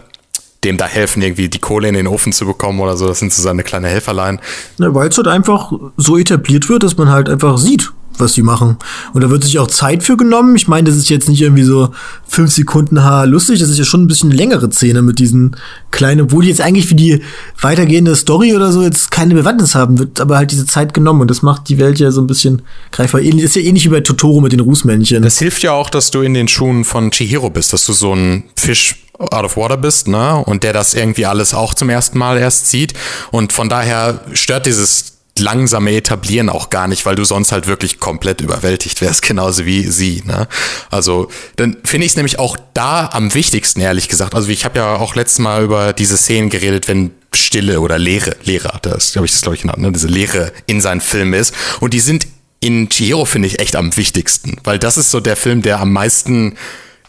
dem 0.63 0.77
da 0.77 0.85
helfen, 0.85 1.21
irgendwie 1.21 1.49
die 1.49 1.59
Kohle 1.59 1.87
in 1.87 1.93
den 1.93 2.07
Ofen 2.07 2.33
zu 2.33 2.45
bekommen 2.45 2.79
oder 2.79 2.97
so. 2.97 3.07
Das 3.07 3.19
sind 3.19 3.31
so 3.31 3.41
seine 3.41 3.63
kleine 3.63 3.87
Helferlein. 3.87 4.39
Ne, 4.77 4.93
weil 4.93 5.09
es 5.09 5.17
halt 5.17 5.27
einfach 5.27 5.71
so 5.97 6.17
etabliert 6.17 6.69
wird, 6.69 6.83
dass 6.83 6.97
man 6.97 7.09
halt 7.09 7.29
einfach 7.29 7.57
sieht, 7.57 7.91
was 8.19 8.33
sie 8.33 8.41
machen. 8.43 8.77
Und 9.13 9.23
da 9.23 9.29
wird 9.29 9.43
sich 9.43 9.59
auch 9.59 9.67
Zeit 9.67 10.03
für 10.03 10.17
genommen. 10.17 10.55
Ich 10.55 10.67
meine, 10.67 10.89
das 10.89 10.97
ist 10.97 11.09
jetzt 11.09 11.29
nicht 11.29 11.41
irgendwie 11.41 11.63
so 11.63 11.89
fünf 12.27 12.51
Sekunden 12.51 13.03
ha 13.03 13.23
lustig, 13.23 13.59
das 13.59 13.69
ist 13.69 13.77
ja 13.77 13.83
schon 13.85 14.03
ein 14.03 14.07
bisschen 14.07 14.31
längere 14.31 14.69
Szene 14.71 15.01
mit 15.01 15.19
diesen 15.19 15.55
kleinen, 15.91 16.21
obwohl 16.21 16.43
die 16.43 16.49
jetzt 16.49 16.61
eigentlich 16.61 16.85
für 16.87 16.95
die 16.95 17.21
weitergehende 17.61 18.15
Story 18.15 18.55
oder 18.55 18.71
so 18.71 18.81
jetzt 18.83 19.11
keine 19.11 19.33
Bewandtnis 19.35 19.75
haben, 19.75 19.97
wird 19.99 20.19
aber 20.21 20.37
halt 20.37 20.51
diese 20.51 20.65
Zeit 20.65 20.93
genommen 20.93 21.21
und 21.21 21.29
das 21.31 21.41
macht 21.41 21.69
die 21.69 21.77
Welt 21.79 21.99
ja 21.99 22.11
so 22.11 22.21
ein 22.21 22.27
bisschen 22.27 22.61
greifbar. 22.91 23.21
Ähnlich- 23.21 23.45
Ist 23.45 23.55
ja 23.55 23.61
ähnlich 23.61 23.85
wie 23.85 23.89
bei 23.89 24.01
Totoro 24.01 24.41
mit 24.41 24.51
den 24.51 24.59
Rußmännchen. 24.59 25.23
Das 25.23 25.39
hilft 25.39 25.63
ja 25.63 25.71
auch, 25.71 25.89
dass 25.89 26.11
du 26.11 26.21
in 26.21 26.33
den 26.33 26.47
Schuhen 26.47 26.83
von 26.85 27.11
Chihiro 27.11 27.49
bist, 27.49 27.73
dass 27.73 27.85
du 27.85 27.93
so 27.93 28.13
ein 28.13 28.43
Fisch 28.55 29.05
out 29.17 29.43
of 29.43 29.57
water 29.57 29.75
bist, 29.77 30.07
ne? 30.07 30.37
Und 30.45 30.63
der 30.63 30.71
das 30.71 30.93
irgendwie 30.93 31.25
alles 31.25 31.53
auch 31.53 31.73
zum 31.73 31.89
ersten 31.89 32.17
Mal 32.17 32.37
erst 32.37 32.69
sieht. 32.69 32.93
Und 33.31 33.51
von 33.51 33.67
daher 33.67 34.21
stört 34.33 34.65
dieses 34.65 35.18
langsame 35.39 35.95
Etablieren 35.95 36.49
auch 36.49 36.69
gar 36.69 36.87
nicht, 36.87 37.05
weil 37.05 37.15
du 37.15 37.23
sonst 37.23 37.51
halt 37.51 37.67
wirklich 37.67 37.99
komplett 37.99 38.41
überwältigt 38.41 39.01
wärst, 39.01 39.21
genauso 39.27 39.65
wie 39.65 39.83
sie. 39.83 40.23
Ne? 40.25 40.47
Also 40.89 41.29
dann 41.55 41.77
finde 41.83 42.05
ich 42.05 42.13
es 42.13 42.15
nämlich 42.15 42.39
auch 42.39 42.57
da 42.73 43.09
am 43.11 43.33
wichtigsten, 43.33 43.81
ehrlich 43.81 44.07
gesagt. 44.07 44.35
Also 44.35 44.49
ich 44.49 44.65
habe 44.65 44.79
ja 44.79 44.95
auch 44.95 45.15
letztes 45.15 45.39
Mal 45.39 45.63
über 45.63 45.93
diese 45.93 46.17
Szenen 46.17 46.49
geredet, 46.49 46.87
wenn 46.87 47.11
Stille 47.33 47.79
oder 47.79 47.99
Leere, 47.99 48.35
Leere, 48.43 48.79
das 48.81 49.15
habe 49.15 49.25
ich 49.25 49.31
das 49.31 49.41
glaube 49.41 49.55
ich 49.55 49.61
genannt, 49.61 49.79
ne? 49.79 49.91
diese 49.91 50.07
Leere 50.07 50.51
in 50.65 50.81
seinem 50.81 51.01
Film 51.01 51.33
ist. 51.33 51.53
Und 51.79 51.93
die 51.93 51.99
sind 51.99 52.27
in 52.59 52.89
Chihiro 52.89 53.25
finde 53.25 53.47
ich 53.47 53.59
echt 53.59 53.75
am 53.75 53.95
wichtigsten, 53.95 54.57
weil 54.63 54.79
das 54.79 54.97
ist 54.97 55.11
so 55.11 55.19
der 55.19 55.37
Film, 55.37 55.61
der 55.61 55.79
am 55.79 55.93
meisten 55.93 56.57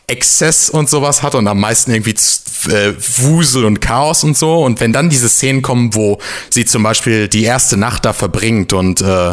Exzess 0.06 0.70
und 0.70 0.88
sowas 0.88 1.22
hat 1.22 1.34
und 1.34 1.46
am 1.48 1.60
meisten 1.60 1.92
irgendwie 1.92 2.14
äh, 2.68 2.94
Wusel 3.22 3.64
und 3.64 3.80
Chaos 3.80 4.24
und 4.24 4.36
so. 4.36 4.62
Und 4.62 4.80
wenn 4.80 4.92
dann 4.92 5.10
diese 5.10 5.28
Szenen 5.28 5.62
kommen, 5.62 5.94
wo 5.94 6.18
sie 6.50 6.64
zum 6.64 6.82
Beispiel 6.82 7.28
die 7.28 7.44
erste 7.44 7.76
Nacht 7.76 8.04
da 8.04 8.12
verbringt 8.12 8.72
und 8.72 9.00
äh, 9.00 9.32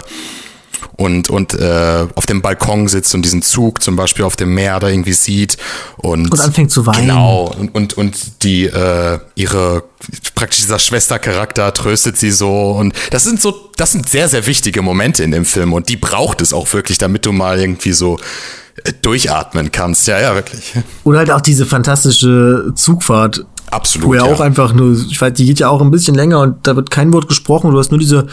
und, 0.96 1.30
und 1.30 1.54
äh, 1.54 2.08
auf 2.16 2.26
dem 2.26 2.42
Balkon 2.42 2.88
sitzt 2.88 3.14
und 3.14 3.24
diesen 3.24 3.42
Zug 3.42 3.84
zum 3.84 3.96
Beispiel 3.96 4.26
auf 4.26 4.36
dem 4.36 4.54
Meer 4.54 4.80
da 4.80 4.90
irgendwie 4.90 5.14
sieht 5.14 5.58
und, 5.98 6.32
Und 6.32 6.40
anfängt 6.40 6.72
zu 6.72 6.86
weinen. 6.86 7.08
Genau, 7.08 7.54
und, 7.58 7.74
und, 7.76 7.94
und 7.96 8.44
die 8.44 8.66
äh, 8.66 9.20
ihre 9.36 9.84
praktisch 10.36 10.62
dieser 10.62 10.80
Schwestercharakter 10.80 11.74
tröstet 11.74 12.18
sie 12.18 12.32
so 12.32 12.72
und 12.72 12.94
das 13.12 13.24
sind 13.24 13.42
so, 13.42 13.70
das 13.76 13.92
sind 13.92 14.10
sehr, 14.10 14.28
sehr 14.28 14.46
wichtige 14.46 14.82
Momente 14.82 15.24
in 15.24 15.32
dem 15.32 15.46
Film 15.46 15.74
und 15.74 15.90
die 15.90 15.98
braucht 15.98 16.42
es 16.42 16.54
auch 16.54 16.72
wirklich, 16.74 16.98
damit 16.98 17.26
du 17.26 17.32
mal 17.32 17.60
irgendwie 17.60 17.94
so 17.94 18.20
durchatmen 19.02 19.72
kannst. 19.72 20.08
Ja, 20.08 20.20
ja, 20.20 20.36
wirklich. 20.36 20.74
Oder 21.04 21.20
halt 21.20 21.32
auch 21.32 21.42
diese 21.42 21.66
fantastische 21.66 22.72
Zugfahrt 22.76 23.46
Absolut. 23.70 24.08
Wo 24.08 24.14
ja, 24.14 24.26
ja. 24.26 24.34
auch 24.34 24.40
einfach 24.40 24.74
nur, 24.74 24.94
ich 24.94 25.20
weiß, 25.20 25.34
die 25.34 25.46
geht 25.46 25.60
ja 25.60 25.70
auch 25.70 25.82
ein 25.82 25.92
bisschen 25.92 26.16
länger 26.16 26.40
und 26.40 26.66
da 26.66 26.76
wird 26.76 26.90
kein 26.90 27.12
Wort 27.12 27.28
gesprochen. 27.28 27.72
Du 27.72 27.78
hast 27.78 27.92
nur 27.92 28.00
diese 28.00 28.28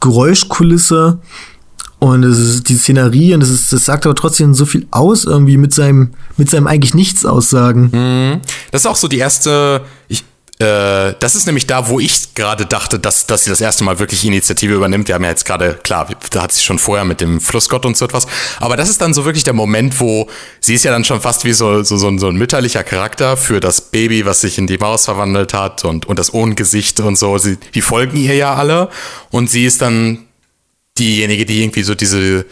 Geräuschkulisse 0.00 1.20
und 2.00 2.24
es 2.24 2.38
ist 2.38 2.68
die 2.68 2.76
Szenerie 2.76 3.34
und 3.34 3.40
das, 3.40 3.50
ist, 3.50 3.72
das 3.72 3.84
sagt 3.84 4.06
aber 4.06 4.14
trotzdem 4.14 4.54
so 4.54 4.64
viel 4.64 4.86
aus 4.90 5.24
irgendwie 5.24 5.58
mit 5.58 5.74
seinem, 5.74 6.10
mit 6.36 6.50
seinem 6.50 6.66
eigentlich 6.66 6.94
nichts 6.94 7.24
aussagen. 7.24 8.40
Das 8.72 8.82
ist 8.82 8.86
auch 8.86 8.96
so 8.96 9.06
die 9.06 9.18
erste. 9.18 9.82
Ich, 10.08 10.24
äh, 10.60 11.14
das 11.18 11.36
ist 11.36 11.46
nämlich 11.46 11.66
da, 11.66 11.88
wo 11.88 12.00
ich 12.00 12.34
gerade 12.34 12.66
dachte, 12.66 12.98
dass, 12.98 13.24
dass 13.24 13.44
sie 13.44 13.50
das 13.50 13.62
erste 13.62 13.82
Mal 13.82 13.98
wirklich 13.98 14.26
Initiative 14.26 14.74
übernimmt. 14.74 15.08
Wir 15.08 15.14
haben 15.14 15.24
ja 15.24 15.30
jetzt 15.30 15.46
gerade, 15.46 15.72
klar, 15.82 16.08
da 16.32 16.42
hat 16.42 16.52
sie 16.52 16.62
schon 16.62 16.78
vorher 16.78 17.06
mit 17.06 17.22
dem 17.22 17.40
Flussgott 17.40 17.86
und 17.86 17.96
so 17.96 18.04
etwas. 18.04 18.26
Aber 18.58 18.76
das 18.76 18.90
ist 18.90 19.00
dann 19.00 19.14
so 19.14 19.24
wirklich 19.24 19.42
der 19.42 19.54
Moment, 19.54 19.98
wo 20.00 20.28
sie 20.60 20.74
ist 20.74 20.84
ja 20.84 20.92
dann 20.92 21.04
schon 21.04 21.22
fast 21.22 21.44
wie 21.44 21.54
so, 21.54 21.82
so, 21.82 21.96
so, 21.96 22.08
ein, 22.08 22.18
so 22.18 22.28
ein 22.28 22.36
mütterlicher 22.36 22.84
Charakter 22.84 23.38
für 23.38 23.60
das 23.60 23.80
Baby, 23.80 24.26
was 24.26 24.42
sich 24.42 24.58
in 24.58 24.66
die 24.66 24.76
Maus 24.76 25.06
verwandelt 25.06 25.54
hat 25.54 25.86
und, 25.86 26.04
und 26.04 26.18
das 26.18 26.34
Ohngesicht 26.34 27.00
und 27.00 27.16
so. 27.16 27.38
Sie, 27.38 27.56
die 27.74 27.80
folgen 27.80 28.18
ihr 28.18 28.34
ja 28.34 28.54
alle. 28.54 28.90
Und 29.30 29.48
sie 29.48 29.64
ist 29.64 29.80
dann 29.80 30.26
diejenige, 30.98 31.46
die 31.46 31.62
irgendwie 31.62 31.84
so 31.84 31.94
diese, 31.94 32.44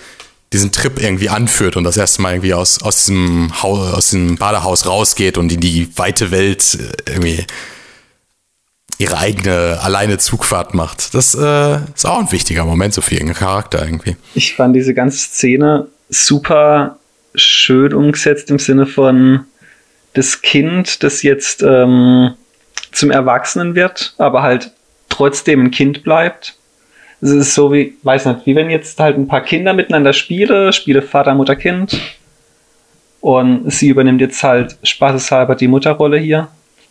diesen 0.55 0.73
Trip 0.73 0.99
irgendwie 0.99 1.29
anführt 1.29 1.77
und 1.77 1.85
das 1.85 1.99
erste 1.99 2.23
Mal 2.23 2.33
irgendwie 2.33 2.55
aus, 2.55 2.83
aus, 2.83 3.05
diesem, 3.05 3.63
Haus, 3.63 3.93
aus 3.93 4.05
diesem 4.07 4.39
Badehaus 4.39 4.87
rausgeht 4.87 5.37
und 5.37 5.53
in 5.53 5.61
die 5.61 5.91
weite 5.97 6.31
Welt 6.31 6.79
äh, 7.07 7.13
irgendwie 7.13 7.45
ihre 8.99 9.19
eigene 9.19 9.79
alleine 9.81 10.19
Zugfahrt 10.19 10.75
macht. 10.75 11.15
Das 11.15 11.35
äh, 11.35 11.79
ist 11.95 12.05
auch 12.05 12.19
ein 12.19 12.33
wichtiger 12.33 12.65
Moment 12.65 12.95
so 12.95 13.01
für 13.01 13.15
ihren 13.15 13.33
Charakter 13.33 13.85
irgendwie. 13.85 14.17
Ich 14.35 14.55
fand 14.55 14.75
diese 14.75 14.93
ganze 14.93 15.19
Szene 15.19 15.87
super 16.09 16.99
schön 17.35 17.95
umgesetzt 17.95 18.51
im 18.51 18.59
Sinne 18.59 18.87
von 18.87 19.45
das 20.15 20.43
Kind, 20.43 21.03
das 21.05 21.23
jetzt 21.23 21.63
ähm, 21.63 22.35
zum 22.91 23.11
Erwachsenen 23.11 23.77
wird, 23.77 24.15
aber 24.19 24.43
halt 24.43 24.73
trotzdem 25.09 25.65
ein 25.65 25.71
Kind 25.71 26.03
bleibt. 26.03 26.57
Es 27.21 27.31
ist 27.31 27.55
so 27.55 27.73
wie, 27.73 27.97
weiß 28.03 28.27
nicht, 28.27 28.47
wie 28.47 28.57
wenn 28.57 28.71
jetzt 28.71 28.99
halt 28.99 29.17
ein 29.17 29.29
paar 29.29 29.43
Kinder 29.43 29.75
miteinander 29.75 30.13
spiele, 30.13 30.73
spiele 30.73 31.03
Vater, 31.03 31.35
Mutter, 31.35 31.57
Kind. 31.57 32.01
Und 33.21 33.71
sie 33.73 33.89
übernimmt 33.89 34.21
jetzt 34.21 34.43
halt 34.43 34.77
spaßeshalber 34.83 35.57
die 35.57 35.69
Mutterrolle 35.69 36.19
hier. 36.19 36.49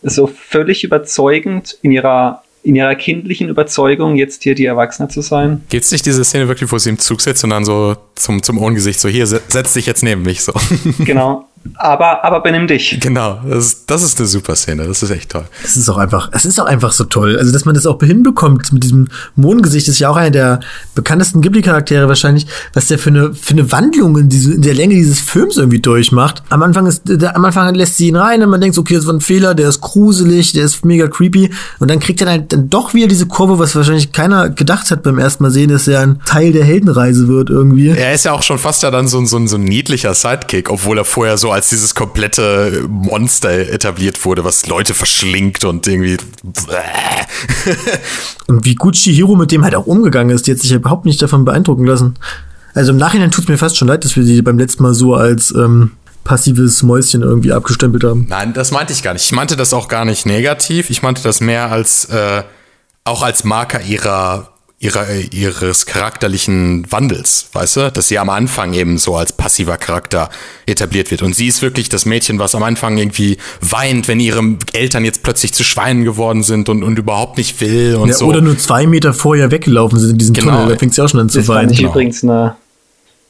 So 0.10 0.28
völlig 0.28 0.84
überzeugend 0.84 1.78
in 1.82 1.91
ihrer, 1.91 2.43
in 2.64 2.76
ihrer 2.76 2.95
kindlichen 2.95 3.49
Überzeugung, 3.49 4.16
jetzt 4.16 4.43
hier 4.43 4.55
die 4.55 4.66
Erwachsene 4.66 5.08
zu 5.10 5.22
sein. 5.22 5.64
Gibt's 5.70 5.91
nicht 5.91 6.05
diese 6.05 6.24
Szene 6.24 6.47
wirklich, 6.47 6.72
wo 6.72 6.78
sie 6.78 6.89
im 6.89 6.99
Zug 6.99 7.22
sitzt 7.22 7.43
und 7.43 7.51
dann 7.51 7.66
so 7.66 7.95
zum, 8.16 8.43
zum 8.43 8.58
Ohngesicht 8.58 8.99
so, 8.99 9.10
hier, 9.10 9.28
se- 9.28 9.41
setz 9.47 9.74
dich 9.74 9.86
jetzt 9.86 10.03
neben 10.03 10.24
mich 10.24 10.41
so. 10.43 10.53
Genau. 10.99 11.47
Aber, 11.76 12.24
aber 12.24 12.41
benimm 12.41 12.68
dich. 12.68 12.97
genau, 13.01 13.39
das, 13.47 13.65
ist- 13.65 13.84
das 13.88 14.03
ist 14.03 14.18
eine 14.20 14.28
super 14.28 14.55
Szene, 14.55 14.88
das 14.88 15.03
ist 15.03 15.09
echt 15.11 15.30
toll. 15.32 15.45
Es 15.63 15.78
ist 15.78 15.89
auch 15.89 15.97
einfach, 15.97 16.30
es 16.34 16.45
ist 16.45 16.59
auch 16.59 16.65
einfach 16.65 16.91
so 16.91 17.03
toll. 17.05 17.38
Also, 17.38 17.51
dass 17.51 17.65
man 17.65 17.76
das 17.76 17.86
auch 17.86 17.99
hinbekommt 18.01 18.72
mit 18.74 18.84
diesem 18.84 19.07
Mondgesicht, 19.36 19.88
ist 19.88 19.99
ja 19.99 20.09
auch 20.09 20.15
einer 20.15 20.32
der 20.32 20.59
bekanntesten 20.95 21.41
Ghibli-Charaktere 21.41 22.07
wahrscheinlich, 22.07 22.47
was 22.74 22.88
der 22.88 22.99
für 22.99 23.09
eine, 23.09 23.34
für 23.34 23.51
eine 23.53 23.72
Wandlung 23.72 24.18
in, 24.18 24.30
diese, 24.30 24.53
in 24.53 24.61
der 24.61 24.74
Länge 24.74 24.95
dieses 24.95 25.20
Films 25.20 25.57
irgendwie 25.57 25.80
durchmacht. 25.80 26.43
Am 26.49 26.63
Anfang 26.63 26.86
ist, 26.88 27.03
der, 27.05 27.36
am 27.36 27.45
Anfang 27.45 27.74
lässt 27.76 27.97
sie 27.97 28.07
ihn 28.07 28.15
rein 28.15 28.41
und 28.43 28.49
man 28.49 28.61
denkt, 28.61 28.76
so, 28.76 28.82
okay, 28.82 28.95
das 28.95 29.05
war 29.05 29.13
ein 29.13 29.22
Fehler, 29.22 29.53
der 29.55 29.70
ist 29.70 29.82
gruselig, 29.82 30.53
der 30.53 30.65
ist 30.65 30.86
mega 30.86 31.07
creepy. 31.07 31.51
Und 31.80 31.89
dann 31.91 31.99
kriegt 31.99 32.22
er 32.22 32.28
halt 32.30 32.53
dann 32.53 32.70
doch 32.70 32.93
wieder 32.93 33.07
diese 33.07 33.26
Kurve, 33.28 33.59
was 33.59 33.76
wahrscheinlich 33.76 34.11
keiner 34.11 34.49
gedacht 34.49 34.91
hat 34.91 35.03
beim 35.03 35.20
ersten 35.20 35.43
Mal 35.43 35.51
sehen, 35.51 35.70
dass 35.70 35.88
er 35.88 36.01
ein 36.01 36.20
Teil 36.26 36.51
der 36.51 36.63
Heldenreise 36.63 37.28
wird 37.28 37.49
irgendwie. 37.49 37.89
Er 37.89 38.13
ist 38.13 38.26
ja 38.26 38.32
auch 38.34 38.41
schon 38.43 38.57
fast 38.59 38.84
ja 38.84 38.91
dann 38.91 39.07
so, 39.07 39.18
ein- 39.20 39.26
so, 39.28 39.38
ein- 39.38 39.47
so 39.47 39.57
ein 39.57 39.63
niedlicher 39.63 40.13
Sidekick, 40.13 40.70
obwohl 40.70 40.97
er 40.97 41.05
vorher 41.05 41.38
so 41.38 41.51
als 41.58 41.70
dieses 41.70 41.95
komplette 41.95 42.86
Monster 42.88 43.49
etabliert 43.49 44.24
wurde, 44.24 44.43
was 44.43 44.68
Leute 44.68 44.93
verschlingt 44.93 45.66
und 45.66 45.88
irgendwie. 45.88 46.18
Und 48.47 48.64
wie 48.64 48.76
gut 48.76 48.95
Shihiro 48.95 49.36
mit 49.36 49.51
dem 49.51 49.64
halt 49.64 49.74
auch 49.74 49.88
umgegangen 49.88 50.36
ist, 50.36 50.45
die 50.45 50.51
hat 50.51 50.60
sich 50.60 50.70
ja 50.70 50.78
überhaupt 50.78 51.05
nicht 51.05 51.20
davon 51.20 51.45
beeindrucken 51.45 51.86
lassen. 51.86 52.14
Also 52.76 52.91
im 52.91 52.97
Nachhinein 52.97 53.32
tut 53.32 53.45
es 53.45 53.49
mir 53.49 53.58
fast 53.58 53.76
schon 53.76 53.88
leid, 53.88 54.05
dass 54.05 54.16
wir 54.16 54.24
sie 54.24 54.39
beim 54.43 54.60
letzten 54.60 54.84
Mal 54.84 54.93
so 54.93 55.16
als 55.16 55.51
ähm, 55.55 55.93
passives 56.24 56.84
Mäuschen 56.84 57.24
irgendwie 57.24 57.51
abgestempelt 57.51 58.03
haben. 58.03 58.28
Nein, 58.30 58.53
das 58.53 58.70
meinte 58.70 58.93
ich 58.93 59.01
gar 59.01 59.14
nicht. 59.14 59.26
Ich 59.26 59.32
meinte 59.32 59.55
das 59.55 59.74
auch 59.74 59.88
gar 59.88 60.05
nicht 60.05 60.28
negativ. 60.28 60.91
Ich 60.91 61.01
meinte 61.01 61.24
das 61.24 61.41
mehr 61.41 61.72
als 61.72 62.05
äh, 62.05 62.43
auch 63.03 63.24
als 63.24 63.43
Marker 63.43 63.82
ihrer, 63.82 64.53
ihrer 64.80 65.08
ihres 65.34 65.88
charakterlichen 65.88 66.86
Wandels, 66.92 67.50
weißt 67.54 67.76
du, 67.78 67.92
dass 67.92 68.10
sie 68.10 68.20
am 68.20 68.30
Anfang 68.30 68.74
eben 68.74 69.00
so 69.00 69.16
als 69.16 69.34
passiver 69.34 69.78
Charakter 69.78 70.30
etabliert 70.68 71.10
wird. 71.10 71.24
Und 71.24 71.34
sie 71.34 71.48
ist 71.48 71.64
wirklich 71.64 71.90
das 71.90 72.06
Mädchen, 72.06 72.38
was 72.38 72.54
am 72.54 72.62
Anfang 72.62 72.96
irgendwie 72.98 73.38
weint, 73.60 74.08
wenn 74.08 74.20
ihre 74.20 74.56
Eltern 74.74 75.04
jetzt 75.04 75.24
plötzlich 75.24 75.52
zu 75.54 75.64
Schweinen 75.64 76.04
geworden 76.04 76.44
sind 76.44 76.70
und, 76.70 76.84
und 76.84 77.00
überhaupt 77.00 77.38
nicht 77.40 77.60
will 77.60 77.96
und 77.96 78.10
Ja, 78.10 78.14
so. 78.14 78.28
Oder 78.28 78.42
nur 78.42 78.58
zwei 78.60 78.86
Meter 78.86 79.16
vorher 79.16 79.50
weggelaufen 79.50 79.98
sind 80.00 80.12
in 80.12 80.18
diesem 80.20 80.36
Genau. 80.36 80.52
Tunnel. 80.58 80.74
Da 80.74 80.78
fängt 80.78 80.94
sie 80.94 81.02
auch 81.04 81.10
schon 81.10 81.22
an 81.22 81.30
zu 81.30 81.40
Das 81.40 81.48
fand 81.48 81.58
weinen. 81.60 81.72
ich 81.72 81.78
Genau. 81.80 81.90
übrigens 81.92 82.24
eine 82.24 82.56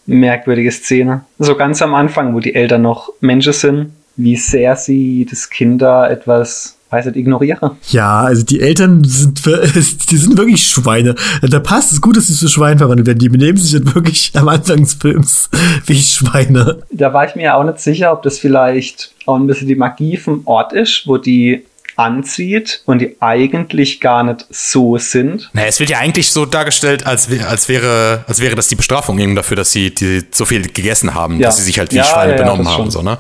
merkwürdige 0.06 0.72
Szene. 0.72 1.22
So 1.39 1.56
ganz 1.56 1.82
am 1.82 1.93
Anfang, 1.93 2.34
wo 2.34 2.39
die 2.41 2.56
Eltern 2.56 2.82
noch 2.82 3.10
Menschen 3.22 3.54
sind, 3.54 3.91
wie 4.18 4.36
sehr 4.36 4.76
sie 4.76 5.26
das 5.30 5.50
Kinder 5.50 6.10
etwas, 6.10 6.76
weiß 6.89 7.05
nicht, 7.07 7.17
ignorieren. 7.17 7.71
Ja, 7.89 8.21
also 8.21 8.43
die 8.43 8.61
Eltern 8.61 9.03
sind, 9.03 9.45
die 10.11 10.17
sind 10.17 10.38
wirklich 10.38 10.63
Schweine. 10.63 11.15
Da 11.41 11.59
passt 11.59 11.91
es 11.93 12.01
gut, 12.01 12.17
dass 12.17 12.27
sie 12.27 12.33
zu 12.33 12.47
Schweinen 12.47 12.77
verwandelt 12.77 13.07
werden. 13.07 13.19
Die 13.19 13.29
benehmen 13.29 13.57
sich 13.57 13.73
halt 13.73 13.93
wirklich 13.95 14.31
am 14.35 14.47
Anfang 14.47 14.77
des 14.83 14.93
Films 14.95 15.49
wie 15.85 16.01
Schweine. 16.01 16.79
Da 16.91 17.13
war 17.13 17.27
ich 17.27 17.35
mir 17.35 17.55
auch 17.55 17.63
nicht 17.63 17.79
sicher, 17.79 18.11
ob 18.13 18.23
das 18.23 18.39
vielleicht 18.39 19.11
auch 19.25 19.35
ein 19.35 19.47
bisschen 19.47 19.67
die 19.67 19.75
Magie 19.75 20.17
vom 20.17 20.41
Ort 20.45 20.73
ist, 20.73 21.03
wo 21.05 21.17
die 21.17 21.65
anzieht 21.97 22.81
und 22.85 22.99
die 22.99 23.15
eigentlich 23.21 23.99
gar 23.99 24.23
nicht 24.23 24.45
so 24.51 24.97
sind. 24.97 25.49
Naja, 25.53 25.67
es 25.67 25.79
wird 25.79 25.89
ja 25.89 25.97
eigentlich 25.97 26.29
so 26.31 26.45
dargestellt, 26.45 27.05
als, 27.07 27.27
als, 27.47 27.67
wäre, 27.69 28.23
als 28.27 28.39
wäre 28.39 28.55
das 28.55 28.67
die 28.67 28.75
Bestrafung 28.75 29.17
eben 29.17 29.35
dafür, 29.35 29.57
dass 29.57 29.71
sie 29.71 29.93
die, 29.93 30.21
so 30.31 30.45
viel 30.45 30.61
gegessen 30.61 31.15
haben, 31.15 31.39
Ja. 31.39 31.47
dass 31.47 31.57
sie 31.57 31.63
sich 31.63 31.79
halt 31.79 31.91
wie 31.91 31.97
Ja, 31.97 32.03
Schweine 32.05 32.33
ja, 32.33 32.38
benommen 32.38 32.67
haben. 32.67 32.83
schon. 32.83 32.91
So, 32.91 33.01
ne? 33.01 33.17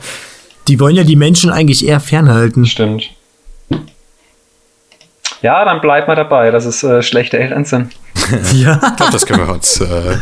Die 0.67 0.79
wollen 0.79 0.95
ja 0.95 1.03
die 1.03 1.15
Menschen 1.15 1.49
eigentlich 1.49 1.87
eher 1.87 1.99
fernhalten. 1.99 2.65
Stimmt. 2.67 3.09
Ja, 5.41 5.63
dann 5.65 5.81
bleibt 5.81 6.07
mal 6.07 6.15
dabei, 6.15 6.51
dass 6.51 6.65
es 6.65 6.83
äh, 6.83 7.01
schlechte 7.01 7.37
Eltern 7.39 7.65
sind. 7.65 7.93
Ja. 8.53 8.81
Ich 8.91 8.95
glaube, 8.97 9.11
das 9.11 9.25
können 9.25 9.47
wir 9.47 9.53
uns. 9.53 9.79
Äh, 9.79 10.17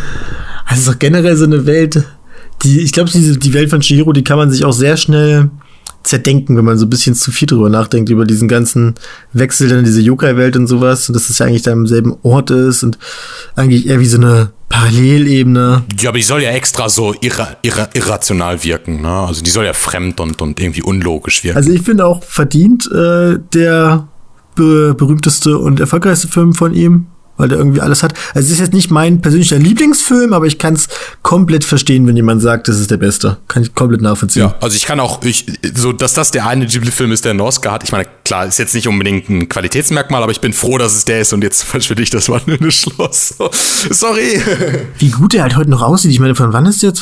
Also 0.67 0.93
generell 0.97 1.35
so 1.37 1.45
eine 1.45 1.65
Welt, 1.65 2.03
die, 2.63 2.81
ich 2.81 2.91
glaube, 2.91 3.09
diese, 3.09 3.37
die 3.37 3.53
Welt 3.53 3.69
von 3.69 3.81
Shihiro, 3.81 4.11
die 4.13 4.23
kann 4.23 4.37
man 4.37 4.51
sich 4.51 4.65
auch 4.65 4.73
sehr 4.73 4.97
schnell 4.97 5.49
zerdenken, 6.03 6.55
wenn 6.57 6.65
man 6.65 6.77
so 6.77 6.85
ein 6.85 6.89
bisschen 6.89 7.15
zu 7.15 7.31
viel 7.31 7.47
drüber 7.47 7.69
nachdenkt, 7.69 8.09
über 8.09 8.25
diesen 8.25 8.47
ganzen 8.47 8.93
Wechsel 9.33 9.69
dann 9.69 9.79
in 9.79 9.85
diese 9.85 10.01
Yokai-Welt 10.01 10.55
und 10.55 10.67
sowas, 10.67 11.09
und 11.09 11.13
dass 11.15 11.29
es 11.29 11.39
ja 11.39 11.45
eigentlich 11.47 11.63
da 11.63 11.71
im 11.71 11.87
selben 11.87 12.15
Ort 12.21 12.51
ist 12.51 12.83
und 12.83 12.97
eigentlich 13.55 13.87
eher 13.87 13.99
wie 13.99 14.05
so 14.05 14.17
eine 14.17 14.51
Parallelebene. 14.69 15.83
ja, 15.99 16.09
aber 16.09 16.17
die 16.17 16.23
soll 16.23 16.41
ja 16.43 16.51
extra 16.51 16.89
so 16.89 17.15
irra, 17.21 17.49
irra, 17.61 17.87
irrational 17.93 18.63
wirken. 18.63 19.01
Ne? 19.01 19.09
Also 19.09 19.41
die 19.41 19.49
soll 19.49 19.65
ja 19.65 19.73
fremd 19.73 20.19
und, 20.19 20.41
und 20.41 20.59
irgendwie 20.59 20.81
unlogisch 20.83 21.43
wirken. 21.43 21.57
Also 21.57 21.71
ich 21.71 21.81
finde 21.81 22.05
auch 22.05 22.23
verdient 22.23 22.89
äh, 22.91 23.39
der 23.53 24.07
berühmteste 24.55 25.57
und 25.57 25.79
erfolgreichste 25.79 26.27
Film 26.27 26.53
von 26.53 26.73
ihm, 26.73 27.07
weil 27.37 27.49
der 27.49 27.57
irgendwie 27.57 27.81
alles 27.81 28.03
hat. 28.03 28.13
Also 28.33 28.45
es 28.47 28.53
ist 28.53 28.59
jetzt 28.59 28.73
nicht 28.73 28.91
mein 28.91 29.21
persönlicher 29.21 29.57
Lieblingsfilm, 29.57 30.33
aber 30.33 30.45
ich 30.45 30.57
kann 30.57 30.73
es 30.73 30.87
komplett 31.21 31.63
verstehen, 31.63 32.07
wenn 32.07 32.15
jemand 32.15 32.41
sagt, 32.41 32.67
das 32.67 32.79
ist 32.79 32.91
der 32.91 32.97
beste. 32.97 33.37
Kann 33.47 33.63
ich 33.63 33.75
komplett 33.75 34.01
nachvollziehen. 34.01 34.43
ja, 34.43 34.55
also 34.61 34.75
ich 34.75 34.85
kann 34.85 34.99
auch, 34.99 35.21
ich, 35.23 35.45
so 35.75 35.91
dass 35.91 36.13
das 36.13 36.31
der 36.31 36.47
eine 36.47 36.65
Ghibli-Film 36.65 37.11
ist, 37.11 37.25
der 37.25 37.31
einen 37.31 37.41
Oscar 37.41 37.73
hat. 37.73 37.83
Ich 37.83 37.91
meine, 37.91 38.07
klar, 38.23 38.45
ist 38.45 38.57
jetzt 38.57 38.73
nicht 38.73 38.87
unbedingt 38.87 39.29
ein 39.29 39.49
Qualitätsmerkmal, 39.49 40.23
aber 40.23 40.31
ich 40.31 40.41
bin 40.41 40.53
froh, 40.53 40.77
dass 40.77 40.95
es 40.95 41.05
der 41.05 41.21
ist 41.21 41.33
und 41.33 41.43
jetzt 41.43 41.63
verschwinde 41.65 42.03
ich 42.03 42.09
das 42.09 42.29
wandelnde 42.29 42.71
Schloss. 42.71 43.35
Sorry. 43.89 44.41
Wie 44.99 45.09
gut 45.09 45.33
der 45.33 45.43
halt 45.43 45.57
heute 45.57 45.69
noch 45.69 45.81
aussieht. 45.81 46.11
Ich 46.11 46.19
meine, 46.19 46.35
von 46.35 46.53
wann 46.53 46.65
ist 46.65 46.81
der? 46.83 46.93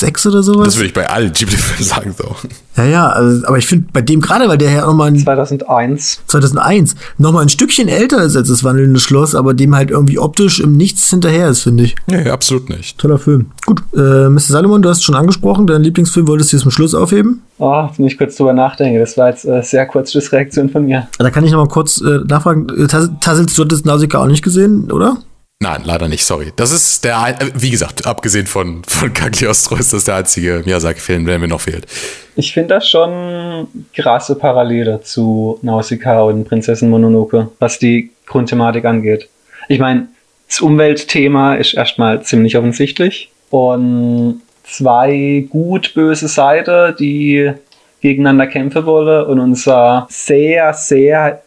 2006 0.00 0.26
oder 0.26 0.42
sowas? 0.42 0.64
Das 0.66 0.76
würde 0.76 0.86
ich 0.88 0.94
bei 0.94 1.08
allen 1.08 1.32
Ghibli-Filmen 1.32 1.84
sagen 1.84 2.14
so. 2.16 2.34
ja, 2.76 2.84
ja, 2.84 3.08
also, 3.08 3.46
aber 3.46 3.58
ich 3.58 3.66
finde 3.66 3.86
bei 3.92 4.00
dem 4.02 4.20
gerade, 4.20 4.48
weil 4.48 4.58
der 4.58 4.70
ja 4.72 4.86
nochmal 4.86 5.08
ein 5.08 5.18
2001. 5.18 6.20
2001 6.26 6.94
nochmal 7.18 7.42
ein 7.42 7.48
Stückchen 7.48 7.88
älter 7.88 8.22
ist 8.22 8.36
als 8.36 8.48
das 8.48 8.64
wandelnde 8.64 8.98
Schloss, 9.00 9.34
aber 9.34 9.54
dem 9.54 9.74
halt 9.74 9.90
irgendwie 9.90 10.18
optisch 10.18 10.60
im 10.60 10.72
Nichts 10.76 11.10
hinterher 11.10 11.48
ist, 11.48 11.62
finde 11.62 11.84
ich. 11.84 11.96
Nee, 12.06 12.28
absolut 12.28 12.68
nicht. 12.70 12.98
Toller 12.98 13.18
Film. 13.18 13.46
Gut, 13.66 13.82
äh, 13.94 14.28
Mr. 14.28 14.40
Salomon, 14.40 14.82
du 14.82 14.88
hast 14.88 15.02
schon 15.04 15.14
angesprochen, 15.14 15.66
deinen 15.66 15.84
Lieblingsfilm 15.84 16.26
wolltest 16.26 16.52
du 16.52 16.58
zum 16.58 16.70
Schluss 16.70 16.94
aufheben. 16.94 17.42
Oh, 17.58 17.84
jetzt 17.88 17.98
muss 17.98 18.12
ich 18.12 18.18
kurz 18.18 18.36
drüber 18.36 18.52
nachdenken. 18.54 18.98
Das 19.00 19.18
war 19.18 19.28
jetzt 19.28 19.44
äh, 19.44 19.62
sehr 19.62 19.86
kurzes 19.86 20.32
Reaktion 20.32 20.70
von 20.70 20.86
mir. 20.86 21.08
Da 21.18 21.30
kann 21.30 21.44
ich 21.44 21.52
noch 21.52 21.58
mal 21.66 21.68
kurz 21.70 22.00
äh, 22.00 22.20
nachfragen. 22.26 22.66
Äh, 22.70 22.86
Tas- 22.86 23.10
Tassels, 23.20 23.54
du 23.54 23.62
hattest 23.64 23.84
Nausicaa 23.84 24.22
auch 24.22 24.26
nicht 24.26 24.42
gesehen, 24.42 24.90
oder? 24.90 25.18
Nein, 25.62 25.82
leider 25.84 26.08
nicht, 26.08 26.24
sorry. 26.24 26.52
Das 26.56 26.72
ist 26.72 27.04
der, 27.04 27.36
äh, 27.38 27.50
wie 27.54 27.68
gesagt, 27.68 28.06
abgesehen 28.06 28.46
von, 28.46 28.82
von 28.88 29.12
Cagliostro 29.12 29.76
ist 29.76 29.92
das 29.92 30.04
der 30.04 30.14
einzige 30.14 30.62
Miyazaki-Film, 30.64 31.26
der 31.26 31.38
mir 31.38 31.48
noch 31.48 31.60
fehlt. 31.60 31.86
Ich 32.34 32.54
finde 32.54 32.76
das 32.76 32.88
schon 32.88 33.68
krasse 33.94 34.36
Parallele 34.36 35.02
zu 35.02 35.58
Nausicaa 35.60 36.22
und 36.22 36.48
Prinzessin 36.48 36.88
Mononoke, 36.88 37.50
was 37.58 37.78
die 37.78 38.10
Grundthematik 38.24 38.86
angeht. 38.86 39.28
Ich 39.68 39.78
meine, 39.78 40.08
das 40.48 40.62
Umweltthema 40.62 41.56
ist 41.56 41.74
erstmal 41.74 42.22
ziemlich 42.22 42.56
offensichtlich 42.56 43.30
und 43.50 44.40
zwei 44.64 45.44
gut 45.50 45.92
böse 45.92 46.28
Seiten, 46.28 46.96
die 46.98 47.52
gegeneinander 48.00 48.46
kämpfen 48.46 48.86
wollen 48.86 49.26
und 49.26 49.38
unser 49.38 50.06
sehr, 50.08 50.72
sehr 50.72 51.42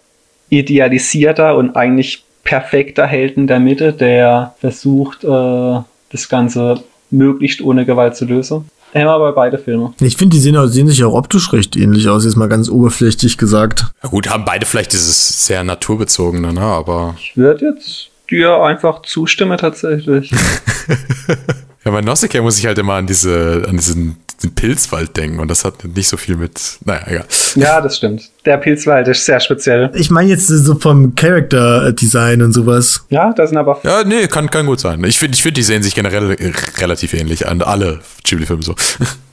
idealisierter 0.50 1.58
und 1.58 1.76
eigentlich 1.76 2.24
perfekter 2.44 3.08
Held 3.08 3.38
in 3.38 3.48
der 3.48 3.60
Mitte, 3.60 3.94
der 3.94 4.56
versucht, 4.60 5.24
äh, 5.24 5.80
das 6.12 6.30
Ganze 6.30 6.84
möglichst 7.10 7.62
ohne 7.62 7.86
Gewalt 7.86 8.16
zu 8.16 8.26
lösen. 8.26 8.70
Immer 8.94 9.18
bei 9.18 9.32
beide 9.32 9.58
Filme. 9.58 9.94
Ich 10.02 10.18
finde, 10.18 10.36
die 10.36 10.42
sehen, 10.42 10.56
auch, 10.56 10.68
sehen 10.68 10.88
sich 10.88 11.04
auch 11.04 11.16
optisch 11.16 11.52
recht 11.52 11.76
ähnlich 11.76 12.08
aus, 12.08 12.26
jetzt 12.26 12.36
mal 12.36 12.48
ganz 12.48 12.70
oberflächlich 12.70 13.40
gesagt. 13.40 13.86
Ja 14.04 14.10
gut, 14.10 14.30
haben 14.30 14.46
beide 14.46 14.68
vielleicht 14.68 14.94
dieses 14.94 15.48
sehr 15.48 15.64
naturbezogene, 15.64 16.54
ne? 16.54 16.62
Aber. 16.62 17.16
Ich 17.18 17.36
würde 17.36 17.66
jetzt 17.66 18.10
dir 18.30 18.62
einfach 18.62 19.02
zustimmen 19.02 19.58
tatsächlich. 19.58 20.32
ja, 21.86 21.92
bei 21.92 22.02
Nausicaa 22.02 22.42
muss 22.42 22.58
ich 22.60 22.66
halt 22.66 22.78
immer 22.78 22.94
an 22.94 23.08
diese, 23.08 23.66
an 23.68 23.78
diesen 23.78 24.18
den 24.44 24.54
Pilzwald 24.56 25.16
denken 25.16 25.40
und 25.40 25.50
das 25.50 25.66
hat 25.66 25.84
nicht 25.96 26.08
so 26.08 26.18
viel 26.18 26.36
mit, 26.36 26.60
naja, 26.86 27.02
egal. 27.08 27.26
Ja, 27.56 27.82
das 27.82 27.98
stimmt. 27.98 28.30
Der 28.46 28.58
Pilzwald 28.58 29.08
ist 29.08 29.26
sehr 29.26 29.40
speziell. 29.40 29.90
Ich 29.96 30.10
meine 30.10 30.30
jetzt 30.30 30.48
so 30.48 30.76
vom 30.76 31.16
Character 31.16 31.92
Design 31.94 32.42
und 32.42 32.54
sowas. 32.54 33.06
Ja, 33.10 33.32
das 33.34 33.50
sind 33.50 33.58
aber. 33.58 33.80
Ja, 33.84 34.04
nee, 34.04 34.28
kann, 34.28 34.50
kann 34.50 34.66
gut 34.66 34.80
sein. 34.80 35.04
Ich 35.06 35.18
finde, 35.18 35.36
ich 35.36 35.44
find, 35.44 35.58
die 35.58 35.64
sehen 35.64 35.84
sich 35.84 35.96
generell 35.96 36.36
relativ 36.80 37.14
ähnlich 37.14 37.48
an, 37.48 37.62
alle 37.62 38.00
Ghibli-Filme 38.24 38.64
so. 38.64 38.76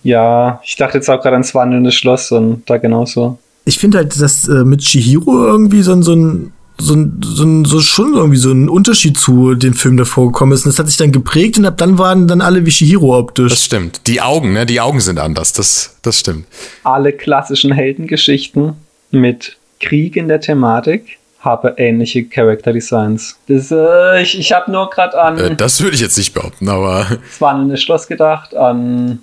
Ja, 0.02 0.62
ich 0.64 0.76
dachte 0.76 0.96
jetzt 0.96 1.10
auch 1.10 1.20
gerade 1.20 1.34
ans 1.34 1.54
wandelnde 1.54 1.92
Schloss 1.92 2.32
und 2.32 2.62
da 2.70 2.78
genauso. 2.78 3.38
Ich 3.66 3.78
finde 3.78 3.98
halt, 3.98 4.18
dass 4.18 4.48
äh, 4.48 4.64
mit 4.64 4.80
Chihiro 4.80 5.44
irgendwie 5.46 5.82
so, 5.82 6.00
so 6.00 6.14
ein 6.14 6.54
so, 6.80 6.96
so, 7.22 7.64
so 7.64 7.80
schon 7.80 8.14
irgendwie 8.14 8.38
so 8.38 8.50
ein 8.52 8.68
Unterschied 8.68 9.18
zu 9.18 9.54
den 9.54 9.74
Filmen 9.74 9.96
davor 9.96 10.26
gekommen 10.26 10.52
ist. 10.52 10.64
Und 10.64 10.72
das 10.72 10.78
hat 10.78 10.88
sich 10.88 10.96
dann 10.96 11.12
geprägt 11.12 11.58
und 11.58 11.66
ab 11.66 11.76
dann 11.76 11.98
waren 11.98 12.28
dann 12.28 12.40
alle 12.40 12.66
wie 12.66 12.70
Shihiro 12.70 13.16
optisch. 13.16 13.50
Das 13.52 13.64
stimmt. 13.64 14.06
Die 14.06 14.20
Augen, 14.20 14.52
ne? 14.52 14.66
Die 14.66 14.80
Augen 14.80 15.00
sind 15.00 15.18
anders. 15.18 15.52
Das, 15.52 15.96
das 16.02 16.20
stimmt. 16.20 16.46
Alle 16.84 17.12
klassischen 17.12 17.72
Heldengeschichten 17.72 18.74
mit 19.10 19.56
Krieg 19.80 20.16
in 20.16 20.28
der 20.28 20.40
Thematik 20.40 21.18
haben 21.40 21.72
ähnliche 21.76 22.24
Character 22.24 22.72
Designs. 22.72 23.38
Das, 23.48 23.70
äh, 23.70 24.22
ich 24.22 24.38
ich 24.38 24.52
habe 24.52 24.70
nur 24.70 24.90
gerade 24.90 25.20
an. 25.20 25.38
Äh, 25.38 25.56
das 25.56 25.80
würde 25.80 25.94
ich 25.94 26.02
jetzt 26.02 26.18
nicht 26.18 26.34
behaupten, 26.34 26.68
aber. 26.68 27.06
Es 27.28 27.40
war 27.40 27.54
an 27.54 27.68
das 27.70 27.82
Schloss 27.82 28.06
gedacht, 28.06 28.54
an 28.54 29.20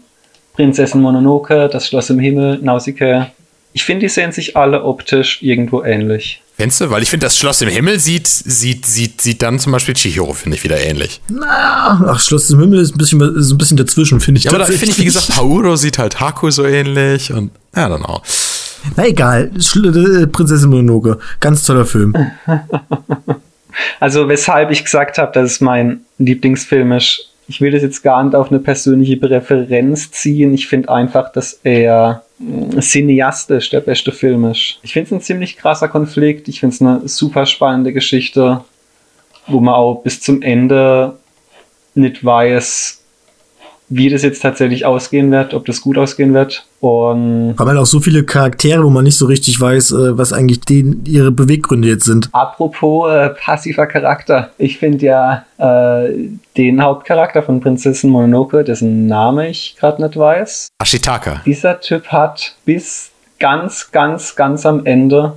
Prinzessin 0.53 1.01
Mononoke, 1.01 1.69
das 1.71 1.87
Schloss 1.87 2.09
im 2.09 2.19
Himmel, 2.19 2.59
Nausicaa. 2.61 3.29
Ich 3.73 3.85
finde, 3.85 4.07
die 4.07 4.09
sehen 4.09 4.31
sich 4.31 4.57
alle 4.57 4.83
optisch 4.83 5.43
irgendwo 5.43 5.83
ähnlich. 5.83 6.41
Findest 6.57 6.81
du? 6.81 6.89
Weil 6.89 7.03
ich 7.03 7.09
finde, 7.11 7.27
das 7.27 7.37
Schloss 7.37 7.61
im 7.61 7.69
Himmel 7.69 7.99
sieht, 7.99 8.27
sieht, 8.27 8.87
sieht, 8.87 9.21
sieht 9.21 9.43
dann 9.43 9.59
zum 9.59 9.71
Beispiel 9.73 9.93
Chihiro, 9.93 10.33
finde 10.33 10.57
ich, 10.57 10.63
wieder 10.63 10.79
ähnlich. 10.79 11.21
Na, 11.29 12.03
ach, 12.07 12.19
Schloss 12.19 12.49
im 12.49 12.59
Himmel 12.59 12.79
ist 12.79 12.95
ein 12.95 12.97
bisschen, 12.97 13.21
ist 13.37 13.51
ein 13.51 13.59
bisschen 13.59 13.77
dazwischen, 13.77 14.19
finde 14.19 14.39
ich. 14.39 14.45
Ja, 14.45 14.51
aber 14.51 14.59
da 14.59 14.65
finde 14.65 14.85
ich, 14.85 14.97
wie 14.97 15.05
gesagt, 15.05 15.37
Hauro 15.37 15.75
sieht 15.75 15.99
halt 15.99 16.19
Haku 16.19 16.49
so 16.49 16.65
ähnlich 16.65 17.31
und, 17.31 17.51
ja, 17.75 17.87
dann 17.87 18.03
auch. 18.03 18.23
Na 18.95 19.05
egal, 19.05 19.51
äh, 19.55 20.27
Prinzessin 20.27 20.71
Mononoke, 20.71 21.19
ganz 21.39 21.63
toller 21.63 21.85
Film. 21.85 22.15
also, 23.99 24.27
weshalb 24.27 24.71
ich 24.71 24.83
gesagt 24.83 25.19
habe, 25.19 25.31
dass 25.33 25.51
es 25.51 25.61
mein 25.61 26.01
Lieblingsfilm 26.17 26.91
ist, 26.93 27.29
ich 27.47 27.61
will 27.61 27.71
das 27.71 27.83
jetzt 27.83 28.01
gar 28.01 28.23
nicht 28.23 28.35
auf 28.35 28.49
eine 28.49 28.59
persönliche 28.59 29.17
Präferenz 29.17 30.09
ziehen. 30.11 30.53
Ich 30.55 30.67
finde 30.67 30.89
einfach, 30.89 31.31
dass 31.31 31.59
er 31.63 32.23
cineastisch 32.79 33.69
der 33.69 33.81
beste 33.81 34.11
Film 34.11 34.45
ist. 34.45 34.79
Ich 34.83 34.93
finde 34.93 35.07
es 35.07 35.11
ein 35.11 35.21
ziemlich 35.21 35.57
krasser 35.57 35.87
Konflikt. 35.87 36.47
Ich 36.47 36.59
finde 36.59 36.75
es 36.75 36.81
eine 36.81 37.07
super 37.07 37.45
spannende 37.45 37.93
Geschichte, 37.93 38.63
wo 39.47 39.59
man 39.59 39.73
auch 39.73 40.03
bis 40.03 40.21
zum 40.21 40.41
Ende 40.41 41.17
nicht 41.95 42.23
weiß, 42.23 42.96
wie 43.89 44.09
das 44.09 44.21
jetzt 44.21 44.41
tatsächlich 44.41 44.85
ausgehen 44.85 45.31
wird, 45.31 45.53
ob 45.53 45.65
das 45.65 45.81
gut 45.81 45.97
ausgehen 45.97 46.33
wird. 46.33 46.65
Und 46.79 47.55
Vor 47.55 47.67
allem 47.67 47.77
auch 47.77 47.85
so 47.85 47.99
viele 47.99 48.23
Charaktere, 48.23 48.83
wo 48.83 48.89
man 48.89 49.05
nicht 49.05 49.17
so 49.17 49.25
richtig 49.25 49.59
weiß, 49.59 49.91
äh, 49.91 50.17
was 50.17 50.33
eigentlich 50.33 50.59
den, 50.61 51.03
ihre 51.05 51.31
Beweggründe 51.31 51.87
jetzt 51.87 52.05
sind. 52.05 52.29
Apropos 52.33 53.09
äh, 53.09 53.29
passiver 53.29 53.87
Charakter. 53.87 54.51
Ich 54.57 54.77
finde 54.77 55.05
ja 55.05 55.45
äh, 55.57 56.13
den 56.57 56.81
Hauptcharakter 56.81 57.43
von 57.43 57.61
Prinzessin 57.61 58.09
Mononoke, 58.09 58.63
dessen 58.63 59.07
Name 59.07 59.49
ich 59.49 59.75
gerade 59.79 60.03
nicht 60.03 60.17
weiß. 60.17 60.67
Ashitaka. 60.81 61.41
Dieser 61.45 61.79
Typ 61.79 62.07
hat 62.07 62.55
bis 62.65 63.11
ganz, 63.39 63.91
ganz, 63.91 64.35
ganz 64.35 64.65
am 64.65 64.85
Ende 64.85 65.33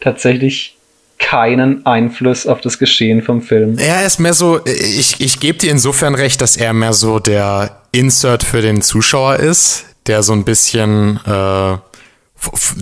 tatsächlich 0.00 0.76
keinen 1.18 1.84
Einfluss 1.84 2.46
auf 2.46 2.62
das 2.62 2.78
Geschehen 2.78 3.20
vom 3.20 3.42
Film. 3.42 3.76
Er 3.78 4.06
ist 4.06 4.18
mehr 4.20 4.32
so, 4.32 4.60
ich, 4.64 5.20
ich 5.20 5.38
gebe 5.38 5.58
dir 5.58 5.70
insofern 5.70 6.14
recht, 6.14 6.40
dass 6.40 6.56
er 6.56 6.72
mehr 6.72 6.94
so 6.94 7.18
der 7.18 7.79
Insert 7.92 8.44
für 8.44 8.62
den 8.62 8.82
Zuschauer 8.82 9.36
ist, 9.36 9.84
der 10.06 10.22
so 10.22 10.32
ein 10.32 10.44
bisschen 10.44 11.20
äh, 11.26 11.76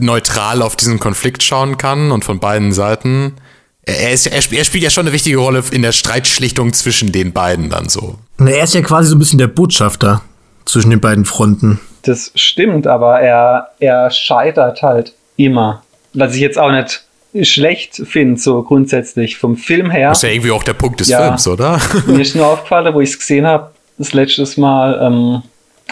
neutral 0.00 0.62
auf 0.62 0.76
diesen 0.76 0.98
Konflikt 0.98 1.42
schauen 1.42 1.78
kann 1.78 2.10
und 2.10 2.24
von 2.24 2.38
beiden 2.38 2.72
Seiten. 2.72 3.34
Er, 3.82 4.12
ist, 4.12 4.26
er, 4.26 4.42
spielt 4.42 4.84
ja 4.84 4.90
schon 4.90 5.06
eine 5.06 5.14
wichtige 5.14 5.38
Rolle 5.38 5.62
in 5.72 5.80
der 5.80 5.92
Streitschlichtung 5.92 6.74
zwischen 6.74 7.10
den 7.10 7.32
beiden 7.32 7.70
dann 7.70 7.88
so. 7.88 8.18
Er 8.38 8.62
ist 8.62 8.74
ja 8.74 8.82
quasi 8.82 9.08
so 9.08 9.16
ein 9.16 9.18
bisschen 9.18 9.38
der 9.38 9.46
Botschafter 9.46 10.20
zwischen 10.66 10.90
den 10.90 11.00
beiden 11.00 11.24
Fronten. 11.24 11.80
Das 12.02 12.30
stimmt, 12.34 12.86
aber 12.86 13.20
er, 13.20 13.70
er 13.80 14.10
scheitert 14.10 14.82
halt 14.82 15.14
immer. 15.36 15.82
Was 16.12 16.34
ich 16.34 16.40
jetzt 16.40 16.58
auch 16.58 16.70
nicht 16.70 17.04
schlecht 17.42 18.02
finde, 18.04 18.38
so 18.38 18.62
grundsätzlich 18.62 19.38
vom 19.38 19.56
Film 19.56 19.90
her. 19.90 20.10
Das 20.10 20.18
ist 20.18 20.22
ja 20.22 20.30
irgendwie 20.30 20.50
auch 20.50 20.62
der 20.62 20.74
Punkt 20.74 21.00
des 21.00 21.08
ja, 21.08 21.22
Films, 21.22 21.48
oder? 21.48 21.80
Mir 22.06 22.20
ist 22.20 22.36
nur 22.36 22.46
aufgefallen, 22.46 22.92
wo 22.94 23.00
ich 23.00 23.10
es 23.10 23.18
gesehen 23.18 23.46
habe, 23.46 23.70
das 23.98 24.12
letzte 24.12 24.60
Mal, 24.60 24.98
ähm, 25.02 25.42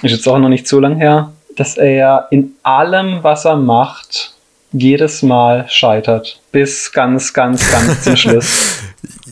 ist 0.03 0.13
jetzt 0.13 0.29
auch 0.29 0.39
noch 0.39 0.49
nicht 0.49 0.69
so 0.69 0.81
lang 0.81 0.97
her, 0.97 1.33
dass 1.57 1.77
er 1.77 2.29
in 2.31 2.55
allem, 2.63 3.23
was 3.23 3.45
er 3.45 3.57
macht, 3.57 4.33
jedes 4.73 5.23
Mal 5.23 5.67
scheitert. 5.69 6.41
Bis 6.53 6.93
ganz, 6.93 7.33
ganz, 7.33 7.71
ganz 7.71 8.05
zum 8.05 8.17
Schluss. 8.17 8.81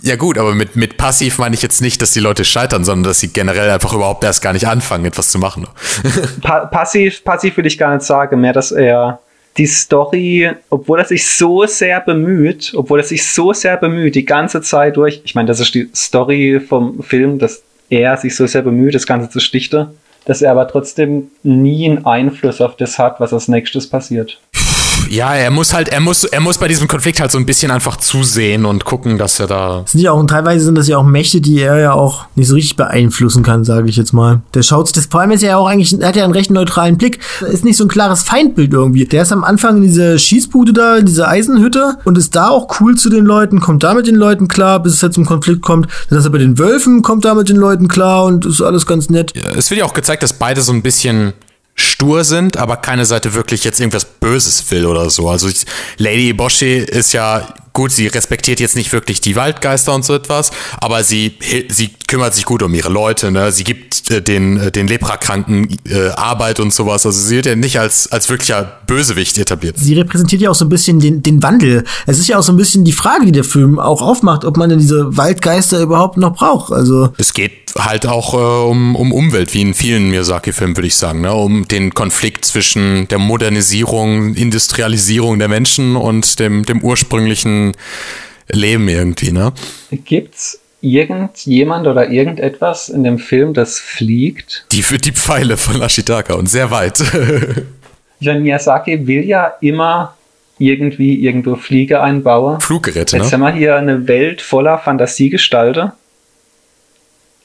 Ja 0.03 0.16
gut, 0.16 0.39
aber 0.39 0.55
mit, 0.55 0.77
mit 0.77 0.97
passiv 0.97 1.39
meine 1.39 1.55
ich 1.55 1.62
jetzt 1.62 1.81
nicht, 1.81 2.01
dass 2.03 2.12
die 2.12 2.20
Leute 2.20 2.45
scheitern, 2.45 2.85
sondern 2.85 3.05
dass 3.11 3.20
sie 3.20 3.29
generell 3.29 3.70
einfach 3.70 3.93
überhaupt 3.93 4.25
erst 4.25 4.43
gar 4.43 4.53
nicht 4.53 4.66
anfangen, 4.66 5.05
etwas 5.05 5.31
zu 5.31 5.39
machen. 5.39 5.66
pa 6.43 6.66
passiv, 6.66 7.25
passiv 7.25 7.57
will 7.57 7.66
ich 7.66 7.79
gar 7.79 7.95
nicht 7.95 8.05
sagen, 8.05 8.41
mehr, 8.41 8.53
dass 8.53 8.72
er 8.72 9.20
die 9.57 9.66
Story, 9.66 10.51
obwohl 10.68 10.99
er 10.99 11.05
sich 11.05 11.29
so 11.29 11.64
sehr 11.66 12.01
bemüht, 12.01 12.72
obwohl 12.77 13.01
er 13.01 13.05
sich 13.05 13.27
so 13.27 13.53
sehr 13.53 13.77
bemüht, 13.77 14.14
die 14.14 14.25
ganze 14.25 14.62
Zeit 14.62 14.97
durch, 14.97 15.22
ich 15.25 15.35
meine, 15.35 15.47
das 15.47 15.61
ist 15.61 15.75
die 15.75 15.89
Story 15.95 16.61
vom 16.61 17.03
Film, 17.03 17.39
dass 17.39 17.62
er 17.91 18.16
sich 18.16 18.37
so 18.37 18.47
sehr 18.47 18.62
bemüht, 18.62 18.95
das 18.95 19.07
Ganze 19.07 19.28
zu 19.30 19.41
stichten, 19.41 19.89
dass 20.24 20.43
er 20.43 20.51
aber 20.51 20.68
trotzdem 20.68 21.30
nie 21.43 21.89
einen 21.89 22.07
Einfluss 22.07 22.61
auf 22.61 22.76
das 22.76 22.99
hat, 22.99 23.20
was 23.20 23.32
als 23.32 23.49
nächstes 23.49 23.89
passiert 23.89 24.41
ja, 25.11 25.34
er 25.34 25.50
muss 25.50 25.72
halt, 25.72 25.88
er 25.88 26.00
muss, 26.00 26.24
er 26.24 26.40
muss 26.40 26.59
bei 26.59 26.68
diesem 26.68 26.88
Konflikt 26.88 27.20
halt 27.20 27.30
so 27.32 27.38
ein 27.38 27.46
bisschen 27.46 27.70
einfach 27.70 27.96
zusehen 27.96 28.64
und 28.64 28.84
gucken, 28.84 29.18
dass 29.18 29.40
er 29.40 29.46
da. 29.46 29.84
Sind 29.86 30.00
ja 30.00 30.12
auch, 30.12 30.24
teilweise 30.26 30.64
sind 30.64 30.76
das 30.76 30.88
ja 30.88 30.98
auch 30.98 31.05
Mächte, 31.05 31.40
die 31.40 31.61
er 31.61 31.78
ja 31.78 31.92
auch 31.92 32.26
nicht 32.34 32.48
so 32.48 32.55
richtig 32.55 32.76
beeinflussen 32.76 33.42
kann, 33.42 33.64
sage 33.64 33.88
ich 33.88 33.96
jetzt 33.96 34.12
mal. 34.12 34.42
Der 34.55 34.62
schaut 34.62 34.88
sich 34.88 34.94
das, 34.94 35.07
vor 35.07 35.20
allem 35.20 35.30
ist 35.32 35.42
er 35.42 35.50
ja 35.50 35.57
auch 35.57 35.66
eigentlich, 35.66 35.98
er 36.00 36.09
hat 36.09 36.16
ja 36.16 36.24
einen 36.24 36.32
recht 36.32 36.50
neutralen 36.50 36.96
Blick. 36.96 37.20
Ist 37.40 37.64
nicht 37.64 37.76
so 37.76 37.84
ein 37.84 37.88
klares 37.88 38.22
Feindbild 38.22 38.72
irgendwie. 38.72 39.05
Der 39.05 39.22
ist 39.22 39.32
am 39.32 39.44
Anfang 39.44 39.76
in 39.76 39.82
dieser 39.82 40.18
Schießbude 40.18 40.72
da, 40.72 40.96
in 40.96 41.07
dieser 41.07 41.28
Eisenhütte 41.28 41.96
und 42.05 42.18
ist 42.18 42.34
da 42.34 42.48
auch 42.48 42.80
cool 42.80 42.96
zu 42.96 43.11
den 43.11 43.24
Leuten, 43.24 43.61
kommt 43.61 43.82
da 43.82 43.94
mit 43.94 44.07
den 44.07 44.16
Leuten 44.16 44.48
klar, 44.48 44.80
bis 44.80 44.94
es 44.94 45.02
halt 45.02 45.14
zum 45.14 45.24
Konflikt 45.24 45.62
kommt. 45.62 45.88
Dann 46.11 46.18
ist 46.18 46.24
er 46.24 46.30
bei 46.30 46.38
den 46.38 46.59
Wölfen, 46.59 47.02
kommt 47.02 47.24
da 47.24 47.34
mit 47.34 47.48
den 47.48 47.57
Leuten 47.57 47.88
klar 47.88 48.24
und 48.24 48.46
ist 48.46 48.62
alles 48.62 48.86
ganz 48.86 49.11
nett. 49.11 49.32
Ja, 49.36 49.50
es 49.57 49.70
wird 49.70 49.80
ja 49.80 49.84
auch 49.84 49.94
gezeigt, 49.94 50.22
dass 50.22 50.32
beide 50.32 50.62
so 50.62 50.72
ein 50.72 50.82
bisschen 50.82 51.32
stur 51.75 52.25
sind, 52.25 52.57
aber 52.57 52.77
keine 52.77 53.05
Seite 53.05 53.35
wirklich 53.35 53.64
jetzt 53.64 53.81
irgendwas 53.81 54.05
Böses 54.05 54.70
will 54.70 54.87
oder 54.87 55.11
so. 55.11 55.29
Also 55.29 55.49
Lady 55.99 56.33
Boshi 56.33 56.77
ist 56.77 57.12
ja 57.12 57.55
gut, 57.75 57.93
sie 57.93 58.07
respektiert 58.07 58.61
jetzt 58.61 58.77
nicht 58.77 58.93
wirklich 58.93 59.20
die 59.20 59.37
Waldgeister 59.37 59.93
und 59.95 60.05
so 60.05 60.14
etwas, 60.14 60.53
aber 60.81 61.05
sie, 61.05 61.35
sie 61.68 61.91
kümmert 62.07 62.35
sich 62.35 62.45
gut 62.45 62.62
um 62.62 62.72
ihre 62.72 62.89
Leute, 62.89 63.33
ne? 63.33 63.51
Sie 63.51 63.64
gibt 63.64 64.11
äh, 64.11 64.22
den, 64.22 64.59
äh, 64.59 64.70
den 64.70 64.87
Leprakranken 64.87 65.81
äh, 65.85 66.09
Arbeit 66.11 66.61
und 66.61 66.72
sowas. 66.72 67.05
Also 67.05 67.20
sie 67.20 67.37
wird 67.37 67.47
ja 67.47 67.57
nicht 67.57 67.79
als, 67.79 68.11
als 68.12 68.29
wirklicher 68.29 68.79
Bösewicht 68.87 69.37
etabliert. 69.37 69.77
Sie 69.79 69.95
repräsentiert 69.95 70.41
ja 70.41 70.51
auch 70.51 70.55
so 70.55 70.64
ein 70.64 70.68
bisschen 70.68 71.01
den, 71.01 71.22
den 71.22 71.43
Wandel. 71.43 71.85
Es 72.07 72.18
ist 72.18 72.29
ja 72.29 72.39
auch 72.39 72.43
so 72.43 72.53
ein 72.53 72.57
bisschen 72.57 72.85
die 72.85 72.93
Frage, 72.93 73.27
die 73.27 73.33
der 73.33 73.45
Film 73.45 73.81
auch 73.81 74.01
aufmacht, 74.01 74.45
ob 74.45 74.57
man 74.57 74.70
denn 74.70 74.79
diese 74.79 75.16
Waldgeister 75.16 75.81
überhaupt 75.81 76.16
noch 76.16 76.35
braucht. 76.35 76.72
Also 76.72 77.12
es 77.18 77.33
geht 77.33 77.53
halt 77.77 78.07
auch 78.07 78.35
äh, 78.35 78.70
um, 78.70 78.95
um 78.95 79.11
Umwelt, 79.11 79.53
wie 79.55 79.62
in 79.62 79.75
vielen 79.75 80.11
Miyazaki-Filmen, 80.11 80.77
würde 80.77 80.87
ich 80.87 80.97
sagen, 80.97 81.22
ne? 81.22 81.35
um 81.35 81.66
den 81.66 81.93
Konflikt 81.95 82.45
zwischen 82.45 83.09
der 83.09 83.18
Modernisierung, 83.18 84.35
Industrialisierung 84.35 85.41
der 85.41 85.49
Menschen 85.49 85.97
und 85.97 86.39
dem, 86.39 86.64
dem 86.64 86.83
ursprünglichen 86.83 87.64
Leben 88.49 88.89
irgendwie, 88.89 89.33
ne? 89.33 89.53
Gibt's 89.91 90.61
irgendjemand 90.81 91.87
oder 91.87 92.11
irgendetwas 92.11 92.89
in 92.89 93.05
dem 93.05 93.19
Film, 93.19 93.55
das 93.55 93.79
fliegt? 93.79 94.67
Die 94.73 94.83
für 94.83 94.99
die 94.99 95.12
Pfeile 95.12 95.57
von 95.57 95.81
Ashitaka 95.81 96.35
und 96.35 96.49
sehr 96.49 96.71
weit. 96.71 97.03
John 98.21 98.43
Miyazaki 98.43 99.07
will 99.07 99.25
ja 99.25 99.55
immer 99.61 100.17
irgendwie 100.59 101.25
irgendwo 101.25 101.57
Fliege 101.57 102.01
einbauen. 102.01 102.61
Fluggeräte, 102.61 103.17
Jetzt 103.17 103.27
ne? 103.27 103.33
haben 103.33 103.41
wir 103.41 103.53
hier 103.53 103.77
eine 103.77 104.07
Welt 104.07 104.41
voller 104.41 104.79
Fantasiegestalter 104.79 105.97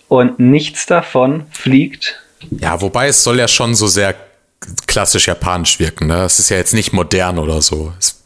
und 0.08 0.40
nichts 0.40 0.86
davon 0.86 1.46
fliegt. 1.52 2.22
Ja, 2.52 2.82
wobei 2.82 3.08
es 3.08 3.24
soll 3.24 3.40
ja 3.40 3.48
schon 3.48 3.76
so 3.76 3.88
sehr 3.88 4.16
klassisch 4.88 5.28
japanisch 5.28 5.80
wirken. 5.80 6.08
Ne? 6.08 6.24
Es 6.24 6.40
ist 6.40 6.50
ja 6.50 6.58
jetzt 6.58 6.74
nicht 6.74 6.94
modern 6.94 7.40
oder 7.40 7.62
so. 7.62 7.94
Es 8.00 8.19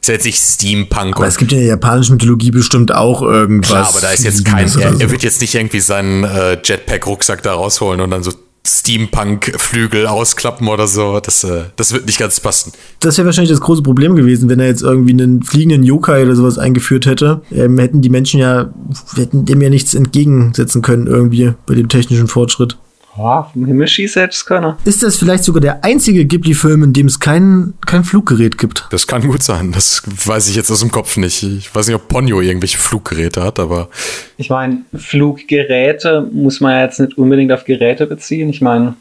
ist 0.00 0.08
jetzt 0.08 0.24
nicht 0.24 0.38
Steampunk. 0.38 1.16
Aber 1.16 1.26
es 1.26 1.36
gibt 1.36 1.52
ja 1.52 1.58
in 1.58 1.64
der 1.64 1.70
japanischen 1.74 2.12
Mythologie 2.12 2.50
bestimmt 2.50 2.92
auch 2.94 3.22
irgendwas. 3.22 3.70
Klar, 3.70 3.88
aber 3.88 4.00
da 4.00 4.10
ist 4.12 4.24
jetzt 4.24 4.44
kein, 4.44 4.68
er, 4.78 5.00
er 5.00 5.10
wird 5.10 5.22
jetzt 5.22 5.40
nicht 5.40 5.54
irgendwie 5.54 5.80
seinen 5.80 6.24
äh, 6.24 6.58
Jetpack-Rucksack 6.62 7.42
da 7.42 7.54
rausholen 7.54 8.00
und 8.00 8.10
dann 8.10 8.22
so 8.22 8.32
Steampunk-Flügel 8.66 10.06
ausklappen 10.06 10.68
oder 10.68 10.86
so. 10.86 11.20
Das, 11.20 11.44
äh, 11.44 11.64
das 11.76 11.92
wird 11.92 12.06
nicht 12.06 12.18
ganz 12.18 12.40
passen. 12.40 12.72
Das 13.00 13.16
wäre 13.16 13.26
wahrscheinlich 13.26 13.50
das 13.50 13.60
große 13.60 13.82
Problem 13.82 14.16
gewesen, 14.16 14.48
wenn 14.48 14.60
er 14.60 14.66
jetzt 14.66 14.82
irgendwie 14.82 15.12
einen 15.12 15.42
fliegenden 15.42 15.82
Yokai 15.82 16.24
oder 16.24 16.36
sowas 16.36 16.58
eingeführt 16.58 17.06
hätte. 17.06 17.42
Ähm, 17.50 17.78
hätten 17.78 18.02
die 18.02 18.10
Menschen 18.10 18.40
ja, 18.40 18.72
hätten 19.16 19.44
dem 19.44 19.60
ja 19.60 19.70
nichts 19.70 19.94
entgegensetzen 19.94 20.82
können 20.82 21.06
irgendwie 21.06 21.52
bei 21.66 21.74
dem 21.74 21.88
technischen 21.88 22.28
Fortschritt. 22.28 22.76
Ja, 23.20 23.42
vom 23.52 23.66
Himmel 23.66 23.86
schießen 23.86 24.22
hätte 24.22 24.34
es 24.34 24.46
können. 24.46 24.74
Ist 24.84 25.02
das 25.02 25.16
vielleicht 25.16 25.44
sogar 25.44 25.60
der 25.60 25.84
einzige 25.84 26.24
Ghibli-Film, 26.24 26.84
in 26.84 26.92
dem 26.94 27.06
es 27.06 27.20
kein, 27.20 27.74
kein 27.84 28.02
Fluggerät 28.02 28.56
gibt? 28.56 28.86
Das 28.90 29.06
kann 29.06 29.28
gut 29.28 29.42
sein. 29.42 29.72
Das 29.72 30.02
weiß 30.24 30.48
ich 30.48 30.56
jetzt 30.56 30.70
aus 30.70 30.80
dem 30.80 30.90
Kopf 30.90 31.16
nicht. 31.16 31.42
Ich 31.42 31.74
weiß 31.74 31.86
nicht, 31.86 31.96
ob 31.96 32.08
Ponyo 32.08 32.40
irgendwelche 32.40 32.78
Fluggeräte 32.78 33.42
hat, 33.42 33.58
aber 33.58 33.90
Ich 34.38 34.48
meine, 34.48 34.78
Fluggeräte 34.94 36.26
muss 36.32 36.60
man 36.60 36.72
ja 36.72 36.82
jetzt 36.84 36.98
nicht 36.98 37.18
unbedingt 37.18 37.52
auf 37.52 37.64
Geräte 37.64 38.06
beziehen. 38.06 38.48
Ich 38.48 38.62
meine, 38.62 38.94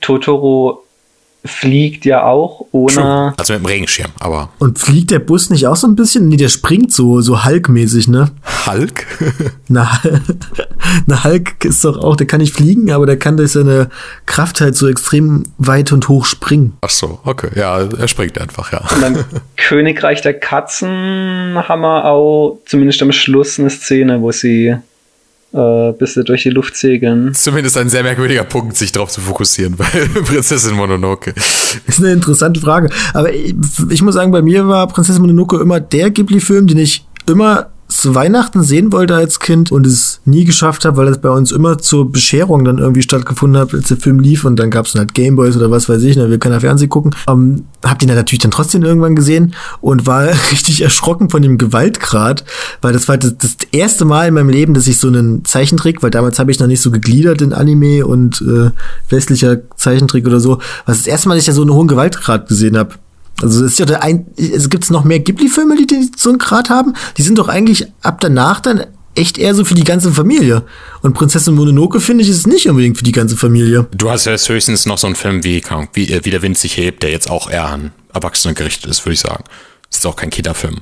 Totoro 0.00 0.85
fliegt 1.46 2.04
ja 2.04 2.24
auch 2.24 2.66
ohne. 2.72 3.34
also 3.36 3.52
mit 3.52 3.62
dem 3.62 3.66
Regenschirm. 3.66 4.10
Aber 4.18 4.50
Und 4.58 4.78
fliegt 4.78 5.10
der 5.10 5.18
Bus 5.18 5.50
nicht 5.50 5.66
auch 5.66 5.76
so 5.76 5.86
ein 5.86 5.96
bisschen? 5.96 6.28
Nee, 6.28 6.36
der 6.36 6.48
springt 6.48 6.92
so, 6.92 7.20
so 7.20 7.44
Hulk-mäßig, 7.44 8.08
ne? 8.08 8.30
Hulk? 8.66 9.06
Na, 9.68 10.00
na, 11.06 11.24
Hulk 11.24 11.64
ist 11.64 11.84
doch 11.84 11.96
auch, 11.98 12.16
der 12.16 12.26
kann 12.26 12.40
nicht 12.40 12.54
fliegen, 12.54 12.90
aber 12.90 13.06
der 13.06 13.18
kann 13.18 13.36
durch 13.36 13.52
seine 13.52 13.88
Kraft 14.26 14.60
halt 14.60 14.76
so 14.76 14.88
extrem 14.88 15.44
weit 15.58 15.92
und 15.92 16.08
hoch 16.08 16.24
springen. 16.24 16.76
Ach 16.80 16.90
so, 16.90 17.18
okay. 17.24 17.48
Ja, 17.54 17.78
er 17.78 18.08
springt 18.08 18.38
einfach, 18.40 18.72
ja. 18.72 18.82
Und 18.94 19.02
dann 19.02 19.24
Königreich 19.56 20.22
der 20.22 20.34
Katzen 20.34 20.88
haben 21.56 21.80
wir 21.82 22.04
auch 22.04 22.60
zumindest 22.66 23.02
am 23.02 23.12
Schluss 23.12 23.58
eine 23.58 23.70
Szene, 23.70 24.20
wo 24.20 24.32
sie 24.32 24.76
äh, 25.52 25.92
bis 25.92 26.14
sie 26.14 26.24
durch 26.24 26.42
die 26.42 26.50
Luft 26.50 26.76
segeln. 26.76 27.34
Zumindest 27.34 27.76
ein 27.76 27.88
sehr 27.88 28.02
merkwürdiger 28.02 28.44
Punkt, 28.44 28.76
sich 28.76 28.92
darauf 28.92 29.10
zu 29.10 29.20
fokussieren 29.20 29.76
bei 29.76 29.84
Prinzessin 29.84 30.74
Mononoke. 30.74 31.34
Ist 31.86 32.00
eine 32.00 32.12
interessante 32.12 32.60
Frage. 32.60 32.90
Aber 33.14 33.32
ich, 33.32 33.54
ich 33.90 34.02
muss 34.02 34.14
sagen, 34.14 34.32
bei 34.32 34.42
mir 34.42 34.66
war 34.66 34.86
Prinzessin 34.88 35.22
Mononoke 35.22 35.60
immer 35.60 35.80
der 35.80 36.10
Ghibli-Film, 36.10 36.66
den 36.66 36.78
ich 36.78 37.06
immer 37.26 37.70
Weihnachten 38.14 38.62
sehen 38.62 38.92
wollte 38.92 39.14
als 39.14 39.40
Kind 39.40 39.70
und 39.70 39.86
es 39.86 40.20
nie 40.24 40.44
geschafft 40.44 40.84
habe, 40.84 40.96
weil 40.96 41.08
es 41.08 41.18
bei 41.18 41.30
uns 41.30 41.52
immer 41.52 41.78
zur 41.78 42.10
Bescherung 42.10 42.64
dann 42.64 42.78
irgendwie 42.78 43.02
stattgefunden 43.02 43.60
hat, 43.60 43.74
als 43.74 43.88
der 43.88 43.96
Film 43.96 44.18
lief 44.18 44.44
und 44.44 44.56
dann 44.56 44.70
gab 44.70 44.86
es 44.86 44.94
halt 44.94 45.14
Gameboys 45.14 45.56
oder 45.56 45.70
was 45.70 45.88
weiß 45.88 46.02
ich, 46.02 46.16
ne, 46.16 46.30
wir 46.30 46.38
können 46.38 46.54
ja 46.54 46.60
Fernsehen 46.60 46.88
gucken. 46.88 47.14
Ähm, 47.28 47.64
hab 47.82 47.98
den 47.98 48.08
dann 48.08 48.16
natürlich 48.16 48.42
dann 48.42 48.50
trotzdem 48.50 48.82
irgendwann 48.82 49.14
gesehen 49.14 49.54
und 49.80 50.06
war 50.06 50.24
richtig 50.52 50.82
erschrocken 50.82 51.30
von 51.30 51.42
dem 51.42 51.58
Gewaltgrad, 51.58 52.44
weil 52.80 52.92
das 52.92 53.08
war 53.08 53.18
das, 53.18 53.36
das 53.38 53.56
erste 53.72 54.04
Mal 54.04 54.28
in 54.28 54.34
meinem 54.34 54.50
Leben, 54.50 54.74
dass 54.74 54.86
ich 54.86 54.98
so 54.98 55.08
einen 55.08 55.44
Zeichentrick, 55.44 56.02
weil 56.02 56.10
damals 56.10 56.38
habe 56.38 56.50
ich 56.50 56.58
noch 56.58 56.66
nicht 56.66 56.80
so 56.80 56.90
gegliedert 56.90 57.40
in 57.42 57.52
Anime 57.52 58.06
und 58.06 58.42
äh, 58.42 58.70
westlicher 59.08 59.58
Zeichentrick 59.76 60.26
oder 60.26 60.40
so, 60.40 60.58
was 60.86 60.98
das 60.98 61.06
erste 61.06 61.28
Mal, 61.28 61.34
dass 61.34 61.42
ich 61.42 61.48
ja 61.48 61.54
so 61.54 61.62
einen 61.62 61.72
hohen 61.72 61.88
Gewaltgrad 61.88 62.48
gesehen 62.48 62.76
habe. 62.76 62.94
Also 63.42 63.64
es 63.64 63.72
ist 63.72 63.78
ja 63.78 63.86
der 63.86 64.02
ein, 64.02 64.26
es 64.36 64.70
gibt 64.70 64.90
noch 64.90 65.04
mehr 65.04 65.20
Ghibli-Filme, 65.20 65.76
die, 65.76 65.86
die 65.86 66.10
so 66.16 66.30
einen 66.30 66.38
Grad 66.38 66.70
haben. 66.70 66.94
Die 67.18 67.22
sind 67.22 67.38
doch 67.38 67.48
eigentlich 67.48 67.86
ab 68.02 68.18
danach 68.20 68.60
dann 68.60 68.86
echt 69.14 69.38
eher 69.38 69.54
so 69.54 69.64
für 69.64 69.74
die 69.74 69.84
ganze 69.84 70.12
Familie. 70.12 70.62
Und 71.02 71.14
Prinzessin 71.14 71.54
Mononoke 71.54 72.00
finde 72.00 72.22
ich 72.22 72.30
ist 72.30 72.38
es 72.38 72.46
nicht 72.46 72.68
unbedingt 72.68 72.98
für 72.98 73.04
die 73.04 73.12
ganze 73.12 73.36
Familie. 73.36 73.86
Du 73.92 74.10
hast 74.10 74.26
jetzt 74.26 74.48
höchstens 74.48 74.86
noch 74.86 74.98
so 74.98 75.06
einen 75.06 75.16
Film 75.16 75.44
wie, 75.44 75.62
wie, 75.94 76.12
äh, 76.12 76.24
wie 76.24 76.30
der 76.30 76.42
Wind 76.42 76.58
sich 76.58 76.76
hebt, 76.76 77.02
der 77.02 77.10
jetzt 77.10 77.30
auch 77.30 77.50
eher 77.50 77.66
an 77.66 77.92
Erwachsene 78.12 78.54
gerichtet 78.54 78.90
ist, 78.90 79.04
würde 79.04 79.14
ich 79.14 79.20
sagen. 79.20 79.44
Das 79.90 79.98
ist 79.98 80.06
auch 80.06 80.16
kein 80.16 80.30
Kinderfilm. 80.30 80.80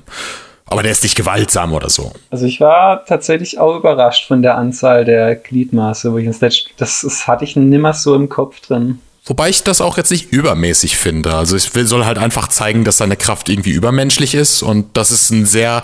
Aber 0.66 0.82
der 0.82 0.92
ist 0.92 1.02
nicht 1.02 1.14
gewaltsam 1.14 1.72
oder 1.72 1.90
so. 1.90 2.12
Also 2.30 2.46
ich 2.46 2.60
war 2.60 3.04
tatsächlich 3.04 3.58
auch 3.58 3.76
überrascht 3.76 4.26
von 4.26 4.42
der 4.42 4.56
Anzahl 4.56 5.04
der 5.04 5.36
Gliedmaße, 5.36 6.12
wo 6.12 6.18
ich 6.18 6.26
ins 6.26 6.40
Letzt, 6.40 6.70
das, 6.78 7.02
das 7.02 7.26
hatte 7.26 7.44
ich 7.44 7.54
nimmer 7.54 7.92
so 7.92 8.14
im 8.14 8.28
Kopf 8.28 8.60
drin. 8.60 8.98
Wobei 9.26 9.48
ich 9.48 9.62
das 9.62 9.80
auch 9.80 9.96
jetzt 9.96 10.10
nicht 10.10 10.32
übermäßig 10.32 10.98
finde. 10.98 11.34
Also 11.34 11.56
ich 11.56 11.74
will, 11.74 11.86
soll 11.86 12.04
halt 12.04 12.18
einfach 12.18 12.48
zeigen, 12.48 12.84
dass 12.84 12.98
seine 12.98 13.16
Kraft 13.16 13.48
irgendwie 13.48 13.70
übermenschlich 13.70 14.34
ist 14.34 14.62
und 14.62 14.96
das 14.98 15.10
ist 15.10 15.30
ein 15.30 15.46
sehr 15.46 15.82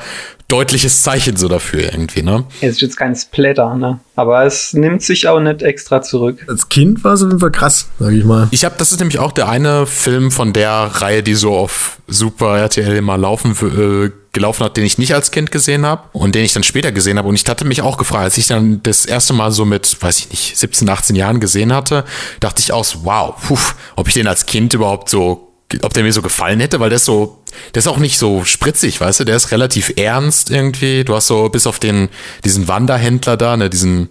deutliches 0.48 1.02
Zeichen 1.02 1.36
so 1.36 1.48
dafür 1.48 1.92
irgendwie, 1.92 2.22
ne? 2.22 2.44
Es 2.60 2.72
ist 2.72 2.80
jetzt 2.82 2.96
kein 2.96 3.14
Splatter, 3.14 3.76
ne? 3.76 4.00
Aber 4.16 4.44
es 4.44 4.74
nimmt 4.74 5.00
sich 5.02 5.28
auch 5.28 5.40
nicht 5.40 5.62
extra 5.62 6.02
zurück. 6.02 6.44
Als 6.48 6.68
Kind 6.68 7.02
war 7.04 7.14
es 7.14 7.22
auf 7.22 7.28
jeden 7.28 7.40
Fall 7.40 7.52
krass, 7.52 7.88
sag 7.98 8.12
ich 8.12 8.24
mal. 8.24 8.48
Ich 8.50 8.64
habe, 8.64 8.74
das 8.76 8.92
ist 8.92 8.98
nämlich 8.98 9.20
auch 9.20 9.32
der 9.32 9.48
eine 9.48 9.86
Film 9.86 10.30
von 10.30 10.52
der 10.52 10.70
Reihe, 10.70 11.22
die 11.22 11.34
so 11.34 11.54
auf 11.54 11.98
Super 12.08 12.58
RTL 12.58 13.00
mal 13.00 13.20
laufen, 13.20 13.52
äh, 13.62 14.10
gelaufen 14.32 14.64
hat, 14.64 14.76
den 14.76 14.84
ich 14.84 14.98
nicht 14.98 15.14
als 15.14 15.30
Kind 15.30 15.50
gesehen 15.50 15.84
habe 15.84 16.08
und 16.12 16.34
den 16.34 16.44
ich 16.44 16.52
dann 16.52 16.62
später 16.62 16.92
gesehen 16.92 17.18
habe. 17.18 17.28
Und 17.28 17.34
ich 17.34 17.46
hatte 17.48 17.64
mich 17.64 17.82
auch 17.82 17.96
gefragt, 17.96 18.24
als 18.24 18.38
ich 18.38 18.46
dann 18.46 18.82
das 18.82 19.04
erste 19.04 19.32
Mal 19.32 19.50
so 19.50 19.64
mit, 19.64 20.00
weiß 20.00 20.18
ich 20.18 20.30
nicht, 20.30 20.56
17, 20.56 20.88
18 20.88 21.16
Jahren 21.16 21.40
gesehen 21.40 21.72
hatte, 21.72 22.04
dachte 22.38 22.60
ich 22.60 22.72
aus, 22.72 22.98
wow, 23.02 23.34
puh, 23.40 23.58
ob 23.96 24.08
ich 24.08 24.14
den 24.14 24.28
als 24.28 24.46
Kind 24.46 24.72
überhaupt 24.72 25.08
so 25.08 25.50
ob 25.82 25.92
der 25.92 26.02
mir 26.02 26.12
so 26.12 26.22
gefallen 26.22 26.60
hätte, 26.60 26.80
weil 26.80 26.90
der 26.90 26.96
ist 26.96 27.04
so, 27.04 27.42
der 27.74 27.80
ist 27.80 27.86
auch 27.86 27.98
nicht 27.98 28.18
so 28.18 28.44
spritzig, 28.44 29.00
weißt 29.00 29.20
du, 29.20 29.24
der 29.24 29.36
ist 29.36 29.52
relativ 29.52 29.92
ernst 29.96 30.50
irgendwie. 30.50 31.04
Du 31.04 31.14
hast 31.14 31.28
so 31.28 31.48
bis 31.48 31.66
auf 31.66 31.78
den, 31.78 32.08
diesen 32.44 32.68
Wanderhändler 32.68 33.36
da, 33.36 33.56
ne, 33.56 33.70
diesen, 33.70 34.08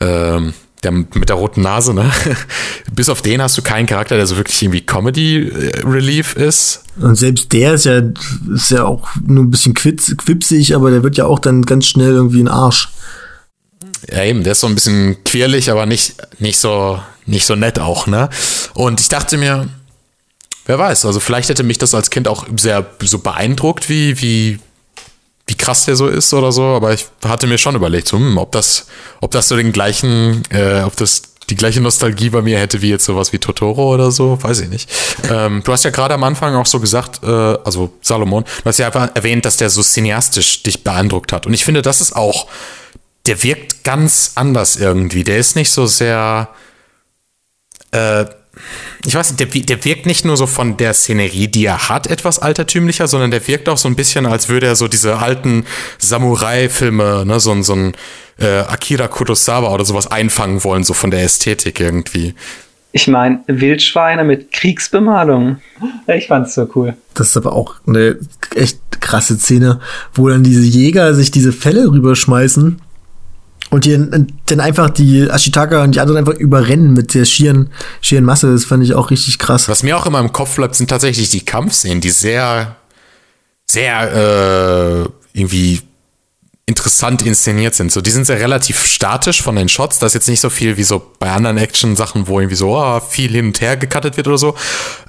ähm, 0.00 0.54
der 0.82 0.92
mit 0.92 1.28
der 1.28 1.36
roten 1.36 1.62
Nase, 1.62 1.94
ne? 1.94 2.10
Bis 2.92 3.08
auf 3.08 3.22
den 3.22 3.40
hast 3.40 3.56
du 3.56 3.62
keinen 3.62 3.86
Charakter, 3.86 4.16
der 4.16 4.26
so 4.26 4.36
wirklich 4.36 4.60
irgendwie 4.62 4.80
Comedy 4.80 5.48
äh, 5.48 5.80
Relief 5.80 6.34
ist. 6.34 6.84
Und 7.00 7.16
selbst 7.16 7.52
der 7.52 7.74
ist 7.74 7.84
ja, 7.84 8.02
ist 8.52 8.70
ja 8.70 8.84
auch 8.84 9.08
nur 9.26 9.44
ein 9.44 9.50
bisschen 9.50 9.74
quitz, 9.74 10.14
quipsig, 10.16 10.74
aber 10.74 10.90
der 10.90 11.02
wird 11.02 11.16
ja 11.16 11.26
auch 11.26 11.38
dann 11.38 11.62
ganz 11.62 11.86
schnell 11.86 12.10
irgendwie 12.10 12.40
ein 12.40 12.48
Arsch. 12.48 12.90
Ja, 14.10 14.24
eben, 14.24 14.42
der 14.42 14.52
ist 14.52 14.60
so 14.60 14.66
ein 14.66 14.74
bisschen 14.74 15.22
quirlig, 15.24 15.70
aber 15.70 15.86
nicht, 15.86 16.16
nicht 16.40 16.58
so, 16.58 17.00
nicht 17.26 17.46
so 17.46 17.54
nett 17.54 17.78
auch, 17.78 18.06
ne? 18.06 18.28
Und 18.74 19.00
ich 19.00 19.08
dachte 19.08 19.38
mir, 19.38 19.68
wer 20.66 20.78
weiß, 20.78 21.04
also 21.04 21.20
vielleicht 21.20 21.48
hätte 21.48 21.62
mich 21.62 21.78
das 21.78 21.94
als 21.94 22.10
Kind 22.10 22.26
auch 22.26 22.46
sehr 22.56 22.84
so 23.02 23.18
beeindruckt, 23.18 23.88
wie, 23.88 24.20
wie, 24.20 24.58
wie 25.52 25.56
krass 25.56 25.84
der 25.84 25.96
so 25.96 26.08
ist 26.08 26.32
oder 26.32 26.50
so, 26.50 26.62
aber 26.62 26.94
ich 26.94 27.04
hatte 27.26 27.46
mir 27.46 27.58
schon 27.58 27.74
überlegt, 27.74 28.08
so, 28.08 28.16
hm, 28.16 28.38
ob 28.38 28.52
das, 28.52 28.86
ob 29.20 29.32
das 29.32 29.48
so 29.48 29.56
den 29.56 29.70
gleichen, 29.70 30.42
äh, 30.48 30.80
ob 30.80 30.96
das 30.96 31.34
die 31.50 31.56
gleiche 31.56 31.82
Nostalgie 31.82 32.30
bei 32.30 32.40
mir 32.40 32.58
hätte 32.58 32.80
wie 32.80 32.88
jetzt 32.88 33.04
sowas 33.04 33.34
wie 33.34 33.38
Totoro 33.38 33.92
oder 33.92 34.10
so, 34.10 34.42
weiß 34.42 34.60
ich 34.60 34.70
nicht. 34.70 34.88
Ähm, 35.30 35.60
du 35.62 35.72
hast 35.72 35.84
ja 35.84 35.90
gerade 35.90 36.14
am 36.14 36.24
Anfang 36.24 36.54
auch 36.54 36.64
so 36.64 36.80
gesagt, 36.80 37.22
äh, 37.22 37.26
also 37.26 37.92
Salomon, 38.00 38.44
du 38.44 38.64
hast 38.64 38.78
ja 38.78 38.86
einfach 38.86 39.10
erwähnt, 39.14 39.44
dass 39.44 39.58
der 39.58 39.68
so 39.68 39.82
cineastisch 39.82 40.62
dich 40.62 40.84
beeindruckt 40.84 41.32
hat. 41.32 41.44
Und 41.44 41.52
ich 41.52 41.66
finde, 41.66 41.82
das 41.82 42.00
ist 42.00 42.16
auch, 42.16 42.46
der 43.26 43.42
wirkt 43.42 43.84
ganz 43.84 44.32
anders 44.36 44.76
irgendwie. 44.76 45.24
Der 45.24 45.36
ist 45.36 45.54
nicht 45.54 45.70
so 45.70 45.84
sehr, 45.84 46.48
äh, 47.90 48.24
ich 49.06 49.14
weiß 49.14 49.30
nicht, 49.30 49.40
der, 49.54 49.62
der 49.62 49.84
wirkt 49.84 50.06
nicht 50.06 50.24
nur 50.24 50.36
so 50.36 50.46
von 50.46 50.76
der 50.76 50.92
Szenerie, 50.94 51.48
die 51.48 51.64
er 51.64 51.88
hat, 51.88 52.06
etwas 52.06 52.38
altertümlicher, 52.38 53.08
sondern 53.08 53.30
der 53.30 53.46
wirkt 53.48 53.68
auch 53.68 53.78
so 53.78 53.88
ein 53.88 53.96
bisschen, 53.96 54.26
als 54.26 54.48
würde 54.48 54.66
er 54.66 54.76
so 54.76 54.88
diese 54.88 55.18
alten 55.18 55.64
Samurai-Filme, 55.98 57.24
ne, 57.26 57.40
so, 57.40 57.52
ein- 57.52 57.62
so 57.62 57.74
ein 57.74 57.92
äh, 58.38 58.60
Akira 58.60 59.08
Kurosawa 59.08 59.72
oder 59.72 59.84
sowas 59.84 60.06
einfangen 60.06 60.62
wollen, 60.64 60.84
so 60.84 60.94
von 60.94 61.10
der 61.10 61.22
Ästhetik 61.22 61.80
irgendwie. 61.80 62.34
Ich 62.94 63.08
meine, 63.08 63.40
Wildschweine 63.46 64.22
mit 64.22 64.52
Kriegsbemalung. 64.52 65.56
Ich 66.08 66.26
fand's 66.26 66.54
so 66.54 66.68
cool. 66.74 66.94
Das 67.14 67.28
ist 67.28 67.36
aber 67.38 67.54
auch 67.54 67.76
eine 67.86 68.18
echt 68.54 68.78
krasse 69.00 69.38
Szene, 69.38 69.80
wo 70.12 70.28
dann 70.28 70.42
diese 70.42 70.60
Jäger 70.62 71.14
sich 71.14 71.30
diese 71.30 71.52
Fälle 71.54 71.86
rüberschmeißen 71.90 72.81
und 73.72 73.86
die 73.86 73.98
dann 74.46 74.60
einfach 74.60 74.90
die 74.90 75.22
Ashitaka 75.22 75.82
und 75.82 75.94
die 75.94 76.00
anderen 76.00 76.18
einfach 76.18 76.38
überrennen 76.38 76.92
mit 76.92 77.14
der 77.14 77.24
schieren, 77.24 77.70
schieren 78.02 78.22
Masse. 78.22 78.52
Das 78.52 78.66
fand 78.66 78.84
ich 78.84 78.94
auch 78.94 79.10
richtig 79.10 79.38
krass. 79.38 79.66
Was 79.66 79.82
mir 79.82 79.96
auch 79.96 80.04
immer 80.04 80.20
im 80.20 80.30
Kopf 80.30 80.56
bleibt, 80.56 80.74
sind 80.74 80.90
tatsächlich 80.90 81.30
die 81.30 81.42
Kampfszenen, 81.42 82.02
die 82.02 82.10
sehr, 82.10 82.76
sehr 83.64 85.06
äh, 85.06 85.08
irgendwie 85.32 85.80
interessant 86.66 87.22
inszeniert 87.22 87.74
sind. 87.74 87.90
So, 87.90 88.00
die 88.00 88.10
sind 88.10 88.24
sehr 88.24 88.38
relativ 88.38 88.84
statisch 88.84 89.42
von 89.42 89.56
den 89.56 89.68
Shots. 89.68 89.98
Da 89.98 90.06
ist 90.06 90.14
jetzt 90.14 90.28
nicht 90.28 90.40
so 90.40 90.48
viel 90.48 90.76
wie 90.76 90.84
so 90.84 91.02
bei 91.18 91.30
anderen 91.30 91.58
Action-Sachen, 91.58 92.28
wo 92.28 92.38
irgendwie 92.38 92.56
so 92.56 92.76
oh, 92.76 93.00
viel 93.00 93.30
hin 93.30 93.46
und 93.46 93.60
her 93.60 93.76
gecuttet 93.76 94.16
wird 94.16 94.28
oder 94.28 94.38
so. 94.38 94.54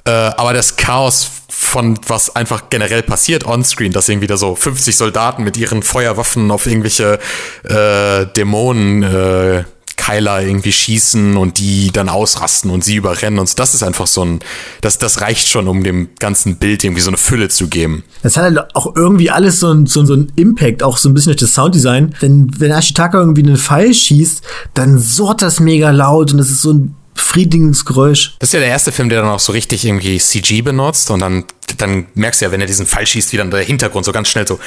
Äh, 0.04 0.10
aber 0.10 0.52
das 0.52 0.76
Chaos 0.76 1.30
von 1.48 1.98
was 2.06 2.34
einfach 2.34 2.64
generell 2.70 3.02
passiert 3.02 3.46
on-screen, 3.46 3.92
dass 3.92 4.08
irgendwie 4.08 4.26
da 4.26 4.36
so 4.36 4.54
50 4.56 4.96
Soldaten 4.96 5.44
mit 5.44 5.56
ihren 5.56 5.82
Feuerwaffen 5.82 6.50
auf 6.50 6.66
irgendwelche 6.66 7.20
äh, 7.62 8.26
Dämonen 8.36 9.02
äh, 9.04 9.64
Keiler 9.96 10.42
irgendwie 10.42 10.72
schießen 10.72 11.36
und 11.36 11.58
die 11.58 11.90
dann 11.92 12.08
ausrasten 12.08 12.70
und 12.70 12.84
sie 12.84 12.96
überrennen 12.96 13.38
und 13.38 13.48
so. 13.48 13.54
das 13.56 13.74
ist 13.74 13.82
einfach 13.82 14.06
so 14.06 14.24
ein, 14.24 14.40
das, 14.80 14.98
das 14.98 15.20
reicht 15.20 15.48
schon, 15.48 15.68
um 15.68 15.82
dem 15.82 16.08
ganzen 16.18 16.56
Bild 16.56 16.84
irgendwie 16.84 17.02
so 17.02 17.10
eine 17.10 17.16
Fülle 17.16 17.48
zu 17.48 17.68
geben. 17.68 18.04
Das 18.22 18.36
hat 18.36 18.44
halt 18.44 18.74
auch 18.74 18.94
irgendwie 18.96 19.30
alles 19.30 19.60
so 19.60 19.72
ein, 19.72 19.86
so, 19.86 20.04
so 20.04 20.14
ein 20.14 20.32
Impact, 20.36 20.82
auch 20.82 20.96
so 20.96 21.08
ein 21.08 21.14
bisschen 21.14 21.30
durch 21.30 21.40
das 21.40 21.54
Sounddesign. 21.54 22.14
Wenn, 22.20 22.50
wenn 22.58 22.70
Ashitaka 22.70 23.18
irgendwie 23.18 23.42
einen 23.42 23.56
Pfeil 23.56 23.94
schießt, 23.94 24.42
dann 24.74 24.98
surrt 24.98 25.42
das 25.42 25.60
mega 25.60 25.90
laut 25.90 26.32
und 26.32 26.38
das 26.38 26.50
ist 26.50 26.62
so 26.62 26.72
ein 26.72 26.94
befriedigendes 27.14 27.84
Geräusch. 27.84 28.36
Das 28.40 28.50
ist 28.50 28.54
ja 28.54 28.60
der 28.60 28.68
erste 28.68 28.92
Film, 28.92 29.08
der 29.08 29.22
dann 29.22 29.30
auch 29.30 29.40
so 29.40 29.52
richtig 29.52 29.84
irgendwie 29.84 30.18
CG 30.18 30.62
benutzt 30.62 31.10
und 31.10 31.20
dann, 31.20 31.44
dann 31.78 32.06
merkst 32.14 32.40
du 32.40 32.46
ja, 32.46 32.52
wenn 32.52 32.60
er 32.60 32.66
diesen 32.66 32.86
Pfeil 32.86 33.06
schießt, 33.06 33.32
wie 33.32 33.36
dann 33.36 33.50
der 33.50 33.62
Hintergrund 33.62 34.04
so 34.04 34.12
ganz 34.12 34.28
schnell 34.28 34.46
so 34.46 34.58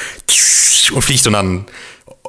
und 0.94 1.02
fliegt 1.02 1.26
und 1.26 1.34
dann 1.34 1.66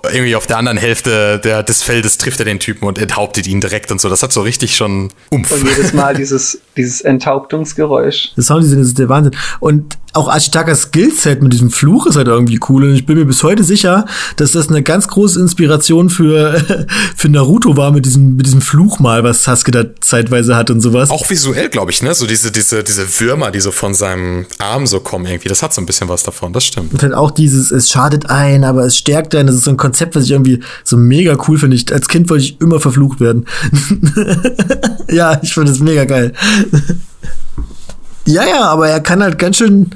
irgendwie 0.03 0.35
auf 0.35 0.47
der 0.47 0.57
anderen 0.57 0.77
Hälfte 0.77 1.39
der, 1.39 1.63
des 1.63 1.83
Feldes 1.83 2.17
trifft 2.17 2.39
er 2.39 2.45
den 2.45 2.59
Typen 2.59 2.87
und 2.87 2.97
enthauptet 2.97 3.47
ihn 3.47 3.61
direkt 3.61 3.91
und 3.91 4.01
so. 4.01 4.09
Das 4.09 4.23
hat 4.23 4.33
so 4.33 4.41
richtig 4.41 4.75
schon 4.75 5.09
Umf. 5.29 5.51
Und 5.51 5.67
jedes 5.67 5.93
Mal 5.93 6.13
dieses, 6.17 6.59
dieses 6.77 7.01
Enthauptungsgeräusch. 7.01 8.31
Das 8.35 8.47
Sounddesign 8.47 8.79
ist 8.79 8.97
der 8.97 9.09
Wahnsinn. 9.09 9.35
Und 9.59 9.97
auch 10.13 10.33
Ashitakas 10.33 10.83
Skillset 10.83 11.43
mit 11.43 11.53
diesem 11.53 11.69
Fluch 11.69 12.07
ist 12.07 12.15
halt 12.15 12.27
irgendwie 12.27 12.59
cool. 12.69 12.83
Und 12.83 12.95
ich 12.95 13.05
bin 13.05 13.17
mir 13.17 13.25
bis 13.25 13.43
heute 13.43 13.63
sicher, 13.63 14.05
dass 14.37 14.53
das 14.53 14.69
eine 14.69 14.81
ganz 14.81 15.07
große 15.07 15.39
Inspiration 15.39 16.09
für, 16.09 16.87
für 17.15 17.29
Naruto 17.29 17.77
war 17.77 17.91
mit 17.91 18.05
diesem, 18.05 18.35
mit 18.35 18.45
diesem 18.47 18.61
Fluch 18.61 18.99
mal, 18.99 19.23
was 19.23 19.43
Sasuke 19.43 19.71
da 19.71 19.83
zeitweise 20.01 20.55
hat 20.55 20.71
und 20.71 20.81
sowas. 20.81 21.11
Auch 21.11 21.29
visuell, 21.29 21.69
glaube 21.69 21.91
ich, 21.91 22.01
ne? 22.01 22.15
So 22.15 22.25
diese, 22.25 22.51
diese, 22.51 22.83
diese 22.83 23.07
Würmer, 23.19 23.51
die 23.51 23.59
so 23.59 23.71
von 23.71 23.93
seinem 23.93 24.45
Arm 24.57 24.87
so 24.87 24.99
kommen 24.99 25.25
irgendwie. 25.25 25.49
Das 25.49 25.61
hat 25.61 25.73
so 25.73 25.81
ein 25.81 25.85
bisschen 25.85 26.09
was 26.09 26.23
davon, 26.23 26.53
das 26.53 26.65
stimmt. 26.65 26.93
Und 26.93 27.03
dann 27.03 27.13
auch 27.13 27.31
dieses, 27.31 27.71
es 27.71 27.89
schadet 27.89 28.29
ein, 28.29 28.63
aber 28.63 28.85
es 28.85 28.97
stärkt 28.97 29.35
einen. 29.35 29.47
Das 29.47 29.55
ist 29.55 29.65
so 29.65 29.71
ein 29.71 29.77
Konzept, 29.77 30.15
was 30.15 30.23
ich 30.23 30.31
irgendwie 30.31 30.61
so 30.83 30.97
mega 30.97 31.37
cool 31.47 31.57
finde. 31.57 31.77
Als 31.93 32.07
Kind 32.07 32.29
wollte 32.29 32.43
ich 32.43 32.59
immer 32.61 32.79
verflucht 32.79 33.19
werden. 33.19 33.45
ja, 35.09 35.39
ich 35.41 35.53
finde 35.53 35.71
das 35.71 35.79
mega 35.79 36.05
geil. 36.05 36.33
Ja, 38.29 38.45
ja, 38.45 38.61
aber 38.65 38.87
er 38.87 39.01
kann 39.01 39.23
halt 39.23 39.39
ganz 39.39 39.57
schön. 39.57 39.89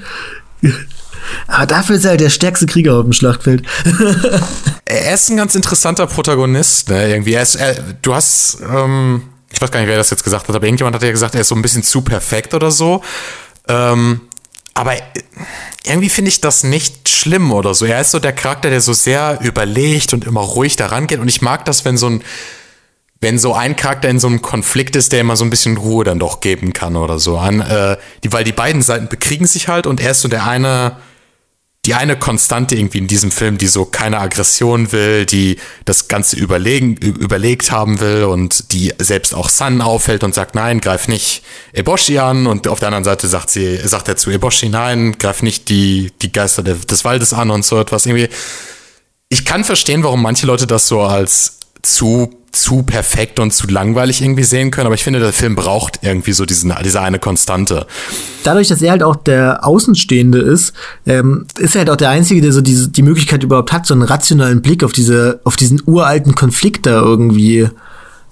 Aber 1.48 1.68
dafür 1.68 1.96
ist 1.98 2.04
er 2.04 2.12
halt 2.12 2.20
der 2.20 2.32
stärkste 2.32 2.66
Krieger 2.66 2.96
auf 2.96 3.04
dem 3.04 3.14
Schlachtfeld. 3.14 3.64
er 4.86 5.14
ist 5.14 5.30
ein 5.30 5.38
ganz 5.38 5.54
interessanter 5.54 6.08
Protagonist, 6.08 6.90
ne? 6.90 7.10
Irgendwie. 7.10 7.34
Er 7.34 7.44
ist, 7.44 7.56
er, 7.56 7.76
du 8.02 8.16
hast, 8.16 8.58
ähm, 8.62 9.22
ich 9.52 9.62
weiß 9.62 9.70
gar 9.70 9.80
nicht, 9.80 9.90
wer 9.90 9.98
das 9.98 10.10
jetzt 10.10 10.24
gesagt 10.24 10.48
hat, 10.48 10.56
aber 10.56 10.66
irgendjemand 10.66 10.96
hat 10.96 11.04
ja 11.04 11.12
gesagt, 11.12 11.36
er 11.36 11.42
ist 11.42 11.50
so 11.50 11.56
ein 11.56 11.62
bisschen 11.62 11.84
zu 11.84 12.02
perfekt 12.02 12.56
oder 12.56 12.72
so. 12.72 13.04
Ähm, 13.68 14.22
aber 14.74 14.94
irgendwie 15.86 16.10
finde 16.10 16.30
ich 16.30 16.42
das 16.42 16.64
nicht 16.64 17.10
schlimm 17.10 17.52
oder 17.52 17.76
so. 17.76 17.86
Er 17.86 18.02
ist 18.02 18.10
so 18.10 18.18
der 18.18 18.34
Charakter, 18.34 18.72
der 18.72 18.82
so 18.82 18.94
sehr 18.94 19.38
überlegt 19.42 20.12
und 20.14 20.26
immer 20.26 20.42
ruhig 20.42 20.76
daran 20.76 21.06
geht. 21.06 21.20
Und 21.20 21.28
ich 21.28 21.44
mag 21.44 21.66
das, 21.66 21.86
wenn 21.86 21.98
so 21.98 22.10
ein 22.10 22.24
wenn 23.24 23.40
so 23.40 23.54
ein 23.54 23.76
Charakter 23.78 24.10
in 24.10 24.20
so 24.20 24.28
einem 24.28 24.42
Konflikt 24.42 24.96
ist, 24.98 25.14
der 25.14 25.22
immer 25.22 25.38
so 25.38 25.46
ein 25.46 25.50
bisschen 25.50 25.78
Ruhe 25.78 26.04
dann 26.04 26.20
doch 26.20 26.42
geben 26.42 26.74
kann 26.74 26.98
oder 26.98 27.20
so. 27.20 27.38
An, 27.38 27.62
äh, 27.62 27.98
die, 28.24 28.32
weil 28.34 28.44
die 28.44 28.52
beiden 28.52 28.82
Seiten 28.82 29.08
bekriegen 29.08 29.48
sich 29.48 29.70
halt 29.70 29.88
und 29.88 30.02
er 30.02 30.12
ist 30.12 30.22
so 30.22 30.28
der 30.28 30.46
eine, 30.46 30.98
die 31.86 31.94
eine 31.94 32.20
Konstante 32.20 32.76
irgendwie 32.76 32.98
in 32.98 33.08
diesem 33.08 33.32
Film, 33.32 33.58
die 33.58 33.68
so 33.68 33.86
keine 33.86 34.20
Aggression 34.20 34.92
will, 34.92 35.26
die 35.26 35.58
das 35.86 36.10
Ganze 36.10 36.36
überlegen, 36.36 36.98
überlegt 36.98 37.72
haben 37.72 38.02
will 38.02 38.26
und 38.26 38.74
die 38.74 38.94
selbst 39.00 39.34
auch 39.34 39.48
Sun 39.48 39.82
auffällt 39.82 40.26
und 40.26 40.36
sagt, 40.36 40.54
nein, 40.54 40.82
greif 40.82 41.08
nicht 41.08 41.44
Eboshi 41.72 42.20
an 42.20 42.46
und 42.46 42.68
auf 42.68 42.80
der 42.80 42.90
anderen 42.90 43.06
Seite 43.06 43.28
sagt 43.30 43.50
sie, 43.50 43.78
sagt 43.88 44.10
er 44.10 44.18
zu 44.18 44.32
Eboshi, 44.32 44.68
nein, 44.68 45.18
greif 45.18 45.42
nicht 45.44 45.70
die, 45.70 46.12
die 46.22 46.32
Geister 46.32 46.62
des 46.62 47.06
Waldes 47.06 47.34
an 47.34 47.52
und 47.52 47.64
so 47.64 47.80
etwas 47.80 48.06
irgendwie. 48.06 48.28
Ich 49.30 49.46
kann 49.46 49.64
verstehen, 49.64 50.04
warum 50.04 50.22
manche 50.22 50.46
Leute 50.46 50.68
das 50.68 50.88
so 50.88 51.02
als 51.02 51.63
zu 51.84 52.32
zu 52.54 52.84
perfekt 52.84 53.40
und 53.40 53.52
zu 53.52 53.68
langweilig 53.68 54.22
irgendwie 54.22 54.44
sehen 54.44 54.70
können, 54.70 54.86
aber 54.86 54.94
ich 54.94 55.04
finde, 55.04 55.20
der 55.20 55.34
Film 55.34 55.56
braucht 55.56 56.00
irgendwie 56.04 56.34
so 56.34 56.46
diesen, 56.46 56.72
diese 56.86 57.02
eine 57.02 57.18
Konstante. 57.18 57.88
Dadurch, 58.44 58.68
dass 58.68 58.82
er 58.82 58.92
halt 58.92 59.02
auch 59.02 59.16
der 59.16 59.66
Außenstehende 59.66 60.38
ist, 60.38 60.74
ähm, 61.08 61.48
ist 61.58 61.76
er 61.76 61.80
halt 61.80 61.90
auch 61.90 61.96
der 61.96 62.12
Einzige, 62.12 62.42
der 62.42 62.52
so 62.52 62.62
diese, 62.62 62.90
die 62.90 63.02
Möglichkeit 63.02 63.42
überhaupt 63.42 63.72
hat, 63.72 63.88
so 63.88 63.96
einen 63.96 64.04
rationalen 64.04 64.62
Blick 64.62 64.84
auf 64.84 64.94
diese, 64.94 65.42
auf 65.44 65.56
diesen 65.56 65.82
uralten 65.88 66.36
Konflikt 66.36 66.86
da 66.86 67.02
irgendwie 67.02 67.70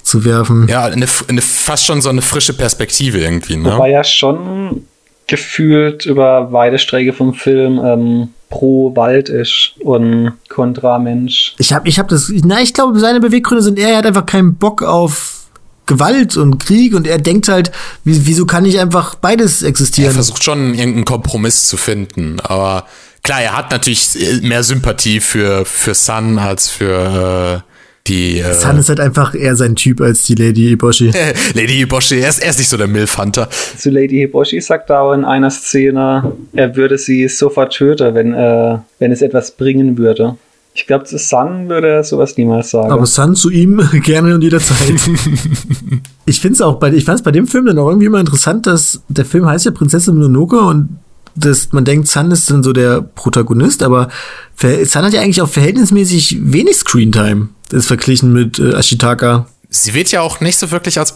zu 0.04 0.24
werfen. 0.24 0.68
Ja, 0.68 0.86
eine, 0.86 1.08
eine, 1.28 1.42
fast 1.42 1.86
schon 1.86 2.02
so 2.02 2.10
eine 2.10 2.22
frische 2.22 2.54
Perspektive 2.54 3.20
irgendwie, 3.20 3.58
ne? 3.58 3.74
Wobei 3.74 3.90
ja 3.90 4.04
schon 4.04 4.86
gefühlt 5.26 6.06
über 6.06 6.52
weite 6.52 6.78
Strecke 6.78 7.14
vom 7.14 7.34
Film 7.34 7.80
ähm, 7.84 8.30
pro 8.52 8.96
Wald 8.96 9.30
ist 9.30 9.74
und 9.80 10.34
kontra 10.50 11.00
Mensch. 11.00 11.56
Ich 11.58 11.74
habe 11.74 11.90
ich 11.90 11.98
hab 11.98 12.08
das, 12.10 12.32
na, 12.44 12.62
ich 12.62 12.76
glaube, 12.76 13.00
seine 13.00 13.20
Beweggründe 13.20 13.64
sind 13.64 13.80
eher, 13.80 13.90
er 13.90 13.98
hat 13.98 14.06
einfach 14.06 14.28
keinen 14.28 14.56
Bock 14.56 14.84
auf 14.84 15.48
Gewalt 15.88 16.38
und 16.38 16.60
Krieg 16.60 16.94
und 16.94 17.08
er 17.08 17.18
denkt 17.18 17.48
halt, 17.48 17.72
wieso 18.04 18.46
kann 18.46 18.64
nicht 18.64 18.80
einfach 18.80 19.16
beides 19.16 19.64
existieren? 19.64 20.12
Er 20.12 20.14
versucht 20.14 20.44
schon 20.44 20.76
irgendeinen 20.76 21.06
Kompromiss 21.06 21.66
zu 21.66 21.78
finden, 21.78 22.40
aber 22.42 22.86
klar, 23.24 23.42
er 23.42 23.58
hat 23.58 23.72
natürlich 23.72 24.42
mehr 24.42 24.64
Sympathie 24.64 25.20
für, 25.20 25.66
für 25.66 25.96
Sun 25.96 26.38
als 26.38 26.70
für 26.70 27.64
äh, 27.66 27.71
die. 28.08 28.40
Äh 28.40 28.54
Sun 28.54 28.78
ist 28.78 28.90
halt 28.90 29.00
einfach 29.00 29.36
eher 29.36 29.56
sein 29.56 29.76
Typ 29.76 30.02
als 30.02 30.26
die 30.26 30.36
Lady 30.36 30.70
Hiboshi. 30.70 31.12
Lady 31.54 31.74
Hiboshi, 31.74 32.20
er 32.20 32.30
ist, 32.30 32.44
er 32.44 32.50
ist 32.50 32.60
nicht 32.60 32.70
so 32.70 32.78
der 32.78 32.88
Milf-Hunter. 32.88 33.50
Zu 33.78 33.90
Lady 33.90 34.18
Hiboshi 34.18 34.62
sagt 34.62 34.90
er 34.90 35.02
auch 35.02 35.14
in 35.14 35.26
einer 35.26 35.52
Szene, 35.52 36.32
er 36.54 36.76
würde 36.76 36.98
sie 36.98 37.28
sofort 37.28 37.74
töten, 37.74 38.14
wenn, 38.16 38.34
äh, 38.34 38.78
wenn 39.00 39.12
es 39.12 39.22
etwas 39.22 39.52
bringen 39.52 39.98
würde. 39.98 40.38
Ich 40.74 40.88
glaube, 40.88 41.04
zu 41.04 41.18
Sun 41.18 41.68
würde 41.68 41.90
er 41.90 42.04
sowas 42.04 42.38
niemals 42.38 42.70
sagen. 42.70 42.92
Aber 42.92 43.06
Sun 43.06 43.36
zu 43.36 43.50
ihm 43.50 43.82
gerne 44.04 44.34
und 44.36 44.42
jederzeit. 44.42 44.78
ich 46.26 46.40
finde 46.40 46.54
es 46.54 46.62
auch 46.62 46.76
bei, 46.76 46.94
ich 46.94 47.04
fand 47.04 47.20
es 47.20 47.24
bei 47.24 47.32
dem 47.32 47.48
Film 47.48 47.66
dann 47.66 47.78
auch 47.78 47.90
irgendwie 47.90 48.08
immer 48.08 48.20
interessant, 48.20 48.68
dass 48.68 49.02
der 49.10 49.26
Film 49.26 49.46
heißt 49.46 49.66
ja 49.66 49.72
Prinzessin 49.72 50.16
Mononoke 50.16 50.60
und 50.60 51.00
das, 51.36 51.72
man 51.72 51.86
denkt, 51.86 52.08
Sun 52.08 52.32
ist 52.32 52.50
dann 52.52 52.62
so 52.62 52.74
der 52.74 53.02
Protagonist, 53.02 53.84
aber 53.84 54.10
Sun 54.58 55.04
hat 55.04 55.14
ja 55.14 55.22
eigentlich 55.22 55.42
auch 55.42 55.50
verhältnismäßig 55.50 56.40
wenig 56.42 56.76
Screentime 56.76 57.50
ist 57.74 57.86
verglichen 57.86 58.34
mit 58.34 58.60
äh, 58.60 58.74
Ashitaka. 58.74 59.48
Sie 59.70 59.94
wird 59.94 60.12
ja 60.12 60.22
auch 60.22 60.40
nicht 60.42 60.60
so 60.60 60.72
wirklich 60.72 61.00
als 61.00 61.16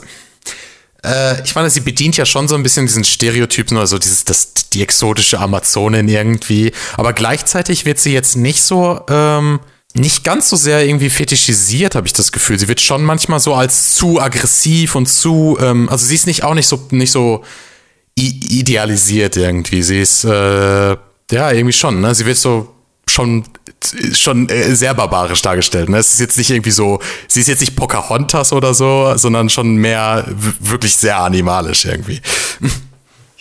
äh, 1.05 1.41
ich 1.43 1.53
meine, 1.55 1.69
sie 1.69 1.81
bedient 1.81 2.17
ja 2.17 2.25
schon 2.25 2.47
so 2.47 2.55
ein 2.55 2.63
bisschen 2.63 2.85
diesen 2.87 3.03
Stereotypen, 3.03 3.77
also 3.77 3.97
dieses, 3.97 4.25
das, 4.25 4.53
die 4.73 4.81
exotische 4.81 5.39
Amazonin 5.39 6.07
irgendwie. 6.07 6.71
Aber 6.97 7.13
gleichzeitig 7.13 7.85
wird 7.85 7.99
sie 7.99 8.13
jetzt 8.13 8.35
nicht 8.35 8.63
so, 8.63 8.99
ähm, 9.09 9.59
nicht 9.93 10.23
ganz 10.23 10.49
so 10.49 10.55
sehr 10.55 10.85
irgendwie 10.85 11.09
fetischisiert, 11.09 11.95
habe 11.95 12.07
ich 12.07 12.13
das 12.13 12.31
Gefühl. 12.31 12.59
Sie 12.59 12.67
wird 12.67 12.81
schon 12.81 13.03
manchmal 13.03 13.39
so 13.39 13.53
als 13.53 13.95
zu 13.95 14.19
aggressiv 14.19 14.95
und 14.95 15.07
zu, 15.07 15.57
ähm, 15.61 15.87
also 15.89 16.05
sie 16.05 16.15
ist 16.15 16.27
nicht 16.27 16.43
auch 16.43 16.53
nicht 16.53 16.67
so, 16.67 16.87
nicht 16.91 17.11
so 17.11 17.43
idealisiert 18.15 19.37
irgendwie. 19.37 19.83
Sie 19.83 19.99
ist, 19.99 20.23
äh, 20.23 20.29
ja, 21.31 21.51
irgendwie 21.51 21.73
schon, 21.73 22.01
ne? 22.01 22.15
Sie 22.15 22.25
wird 22.25 22.37
so 22.37 22.74
schon 23.15 23.43
schon 24.13 24.49
äh, 24.49 24.75
sehr 24.75 24.93
barbarisch 24.93 25.41
dargestellt. 25.41 25.89
Ne? 25.89 25.97
Es 25.97 26.13
ist 26.13 26.19
jetzt 26.19 26.37
nicht 26.37 26.49
irgendwie 26.49 26.71
so, 26.71 26.99
sie 27.27 27.41
ist 27.41 27.47
jetzt 27.47 27.59
nicht 27.59 27.75
Pocahontas 27.75 28.51
oder 28.51 28.73
so, 28.73 29.13
sondern 29.15 29.49
schon 29.49 29.75
mehr 29.75 30.25
wirklich 30.59 30.95
sehr 30.95 31.19
animalisch 31.19 31.85
irgendwie. 31.85 32.19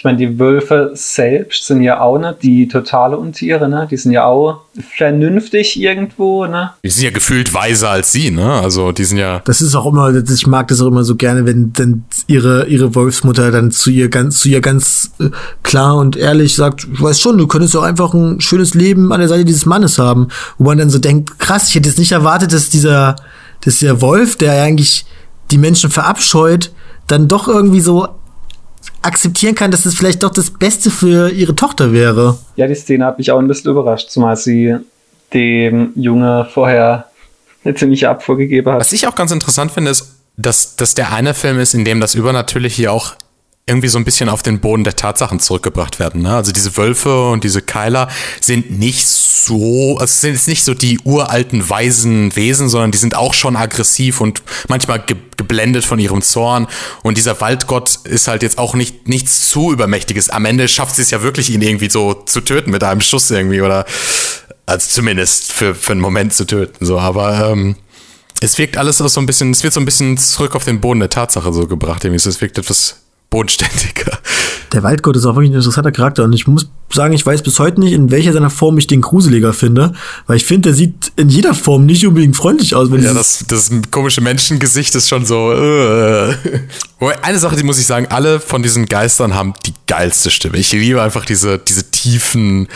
Ich 0.05 0.06
meine, 0.06 0.18
die 0.18 0.39
Wölfe 0.39 0.90
selbst 0.93 1.66
sind 1.66 1.82
ja 1.82 1.98
auch 1.98 2.18
nicht 2.18 2.43
die 2.43 2.68
totale 2.68 3.16
Untiere, 3.16 3.70
ne? 3.70 3.89
Die 3.90 3.97
sind 3.97 4.12
ja 4.12 4.26
auch 4.26 4.60
vernünftig 4.98 5.81
irgendwo, 5.81 6.44
ne? 6.44 6.72
Die 6.85 6.90
sind 6.90 7.05
ja 7.05 7.10
gefühlt 7.10 7.55
weiser 7.55 7.89
als 7.89 8.12
sie, 8.12 8.31
ne? 8.31 8.52
Also 8.52 8.93
die 8.93 9.05
sind 9.05 9.16
ja. 9.16 9.40
Das 9.47 9.62
ist 9.62 9.74
auch 9.74 9.86
immer, 9.86 10.14
ich 10.14 10.47
mag 10.47 10.68
das 10.68 10.82
auch 10.82 10.89
immer 10.89 11.05
so 11.05 11.16
gerne, 11.16 11.47
wenn 11.47 11.72
dann 11.72 12.05
ihre, 12.26 12.66
ihre 12.66 12.94
Wolfsmutter 12.94 13.51
dann 13.51 13.70
zu 13.70 13.89
ihr 13.89 14.10
ganz, 14.10 14.40
zu 14.40 14.51
ihr 14.51 14.60
ganz 14.60 15.10
äh, 15.20 15.31
klar 15.62 15.97
und 15.97 16.18
ehrlich 16.18 16.55
sagt, 16.55 16.86
ich 16.93 17.01
weiß 17.01 17.18
schon, 17.18 17.39
du 17.39 17.47
könntest 17.47 17.74
auch 17.74 17.82
einfach 17.82 18.12
ein 18.12 18.43
schönes 18.43 18.74
Leben 18.74 19.10
an 19.10 19.20
der 19.20 19.31
Seite 19.31 19.47
dieses 19.47 19.64
Mannes 19.64 19.98
haben. 19.98 20.28
Wo 20.59 20.64
man 20.64 20.76
dann 20.76 20.90
so 20.90 20.98
denkt, 20.98 21.39
krass, 21.39 21.70
ich 21.70 21.76
hätte 21.76 21.89
jetzt 21.89 21.98
nicht 21.98 22.12
erwartet, 22.12 22.52
dass 22.52 22.68
dieser, 22.68 23.16
dass 23.64 23.78
der 23.78 24.02
Wolf, 24.02 24.36
der 24.36 24.62
eigentlich 24.64 25.06
die 25.51 25.56
Menschen 25.56 25.89
verabscheut, 25.89 26.72
dann 27.06 27.26
doch 27.26 27.48
irgendwie 27.48 27.81
so 27.81 28.06
akzeptieren 29.05 29.55
kann, 29.55 29.70
dass 29.70 29.86
es 29.86 29.94
vielleicht 29.94 30.22
doch 30.22 30.31
das 30.31 30.51
Beste 30.51 30.90
für 30.90 31.31
ihre 31.31 31.55
Tochter 31.55 31.93
wäre. 31.93 32.39
Ja, 32.56 32.66
die 32.66 32.74
Szene 32.74 33.05
hat 33.05 33.18
mich 33.18 33.31
auch 33.31 33.39
ein 33.39 33.48
bisschen 33.48 33.70
überrascht, 33.70 34.10
zumal 34.10 34.36
sie 34.36 34.76
dem 35.32 35.93
Junge 35.94 36.48
vorher 36.52 37.06
eine 37.64 37.74
ziemliche 37.74 38.09
Abfuhr 38.09 38.36
gegeben 38.36 38.70
hat. 38.70 38.81
Was 38.81 38.93
ich 38.93 39.06
auch 39.06 39.14
ganz 39.14 39.31
interessant 39.32 39.72
finde, 39.72 39.90
ist, 39.90 40.16
dass, 40.36 40.76
dass 40.76 40.94
der 40.94 41.12
eine 41.12 41.35
Film 41.35 41.59
ist, 41.59 41.74
in 41.74 41.85
dem 41.85 42.01
das 42.01 42.14
Übernatürliche 42.14 42.76
hier 42.76 42.93
auch 42.93 43.14
irgendwie 43.66 43.89
so 43.89 43.97
ein 43.97 44.05
bisschen 44.05 44.28
auf 44.28 44.43
den 44.43 44.61
Boden 44.61 44.85
der 44.85 44.95
Tatsachen 44.95 45.41
zurückgebracht 45.41 45.99
werden. 45.99 46.23
Ne? 46.23 46.36
Also 46.36 46.53
diese 46.53 46.77
Wölfe 46.77 47.31
und 47.31 47.45
diese 47.45 47.62
Keiler 47.62 48.09
sind 48.41 48.70
nicht 48.78 49.07
so, 49.07 49.97
also 49.99 50.12
sind 50.12 50.35
jetzt 50.35 50.49
nicht 50.49 50.65
so 50.65 50.74
die 50.74 50.99
uralten 51.05 51.66
weisen 51.66 52.36
Wesen, 52.36 52.69
sondern 52.69 52.91
die 52.91 52.99
sind 52.99 53.15
auch 53.15 53.32
schon 53.32 53.57
aggressiv 53.57 54.20
und 54.20 54.43
manchmal 54.69 55.01
ge 55.01 55.16
geblendet 55.36 55.85
von 55.85 55.99
ihrem 55.99 56.23
Zorn. 56.23 56.69
Und 57.03 57.19
dieser 57.19 57.41
Waldgott 57.41 57.99
ist 58.05 58.28
halt 58.28 58.45
jetzt 58.45 58.57
auch 58.57 58.74
nicht 58.74 59.09
nichts 59.09 59.49
zu 59.49 59.73
übermächtiges. 59.73 60.31
Am 60.31 60.45
Ende 60.45 60.69
schafft 60.69 60.95
sie 60.95 61.03
es 61.03 61.11
ja 61.11 61.23
wirklich, 61.23 61.51
ihn 61.51 61.61
irgendwie 61.61 61.91
so 61.91 62.15
zu 62.15 62.41
töten 62.41 62.70
mit 62.70 62.85
einem 62.85 63.01
Schuss 63.01 63.32
irgendwie 63.32 63.61
oder 63.61 63.85
also 64.66 64.86
zumindest 64.89 65.53
für, 65.53 65.74
für 65.74 65.91
einen 65.91 66.01
Moment 66.01 66.35
zu 66.35 66.47
töten. 66.47 66.86
So, 66.86 67.01
aber 67.01 67.51
ähm, 67.51 67.74
es 68.41 68.59
wirkt 68.59 68.77
alles 68.77 68.99
so 68.99 69.20
ein 69.20 69.27
bisschen, 69.27 69.51
es 69.51 69.65
wird 69.65 69.73
so 69.73 69.81
ein 69.81 69.86
bisschen 69.86 70.19
zurück 70.19 70.55
auf 70.55 70.65
den 70.65 70.81
Boden 70.81 71.01
der 71.01 71.11
Tatsache 71.11 71.53
so 71.53 71.66
gebracht. 71.66 72.05
Irgendwie. 72.05 72.28
Es 72.28 72.41
wirkt 72.41 72.57
etwas 72.57 73.03
bodenständiger. 73.35 74.19
Der 74.73 74.85
Waldgott 74.85 75.16
ist 75.16 75.27
auch 75.27 75.35
wirklich 75.35 75.51
ein 75.51 75.56
interessanter 75.56 75.90
Charakter 75.90 76.23
und 76.23 76.32
ich 76.32 76.47
muss 76.47 76.69
sagen, 76.93 77.15
ich 77.15 77.27
weiß 77.27 77.43
bis 77.43 77.59
heute 77.59 77.81
nicht, 77.81 77.93
in 77.93 78.12
welcher 78.12 78.32
seiner 78.32 78.48
Form 78.51 78.78
ich 78.78 78.86
den 78.86 79.01
gruseliger 79.01 79.52
finde, 79.52 79.93
weil 80.28 80.36
ich 80.36 80.44
finde, 80.44 80.69
der 80.69 80.74
sieht 80.74 81.11
in 81.16 81.28
jeder 81.28 81.55
Form 81.55 81.85
nicht 81.85 82.06
unbedingt 82.06 82.36
freundlich 82.36 82.77
aus. 82.77 82.93
Wenn 82.93 83.02
Ja, 83.02 83.12
das, 83.12 83.44
das 83.48 83.70
komische 83.90 84.20
Menschengesicht 84.20 84.94
ist 84.94 85.09
schon 85.09 85.27
so. 85.27 85.52
Äh. 85.52 86.35
Eine 87.23 87.39
Sache, 87.40 87.56
die 87.56 87.65
muss 87.65 87.81
ich 87.81 87.86
sagen, 87.86 88.06
alle 88.09 88.39
von 88.39 88.62
diesen 88.62 88.86
Geistern 88.86 89.35
haben 89.35 89.55
die 89.66 89.74
geilste 89.89 90.31
Stimme. 90.31 90.56
Ich 90.56 90.73
liebe 90.73 91.02
einfach 91.02 91.24
diese, 91.24 91.59
diese 91.59 91.90
tiefen. 91.90 92.69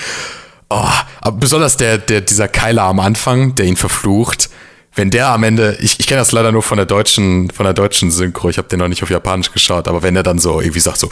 Oh, 0.70 1.30
besonders 1.38 1.76
der, 1.76 1.98
der, 1.98 2.20
dieser 2.20 2.48
Keiler 2.48 2.82
am 2.82 2.98
Anfang, 2.98 3.54
der 3.54 3.66
ihn 3.66 3.76
verflucht. 3.76 4.50
Wenn 4.98 5.10
der 5.10 5.28
am 5.28 5.44
Ende, 5.44 5.78
ich, 5.80 6.00
ich 6.00 6.08
kenne 6.08 6.18
das 6.18 6.32
leider 6.32 6.50
nur 6.50 6.64
von 6.64 6.76
der 6.76 6.84
deutschen, 6.84 7.50
von 7.50 7.62
der 7.62 7.72
deutschen 7.72 8.10
Synchro, 8.10 8.50
ich 8.50 8.58
habe 8.58 8.66
den 8.66 8.80
noch 8.80 8.88
nicht 8.88 9.04
auf 9.04 9.10
Japanisch 9.10 9.52
geschaut, 9.52 9.86
aber 9.86 10.02
wenn 10.02 10.16
er 10.16 10.24
dann 10.24 10.40
so 10.40 10.60
irgendwie 10.60 10.80
sagt 10.80 10.98
so, 10.98 11.08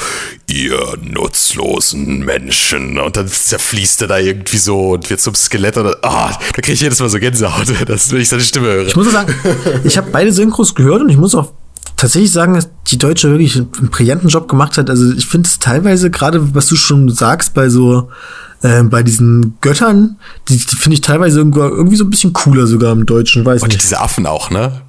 ihr 0.51 0.77
nutzlosen 1.01 2.25
Menschen, 2.25 2.99
und 2.99 3.17
dann 3.17 3.29
zerfließt 3.29 4.03
er 4.03 4.09
da 4.09 4.19
irgendwie 4.19 4.57
so 4.57 4.91
und 4.95 5.09
wird 5.09 5.21
zum 5.21 5.37
Skelett 5.37 5.79
oder, 5.79 5.99
ah, 6.03 6.37
da 6.57 6.63
kriege 6.63 6.73
ich 6.73 6.81
jedes 6.81 6.99
Mal 6.99 7.09
so 7.09 7.21
Gänsehaut, 7.21 7.73
das, 7.87 8.11
wenn 8.11 8.21
ich 8.21 8.29
seine 8.29 8.43
Stimme 8.43 8.67
höre. 8.67 8.89
Ich 8.89 8.97
muss 8.97 9.13
sagen, 9.13 9.33
ich 9.85 9.97
habe 9.97 10.11
beide 10.11 10.33
Synchros 10.33 10.75
gehört 10.75 11.03
und 11.03 11.09
ich 11.09 11.17
muss 11.17 11.37
auch 11.37 11.53
tatsächlich 11.97 12.33
sagen, 12.33 12.55
dass 12.55 12.69
die 12.89 12.99
Deutsche 12.99 13.31
wirklich 13.31 13.55
einen 13.55 13.71
brillanten 13.71 14.29
Job 14.29 14.49
gemacht 14.49 14.79
hat. 14.79 14.91
Also 14.91 15.13
ich 15.13 15.27
finde 15.27 15.49
es 15.49 15.61
teilweise, 15.61 16.11
gerade 16.11 16.57
was 16.57 16.67
du 16.67 16.75
schon 16.75 17.09
sagst, 17.09 17.55
bei 17.55 17.69
so, 17.69 18.11
äh, 18.63 18.83
bei 18.83 19.03
diesen 19.03 19.57
Göttern, 19.61 20.17
die, 20.49 20.57
die 20.57 20.77
finde 20.77 20.95
ich 20.95 21.01
teilweise 21.01 21.41
irgendwie 21.41 21.97
so 21.97 22.05
ein 22.05 22.11
bisschen 22.11 22.33
cooler 22.33 22.67
sogar 22.67 22.93
im 22.93 23.07
Deutschen, 23.07 23.45
weiß 23.45 23.63
Und 23.63 23.69
nicht. 23.69 23.83
diese 23.83 24.01
Affen 24.01 24.27
auch, 24.27 24.51
ne? 24.51 24.81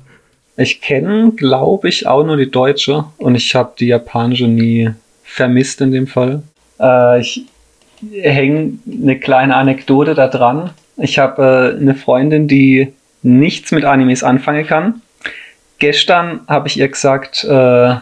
Ich 0.56 0.82
kenne, 0.82 1.32
glaube 1.36 1.88
ich, 1.88 2.08
auch 2.08 2.24
nur 2.24 2.38
die 2.38 2.50
deutsche 2.50 3.06
und 3.18 3.36
ich 3.36 3.54
habe 3.54 3.74
die 3.80 3.88
japanische 3.88 4.48
nie 4.48 4.90
vermisst 5.24 5.82
in 5.82 5.92
dem 5.92 6.08
Fall. 6.08 6.42
Äh, 6.80 7.22
ich 7.22 7.46
hänge 8.12 8.74
eine 8.92 9.20
kleine 9.20 9.56
Anekdote 9.56 10.16
da 10.16 10.28
dran. 10.28 10.72
Ich 10.98 11.20
habe 11.20 11.76
äh, 11.78 11.80
eine 11.80 11.94
Freundin, 11.94 12.48
die 12.48 12.92
nichts 13.22 13.72
mit 13.72 13.86
Animes 13.86 14.24
anfangen 14.24 14.66
kann. 14.66 15.02
Gestern 15.80 16.40
habe 16.48 16.68
ich 16.68 16.78
ihr 16.80 16.88
gesagt, 16.88 17.44
äh, 17.44 17.96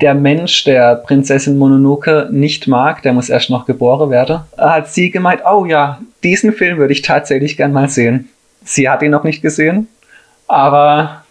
der 0.00 0.14
Mensch, 0.14 0.64
der 0.64 0.96
Prinzessin 0.96 1.58
Mononoke 1.58 2.28
nicht 2.30 2.66
mag, 2.66 3.02
der 3.02 3.12
muss 3.12 3.28
erst 3.28 3.50
noch 3.50 3.66
geboren 3.66 4.10
werden. 4.10 4.40
Hat 4.58 4.92
sie 4.92 5.10
gemeint, 5.10 5.42
oh 5.50 5.64
ja, 5.64 6.00
diesen 6.22 6.52
Film 6.52 6.78
würde 6.78 6.92
ich 6.92 7.02
tatsächlich 7.02 7.56
gern 7.56 7.72
mal 7.72 7.88
sehen. 7.88 8.28
Sie 8.64 8.88
hat 8.88 9.02
ihn 9.02 9.10
noch 9.10 9.24
nicht 9.24 9.42
gesehen, 9.42 9.88
aber 10.48 11.24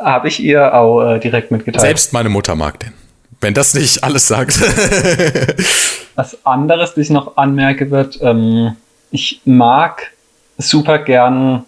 habe 0.00 0.28
ich 0.28 0.40
ihr 0.40 0.74
auch 0.74 1.02
äh, 1.02 1.18
direkt 1.18 1.50
mitgeteilt. 1.50 1.82
Selbst 1.82 2.12
meine 2.12 2.28
Mutter 2.28 2.54
mag 2.54 2.80
den. 2.80 2.92
Wenn 3.40 3.54
das 3.54 3.74
nicht 3.74 4.02
alles 4.02 4.26
sagt. 4.26 4.60
Was 6.16 6.44
anderes, 6.44 6.94
das 6.94 7.04
ich 7.04 7.10
noch 7.10 7.36
anmerke 7.36 7.90
wird, 7.90 8.18
ähm, 8.20 8.76
ich 9.10 9.40
mag 9.44 10.10
super 10.56 10.98
gern 10.98 11.64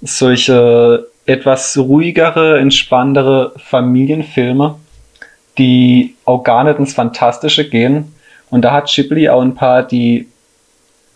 solche 0.00 1.08
etwas 1.26 1.76
ruhigere, 1.76 2.58
entspanntere 2.58 3.52
Familienfilme, 3.56 4.76
die 5.58 6.14
auch 6.24 6.42
gar 6.42 6.64
nicht 6.64 6.78
ins 6.78 6.94
Fantastische 6.94 7.68
gehen. 7.68 8.12
Und 8.50 8.62
da 8.62 8.72
hat 8.72 8.86
Ghibli 8.92 9.28
auch 9.28 9.42
ein 9.42 9.54
paar, 9.54 9.82
die 9.82 10.28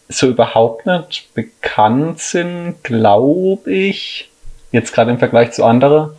so 0.08 0.28
überhaupt 0.28 0.86
nicht 0.86 1.28
bekannt 1.34 2.18
sind, 2.20 2.76
glaube 2.82 3.70
ich. 3.70 4.30
Jetzt 4.72 4.92
gerade 4.92 5.10
im 5.10 5.18
Vergleich 5.18 5.52
zu 5.52 5.64
anderen. 5.64 6.10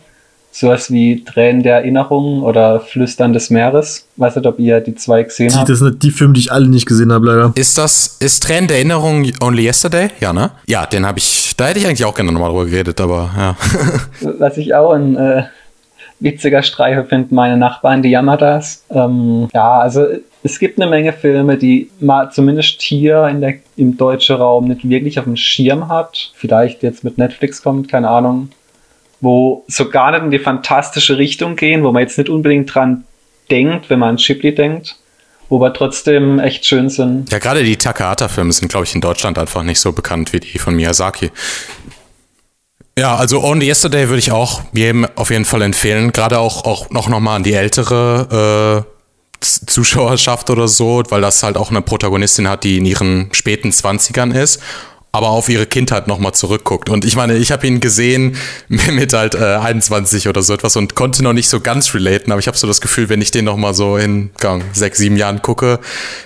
Sowas 0.52 0.90
wie 0.90 1.22
Tränen 1.24 1.62
der 1.62 1.76
Erinnerung 1.76 2.42
oder 2.42 2.80
Flüstern 2.80 3.32
des 3.32 3.50
Meeres. 3.50 4.08
Weiß 4.16 4.34
nicht, 4.34 4.46
ob 4.46 4.58
ihr 4.58 4.80
die 4.80 4.96
zwei 4.96 5.22
gesehen 5.22 5.50
Die, 5.50 5.54
habt. 5.56 5.68
das 5.68 5.78
sind 5.78 6.02
die 6.02 6.10
Filme, 6.10 6.32
die 6.34 6.40
ich 6.40 6.50
alle 6.52 6.66
nicht 6.68 6.86
gesehen 6.86 7.12
habe, 7.12 7.26
leider. 7.26 7.52
ist 7.54 7.78
das, 7.78 8.16
ist 8.18 8.42
Tränen 8.42 8.66
der 8.66 8.78
Erinnerung 8.78 9.30
Only 9.40 9.64
Yesterday? 9.66 10.08
Ja, 10.18 10.32
ne? 10.32 10.50
Ja, 10.66 10.86
den 10.86 11.06
habe 11.06 11.18
ich, 11.20 11.54
da 11.56 11.68
hätte 11.68 11.78
ich 11.78 11.86
eigentlich 11.86 12.04
auch 12.04 12.14
gerne 12.16 12.32
nochmal 12.32 12.50
drüber 12.50 12.64
geredet, 12.64 13.00
aber 13.00 13.30
ja. 13.36 13.56
Was 14.38 14.56
ich 14.56 14.74
auch 14.74 14.92
ein 14.92 15.16
äh, 15.16 15.44
witziger 16.20 16.62
Streife 16.62 17.04
finde, 17.04 17.34
meine 17.34 17.56
Nachbarn, 17.56 18.02
die 18.02 18.10
Yamadas. 18.10 18.84
Ähm, 18.90 19.48
ja, 19.52 19.80
also 19.80 20.06
es 20.42 20.58
gibt 20.58 20.80
eine 20.80 20.90
Menge 20.90 21.12
Filme, 21.12 21.56
die 21.56 21.90
mal 22.00 22.30
zumindest 22.30 22.80
hier 22.82 23.26
in 23.26 23.40
der, 23.40 23.54
im 23.76 23.96
deutschen 23.96 24.36
Raum 24.36 24.68
nicht 24.68 24.88
wirklich 24.88 25.18
auf 25.18 25.24
dem 25.24 25.36
Schirm 25.36 25.88
hat. 25.88 26.32
Vielleicht 26.34 26.82
jetzt 26.82 27.04
mit 27.04 27.18
Netflix 27.18 27.62
kommt, 27.62 27.88
keine 27.88 28.08
Ahnung. 28.08 28.50
Wo 29.20 29.64
so 29.68 29.90
gar 29.90 30.12
nicht 30.12 30.22
in 30.22 30.30
die 30.30 30.38
fantastische 30.38 31.18
Richtung 31.18 31.56
gehen, 31.56 31.84
wo 31.84 31.92
man 31.92 32.02
jetzt 32.02 32.16
nicht 32.16 32.30
unbedingt 32.30 32.74
dran 32.74 33.04
denkt, 33.50 33.90
wenn 33.90 33.98
man 33.98 34.10
an 34.10 34.16
Ghibli 34.16 34.54
denkt. 34.54 34.96
Wo 35.50 35.56
aber 35.56 35.74
trotzdem 35.74 36.38
echt 36.38 36.64
schön 36.64 36.88
sind. 36.88 37.30
Ja, 37.30 37.38
gerade 37.38 37.64
die 37.64 37.76
Takahata-Filme 37.76 38.52
sind, 38.52 38.68
glaube 38.68 38.86
ich, 38.86 38.94
in 38.94 39.00
Deutschland 39.00 39.36
einfach 39.36 39.62
nicht 39.62 39.80
so 39.80 39.92
bekannt 39.92 40.32
wie 40.32 40.40
die 40.40 40.58
von 40.58 40.74
Miyazaki. 40.74 41.32
Ja, 42.98 43.16
also 43.16 43.42
Only 43.42 43.66
Yesterday 43.66 44.08
würde 44.08 44.18
ich 44.18 44.32
auch 44.32 44.62
jedem 44.72 45.06
auf 45.16 45.30
jeden 45.30 45.44
Fall 45.44 45.62
empfehlen. 45.62 46.12
Gerade 46.12 46.38
auch, 46.38 46.64
auch 46.64 46.90
noch, 46.90 47.08
noch 47.08 47.20
mal 47.20 47.36
an 47.36 47.42
die 47.42 47.54
ältere 47.54 48.84
äh, 48.84 49.00
Zuschauerschaft 49.40 50.50
oder 50.50 50.68
so, 50.68 51.02
weil 51.08 51.20
das 51.20 51.42
halt 51.42 51.56
auch 51.56 51.70
eine 51.70 51.82
Protagonistin 51.82 52.48
hat, 52.48 52.64
die 52.64 52.78
in 52.78 52.84
ihren 52.84 53.30
späten 53.32 53.72
Zwanzigern 53.72 54.32
ist, 54.32 54.60
aber 55.12 55.30
auf 55.30 55.48
ihre 55.48 55.66
Kindheit 55.66 56.08
noch 56.08 56.18
mal 56.18 56.32
zurückguckt. 56.32 56.88
Und 56.90 57.04
ich 57.04 57.16
meine, 57.16 57.36
ich 57.36 57.50
habe 57.50 57.66
ihn 57.66 57.80
gesehen 57.80 58.36
mit 58.68 59.12
halt 59.12 59.34
äh, 59.34 59.56
21 59.56 60.28
oder 60.28 60.42
so 60.42 60.52
etwas 60.52 60.76
und 60.76 60.94
konnte 60.94 61.22
noch 61.22 61.32
nicht 61.32 61.48
so 61.48 61.60
ganz 61.60 61.94
relaten, 61.94 62.32
aber 62.32 62.40
ich 62.40 62.48
habe 62.48 62.58
so 62.58 62.66
das 62.66 62.80
Gefühl, 62.80 63.08
wenn 63.08 63.22
ich 63.22 63.30
den 63.30 63.46
noch 63.46 63.56
mal 63.56 63.72
so 63.72 63.96
in 63.96 64.30
gang, 64.38 64.62
sechs, 64.72 64.98
sieben 64.98 65.16
Jahren 65.16 65.42
gucke, 65.42 65.80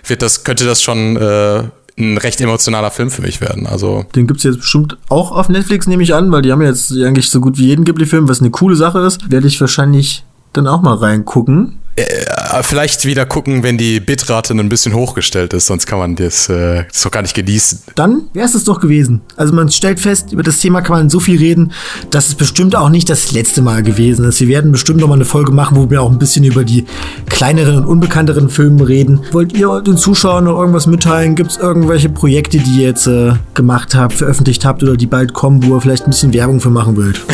wird 0.07 0.23
das, 0.23 0.45
könnte 0.45 0.65
das 0.65 0.83
schon 0.83 1.17
äh, 1.17 1.65
ein 1.99 2.19
recht 2.19 2.41
emotionaler 2.41 2.91
Film 2.91 3.11
für 3.11 3.23
mich 3.23 3.41
werden. 3.41 3.67
Also 3.67 4.05
Den 4.15 4.27
gibt's 4.27 4.43
jetzt 4.43 4.59
bestimmt 4.61 4.97
auch 5.09 5.31
auf 5.31 5.49
Netflix, 5.49 5.87
nehme 5.87 6.03
ich 6.03 6.15
an, 6.15 6.31
weil 6.33 6.43
die 6.43 6.51
haben 6.51 6.63
jetzt 6.63 6.91
eigentlich 6.93 7.31
so 7.31 7.41
gut 7.41 7.59
wie 7.59 7.67
jeden 7.67 7.85
Ghibli-Film, 7.85 8.29
was 8.29 8.41
eine 8.41 8.51
coole 8.51 8.77
Sache 8.77 8.99
ist. 9.01 9.31
Werde 9.31 9.47
ich 9.47 9.61
wahrscheinlich 9.61 10.25
dann 10.53 10.67
auch 10.67 10.83
mal 10.83 10.95
reingucken. 10.95 11.79
Äh, 11.97 12.63
vielleicht 12.63 13.05
wieder 13.05 13.25
gucken, 13.25 13.63
wenn 13.63 13.79
die 13.79 14.01
Bitrate 14.01 14.53
ein 14.53 14.69
bisschen 14.69 14.95
hochgestellt 14.95 15.53
ist, 15.53 15.67
sonst 15.67 15.87
kann 15.87 15.99
man 15.99 16.17
das, 16.17 16.49
äh, 16.49 16.85
das 16.89 17.03
doch 17.03 17.11
gar 17.11 17.23
nicht 17.23 17.35
genießen. 17.35 17.83
Dann 17.95 18.23
wäre 18.33 18.47
es 18.47 18.53
das 18.53 18.65
doch 18.65 18.81
gewesen. 18.81 19.21
Also 19.37 19.53
man 19.55 19.71
stellt 19.71 20.01
fest, 20.01 20.33
über 20.33 20.43
das 20.43 20.59
Thema 20.59 20.81
kann 20.81 20.97
man 20.97 21.11
so 21.11 21.21
viel 21.21 21.39
reden, 21.39 21.73
dass 22.11 22.29
es 22.29 22.35
bestimmt 22.35 22.75
auch 22.75 22.89
nicht 22.89 23.09
das 23.09 23.31
letzte 23.33 23.63
Mal 23.63 23.83
gewesen 23.83 24.25
ist. 24.25 24.41
Wir 24.41 24.49
werden 24.49 24.73
bestimmt 24.73 25.01
noch 25.01 25.09
mal 25.09 25.15
eine 25.15 25.25
Folge 25.25 25.53
machen, 25.53 25.77
wo 25.77 25.89
wir 25.89 26.03
auch 26.03 26.11
ein 26.11 26.19
bisschen 26.19 26.45
über 26.45 26.65
die 26.65 26.85
kleineren 27.27 27.77
und 27.77 27.85
unbekannteren 27.87 28.49
Filme 28.49 28.89
reden. 28.89 29.21
Wollt 29.31 29.53
ihr 29.53 29.81
den 29.81 29.97
Zuschauern 29.97 30.45
noch 30.45 30.59
irgendwas 30.59 30.87
mitteilen? 30.87 31.37
Gibt 31.37 31.53
es 31.53 31.57
irgendwelche 31.59 32.09
Projekte, 32.09 32.59
die 32.59 32.81
ihr 32.81 32.89
jetzt 32.89 33.07
äh, 33.07 33.35
gemacht 33.55 33.95
habt, 33.95 34.15
veröffentlicht 34.15 34.65
habt 34.65 34.83
oder 34.83 34.97
die 34.97 35.07
bald 35.07 35.33
kommen, 35.33 35.63
wo 35.65 35.77
ihr 35.77 35.81
vielleicht 35.81 36.05
ein 36.05 36.11
bisschen 36.11 36.33
Werbung 36.33 36.61
für 36.61 36.71
machen 36.71 36.97
wollt? 36.97 37.21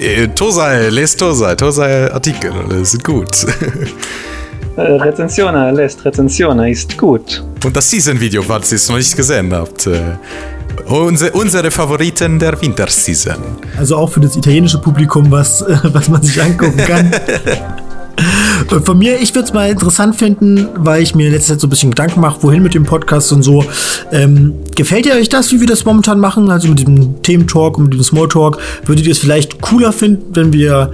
Äh, 0.00 0.26
Tosai, 0.26 0.88
lest 0.88 1.20
Tosai, 1.20 1.54
Tosai 1.54 2.12
Artikel, 2.12 2.52
das 2.68 2.94
ist 2.94 3.04
gut. 3.04 3.28
Äh, 4.76 4.82
Rezensioner 4.82 5.72
lässt 5.72 6.04
Rezensioner 6.04 6.68
ist 6.68 6.96
gut. 6.96 7.42
Und 7.64 7.76
das 7.76 7.90
Season-Video, 7.90 8.42
falls 8.42 8.72
ihr 8.72 8.76
es 8.76 8.88
noch 8.88 8.96
nicht 8.96 9.16
gesehen 9.16 9.52
habt. 9.52 9.86
Äh, 9.86 10.16
unsere, 10.86 11.32
unsere 11.32 11.70
Favoriten 11.70 12.38
der 12.38 12.60
Winterseason. 12.60 13.36
Also 13.78 13.96
auch 13.96 14.10
für 14.10 14.20
das 14.20 14.36
italienische 14.36 14.78
Publikum, 14.78 15.30
was, 15.30 15.62
äh, 15.62 15.76
was 15.92 16.08
man 16.08 16.22
sich 16.22 16.40
angucken 16.40 16.78
kann. 16.78 17.10
Von 18.84 18.98
mir, 18.98 19.18
ich 19.20 19.34
würde 19.34 19.48
es 19.48 19.54
mal 19.54 19.70
interessant 19.70 20.16
finden, 20.16 20.68
weil 20.76 21.02
ich 21.02 21.14
mir 21.14 21.26
in 21.26 21.32
letzter 21.32 21.54
Zeit 21.54 21.60
so 21.60 21.66
ein 21.66 21.70
bisschen 21.70 21.90
Gedanken 21.90 22.20
mache, 22.20 22.42
wohin 22.42 22.62
mit 22.62 22.74
dem 22.74 22.84
Podcast 22.84 23.32
und 23.32 23.42
so. 23.42 23.64
Ähm, 24.12 24.54
gefällt 24.76 25.06
ihr 25.06 25.14
euch 25.14 25.28
das, 25.28 25.50
wie 25.52 25.60
wir 25.60 25.66
das 25.66 25.84
momentan 25.84 26.20
machen? 26.20 26.50
Also 26.50 26.68
mit 26.68 26.86
dem 26.86 27.22
Thementalk 27.22 27.78
und 27.78 27.84
mit 27.84 27.94
dem 27.94 28.02
Smalltalk? 28.02 28.58
Würdet 28.84 29.06
ihr 29.06 29.12
es 29.12 29.18
vielleicht 29.18 29.60
cooler 29.60 29.92
finden, 29.92 30.36
wenn 30.36 30.52
wir 30.52 30.92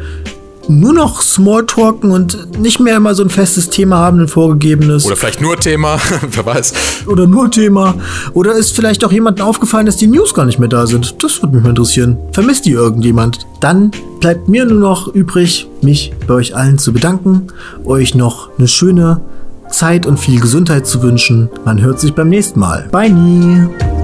nur 0.69 0.93
noch 0.93 1.23
Smalltalken 1.23 2.11
und 2.11 2.61
nicht 2.61 2.81
mehr 2.81 2.97
immer 2.97 3.15
so 3.15 3.23
ein 3.23 3.31
festes 3.31 3.71
Thema 3.71 3.97
haben, 3.97 4.21
ein 4.21 4.29
vorgegebenes? 4.29 5.07
Oder 5.07 5.17
vielleicht 5.17 5.41
nur 5.41 5.57
Thema, 5.57 5.99
wer 6.31 6.47
weiß. 6.47 6.73
oder 7.07 7.27
nur 7.27 7.51
Thema? 7.51 7.95
Oder 8.33 8.53
ist 8.53 8.75
vielleicht 8.75 9.05
auch 9.05 9.13
jemandem 9.13 9.45
aufgefallen, 9.45 9.87
dass 9.87 9.97
die 9.97 10.07
News 10.07 10.35
gar 10.35 10.45
nicht 10.45 10.59
mehr 10.59 10.69
da 10.69 10.87
sind? 10.87 11.23
Das 11.23 11.43
würde 11.43 11.55
mich 11.55 11.63
mal 11.63 11.71
interessieren. 11.71 12.17
Vermisst 12.33 12.67
die 12.67 12.73
irgendjemand? 12.73 13.47
Dann 13.61 13.91
bleibt 14.21 14.49
mir 14.49 14.65
nur 14.65 14.81
noch 14.81 15.09
übrig, 15.09 15.69
mich 15.83 16.13
bei 16.27 16.35
euch 16.35 16.55
allen 16.57 16.79
zu 16.79 16.93
bedanken, 16.93 17.49
euch 17.85 18.15
noch 18.15 18.51
eine 18.59 18.69
schöne 18.69 19.21
Zeit 19.69 20.07
und 20.07 20.19
viel 20.19 20.41
Gesundheit 20.41 20.87
zu 20.87 21.03
wünschen. 21.03 21.49
Man 21.65 21.81
hört 21.81 22.01
sich 22.01 22.15
beim 22.15 22.29
nächsten 22.29 22.61
Mal. 22.61 22.89
Bye. 22.93 23.11
nie. 23.11 23.96